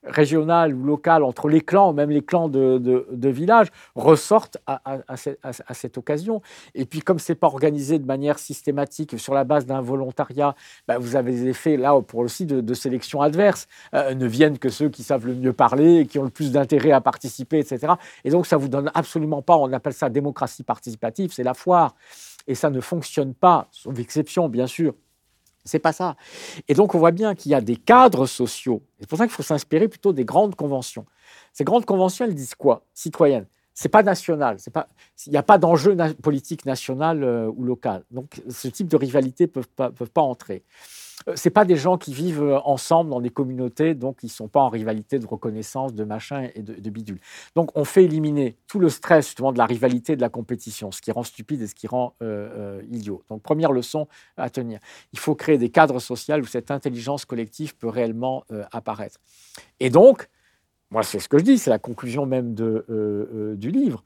régionale 0.05 0.75
ou 0.75 0.85
locale 0.85 1.23
entre 1.25 1.49
les 1.49 1.61
clans, 1.61 1.93
même 1.93 2.11
les 2.11 2.23
clans 2.23 2.49
de, 2.49 2.79
de, 2.79 3.29
village, 3.29 3.69
ressortent 3.95 4.59
à, 4.67 4.81
à, 5.07 5.75
cette 5.75 5.99
occasion. 5.99 6.41
Et 6.75 6.87
puis, 6.87 7.01
comme 7.01 7.19
ce 7.19 7.33
n'est 7.33 7.37
pas 7.37 7.47
organisé 7.47 7.99
de 7.99 8.07
manière 8.07 8.39
systématique 8.39 9.19
sur 9.19 9.35
la 9.35 9.45
base 9.45 9.67
d'un 9.67 9.81
volontariat, 9.81 10.55
bah, 10.89 10.99
vous 10.99 11.17
avez 11.17 11.33
des 11.33 11.49
effets, 11.49 11.77
là, 11.77 12.01
pour 12.01 12.21
aussi 12.21 12.47
de, 12.47 12.75
sélection 12.75 13.21
adverse. 13.21 13.67
Euh, 13.95 14.15
ne 14.15 14.27
viennent 14.27 14.59
que 14.59 14.71
ceux 14.71 14.89
qui 14.89 15.03
savent 15.03 15.27
le 15.27 15.35
mieux 15.35 15.53
parler, 15.53 16.01
et 16.01 16.07
qui 16.07 16.19
ont 16.19 16.25
le 16.25 16.31
plus 16.31 16.53
d'intérêt 16.53 16.93
à 16.93 17.01
participer, 17.01 17.59
etc. 17.59 17.95
Et 18.25 18.31
donc, 18.31 18.47
ça 18.47 18.57
vous 18.57 18.69
donne 18.69 18.91
absolument 18.95 19.43
pas, 19.43 19.57
on 19.57 19.73
appelle 19.73 19.93
ça 19.93 20.09
démocratie 20.09 20.63
participative, 20.63 21.33
c'est 21.33 21.43
la 21.43 21.55
foire. 21.55 21.95
Et 22.47 22.55
ça 22.55 22.71
ne 22.71 22.81
fonctionne 22.81 23.35
pas, 23.35 23.69
sauf 23.71 23.99
exception, 23.99 24.49
bien 24.49 24.67
sûr, 24.67 24.95
c'est 25.65 25.79
pas 25.79 25.93
ça. 25.93 26.17
Et 26.69 26.75
donc, 26.75 26.95
on 26.95 26.99
voit 26.99 27.11
bien 27.11 27.35
qu'il 27.35 27.53
y 27.53 27.55
a 27.55 27.61
des 27.61 27.77
cadres 27.77 28.27
sociaux. 28.27 28.83
C'est 28.99 29.09
pour 29.09 29.19
ça 29.19 29.25
qu'il 29.25 29.33
faut 29.33 29.43
s'inspirer 29.43 29.89
plutôt 29.89 30.13
des 30.13 30.25
grandes 30.25 30.55
conventions. 30.55 31.07
Ces 31.53 31.65
grandes 31.65 31.85
conventions, 31.85 32.25
elles 32.25 32.35
disent 32.35 32.55
quoi? 32.55 32.85
Citoyennes. 32.95 33.47
C'est 33.75 33.89
pas 33.89 34.03
national. 34.03 34.57
C'est 34.59 34.73
pas. 34.73 34.89
Il 35.27 35.31
n'y 35.31 35.39
a 35.39 35.43
pas 35.43 35.59
d'enjeu 35.59 35.97
politique 36.23 36.67
national 36.67 37.23
euh, 37.23 37.51
ou 37.55 37.65
local. 37.65 38.05
Donc, 38.11 38.43
ce 38.49 38.69
type 38.69 38.89
de 38.89 38.97
rivalité 38.97 39.45
ne 39.45 39.49
peuvent 39.49 39.69
pas, 39.69 39.91
peuvent 39.91 40.11
pas 40.11 40.23
entrer. 40.23 40.65
Euh, 41.29 41.33
c'est 41.37 41.51
pas 41.51 41.65
des 41.65 41.77
gens 41.77 41.99
qui 41.99 42.15
vivent 42.15 42.43
euh, 42.43 42.61
ensemble 42.61 43.11
dans 43.11 43.21
des 43.21 43.31
communautés, 43.31 43.95
donc 43.95 44.19
ils 44.23 44.29
sont 44.29 44.49
pas 44.49 44.61
en 44.61 44.69
rivalité 44.69 45.19
de 45.19 45.27
reconnaissance, 45.27 45.95
de 45.95 46.05
machin 46.05 46.49
et 46.55 46.63
de, 46.63 46.91
bidule. 46.91 47.21
Donc 47.55 47.71
on 47.77 47.85
fait 47.85 48.05
éliminer 48.05 48.57
tout 48.67 48.79
le 48.79 48.89
stress 48.89 49.27
justement 49.27 49.53
de 49.53 49.59
la 49.59 49.67
rivalité, 49.67 50.17
de 50.17 50.21
la 50.21 50.29
compétition, 50.29 50.91
ce 50.91 51.01
qui 51.01 51.13
rend 51.13 51.23
stupide 51.23 51.63
et 51.63 51.67
ce 51.67 51.75
qui 51.75 51.87
rend 51.87 52.15
euh, 52.23 52.83
idiot. 52.91 53.23
Donc 53.29 53.43
première 53.43 53.73
leçon 53.73 54.09
à 54.37 54.51
tenir, 54.51 54.81
il 55.13 55.19
faut 55.19 55.35
créer 55.35 55.59
des 55.59 55.71
cadres 55.71 56.01
sociaux 56.01 56.37
où 56.39 56.47
cette 56.47 56.71
intelligence 56.71 57.25
collective 57.25 57.77
peut 57.77 57.89
réellement 57.89 58.45
apparaître. 58.73 59.19
Et 59.79 59.91
donc, 59.91 60.29
moi 60.91 61.03
c'est 61.03 61.19
ce 61.19 61.29
que 61.29 61.39
je 61.39 61.45
dis, 61.45 61.59
c'est 61.59 61.71
la 61.71 61.79
conclusion 61.79 62.27
même 62.27 62.55
de, 62.55 63.55
du 63.57 63.71
livre. 63.71 64.05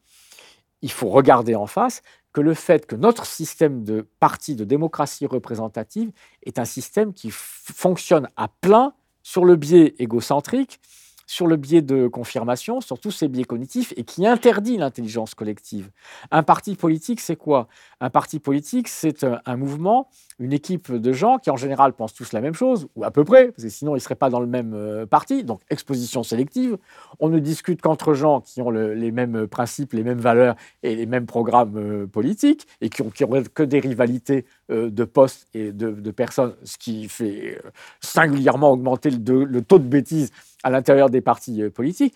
Il 0.85 0.93
faut 0.93 1.09
regarder 1.09 1.55
en 1.55 1.67
face 1.67 2.03
que 2.35 2.43
le 2.43 2.53
fait 2.53 2.85
que 2.85 2.95
notre 2.95 3.25
système 3.25 3.85
de 3.85 4.07
parti 4.21 4.55
de 4.55 4.65
démocratie 4.65 5.25
représentative 5.25 6.13
est 6.43 6.59
un 6.59 6.67
système 6.67 7.15
qui 7.15 7.31
fonctionne 7.31 8.29
à 8.37 8.49
plein 8.49 8.93
sur 9.23 9.47
le 9.47 9.57
biais 9.57 9.95
égocentrique 9.99 10.81
sur 11.27 11.47
le 11.47 11.57
biais 11.57 11.83
de 11.83 12.09
confirmation, 12.09 12.81
sur 12.81 12.99
tous 12.99 13.11
ces 13.11 13.29
biais 13.29 13.45
cognitifs, 13.45 13.93
et 13.97 14.05
qui 14.05 14.27
interdit 14.27 14.77
l'intelligence 14.77 15.35
collective. 15.35 15.91
Un 16.31 16.43
parti 16.43 16.77
politique, 16.77 17.21
c'est 17.21 17.37
quoi? 17.37 17.69
Un 18.01 18.11
parti 18.11 18.39
politique, 18.39 18.89
c'est 18.89 19.25
un, 19.25 19.57
mouvement, 19.57 20.09
une 20.39 20.53
équipe 20.53 20.93
de 20.93 21.13
gens 21.13 21.39
qui, 21.39 21.51
en 21.51 21.57
général, 21.57 21.93
pensent 21.93 22.15
tous 22.15 22.33
la 22.33 22.41
même 22.41 22.55
chose, 22.55 22.87
ou 22.97 23.05
à 23.05 23.11
peu 23.11 23.25
près, 23.25 23.49
parce 23.49 23.63
que 23.63 23.69
sinon, 23.69 23.93
ils 23.93 23.99
ne 23.99 24.01
seraient 24.01 24.15
pas 24.15 24.31
dans 24.31 24.41
le 24.41 24.47
même 24.47 24.75
euh, 24.75 25.07
parti. 25.07 25.45
Donc, 25.45 25.61
exposition 25.71 26.23
sélective. 26.23 26.77
On 27.21 27.29
ne 27.29 27.39
discute 27.39 27.81
qu'entre 27.81 28.15
gens 28.15 28.41
qui 28.41 28.61
ont 28.61 28.71
les 28.71 29.11
mêmes 29.11 29.47
principes, 29.47 29.93
les 29.93 30.03
mêmes 30.03 30.19
valeurs 30.19 30.57
et 30.83 30.95
les 30.97 31.07
mêmes 31.07 31.27
programmes 31.27 31.77
euh, 31.77 32.07
politiques, 32.07 32.67
et 32.81 32.89
qui 32.91 33.03
ont, 33.03 33.11
que 33.11 33.63
des 33.63 33.81
rivalités 33.81 34.45
euh, 34.71 34.91
de 34.91 35.05
postes 35.05 35.49
et 35.55 35.73
de, 35.73 36.11
personnes, 36.11 36.55
ce 36.65 36.79
qui 36.79 37.09
fait 37.09 37.61
singulièrement 38.01 38.71
augmenter 38.71 39.11
le 39.11 39.61
taux 39.61 39.79
de 39.79 39.85
bêtises 39.85 40.31
à 40.65 40.71
l'intérieur 40.71 41.11
des 41.11 41.21
partis 41.21 41.63
euh, 41.63 41.71
politiques, 41.71 42.15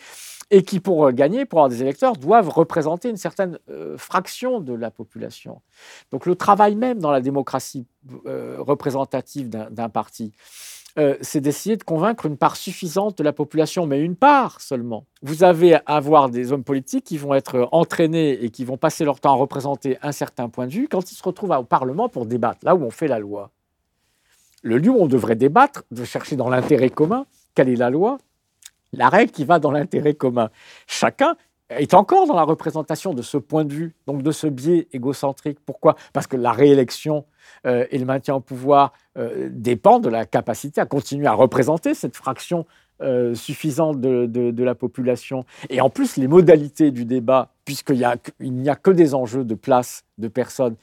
et 0.51 0.62
qui, 0.62 0.81
pour 0.81 1.07
euh, 1.07 1.12
gagner, 1.12 1.45
pour 1.45 1.61
avoir 1.61 1.69
des 1.69 1.83
électeurs, 1.83 2.15
doivent 2.15 2.49
représenter 2.49 3.11
une 3.11 3.19
certaine 3.19 3.59
euh, 3.70 3.97
fraction 3.99 4.61
de 4.61 4.73
la 4.73 4.91
population. 4.91 5.61
Donc 6.11 6.27
le 6.27 6.35
travail 6.35 6.75
même 6.75 6.99
dans 6.99 7.12
la 7.12 7.20
démocratie 7.20 7.87
représentative 8.25 9.51
d'un 9.51 9.89
parti, 9.91 10.33
c'est 11.20 11.41
d'essayer 11.41 11.77
de 11.77 11.85
convaincre 11.85 12.25
une 12.25 12.39
part 12.39 12.57
suffisante 12.57 13.19
de 13.19 13.23
la 13.23 13.35
population, 13.35 13.87
mais 13.87 14.01
une 14.01 14.16
part 14.16 14.61
seulement. 14.62 15.05
Vous 15.23 15.45
avez 15.45 15.75
à 15.75 15.83
avoir 15.87 16.31
des 16.31 16.51
hommes 16.53 16.65
politiques 16.65 17.05
qui 17.05 17.19
vont 17.19 17.35
être 17.35 17.69
entraînés 17.70 18.33
et 18.43 18.49
qui 18.49 18.65
vont 18.65 18.79
passer 18.79 19.05
leur 19.05 19.20
temps 19.20 19.33
à 19.33 19.37
représenter 19.37 19.99
un 20.01 20.12
certain 20.12 20.49
point 20.49 20.66
de 20.66 20.73
vue 20.73 20.89
quand 20.89 21.12
ils 21.12 21.15
se 21.15 21.23
retrouvent 21.23 21.53
au 21.53 21.65
Parlement 21.65 22.09
pour 22.09 22.25
débattre, 22.25 22.61
là 22.62 22.75
où 22.75 22.83
on 22.83 22.91
fait 22.91 23.09
la 23.09 23.19
loi. 23.19 23.51
Le 24.62 24.79
lieu 24.79 24.91
où 24.91 25.01
on 25.01 25.07
devrait 25.07 25.37
débattre, 25.37 25.85
de 25.91 26.05
chercher 26.05 26.35
dans 26.35 26.49
l'intérêt 26.49 26.91
commun, 26.91 27.27
quelle 27.55 27.69
est 27.69 27.77
la 27.77 27.91
loi, 27.91 28.19
la 28.93 29.09
règle 29.09 29.32
qui 29.32 29.44
va 29.44 29.59
dans 29.59 29.70
l'intérêt 29.70 30.15
commun. 30.15 30.51
Chacun 30.86 31.36
est 31.70 31.94
encore 31.94 32.27
dans 32.27 32.35
la 32.35 32.44
représentation 32.44 33.12
de 33.12 33.23
ce 33.23 33.36
point 33.36 33.65
de 33.65 33.74
vue, 33.74 33.94
donc 34.06 34.23
de 34.23 34.32
ce 34.32 34.47
biais 34.47 34.89
égocentrique. 34.93 35.59
Pourquoi? 35.65 35.97
Parce 36.12 36.27
que 36.27 36.36
la 36.36 36.52
réélection 36.52 37.24
euh, 37.66 37.86
et 37.90 37.98
le 37.98 38.05
maintien 38.05 38.36
au 38.36 38.40
pouvoir 38.40 38.93
euh, 39.19 39.48
dépendent 39.51 40.05
de 40.05 40.09
la 40.09 40.24
capacité 40.24 40.81
à 40.81 40.86
continuer 40.86 41.27
à 41.27 41.32
représenter 41.32 41.94
cette 41.94 42.16
fraction 42.16 42.66
euh, 43.01 43.35
suffisante 43.35 44.01
de, 44.01 44.62
la 44.62 44.74
population. 44.74 45.44
Et 45.70 45.81
en 45.81 45.90
plus, 45.90 46.16
les 46.16 46.27
modalités 46.27 46.90
du 46.90 47.05
débat, 47.05 47.52
puisqu'il 47.65 47.98
n'y 47.98 48.05
a, 48.05 48.73
a, 48.73 48.77
que 48.77 48.90
des 48.90 49.15
enjeux 49.15 49.44
de 49.44 49.55
place, 49.55 50.05
de 50.16 50.28
personnes, 50.28 50.77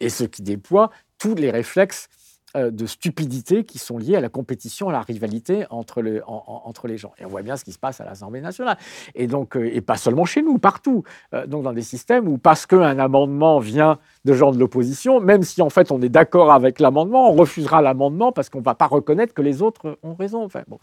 et 0.00 0.08
ce 0.08 0.24
qui 0.24 0.42
déploie 0.42 0.90
tous 1.18 1.34
les 1.34 1.50
réflexes 1.50 2.08
de 2.54 2.86
stupidité 2.86 3.64
qui 3.64 3.78
sont 3.78 3.98
liées 3.98 4.16
à 4.16 4.20
la 4.20 4.28
compétition, 4.28 4.88
à 4.88 4.92
la 4.92 5.00
rivalité 5.00 5.64
entre, 5.70 6.02
entre 6.26 6.86
les 6.86 6.98
gens. 6.98 7.12
Et 7.18 7.24
on 7.24 7.28
voit 7.28 7.42
bien 7.42 7.56
ce 7.56 7.64
qui 7.64 7.72
se 7.72 7.78
passe 7.78 8.00
à 8.00 8.04
l'Assemblée 8.04 8.40
nationale. 8.40 8.76
Et 9.14 9.26
donc, 9.26 9.56
euh, 9.56 9.74
et 9.74 9.80
pas 9.80 9.96
seulement 9.96 10.24
chez 10.24 10.42
nous, 10.42 10.58
partout. 10.58 11.04
Euh, 11.34 11.46
donc, 11.46 11.62
dans 11.62 11.72
des 11.72 11.82
systèmes 11.82 12.28
où, 12.28 12.38
parce 12.38 12.66
qu'un 12.66 12.98
amendement 12.98 13.58
vient 13.58 13.98
de 14.24 14.32
gens 14.34 14.52
de 14.52 14.58
l'opposition, 14.58 15.20
même 15.20 15.42
si 15.42 15.62
en 15.62 15.70
fait 15.70 15.90
on 15.90 16.00
est 16.02 16.08
d'accord 16.08 16.52
avec 16.52 16.80
l'amendement, 16.80 17.30
on 17.30 17.34
refusera 17.34 17.82
l'amendement 17.82 18.32
parce 18.32 18.48
qu'on 18.48 18.60
ne 18.60 18.64
va 18.64 18.74
pas 18.74 18.86
reconnaître 18.86 19.34
que 19.34 19.42
les 19.42 19.62
autres 19.62 19.98
ont 20.02 20.14
raison. 20.14 20.44
Enfin, 20.44 20.62
bon. 20.68 20.78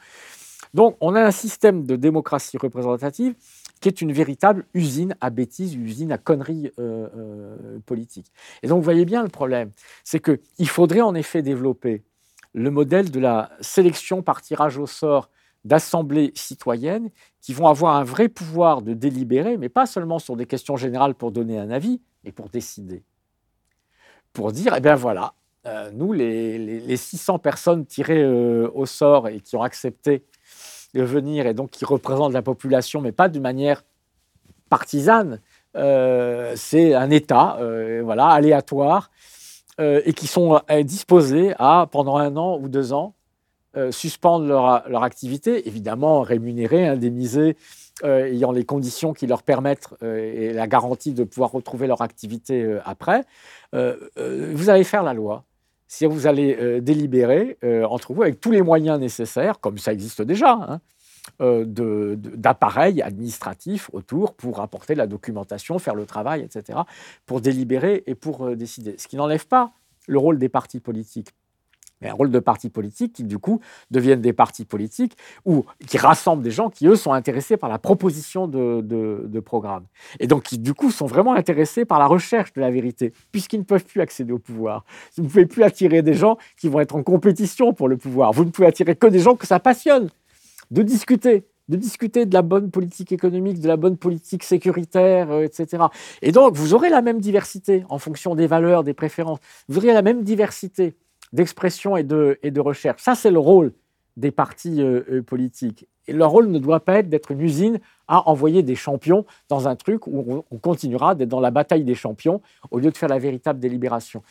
Donc, 0.73 0.97
on 1.01 1.15
a 1.15 1.21
un 1.21 1.31
système 1.31 1.85
de 1.85 1.95
démocratie 1.95 2.57
représentative 2.57 3.33
qui 3.79 3.87
est 3.87 4.01
une 4.01 4.11
véritable 4.11 4.65
usine 4.73 5.15
à 5.21 5.29
bêtises, 5.29 5.75
usine 5.75 6.11
à 6.11 6.17
conneries 6.17 6.71
euh, 6.79 7.07
euh, 7.15 7.79
politiques. 7.85 8.31
Et 8.63 8.67
donc, 8.67 8.77
vous 8.77 8.83
voyez 8.83 9.05
bien 9.05 9.23
le 9.23 9.29
problème, 9.29 9.71
c'est 10.03 10.19
qu'il 10.19 10.67
faudrait 10.69 11.01
en 11.01 11.15
effet 11.15 11.41
développer 11.41 12.03
le 12.53 12.71
modèle 12.71 13.11
de 13.11 13.19
la 13.19 13.51
sélection 13.61 14.21
par 14.21 14.41
tirage 14.41 14.77
au 14.77 14.87
sort 14.87 15.29
d'assemblées 15.65 16.31
citoyennes 16.35 17.09
qui 17.41 17.53
vont 17.53 17.67
avoir 17.67 17.95
un 17.95 18.03
vrai 18.03 18.29
pouvoir 18.29 18.81
de 18.81 18.93
délibérer, 18.93 19.57
mais 19.57 19.69
pas 19.69 19.85
seulement 19.85 20.19
sur 20.19 20.35
des 20.35 20.45
questions 20.45 20.77
générales 20.77 21.15
pour 21.15 21.31
donner 21.31 21.59
un 21.59 21.69
avis, 21.69 22.01
et 22.25 22.31
pour 22.31 22.49
décider. 22.49 23.03
Pour 24.33 24.51
dire, 24.51 24.73
eh 24.77 24.81
bien 24.81 24.95
voilà, 24.95 25.33
euh, 25.65 25.91
nous, 25.91 26.13
les, 26.13 26.97
600 26.97 27.39
personnes 27.39 27.85
tirées 27.85 28.25
au 28.25 28.85
sort 28.85 29.27
et 29.27 29.39
qui 29.39 29.55
ont 29.55 29.63
accepté 29.63 30.23
venir 30.93 31.47
et 31.47 31.53
donc 31.53 31.71
qui 31.71 31.85
représentent 31.85 32.33
la 32.33 32.41
population, 32.41 33.01
mais 33.01 33.11
pas 33.11 33.29
de 33.29 33.39
manière 33.39 33.83
partisane, 34.69 35.39
euh, 35.75 36.53
c'est 36.55 36.93
un 36.93 37.09
État 37.09 37.59
voilà, 38.03 38.27
aléatoire 38.27 39.11
et 39.79 40.11
qui 40.11 40.27
sont 40.27 40.59
disposés 40.83 41.53
à, 41.57 41.87
pendant 41.89 42.17
un 42.17 42.35
an 42.35 42.59
ou 42.59 42.67
deux 42.67 42.91
ans, 42.91 43.13
suspendre 43.91 44.45
leur, 44.45 44.89
leur, 44.89 45.03
activité, 45.03 45.69
évidemment 45.69 46.19
rémunérés, 46.21 46.85
indemnisés, 46.85 47.55
ayant 48.03 48.51
les 48.51 48.65
conditions 48.65 49.13
qui 49.13 49.25
leur 49.25 49.41
permettent 49.41 49.87
et 50.01 50.51
la 50.51 50.67
garantie 50.67 51.13
de 51.13 51.23
pouvoir 51.23 51.51
retrouver 51.51 51.87
leur 51.87 52.01
activité 52.01 52.77
après. 52.83 53.23
vous 53.71 54.69
allez 54.69 54.83
faire 54.83 55.03
la 55.03 55.13
loi 55.13 55.45
si 55.89 56.05
vous 56.05 56.27
allez 56.27 56.55
euh, 56.55 56.79
délibérer 56.81 57.57
euh, 57.63 57.83
entre 57.83 58.13
vous 58.13 58.21
avec 58.21 58.39
tous 58.39 58.51
les 58.51 58.61
moyens 58.61 58.99
nécessaires, 58.99 59.59
comme 59.59 59.79
ça 59.79 59.91
existe 59.91 60.21
déjà, 60.21 60.51
hein, 60.51 60.81
euh, 61.41 61.65
d'appareils 62.15 63.01
administratifs 63.01 63.89
autour 63.91 64.35
pour 64.35 64.61
apporter 64.61 64.93
la 64.93 65.07
documentation, 65.07 65.79
faire 65.79 65.95
le 65.95 66.05
travail, 66.05 66.41
etc., 66.41 66.79
pour 67.25 67.41
délibérer 67.41 68.03
et 68.05 68.13
pour 68.13 68.55
décider. 68.55 68.95
Ce 68.99 69.07
qui 69.07 69.15
n'enlève 69.15 69.47
pas 69.47 69.71
le 70.07 70.19
rôle 70.19 70.37
des 70.37 70.47
partis 70.47 70.79
politiques 70.79 71.33
mais 72.01 72.09
un 72.09 72.13
rôle 72.13 72.31
de 72.31 72.39
partis 72.39 72.69
politiques 72.69 73.13
qui, 73.13 73.23
du 73.23 73.37
coup, 73.37 73.59
deviennent 73.91 74.21
des 74.21 74.33
partis 74.33 74.65
politiques 74.65 75.17
ou 75.45 75.65
qui 75.87 75.97
rassemblent 75.97 76.43
des 76.43 76.51
gens 76.51 76.69
qui, 76.69 76.87
eux, 76.87 76.95
sont 76.95 77.13
intéressés 77.13 77.57
par 77.57 77.69
la 77.69 77.79
proposition 77.79 78.47
de, 78.47 78.81
de, 78.81 79.39
programmes. 79.39 79.85
Et 80.19 80.27
donc, 80.27 80.43
qui, 80.43 80.59
du 80.59 80.73
coup, 80.73 80.91
sont 80.91 81.05
vraiment 81.05 81.33
intéressés 81.33 81.85
par 81.85 81.97
la 81.97 82.07
recherche 82.07 82.53
de 82.53 82.61
la 82.61 82.69
vérité, 82.71 83.13
puisqu'ils 83.31 83.59
ne 83.59 83.63
peuvent 83.63 83.85
plus 83.85 84.01
accéder 84.01 84.33
au 84.33 84.39
pouvoir. 84.39 84.83
Vous 85.15 85.23
ne 85.23 85.27
pouvez 85.29 85.45
plus 85.45 85.63
attirer 85.63 86.01
des 86.01 86.13
gens 86.13 86.37
qui 86.57 86.67
vont 86.67 86.81
être 86.81 86.95
en 86.95 87.03
compétition 87.03 87.73
pour 87.73 87.87
le 87.87 87.97
pouvoir. 87.97 88.33
Vous 88.33 88.43
ne 88.43 88.49
pouvez 88.49 88.67
attirer 88.67 88.95
que 88.95 89.07
des 89.07 89.19
gens 89.19 89.35
que 89.35 89.47
ça 89.47 89.59
passionne 89.59 90.09
de 90.71 90.83
discuter 90.83 91.45
de 91.69 91.77
discuter 91.77 92.25
de 92.25 92.33
la 92.33 92.41
bonne 92.41 92.71
politique 92.71 93.11
économique, 93.11 93.59
de 93.59 93.67
la 93.67 93.77
bonne 93.77 93.95
politique 93.95 94.43
sécuritaire, 94.43 95.31
euh, 95.31 95.43
etc. 95.43 95.83
Et 96.23 96.31
donc, 96.31 96.55
vous 96.55 96.73
aurez 96.73 96.89
la 96.89 97.01
même 97.01 97.19
diversité 97.19 97.85
en 97.89 97.99
fonction 97.99 98.33
des 98.33 98.47
valeurs, 98.47 98.83
des 98.83 98.95
préférences. 98.95 99.39
Vous 99.67 99.77
aurez 99.77 99.93
la 99.93 100.01
même 100.01 100.23
diversité 100.23 100.95
d'expression 101.33 101.97
et 101.97 102.03
de, 102.03 102.59
recherche. 102.59 103.01
Ça, 103.01 103.15
c'est 103.15 103.31
le 103.31 103.39
rôle 103.39 103.73
des 104.17 104.31
partis 104.31 104.81
euh, 104.81 105.01
euh, 105.11 105.21
politiques. 105.21 105.87
Et 106.07 106.13
leur 106.13 106.31
rôle 106.31 106.47
ne 106.47 106.59
doit 106.59 106.79
pas 106.79 106.99
être 106.99 107.09
d'être 107.09 107.31
une 107.31 107.41
usine 107.41 107.79
à 108.07 108.27
envoyer 108.27 108.63
des 108.63 108.75
champions 108.75 109.25
dans 109.47 109.67
un 109.67 109.75
truc 109.75 110.07
où 110.07 110.43
on, 110.49 110.57
continuera 110.57 111.13
d'être 111.13 111.29
dans 111.29 111.39
la 111.39 111.51
bataille 111.51 111.83
des 111.83 111.95
champions 111.95 112.41
au 112.71 112.79
lieu 112.79 112.89
de 112.91 112.97
faire 112.97 113.09
la 113.09 113.19
véritable 113.19 113.59
délibération. 113.59 114.23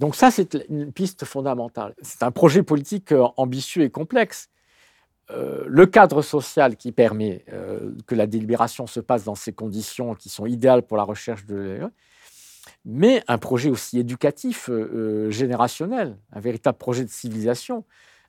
Donc 0.00 0.16
ça, 0.16 0.30
c'est 0.30 0.56
une 0.70 0.92
piste 0.92 1.24
fondamentale. 1.24 1.94
C'est 2.00 2.22
un 2.22 2.30
projet 2.30 2.62
politique 2.62 3.12
euh, 3.12 3.26
ambitieux 3.36 3.82
et 3.82 3.90
complexe. 3.90 4.48
le 5.30 5.84
cadre 5.84 6.22
social 6.22 6.76
qui 6.76 6.90
permet 6.90 7.44
que 8.06 8.14
la 8.14 8.26
délibération 8.26 8.86
se 8.86 8.98
passe 9.00 9.24
dans 9.24 9.34
ces 9.34 9.52
conditions 9.52 10.14
qui 10.14 10.30
sont 10.30 10.46
idéales 10.46 10.82
pour 10.82 10.96
la 10.96 11.04
recherche 11.04 11.44
de 11.44 11.80
mais 12.90 13.22
un 13.28 13.36
projet 13.36 13.68
aussi 13.68 13.98
éducatif, 13.98 14.70
euh, 14.70 14.90
euh, 14.94 15.30
générationnel, 15.30 16.16
un 16.32 16.40
véritable 16.40 16.78
projet 16.78 17.04
de 17.04 17.10
civilisation, 17.10 17.84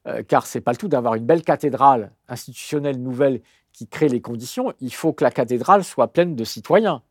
euh, 0.06 0.22
car 0.22 0.46
c'est 0.46 0.60
pas 0.60 0.72
le 0.72 0.78
tout 0.78 0.90
d'avoir 0.90 1.16
une 1.16 1.26
belle 1.26 1.44
cathédrale 1.44 2.12
institutionnelle 2.28 3.02
nouvelle 3.02 3.42
qui 3.72 3.88
crée 3.88 4.10
les 4.10 4.20
conditions, 4.20 4.74
il 4.82 4.94
faut 4.94 5.14
que 5.14 5.24
la 5.24 5.32
cathédrale 5.32 5.86
soit 5.86 6.10
pleine 6.10 6.36
de 6.36 6.44
citoyens, 6.44 7.02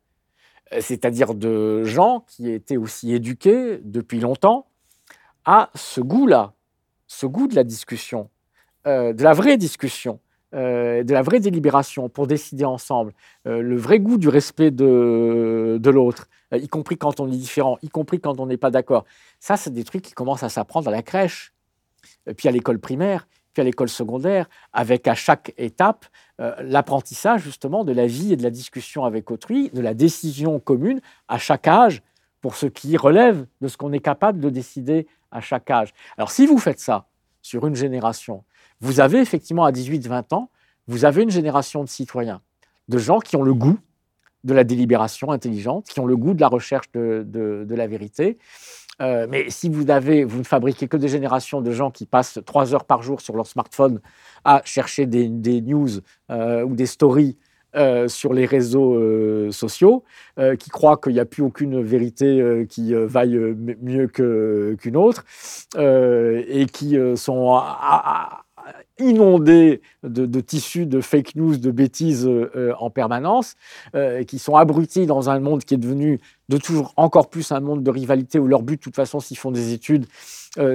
c'est-à-dire 0.78 1.34
de 1.34 1.84
gens 1.84 2.26
qui 2.28 2.50
étaient 2.50 2.76
aussi 2.76 3.14
éduqués 3.14 3.80
depuis 3.82 4.20
longtemps 4.20 4.66
à 5.46 5.70
ce 5.74 6.02
goût-là, 6.02 6.52
ce 7.06 7.24
goût 7.24 7.46
de 7.46 7.54
la 7.54 7.64
discussion, 7.64 8.28
de 8.84 9.22
la 9.22 9.32
vraie 9.32 9.56
discussion, 9.56 10.20
de 10.52 11.10
la 11.10 11.22
vraie 11.22 11.40
délibération 11.40 12.10
pour 12.10 12.26
décider 12.26 12.66
ensemble, 12.66 13.14
le 13.46 13.76
vrai 13.76 14.00
goût 14.00 14.18
du 14.18 14.28
respect 14.28 14.70
de, 14.70 15.80
l'autre, 15.90 16.28
y 16.56 16.68
compris 16.68 16.96
quand 16.96 17.20
on 17.20 17.30
est 17.30 17.36
différent, 17.36 17.78
y 17.82 17.88
compris 17.88 18.20
quand 18.20 18.40
on 18.40 18.46
n'est 18.46 18.56
pas 18.56 18.70
d'accord. 18.70 19.04
Ça, 19.40 19.56
c'est 19.56 19.72
des 19.72 19.84
trucs 19.84 20.02
qui 20.02 20.12
commencent 20.12 20.42
à 20.42 20.48
s'apprendre 20.48 20.88
à 20.88 20.90
la 20.90 21.02
crèche, 21.02 21.52
euh, 22.28 22.34
puis 22.34 22.48
à 22.48 22.52
l'école 22.52 22.78
primaire, 22.78 23.28
puis 23.52 23.60
à 23.60 23.64
l'école 23.64 23.88
secondaire, 23.88 24.48
avec 24.72 25.06
à 25.08 25.14
chaque 25.14 25.52
étape 25.58 26.06
euh, 26.40 26.54
l'apprentissage 26.60 27.42
justement 27.42 27.84
de 27.84 27.92
la 27.92 28.06
vie 28.06 28.32
et 28.32 28.36
de 28.36 28.42
la 28.42 28.50
discussion 28.50 29.04
avec 29.04 29.30
autrui, 29.30 29.70
de 29.70 29.80
la 29.80 29.94
décision 29.94 30.58
commune 30.60 31.00
à 31.28 31.38
chaque 31.38 31.66
âge, 31.68 32.02
pour 32.40 32.54
ce 32.56 32.66
qui 32.66 32.96
relève 32.96 33.46
de 33.60 33.68
ce 33.68 33.76
qu'on 33.76 33.92
est 33.92 34.00
capable 34.00 34.40
de 34.40 34.50
décider 34.50 35.06
à 35.30 35.40
chaque 35.40 35.70
âge. 35.70 35.92
Alors 36.16 36.30
si 36.30 36.46
vous 36.46 36.58
faites 36.58 36.80
ça 36.80 37.06
sur 37.42 37.66
une 37.66 37.74
génération, 37.74 38.44
vous 38.80 39.00
avez 39.00 39.18
effectivement 39.18 39.64
à 39.64 39.72
18-20 39.72 40.34
ans, 40.34 40.50
vous 40.86 41.04
avez 41.04 41.22
une 41.22 41.30
génération 41.30 41.82
de 41.82 41.88
citoyens, 41.88 42.40
de 42.88 42.98
gens 42.98 43.18
qui 43.18 43.36
ont 43.36 43.42
le 43.42 43.54
goût 43.54 43.78
de 44.48 44.54
la 44.54 44.64
délibération 44.64 45.30
intelligente, 45.30 45.86
qui 45.88 46.00
ont 46.00 46.06
le 46.06 46.16
goût 46.16 46.34
de 46.34 46.40
la 46.40 46.48
recherche 46.48 46.90
de, 46.92 47.66
la 47.68 47.86
vérité. 47.86 48.38
Euh, 49.00 49.26
mais 49.30 49.48
si 49.50 49.68
vous, 49.68 49.88
avez, 49.90 50.24
vous 50.24 50.38
ne 50.38 50.44
fabriquez 50.44 50.88
que 50.88 50.96
des 50.96 51.06
générations 51.06 51.60
de 51.60 51.70
gens 51.70 51.92
qui 51.92 52.06
passent 52.06 52.40
trois 52.44 52.74
heures 52.74 52.84
par 52.84 53.02
jour 53.02 53.20
sur 53.20 53.36
leur 53.36 53.46
smartphone 53.46 54.00
à 54.44 54.62
chercher 54.64 55.06
des, 55.06 55.28
news 55.60 55.88
euh, 56.30 56.64
ou 56.64 56.74
des 56.74 56.86
stories 56.86 57.36
euh, 57.76 58.08
sur 58.08 58.32
les 58.32 58.46
réseaux 58.46 59.52
sociaux, 59.52 60.02
qui 60.58 60.70
croient 60.70 60.96
qu'il 60.96 61.12
n'y 61.12 61.20
a 61.20 61.26
plus 61.26 61.42
aucune 61.42 61.82
vérité 61.82 62.66
qui 62.68 62.94
vaille 62.94 63.38
mieux 63.82 64.08
qu'une 64.08 64.96
autre, 64.96 65.24
et 65.76 66.66
qui 66.72 66.96
sont 67.16 67.60
inondés 68.98 69.80
de, 70.02 70.40
tissus 70.40 70.86
de 70.86 71.00
fake 71.00 71.34
news, 71.36 71.56
de 71.56 71.70
bêtises 71.70 72.26
euh, 72.26 72.50
euh, 72.56 72.74
en 72.78 72.90
permanence, 72.90 73.54
euh, 73.94 74.24
qui 74.24 74.38
sont 74.38 74.56
abrutis 74.56 75.06
dans 75.06 75.30
un 75.30 75.40
monde 75.40 75.64
qui 75.64 75.74
est 75.74 75.78
devenu 75.78 76.20
de 76.48 76.56
toujours 76.56 76.92
encore 76.96 77.28
plus 77.28 77.52
un 77.52 77.60
monde 77.60 77.82
de 77.82 77.90
rivalité 77.90 78.38
où 78.38 78.46
leur 78.46 78.62
but, 78.62 78.76
de 78.76 78.82
toute 78.82 78.96
façon, 78.96 79.20
s'ils 79.20 79.38
font 79.38 79.50
des 79.50 79.72
études, 79.72 80.06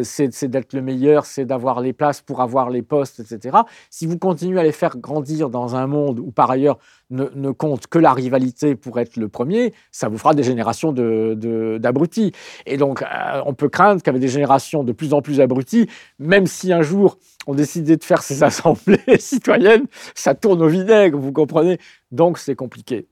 c'est 0.03 0.45
d'être 0.45 0.73
le 0.73 0.81
meilleur, 0.81 1.25
c'est 1.25 1.45
d'avoir 1.45 1.81
les 1.81 1.93
places 1.93 2.21
pour 2.21 2.41
avoir 2.41 2.69
les 2.69 2.81
postes, 2.81 3.19
etc. 3.19 3.57
Si 3.89 4.05
vous 4.05 4.17
continuez 4.17 4.59
à 4.59 4.63
les 4.63 4.71
faire 4.71 4.97
grandir 4.97 5.49
dans 5.49 5.75
un 5.75 5.87
monde 5.87 6.19
où, 6.19 6.31
par 6.31 6.51
ailleurs, 6.51 6.79
ne, 7.09 7.51
compte 7.51 7.87
que 7.87 7.99
la 7.99 8.13
rivalité 8.13 8.75
pour 8.75 8.99
être 8.99 9.17
le 9.17 9.29
premier, 9.29 9.73
ça 9.91 10.09
vous 10.09 10.17
fera 10.17 10.33
des 10.33 10.43
générations 10.43 10.91
d'abrutis. 10.91 12.31
Et 12.65 12.77
donc, 12.77 13.03
on 13.45 13.53
peut 13.53 13.69
craindre 13.69 14.01
qu'avec 14.01 14.21
des 14.21 14.27
générations 14.27 14.83
de 14.83 14.91
plus 14.91 15.13
en 15.13 15.21
plus 15.21 15.41
abrutis, 15.41 15.89
même 16.19 16.47
si 16.47 16.73
un 16.73 16.81
jour 16.81 17.17
on 17.47 17.53
décidait 17.53 17.97
de 17.97 18.03
faire 18.03 18.23
ces 18.23 18.43
assemblées 18.43 19.19
citoyennes, 19.19 19.85
ça 20.15 20.33
tourne 20.33 20.61
au 20.61 20.67
vinaigre, 20.67 21.17
vous 21.17 21.31
comprenez? 21.31 21.79
Donc 22.11 22.37
c'est 22.37 22.55
compliqué. 22.55 23.07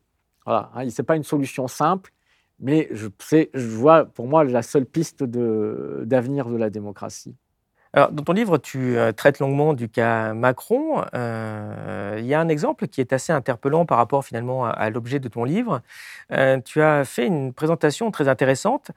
Voilà, 0.46 0.72
hein, 0.76 0.90
ce 0.90 1.02
n'est 1.02 1.06
pas 1.06 1.16
une 1.16 1.24
solution 1.24 1.68
simple, 1.68 2.12
mais 2.62 2.90
je, 2.92 3.08
vois 3.56 4.06
pour 4.06 4.28
moi 4.28 4.44
la 4.44 4.62
seule 4.62 4.86
piste 4.86 5.24
d'avenir 5.24 6.48
de 6.48 6.58
la 6.58 6.70
démocratie. 6.70 7.36
Alors, 7.94 8.12
dans 8.14 8.24
ton 8.24 8.32
livre, 8.32 8.58
tu 8.58 8.98
euh, 8.98 9.12
traites 9.12 9.40
longuement 9.40 9.74
du 9.74 9.90
cas 9.90 10.34
Macron. 10.34 11.04
Euh, 11.14 12.16
il 12.20 12.26
y 12.26 12.34
a 12.34 12.40
un 12.40 12.48
exemple 12.48 12.88
qui 12.88 13.02
est 13.02 13.12
assez 13.12 13.34
interpellant 13.34 13.86
par 13.86 13.98
rapport 13.98 14.24
finalement 14.24 14.66
à, 14.66 14.90
l'objet 14.90 15.20
de 15.20 15.28
ton 15.28 15.44
livre. 15.44 15.82
Euh, 16.32 16.58
tu 16.64 16.82
as 16.82 17.04
fait 17.04 17.28
une 17.28 17.52
présentation 17.52 18.10
très 18.10 18.30
intéressante 18.30 18.92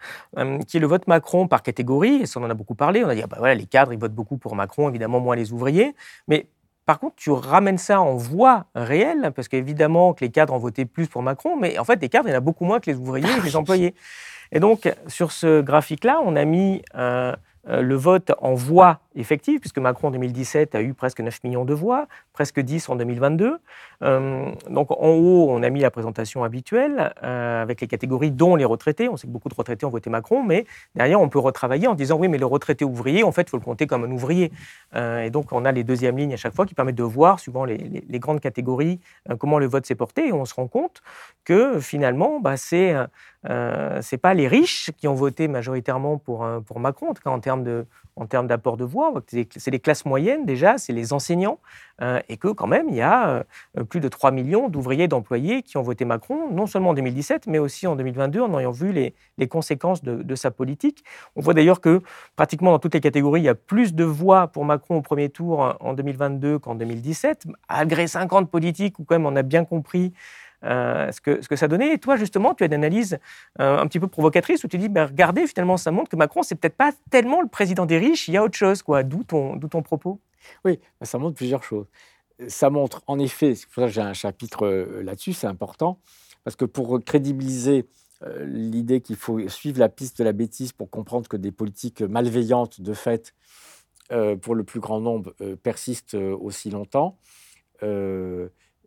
qui 0.68 0.76
est 0.76 0.80
le 0.80 0.86
vote 0.86 1.08
Macron 1.08 1.48
par 1.48 1.62
catégorie. 1.62 2.22
Et 2.22 2.24
on 2.36 2.44
en 2.44 2.50
a 2.50 2.54
beaucoup 2.54 2.76
parlé. 2.76 3.04
On 3.04 3.08
a 3.08 3.16
dit, 3.16 3.22
ah 3.22 3.26
bah 3.26 3.36
voilà, 3.40 3.56
les 3.56 3.66
cadres, 3.66 3.92
votent 3.96 4.14
beaucoup 4.14 4.38
pour 4.38 4.54
Macron, 4.54 4.88
évidemment, 4.88 5.18
moins 5.18 5.34
les 5.34 5.52
ouvriers. 5.52 5.96
Mais 6.28 6.46
par 6.86 6.98
contre, 6.98 7.16
tu 7.16 7.30
ramènes 7.30 7.78
ça 7.78 8.00
en 8.00 8.14
voix 8.14 8.66
réelle, 8.74 9.32
parce 9.34 9.48
qu'évidemment 9.48 10.12
que 10.12 10.24
les 10.24 10.30
cadres 10.30 10.52
ont 10.52 10.58
voté 10.58 10.84
plus 10.84 11.06
pour 11.06 11.22
Macron, 11.22 11.56
mais 11.56 11.78
en 11.78 11.84
fait, 11.84 12.00
les 12.00 12.08
cadres, 12.08 12.28
il 12.28 12.32
y 12.32 12.34
en 12.34 12.38
a 12.38 12.40
beaucoup 12.40 12.64
moins 12.64 12.80
que 12.80 12.90
les 12.90 12.96
ouvriers 12.96 13.30
et 13.38 13.40
les 13.40 13.56
employés. 13.56 13.94
Et 14.52 14.60
donc, 14.60 14.92
sur 15.06 15.32
ce 15.32 15.62
graphique-là, 15.62 16.20
on 16.24 16.36
a 16.36 16.44
mis 16.44 16.82
euh, 16.94 17.34
le 17.66 17.94
vote 17.94 18.32
en 18.38 18.54
voix 18.54 19.00
effective, 19.16 19.60
puisque 19.60 19.78
Macron 19.78 20.08
en 20.08 20.10
2017 20.12 20.74
a 20.74 20.82
eu 20.82 20.94
presque 20.94 21.20
9 21.20 21.44
millions 21.44 21.64
de 21.64 21.74
voix, 21.74 22.06
presque 22.32 22.60
10 22.60 22.88
en 22.88 22.96
2022. 22.96 23.58
Euh, 24.02 24.50
donc 24.68 24.90
en 24.90 25.10
haut, 25.10 25.46
on 25.50 25.62
a 25.62 25.70
mis 25.70 25.80
la 25.80 25.90
présentation 25.90 26.44
habituelle 26.44 27.14
euh, 27.22 27.62
avec 27.62 27.80
les 27.80 27.86
catégories 27.86 28.30
dont 28.30 28.56
les 28.56 28.64
retraités. 28.64 29.08
On 29.08 29.16
sait 29.16 29.26
que 29.26 29.32
beaucoup 29.32 29.48
de 29.48 29.54
retraités 29.54 29.86
ont 29.86 29.90
voté 29.90 30.10
Macron, 30.10 30.42
mais 30.42 30.66
derrière, 30.94 31.20
on 31.20 31.28
peut 31.28 31.38
retravailler 31.38 31.86
en 31.86 31.94
disant 31.94 32.18
oui, 32.18 32.28
mais 32.28 32.38
le 32.38 32.46
retraité 32.46 32.84
ouvrier, 32.84 33.22
en 33.22 33.32
fait, 33.32 33.42
il 33.42 33.50
faut 33.50 33.58
le 33.58 33.64
compter 33.64 33.86
comme 33.86 34.04
un 34.04 34.10
ouvrier. 34.10 34.50
et 34.94 35.30
donc 35.30 35.52
on 35.52 35.64
a 35.64 35.72
les 35.72 35.84
deuxièmes 35.84 36.18
lignes 36.18 36.34
à 36.34 36.36
chaque 36.36 36.54
fois 36.54 36.66
qui 36.66 36.74
permettent 36.74 36.94
de 36.96 37.02
voir, 37.02 37.40
suivant 37.40 37.64
les, 37.64 37.78
grandes 38.18 38.40
catégories, 38.40 39.00
comment 39.38 39.58
le 39.58 39.66
vote 39.66 39.86
s'est 39.86 39.94
porté. 39.94 40.28
Et 40.28 40.32
on 40.32 40.44
se 40.44 40.54
rend 40.54 40.66
compte 40.66 41.02
que 41.44 41.80
finalement, 41.80 42.40
bah, 42.40 42.56
c'est 42.56 42.94
euh, 43.48 43.98
c'est 44.02 44.18
pas 44.18 44.34
les 44.34 44.48
riches 44.48 44.90
qui 44.96 45.08
ont 45.08 45.14
voté 45.14 45.48
majoritairement 45.48 46.18
pour, 46.18 46.46
pour 46.66 46.80
Macron, 46.80 47.10
en 47.10 47.14
tout 47.14 47.22
cas 47.22 47.30
en 47.30 47.40
termes 48.26 48.46
d'apport 48.46 48.76
de 48.76 48.84
voix. 48.84 49.12
C'est 49.28 49.70
les 49.70 49.80
classes 49.80 50.04
moyennes 50.04 50.46
déjà, 50.46 50.78
c'est 50.78 50.92
les 50.92 51.12
enseignants, 51.12 51.58
euh, 52.02 52.20
et 52.28 52.36
que 52.36 52.48
quand 52.48 52.66
même, 52.66 52.88
il 52.88 52.96
y 52.96 53.02
a 53.02 53.44
euh, 53.78 53.84
plus 53.84 54.00
de 54.00 54.08
3 54.08 54.32
millions 54.32 54.68
d'ouvriers, 54.68 55.06
d'employés 55.06 55.62
qui 55.62 55.76
ont 55.76 55.82
voté 55.82 56.04
Macron, 56.04 56.50
non 56.50 56.66
seulement 56.66 56.90
en 56.90 56.94
2017, 56.94 57.46
mais 57.46 57.58
aussi 57.58 57.86
en 57.86 57.94
2022, 57.94 58.40
en 58.40 58.58
ayant 58.58 58.72
vu 58.72 58.92
les, 58.92 59.14
conséquences 59.48 60.02
de, 60.02 60.34
sa 60.34 60.50
politique. 60.50 61.04
On 61.36 61.40
voit 61.40 61.54
d'ailleurs 61.54 61.80
que 61.80 62.00
pratiquement 62.34 62.72
dans 62.72 62.78
toutes 62.78 62.94
les 62.94 63.00
catégories, 63.00 63.42
il 63.42 63.44
y 63.44 63.48
a 63.48 63.54
plus 63.54 63.94
de 63.94 64.04
voix 64.04 64.48
pour 64.48 64.64
Macron 64.64 64.96
au 64.96 65.02
premier 65.02 65.28
tour 65.28 65.76
en 65.78 65.92
2022 65.92 66.58
qu'en 66.58 66.74
2017, 66.74 67.46
malgré 67.68 68.06
50 68.06 68.50
politiques 68.50 68.98
où 68.98 69.04
quand 69.04 69.14
même 69.14 69.26
on 69.26 69.36
a 69.36 69.42
bien 69.42 69.64
compris 69.64 70.12
euh, 70.64 71.10
ce, 71.12 71.20
que, 71.20 71.56
ça 71.56 71.68
donnait. 71.68 71.92
Et 71.92 71.98
toi, 71.98 72.16
justement, 72.16 72.54
tu 72.54 72.64
as 72.64 72.66
une 72.66 72.74
analyse 72.74 73.18
un 73.58 73.86
petit 73.86 74.00
peu 74.00 74.08
provocatrice 74.08 74.64
où 74.64 74.68
tu 74.68 74.78
dis, 74.78 74.88
ben, 74.88 75.06
regardez, 75.06 75.46
finalement, 75.46 75.76
ça 75.76 75.90
montre 75.90 76.10
que 76.10 76.16
Macron, 76.16 76.42
c'est 76.42 76.54
peut-être 76.54 76.76
pas 76.76 76.92
tellement 77.10 77.40
le 77.42 77.48
président 77.48 77.86
des 77.86 77.98
riches, 77.98 78.28
il 78.28 78.34
y 78.34 78.36
a 78.36 78.42
autre 78.42 78.56
chose, 78.56 78.82
quoi. 78.82 79.02
D'où 79.02 79.24
ton, 79.24 79.82
propos? 79.82 80.20
Oui, 80.64 80.78
bah, 81.00 81.06
ça 81.06 81.18
montre 81.18 81.36
plusieurs 81.36 81.62
choses. 81.62 81.86
Ça 82.48 82.70
montre, 82.70 83.02
en 83.06 83.18
effet, 83.18 83.54
c'est 83.54 83.66
pour 83.66 83.82
ça 83.82 83.88
que 83.88 83.92
j'ai 83.92 84.00
un 84.00 84.12
chapitre 84.12 84.66
euh, 84.66 85.02
là-dessus, 85.02 85.32
c'est 85.32 85.46
important, 85.46 86.00
parce 86.42 86.56
que 86.56 86.64
pour 86.64 87.02
crédibiliser 87.04 87.86
euh, 88.22 88.44
l'idée 88.44 89.00
qu'il 89.00 89.16
faut 89.16 89.46
suivre 89.48 89.78
la 89.78 89.88
piste 89.88 90.18
de 90.18 90.24
la 90.24 90.32
bêtise 90.32 90.72
pour 90.72 90.90
comprendre 90.90 91.28
que 91.28 91.36
des 91.36 91.52
politiques 91.52 92.02
malveillantes, 92.02 92.80
de 92.80 92.92
fait, 92.92 93.34
euh, 94.12 94.36
pour 94.36 94.54
le 94.54 94.64
plus 94.64 94.80
grand 94.80 95.00
nombre, 95.00 95.34
persistent 95.62 96.14
aussi 96.14 96.70
longtemps, 96.70 97.18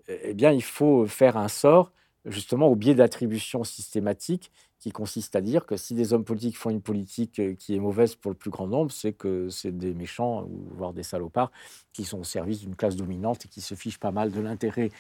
eh 0.08 0.34
bien, 0.34 0.52
il 0.52 0.64
faut 0.64 1.06
faire 1.08 1.38
un 1.38 1.48
sort 1.48 1.92
justement 2.26 2.68
au 2.68 2.76
biais 2.76 2.96
d'attribution 2.96 3.64
systématique 3.64 4.52
qui 4.80 4.92
consiste 4.92 5.36
à 5.36 5.42
dire 5.42 5.66
que 5.66 5.76
si 5.76 5.96
des 5.96 6.14
hommes 6.14 6.24
politiques 6.24 6.58
font 6.58 6.70
une 6.70 6.82
politique 6.82 7.40
euh, 7.40 7.56
qui 7.56 7.76
est 7.76 7.80
mauvaise 7.80 8.16
pour 8.16 8.32
le 8.32 8.38
plus 8.38 8.52
grand 8.52 8.68
nombre, 8.68 8.92
c'est 8.92 9.12
que 9.12 9.50
c'est 9.50 9.76
des 9.76 9.94
méchants, 9.94 10.48
voire 10.76 10.94
des 10.94 11.04
salopards, 11.04 11.52
qui 11.94 12.04
sont 12.04 12.20
au 12.20 12.24
service 12.24 12.60
d'une 12.60 12.76
classe 12.76 12.96
dominante 12.96 13.46
et 13.46 13.48
qui 13.48 13.62
se 13.62 13.74
fichent 13.74 14.00
pas 14.00 14.12
mal 14.12 14.32
de 14.32 14.40
l'intérêt 14.40 14.92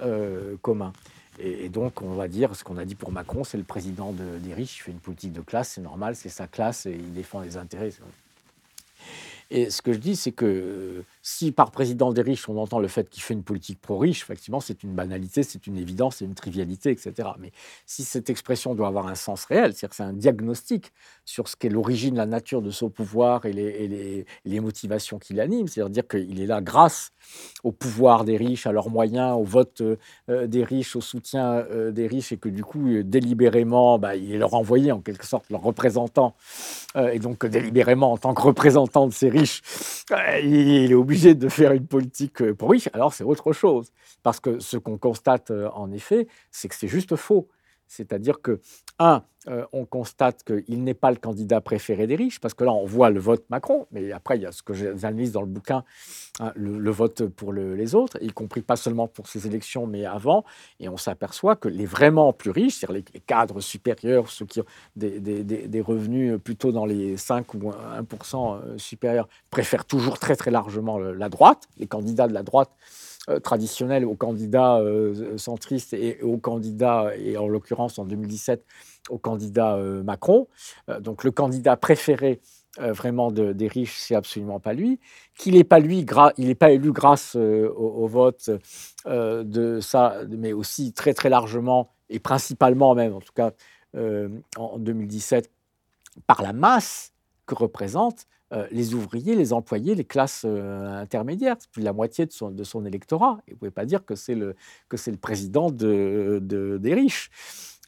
euh, 0.00 0.56
commun. 0.62 0.92
Et, 1.38 1.68
donc, 1.68 2.00
on 2.00 2.14
va 2.14 2.28
dire 2.28 2.56
ce 2.56 2.64
qu'on 2.64 2.78
a 2.78 2.86
dit 2.86 2.94
pour 2.94 3.12
Macron, 3.12 3.44
c'est 3.44 3.58
le 3.58 3.64
président 3.64 4.14
des 4.14 4.54
riches, 4.54 4.78
il 4.78 4.80
fait 4.84 4.92
une 4.92 5.00
politique 5.00 5.34
de 5.34 5.42
classe, 5.42 5.72
c'est 5.74 5.82
normal, 5.82 6.16
c'est 6.16 6.30
sa 6.30 6.46
classe 6.46 6.86
et 6.86 6.92
il 6.92 7.12
défend 7.12 7.40
les 7.40 7.58
intérêts. 7.58 7.90
Et 9.50 9.68
ce 9.68 9.82
que 9.82 9.92
je 9.92 9.98
dis, 9.98 10.16
c'est 10.16 10.32
que 10.32 10.46
euh, 10.46 11.04
si 11.28 11.50
par 11.50 11.72
président 11.72 12.12
des 12.12 12.22
riches, 12.22 12.48
on 12.48 12.56
entend 12.56 12.78
le 12.78 12.86
fait 12.86 13.10
qu'il 13.10 13.20
fait 13.20 13.34
une 13.34 13.42
politique 13.42 13.80
pro-riche, 13.80 14.22
effectivement, 14.22 14.60
c'est 14.60 14.84
une 14.84 14.94
banalité, 14.94 15.42
c'est 15.42 15.66
une 15.66 15.76
évidence, 15.76 16.18
c'est 16.18 16.24
une 16.24 16.36
trivialité, 16.36 16.92
etc. 16.92 17.30
Mais 17.40 17.50
si 17.84 18.04
cette 18.04 18.30
expression 18.30 18.76
doit 18.76 18.86
avoir 18.86 19.08
un 19.08 19.16
sens 19.16 19.44
réel, 19.44 19.72
c'est-à-dire 19.72 19.88
que 19.88 19.96
c'est 19.96 20.04
un 20.04 20.12
diagnostic 20.12 20.92
sur 21.24 21.48
ce 21.48 21.56
qu'est 21.56 21.68
l'origine, 21.68 22.14
la 22.14 22.26
nature 22.26 22.62
de 22.62 22.70
son 22.70 22.90
pouvoir 22.90 23.44
et 23.44 23.52
les, 23.52 24.60
motivations 24.60 25.18
qui 25.18 25.34
l'animent, 25.34 25.66
c'est-à-dire 25.66 25.90
dire, 25.90 26.06
qu'il 26.06 26.40
est 26.40 26.46
là 26.46 26.60
grâce 26.60 27.10
au 27.64 27.72
pouvoir 27.72 28.24
des 28.24 28.36
riches, 28.36 28.68
à 28.68 28.72
leurs 28.72 28.88
moyens, 28.88 29.36
au 29.36 29.42
vote 29.42 29.82
euh, 29.82 30.46
des 30.46 30.62
riches, 30.62 30.94
au 30.94 31.00
soutien 31.00 31.54
euh, 31.54 31.90
des 31.90 32.06
riches, 32.06 32.30
et 32.30 32.36
que 32.36 32.48
du 32.48 32.62
coup, 32.62 33.02
délibérément, 33.02 33.98
bah, 33.98 34.14
il 34.14 34.32
est 34.32 34.38
leur 34.38 34.54
envoyé, 34.54 34.92
en 34.92 35.00
quelque 35.00 35.26
sorte, 35.26 35.50
leur 35.50 35.62
représentant, 35.62 36.36
et 37.12 37.18
donc 37.18 37.44
délibérément, 37.44 38.12
en 38.12 38.16
tant 38.16 38.32
que 38.32 38.42
représentant 38.42 39.08
de 39.08 39.12
ces 39.12 39.28
riche, 39.28 39.60
il 40.40 40.92
est 40.92 40.94
obligé 40.94 41.15
de 41.24 41.48
faire 41.48 41.72
une 41.72 41.86
politique 41.86 42.42
euh, 42.42 42.54
pour 42.54 42.70
riche, 42.70 42.88
alors 42.92 43.12
c'est 43.12 43.24
autre 43.24 43.52
chose. 43.52 43.90
Parce 44.22 44.40
que 44.40 44.58
ce 44.60 44.76
qu'on 44.76 44.98
constate 44.98 45.50
euh, 45.50 45.68
en 45.70 45.90
effet, 45.92 46.26
c'est 46.50 46.68
que 46.68 46.74
c'est 46.74 46.88
juste 46.88 47.16
faux. 47.16 47.48
C'est-à-dire 47.88 48.40
que, 48.40 48.60
un, 48.98 49.22
euh, 49.48 49.64
on 49.72 49.84
constate 49.84 50.42
qu'il 50.42 50.82
n'est 50.82 50.94
pas 50.94 51.10
le 51.10 51.18
candidat 51.18 51.60
préféré 51.60 52.06
des 52.06 52.16
riches, 52.16 52.40
parce 52.40 52.54
que 52.54 52.64
là, 52.64 52.72
on 52.72 52.84
voit 52.84 53.10
le 53.10 53.20
vote 53.20 53.44
Macron, 53.48 53.86
mais 53.92 54.10
après, 54.10 54.36
il 54.36 54.42
y 54.42 54.46
a 54.46 54.52
ce 54.52 54.62
que 54.62 54.74
j'analyse 54.74 55.30
dans 55.32 55.40
le 55.40 55.46
bouquin, 55.46 55.84
hein, 56.40 56.52
le, 56.56 56.90
vote 56.90 57.26
pour 57.26 57.52
les 57.52 57.94
autres, 57.94 58.18
y 58.20 58.28
compris 58.28 58.62
pas 58.62 58.74
seulement 58.76 59.06
pour 59.06 59.28
ces 59.28 59.46
élections, 59.46 59.86
mais 59.86 60.04
avant, 60.04 60.44
et 60.80 60.88
on 60.88 60.96
s'aperçoit 60.96 61.54
que 61.54 61.68
les 61.68 61.86
vraiment 61.86 62.32
plus 62.32 62.50
riches, 62.50 62.78
c'est-à-dire 62.78 63.04
les, 63.12 63.20
cadres 63.20 63.60
supérieurs, 63.60 64.30
ceux 64.30 64.46
qui 64.46 64.60
ont 64.60 64.66
des, 64.96 65.80
revenus 65.80 66.40
plutôt 66.42 66.72
dans 66.72 66.86
les 66.86 67.16
5 67.16 67.54
ou 67.54 67.70
1% 67.70 68.56
euh, 68.56 68.78
supérieurs, 68.78 69.28
préfèrent 69.50 69.84
toujours 69.84 70.18
très 70.18 70.34
très 70.34 70.50
largement 70.50 70.98
la 70.98 71.28
droite, 71.28 71.68
les 71.78 71.86
candidats 71.86 72.26
de 72.26 72.34
la 72.34 72.42
droite 72.42 72.70
euh, 73.28 73.40
traditionnels 73.40 74.04
aux 74.04 74.14
candidats 74.14 74.80
centristes 75.36 75.94
et 75.94 76.20
aux 76.22 76.38
candidats, 76.38 77.10
et 77.16 77.36
en 77.36 77.48
l'occurrence 77.48 77.98
en 77.98 78.04
2017, 78.04 78.64
au 79.10 79.18
candidat 79.18 79.76
euh, 79.76 80.02
Macron. 80.02 80.48
Euh, 80.88 81.00
donc 81.00 81.24
le 81.24 81.30
candidat 81.30 81.76
préféré 81.76 82.40
euh, 82.78 82.92
vraiment 82.92 83.30
des 83.30 83.68
riches, 83.68 83.96
c'est 83.98 84.14
absolument 84.14 84.60
pas 84.60 84.74
lui. 84.74 85.00
Qu'il 85.38 85.54
n'est 85.54 85.64
pas 85.64 85.78
lui, 85.78 86.04
il 86.36 86.46
n'est 86.46 86.54
pas 86.54 86.70
élu 86.70 86.92
grâce 86.92 87.34
au, 87.36 88.06
vote 88.06 88.50
de 89.06 89.80
ça, 89.80 90.16
mais 90.28 90.52
aussi 90.52 90.92
très 90.92 91.14
très 91.14 91.30
largement 91.30 91.90
et 92.10 92.18
principalement 92.18 92.94
même, 92.94 93.14
en 93.14 93.20
tout 93.20 93.32
cas 93.34 93.52
en 94.58 94.78
2017, 94.78 95.50
par 96.26 96.42
la 96.42 96.52
masse 96.52 97.12
que 97.46 97.54
représentent 98.50 98.72
les 98.72 98.94
ouvriers, 98.94 99.34
les 99.34 99.52
employés, 99.52 99.94
les 99.94 100.04
classes 100.04 100.44
intermédiaires. 100.44 101.56
C'est 101.58 101.70
plus 101.70 101.80
de 101.80 101.86
la 101.86 101.92
moitié 101.92 102.26
de 102.26 102.32
son, 102.32 102.84
électorat. 102.84 103.38
Et 103.46 103.50
vous 103.50 103.54
ne 103.54 103.58
pouvez 103.58 103.70
pas 103.70 103.84
dire 103.84 104.04
que 104.04 104.14
c'est 104.14 104.34
le, 104.34 104.54
le 104.90 105.16
président 105.16 105.70
de, 105.70 106.40
des 106.80 106.94
riches. 106.94 107.30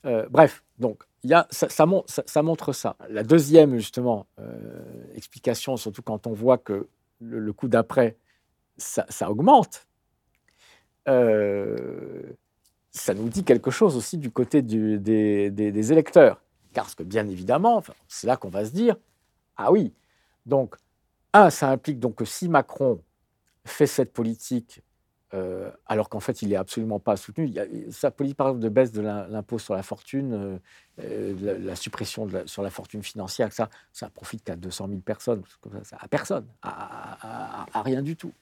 bref, 0.05 0.65
donc 0.79 1.05
ça, 1.51 2.43
montre 2.43 2.73
ça. 2.73 2.97
La 3.09 3.23
deuxième, 3.23 3.77
justement, 3.77 4.27
euh, 4.39 5.15
explication, 5.15 5.77
surtout 5.77 6.03
quand 6.03 6.27
on 6.27 6.33
voit 6.33 6.59
que 6.59 6.89
le, 7.21 7.53
coup 7.53 7.69
d'après, 7.69 8.17
ça, 8.77 9.31
augmente, 9.31 9.87
euh, 11.09 12.23
ça 12.91 13.15
nous 13.15 13.29
dit 13.29 13.45
quelque 13.45 13.71
chose 13.71 13.97
aussi 13.97 14.19
du 14.19 14.31
côté 14.31 14.63
des, 14.63 15.93
électeurs. 15.93 16.41
Car 16.73 16.95
que, 16.95 17.03
bien 17.03 17.27
évidemment, 17.27 17.83
c'est 18.07 18.27
là 18.27 18.37
qu'on 18.37 18.51
va 18.51 18.65
se 18.65 18.73
dire, 18.73 18.97
ah 19.57 19.73
oui, 19.73 19.93
donc, 20.49 20.77
un, 21.35 21.51
ça 21.51 21.71
implique 21.71 22.01
donc 22.01 22.17
que 22.17 22.25
si 22.25 22.49
Macron 22.49 23.03
fait 23.67 23.87
cette 23.87 24.13
politique 24.13 24.83
euh, 25.35 25.71
alors 25.87 26.09
qu'en 26.09 26.21
fait, 26.21 26.41
il 26.41 26.49
n'est 26.49 26.57
absolument 26.57 27.01
pas 27.01 27.17
soutenu. 27.17 27.53
Sa 27.91 28.11
politique, 28.11 28.39
par 28.39 28.49
exemple, 28.49 28.63
de 28.63 28.69
baisse 28.71 28.93
de 28.93 29.03
l'impôt 29.03 29.59
sur 29.59 29.75
la 29.75 29.83
fortune, 29.83 30.33
euh, 30.33 30.59
euh, 31.05 31.59
la, 31.61 31.77
suppression 31.77 32.27
sur 32.47 32.63
la 32.63 32.71
fortune 32.71 33.03
financière, 33.03 33.53
ça, 33.53 33.69
ça 33.93 34.09
profite 34.09 34.43
qu'à 34.43 34.57
200 34.57 34.89
000 34.89 35.01
personnes, 35.01 35.43
à 35.93 36.09
personne, 36.09 36.47
à, 36.63 37.67
rien 37.83 38.01
du 38.01 38.17
tout. 38.17 38.33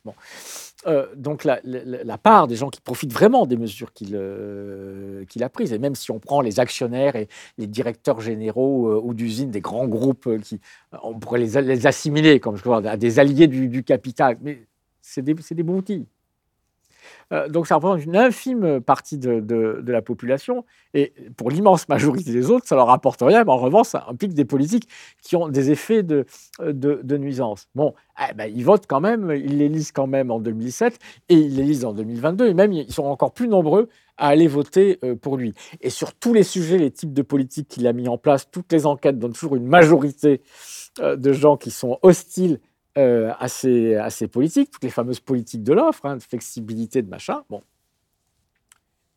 Donc, 1.17 1.43
la, 1.45 2.19
part 2.19 2.47
des 2.47 2.55
gens 2.55 2.71
qui 2.71 2.81
profitent 2.81 3.13
vraiment 3.13 3.47
des 3.47 3.57
mesures 3.57 3.93
qu'il 3.93 4.15
a 4.15 5.49
prises, 5.49 5.73
et 5.73 5.79
même 5.81 5.97
si 5.97 6.13
on 6.13 6.21
prend 6.21 6.41
les 6.41 6.61
actionnaires 6.61 7.17
et 7.17 7.29
les 7.59 7.67
directeurs 7.67 8.21
généraux 8.21 9.01
ou 9.01 9.13
d'usines 9.13 9.51
des 9.51 9.61
grands 9.61 9.89
groupes, 9.89 10.29
qui, 10.43 10.61
on 11.03 11.19
pourrait 11.19 11.41
les, 11.41 11.87
assimiler 11.87 12.39
comme 12.39 12.55
je 12.57 12.63
vois, 12.63 12.87
à 12.87 12.97
des 12.97 13.19
alliés 13.19 13.49
du, 13.49 13.83
capital, 13.83 14.39
mais 14.41 14.67
c'est 15.03 15.23
des, 15.23 15.35
des 15.35 15.63
outils. 15.65 16.07
Euh, 17.33 17.49
donc 17.49 17.67
ça 17.67 17.77
représente 17.77 18.05
une 18.05 18.17
infime 18.17 18.81
partie 18.81 19.19
de, 19.19 19.83
la 19.87 20.03
population, 20.03 20.65
et 20.95 21.13
pour 21.37 21.51
l'immense 21.51 21.89
majorité 21.89 22.33
des 22.33 22.51
autres, 22.51 22.67
ça 22.67 22.77
leur 22.77 22.91
apporte 22.91 23.23
rien, 23.23 23.45
mais 23.45 23.53
en 23.53 23.59
revanche, 23.59 23.89
ça 23.89 24.07
implique 24.09 24.35
des 24.35 24.45
politiques 24.45 24.89
qui 25.23 25.37
ont 25.37 25.49
des 25.49 25.71
effets 25.71 26.03
de, 26.03 26.27
nuisance. 27.17 27.69
Bon, 27.75 27.95
eh 28.21 28.35
ben, 28.35 28.51
ils 28.55 28.65
votent 28.65 28.87
quand 28.87 29.01
même, 29.01 29.33
ils 29.35 29.59
l'élisent 29.59 29.93
quand 29.93 30.07
même 30.07 30.31
en 30.31 30.41
2017, 30.41 30.99
et 31.29 31.35
ils 31.35 31.57
l'élisent 31.57 31.85
en 31.85 31.93
2022, 31.93 32.49
et 32.49 32.55
même 32.55 32.73
ils 32.73 32.93
sont 32.93 33.05
encore 33.05 33.33
plus 33.33 33.49
nombreux 33.49 33.89
à 34.17 34.29
aller 34.29 34.47
voter 34.47 34.99
euh, 35.05 35.15
pour 35.15 35.37
lui. 35.37 35.55
Et 35.81 35.91
sur 35.91 36.15
tous 36.15 36.33
les 36.33 36.43
sujets, 36.43 36.79
les 36.79 36.91
types 36.91 37.13
de 37.13 37.23
politiques 37.23 37.69
qu'il 37.69 37.87
a 37.87 37.93
mis 37.93 38.09
en 38.09 38.19
place, 38.19 38.51
toutes 38.51 38.73
les 38.73 38.87
enquêtes 38.87 39.19
donnent 39.19 39.33
toujours 39.33 39.57
une 39.57 39.67
majorité 39.67 40.43
euh, 41.01 41.17
de 41.17 41.33
gens 41.33 41.57
qui 41.57 41.71
sont 41.71 41.99
hostiles 42.03 42.61
euh, 42.97 43.33
assez, 43.39 43.95
assez 43.97 44.27
politiques, 44.27 44.71
toutes 44.71 44.85
les 44.85 44.91
fameuses 44.91 45.21
politiques 45.21 45.63
de 45.63 45.75
l'offre, 45.75 46.07
hein, 46.07 46.17
de 46.17 46.23
flexibilité, 46.23 47.03
de 47.03 47.09
machin. 47.11 47.43
Bon. 47.51 47.63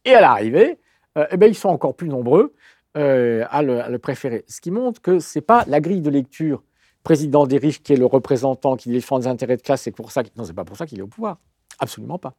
Et 0.03 0.13
à 0.13 0.21
l'arrivée, 0.21 0.79
euh, 1.17 1.25
eh 1.31 1.37
ben, 1.37 1.47
ils 1.47 1.55
sont 1.55 1.69
encore 1.69 1.95
plus 1.95 2.09
nombreux 2.09 2.53
euh, 2.97 3.45
à, 3.49 3.61
le, 3.61 3.97
préférer. 3.97 4.43
Ce 4.47 4.59
qui 4.59 4.71
montre 4.71 5.01
que 5.01 5.19
ce 5.19 5.37
n'est 5.37 5.43
pas 5.43 5.63
la 5.67 5.79
grille 5.79 6.01
de 6.01 6.09
lecture 6.09 6.63
président 7.03 7.47
des 7.47 7.57
riches 7.57 7.81
qui 7.81 7.93
est 7.93 7.97
le 7.97 8.05
représentant, 8.05 8.75
qui 8.75 8.89
défend 8.89 9.19
les 9.19 9.27
intérêts 9.27 9.55
de 9.55 9.61
classe, 9.61 9.83
c'est 9.83 9.91
pour 9.91 10.11
ça 10.11 10.23
non, 10.35 10.45
pas 10.47 10.65
pour 10.65 10.75
ça 10.75 10.85
qu'il 10.85 10.99
est 10.99 11.03
au 11.03 11.07
pouvoir. 11.07 11.37
Absolument 11.79 12.19
pas. 12.19 12.35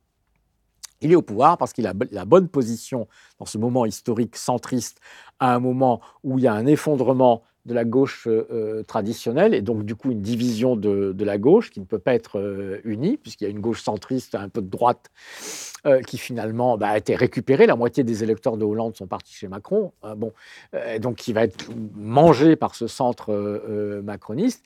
Il 1.01 1.11
est 1.11 1.17
au 1.17 1.23
pouvoir 1.23 1.57
parce 1.57 1.73
qu'il 1.73 1.87
a 1.87 1.95
la 2.11 2.25
bonne 2.27 2.49
position 2.49 3.09
dans 3.39 3.47
ce 3.47 3.57
moment 3.57 3.87
historique 3.87 4.37
centriste, 4.37 5.01
à 5.39 5.55
un 5.55 5.59
moment 5.59 6.03
où 6.23 6.39
il 6.39 6.45
y 6.45 6.47
a 6.47 6.53
un 6.53 6.67
effondrement 6.67 7.43
de 7.67 7.75
la 7.75 7.85
gauche 7.85 8.29
traditionnelle, 8.87 9.55
et 9.55 9.63
donc 9.63 9.85
du 9.85 9.95
coup 9.95 10.11
une 10.11 10.23
division 10.23 10.77
de, 10.77 11.15
la 11.25 11.39
gauche 11.39 11.71
qui 11.71 11.81
ne 11.81 11.85
peut 11.85 11.99
pas 11.99 12.15
être 12.15 12.81
unie, 12.85 13.17
puisqu'il 13.17 13.45
y 13.45 13.47
a 13.47 13.51
une 13.51 13.61
gauche 13.61 13.83
centriste, 13.83 14.35
un 14.35 14.49
peu 14.49 14.63
de 14.63 14.71
droite, 14.71 15.11
qui 16.07 16.19
finalement 16.19 16.77
bah, 16.79 16.89
a 16.89 16.99
été 16.99 17.15
récupérée. 17.15 17.67
La 17.67 17.77
moitié 17.77 18.05
des 18.05 18.23
électeurs 18.23 18.57
de 18.57 18.65
Hollande 18.65 18.97
sont 18.97 19.07
partis 19.07 19.35
chez 19.35 19.49
Macron, 19.49 19.93
bon, 20.17 20.33
donc 21.01 21.17
qui 21.17 21.33
va 21.33 21.45
être 21.45 21.69
mangé 21.95 22.57
par 22.57 22.75
ce 22.75 22.87
centre 22.87 24.01
macroniste. 24.03 24.65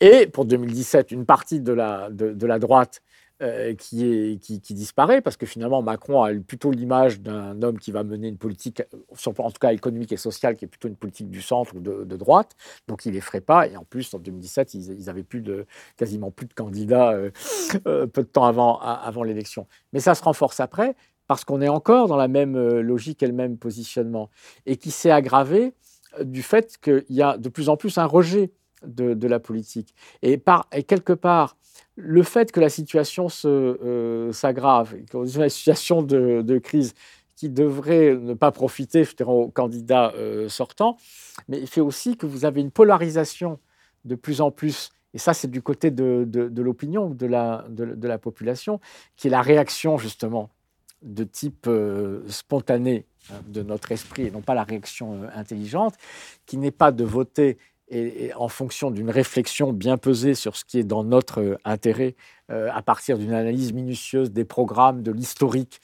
Et 0.00 0.26
pour 0.26 0.44
2017, 0.44 1.12
une 1.12 1.24
partie 1.24 1.60
de 1.60 1.72
la, 1.72 2.08
de 2.10 2.46
la 2.46 2.58
droite 2.58 3.00
euh, 3.42 3.74
qui, 3.74 4.38
disparaît, 4.70 5.20
parce 5.20 5.36
que 5.36 5.44
finalement, 5.44 5.82
Macron 5.82 6.22
a 6.22 6.32
plutôt 6.34 6.70
l'image 6.70 7.20
d'un 7.20 7.60
homme 7.62 7.80
qui 7.80 7.90
va 7.90 8.04
mener 8.04 8.28
une 8.28 8.36
politique, 8.36 8.80
en 9.10 9.50
tout 9.50 9.58
cas 9.60 9.72
économique 9.72 10.12
et 10.12 10.16
sociale, 10.16 10.54
qui 10.54 10.66
est 10.66 10.68
plutôt 10.68 10.86
une 10.86 10.94
politique 10.94 11.28
du 11.30 11.42
centre 11.42 11.74
ou 11.74 11.80
de, 11.80 12.16
droite, 12.16 12.52
donc 12.86 13.06
il 13.06 13.08
ne 13.08 13.14
les 13.14 13.20
ferait 13.20 13.40
pas. 13.40 13.66
Et 13.66 13.76
en 13.76 13.82
plus, 13.82 14.14
en 14.14 14.20
2017, 14.20 14.74
ils, 14.74 15.10
avaient 15.10 15.24
plus 15.24 15.40
de, 15.40 15.66
quasiment 15.96 16.30
plus 16.30 16.46
de 16.46 16.54
candidats 16.54 17.10
euh, 17.12 17.32
euh, 17.88 18.06
peu 18.06 18.22
de 18.22 18.28
temps 18.28 18.44
avant, 18.44 18.78
avant 18.78 19.24
l'élection. 19.24 19.66
Mais 19.92 19.98
ça 19.98 20.14
se 20.14 20.22
renforce 20.22 20.60
après, 20.60 20.94
parce 21.26 21.44
qu'on 21.44 21.60
est 21.60 21.68
encore 21.68 22.06
dans 22.06 22.16
la 22.16 22.28
même 22.28 22.56
logique 22.80 23.20
et 23.24 23.26
le 23.26 23.32
même 23.32 23.58
positionnement, 23.58 24.30
et 24.64 24.76
qui 24.76 24.92
s'est 24.92 25.10
aggravé 25.10 25.74
du 26.22 26.44
fait 26.44 26.78
qu'il 26.80 27.04
y 27.10 27.22
a 27.22 27.36
de 27.36 27.48
plus 27.48 27.68
en 27.68 27.76
plus 27.76 27.98
un 27.98 28.06
rejet 28.06 28.52
de, 28.86 29.26
la 29.26 29.40
politique. 29.40 29.94
Et, 30.22 30.38
par, 30.38 30.68
quelque 30.86 31.12
part, 31.12 31.56
le 31.96 32.22
fait 32.22 32.52
que 32.52 32.60
la 32.60 32.68
situation 32.68 33.28
euh, 33.44 34.32
s'aggrave, 34.32 34.96
qu'on 35.10 35.24
une 35.24 35.48
situation 35.48 36.02
de, 36.02 36.58
crise 36.58 36.94
qui 37.36 37.48
devrait 37.48 38.14
ne 38.14 38.34
pas 38.34 38.52
profiter 38.52 39.04
aux 39.26 39.48
candidats 39.48 40.12
euh, 40.14 40.48
sortants, 40.48 40.96
mais 41.48 41.58
il 41.58 41.66
fait 41.66 41.80
aussi 41.80 42.16
que 42.16 42.26
vous 42.26 42.44
avez 42.44 42.60
une 42.60 42.70
polarisation 42.70 43.58
de 44.04 44.14
plus 44.14 44.40
en 44.40 44.50
plus, 44.50 44.90
et 45.14 45.18
ça 45.18 45.34
c'est 45.34 45.50
du 45.50 45.62
côté 45.62 45.90
de, 45.90 46.26
l'opinion, 46.56 47.10
de 47.10 47.26
la, 47.26 47.64
de, 47.68 48.06
la 48.08 48.18
population, 48.18 48.80
qui 49.16 49.28
est 49.28 49.30
la 49.30 49.42
réaction 49.42 49.98
justement 49.98 50.50
de 51.02 51.24
type 51.24 51.66
euh, 51.66 52.22
spontané 52.28 53.04
hein, 53.30 53.40
de 53.46 53.62
notre 53.62 53.92
esprit, 53.92 54.26
et 54.26 54.30
non 54.30 54.40
pas 54.40 54.54
la 54.54 54.64
réaction 54.64 55.22
intelligente, 55.34 55.94
qui 56.46 56.56
n'est 56.56 56.70
pas 56.70 56.92
de 56.92 57.04
voter 57.04 57.58
et, 57.88 58.32
en 58.34 58.48
fonction 58.48 58.90
d'une 58.90 59.10
réflexion 59.10 59.72
bien 59.72 59.96
pesée 59.96 60.34
sur 60.34 60.56
ce 60.56 60.64
qui 60.64 60.78
est 60.78 60.84
dans 60.84 61.04
notre 61.04 61.40
euh, 61.40 61.58
intérêt, 61.64 62.14
euh, 62.50 62.68
à 62.72 62.82
partir 62.82 63.18
d'une 63.18 63.32
analyse 63.32 63.72
minutieuse 63.72 64.30
des 64.30 64.44
programmes, 64.44 65.02
de 65.02 65.12
l'historique, 65.12 65.80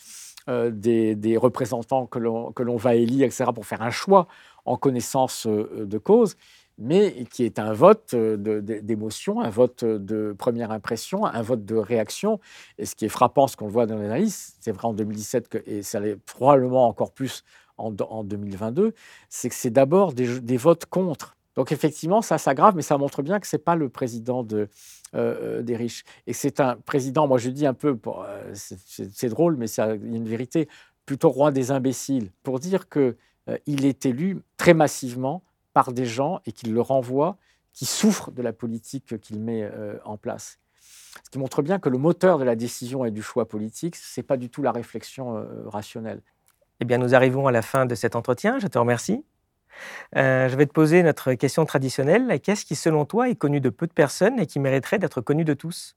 euh, 0.49 0.71
des, 0.71 1.37
représentants 1.37 2.07
que 2.07 2.19
l'on 2.19 2.77
va 2.77 2.95
élire, 2.95 3.27
etc., 3.27 3.51
pour 3.55 3.67
faire 3.67 3.83
un 3.83 3.91
choix 3.91 4.27
en 4.65 4.77
connaissance 4.77 5.47
de 5.47 5.99
cause, 5.99 6.37
mais 6.79 7.25
qui 7.31 7.45
est 7.45 7.59
un 7.59 7.73
vote 7.73 8.15
d'émotion, 8.15 9.41
un 9.41 9.51
vote 9.51 9.85
de 9.85 10.35
première 10.39 10.71
impression, 10.71 11.27
un 11.27 11.43
vote 11.43 11.65
de 11.65 11.77
réaction. 11.77 12.41
Et 12.79 12.87
ce 12.87 12.95
qui 12.95 13.05
est 13.05 13.11
frappant, 13.11 13.47
ce 13.47 13.57
qu'on 13.57 13.69
voit 13.69 13.87
dans 13.87 13.97
l'analyse, 13.97 14.55
c'est 14.61 14.73
vrai 14.73 14.89
en 14.89 14.95
2017, 14.95 15.63
et 15.67 15.83
ça 15.83 16.01
l'est 16.01 16.17
probablement 16.17 16.89
encore 16.89 17.13
plus 17.13 17.43
en, 17.77 17.91
2022, 17.91 18.93
c'est 19.31 19.49
que 19.49 19.55
c'est 19.55 19.71
d'abord 19.71 20.13
des 20.13 20.57
votes 20.57 20.87
contre 20.87 21.37
donc 21.57 21.73
effectivement, 21.73 22.23
ça 22.23 22.39
s'aggrave, 22.39 22.77
mais 22.77 22.83
ça 22.83 22.97
montre 22.97 23.23
bien 23.23 23.41
que 23.41 23.47
ce 23.47 23.57
n'est 23.57 23.63
pas 23.63 23.75
le 23.75 23.89
président 23.89 24.43
de, 24.43 24.69
euh, 25.15 25.59
euh, 25.59 25.63
des 25.63 25.77
riches. 25.77 26.05
Et 26.27 26.33
c'est 26.33 26.61
un 26.61 26.77
président, 26.77 27.27
moi 27.27 27.39
je 27.39 27.51
dis 27.51 27.67
un 27.67 27.75
peu, 27.75 27.99
euh, 28.07 28.55
c'est 28.55 29.29
drôle, 29.29 29.57
mais 29.57 29.67
a 29.81 29.95
une 29.95 30.29
vérité, 30.29 30.69
plutôt 31.07 31.31
roi 31.31 31.51
des 31.51 31.73
imbéciles, 31.73 32.31
pour 32.43 32.61
dire 32.61 32.89
qu'il 32.89 33.17
il 33.67 33.85
est 33.85 34.07
élu 34.07 34.43
très 34.57 34.75
massivement 34.75 35.43
par 35.73 35.93
des 35.93 36.07
gens 36.07 36.41
et 36.47 36.53
qu'il 36.53 36.73
le 36.73 36.81
renvoie, 36.81 37.37
qui 37.73 37.85
souffrent 37.85 38.31
de 38.31 38.43
la 38.43 38.53
politique 38.53 39.19
qu'il 39.21 39.41
met 39.41 39.69
en 40.05 40.17
place. 40.17 40.61
Ce 41.25 41.31
qui 41.31 41.39
montre 41.39 41.63
bien 41.63 41.81
que 41.81 41.89
le 41.89 41.99
moteur 41.99 42.39
de 42.39 42.45
la 42.45 42.55
décision 42.55 43.05
et 43.05 43.11
du 43.11 43.23
choix 43.23 43.49
politique, 43.49 43.97
ce 43.97 44.21
n'est 44.21 44.25
pas 44.25 44.37
du 44.37 44.51
tout 44.51 44.63
la 44.63 44.71
réflexion 44.71 45.45
rationnelle. 45.67 46.23
Eh 46.79 46.85
bien, 46.85 46.99
nous 46.99 47.15
arrivons 47.15 47.49
à 47.49 47.53
la 47.53 47.63
fin 47.63 47.87
de 47.87 47.97
cet 47.97 48.15
entretien. 48.15 48.61
Je 48.61 48.69
te 48.69 48.79
remercie. 48.79 49.25
Euh, 50.17 50.49
je 50.49 50.57
vais 50.57 50.67
te 50.67 50.73
poser 50.73 51.03
notre 51.03 51.35
question 51.35 51.65
traditionnelle. 51.65 52.41
Qu'est-ce 52.41 52.65
qui, 52.65 52.77
selon 52.77 53.05
toi, 53.05 53.29
est 53.29 53.35
connu 53.35 53.61
de 53.61 53.71
peu 53.71 53.87
de 53.87 53.93
personnes 53.93 54.39
et 54.39 54.47
qui 54.47 54.59
mériterait 54.61 54.99
d'être 54.99 55.21
connu 55.21 55.45
de 55.45 55.55
tous? 55.55 55.97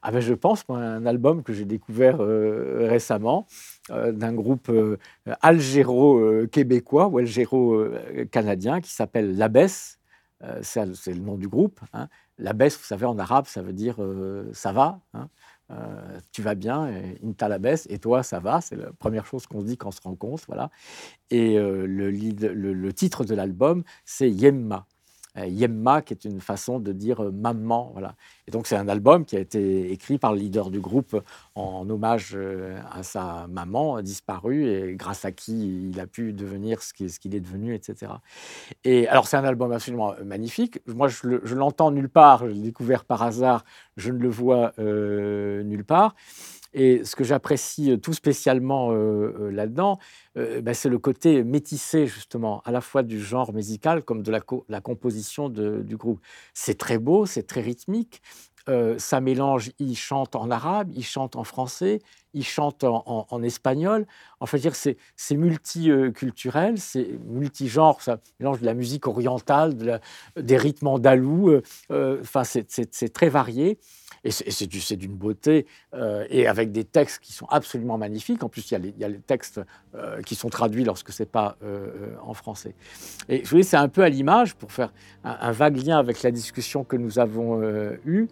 Ah 0.00 0.12
ben 0.12 0.20
je 0.20 0.32
pense 0.32 0.62
un 0.68 1.06
album 1.06 1.42
que 1.42 1.52
j'ai 1.52 1.64
découvert 1.64 2.18
euh, 2.20 2.86
récemment 2.88 3.48
euh, 3.90 4.12
d'un 4.12 4.32
groupe 4.32 4.70
algéro-québécois 5.42 7.08
ou 7.08 7.18
algéro-canadien 7.18 8.80
qui 8.80 8.90
s'appelle 8.90 9.36
L'Abbesse. 9.36 9.98
c'est 10.62 10.84
le 10.84 11.20
nom 11.20 11.36
du 11.36 11.48
groupe. 11.48 11.80
Hein. 11.94 12.08
L'Abbesse, 12.38 12.78
vous 12.78 12.84
savez, 12.84 13.06
en 13.06 13.18
arabe, 13.18 13.46
ça 13.46 13.60
veut 13.60 13.72
dire 13.72 13.96
ça 14.52 14.70
va. 14.70 15.00
Hein. 15.14 15.28
Euh, 15.70 16.20
tu 16.32 16.42
vas 16.42 16.54
bien, 16.54 16.90
Inta 17.24 17.48
la 17.48 17.58
baisse, 17.58 17.86
et 17.90 17.98
toi, 17.98 18.22
ça 18.22 18.38
va. 18.40 18.60
C'est 18.60 18.76
la 18.76 18.92
première 18.92 19.26
chose 19.26 19.46
qu'on 19.46 19.60
se 19.60 19.66
dit 19.66 19.76
quand 19.76 19.88
on 19.88 19.92
se 19.92 20.00
rencontre. 20.00 20.44
Voilà. 20.46 20.70
Et 21.30 21.58
euh, 21.58 21.86
le, 21.86 22.10
le, 22.10 22.92
titre 22.92 23.24
de 23.24 23.34
l'album, 23.34 23.82
c'est 24.04 24.30
Yemma. 24.30 24.86
Euh, 25.38 25.46
Yemma, 25.46 26.02
qui 26.02 26.14
est 26.14 26.24
une 26.24 26.40
façon 26.40 26.78
de 26.80 26.92
dire 26.92 27.22
euh, 27.22 27.30
maman. 27.30 27.90
Voilà. 27.92 28.14
Et 28.46 28.50
donc, 28.50 28.66
c'est 28.66 28.76
un 28.76 28.88
album 28.88 29.24
qui 29.24 29.36
a 29.36 29.40
été 29.40 29.92
écrit 29.92 30.18
par 30.18 30.32
le 30.32 30.38
leader 30.38 30.70
du 30.70 30.80
groupe 30.80 31.20
en 31.54 31.88
hommage 31.88 32.32
euh, 32.34 32.78
à 32.90 33.02
sa 33.02 33.46
maman 33.48 34.00
disparue 34.02 34.66
et 34.66 34.94
grâce 34.96 35.24
à 35.24 35.32
qui 35.32 35.88
il 35.90 36.00
a 36.00 36.06
pu 36.06 36.32
devenir 36.32 36.82
ce 36.82 36.92
qu'il 36.92 37.34
est 37.34 37.40
devenu, 37.40 37.74
etc. 37.74 38.12
Et 38.84 39.08
alors, 39.08 39.26
c'est 39.26 39.36
un 39.36 39.44
album 39.44 39.72
absolument 39.72 40.14
magnifique. 40.24 40.80
Moi, 40.86 41.08
je 41.08 41.54
l'entends 41.54 41.90
nulle 41.90 42.08
part, 42.08 42.46
je 42.46 42.52
l'ai 42.52 42.62
découvert 42.62 43.04
par 43.04 43.22
hasard, 43.22 43.64
je 43.96 44.10
ne 44.12 44.18
le 44.18 44.28
vois 44.28 44.72
nulle 44.78 45.84
part. 45.84 46.14
Et 46.78 47.06
ce 47.06 47.16
que 47.16 47.24
j'apprécie 47.24 47.90
euh, 47.90 47.96
tout 47.96 48.12
spécialement 48.12 48.92
euh, 48.92 48.94
euh, 49.40 49.50
là-dedans, 49.50 49.98
bah, 50.62 50.74
c'est 50.74 50.90
le 50.90 50.98
côté 50.98 51.42
métissé, 51.42 52.06
justement, 52.06 52.60
à 52.66 52.70
la 52.70 52.82
fois 52.82 53.02
du 53.02 53.18
genre 53.18 53.54
musical 53.54 54.02
comme 54.02 54.22
de 54.22 54.30
la, 54.30 54.80
composition 54.82 55.48
du 55.48 55.96
groupe. 55.96 56.20
C'est 56.52 56.76
très 56.76 56.98
beau, 56.98 57.24
c'est 57.24 57.44
très 57.44 57.62
rythmique. 57.62 58.20
ça 58.98 59.20
mélange, 59.22 59.70
il 59.78 59.96
chante 59.96 60.36
en 60.36 60.50
arabe, 60.50 60.90
il 60.94 61.06
chante 61.06 61.36
en 61.36 61.44
français, 61.44 62.00
il 62.34 62.44
chante 62.44 62.84
en, 62.84 63.42
espagnol. 63.42 64.06
En 64.38 64.44
fait, 64.44 64.58
dire 64.58 64.74
c'est 64.76 64.98
multiculturel, 65.34 66.76
c'est 66.76 67.18
multigenre, 67.24 68.02
ça 68.02 68.18
mélange 68.38 68.60
de 68.60 68.66
la 68.66 68.74
musique 68.74 69.06
orientale, 69.06 70.02
des 70.38 70.56
rythmes 70.58 70.88
andalous. 70.88 71.62
Enfin, 71.88 72.44
c'est 72.44 73.12
très 73.14 73.30
varié. 73.30 73.78
Et 74.26 74.32
c'est 74.32 74.96
d'une 74.96 75.14
beauté, 75.14 75.66
euh, 75.94 76.26
et 76.30 76.48
avec 76.48 76.72
des 76.72 76.82
textes 76.82 77.20
qui 77.22 77.32
sont 77.32 77.46
absolument 77.46 77.96
magnifiques. 77.96 78.42
En 78.42 78.48
plus, 78.48 78.68
il 78.72 78.92
y 78.98 79.04
a 79.04 79.08
les, 79.08 79.20
textes 79.20 79.60
euh, 79.94 80.20
qui 80.22 80.34
sont 80.34 80.48
traduits 80.48 80.82
lorsque 80.82 81.12
ce 81.12 81.22
n'est 81.22 81.28
pas 81.28 81.56
euh, 81.62 82.08
en 82.24 82.34
français. 82.34 82.74
Et 83.28 83.44
je 83.44 83.48
voulais, 83.48 83.62
c'est 83.62 83.76
un 83.76 83.88
peu 83.88 84.02
à 84.02 84.08
l'image, 84.08 84.56
pour 84.56 84.72
faire 84.72 84.92
un, 85.22 85.52
vague 85.52 85.76
lien 85.76 85.96
avec 85.96 86.24
la 86.24 86.32
discussion 86.32 86.82
que 86.82 86.96
nous 86.96 87.20
avons 87.20 87.62
eue, 88.04 88.26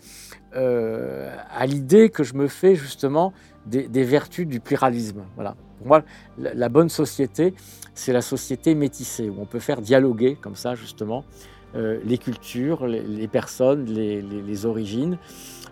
à 0.53 1.67
l'idée 1.67 2.11
que 2.11 2.25
je 2.25 2.35
me 2.35 2.49
fais 2.49 2.75
justement 2.75 3.33
des, 3.67 4.05
vertus 4.05 4.49
du 4.49 4.59
pluralisme. 4.59 5.23
Voilà. 5.37 5.55
Pour 5.79 5.87
moi, 5.87 6.03
la, 6.39 6.69
bonne 6.69 6.89
société, 6.89 7.55
c'est 7.95 8.13
la 8.13 8.23
société 8.23 8.75
métissée, 8.75 9.29
où 9.31 9.37
on 9.41 9.47
peut 9.47 9.61
faire 9.61 9.81
dialoguer 9.81 10.37
comme 10.41 10.57
ça, 10.57 10.75
justement, 10.75 11.25
les 11.75 12.19
cultures, 12.19 12.87
les, 12.87 13.29
personnes, 13.29 13.85
les 13.85 14.67
origines. 14.67 15.19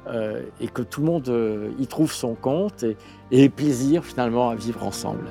Euh, 0.08 0.42
et 0.60 0.66
que 0.66 0.82
tout 0.82 1.00
le 1.00 1.06
monde 1.06 1.28
euh, 1.28 1.70
y 1.78 1.86
trouve 1.86 2.12
son 2.12 2.34
compte 2.34 2.82
et, 2.82 2.96
et 3.30 3.48
plaisir 3.48 4.04
finalement 4.04 4.50
à 4.50 4.56
vivre 4.56 4.84
ensemble. 4.84 5.26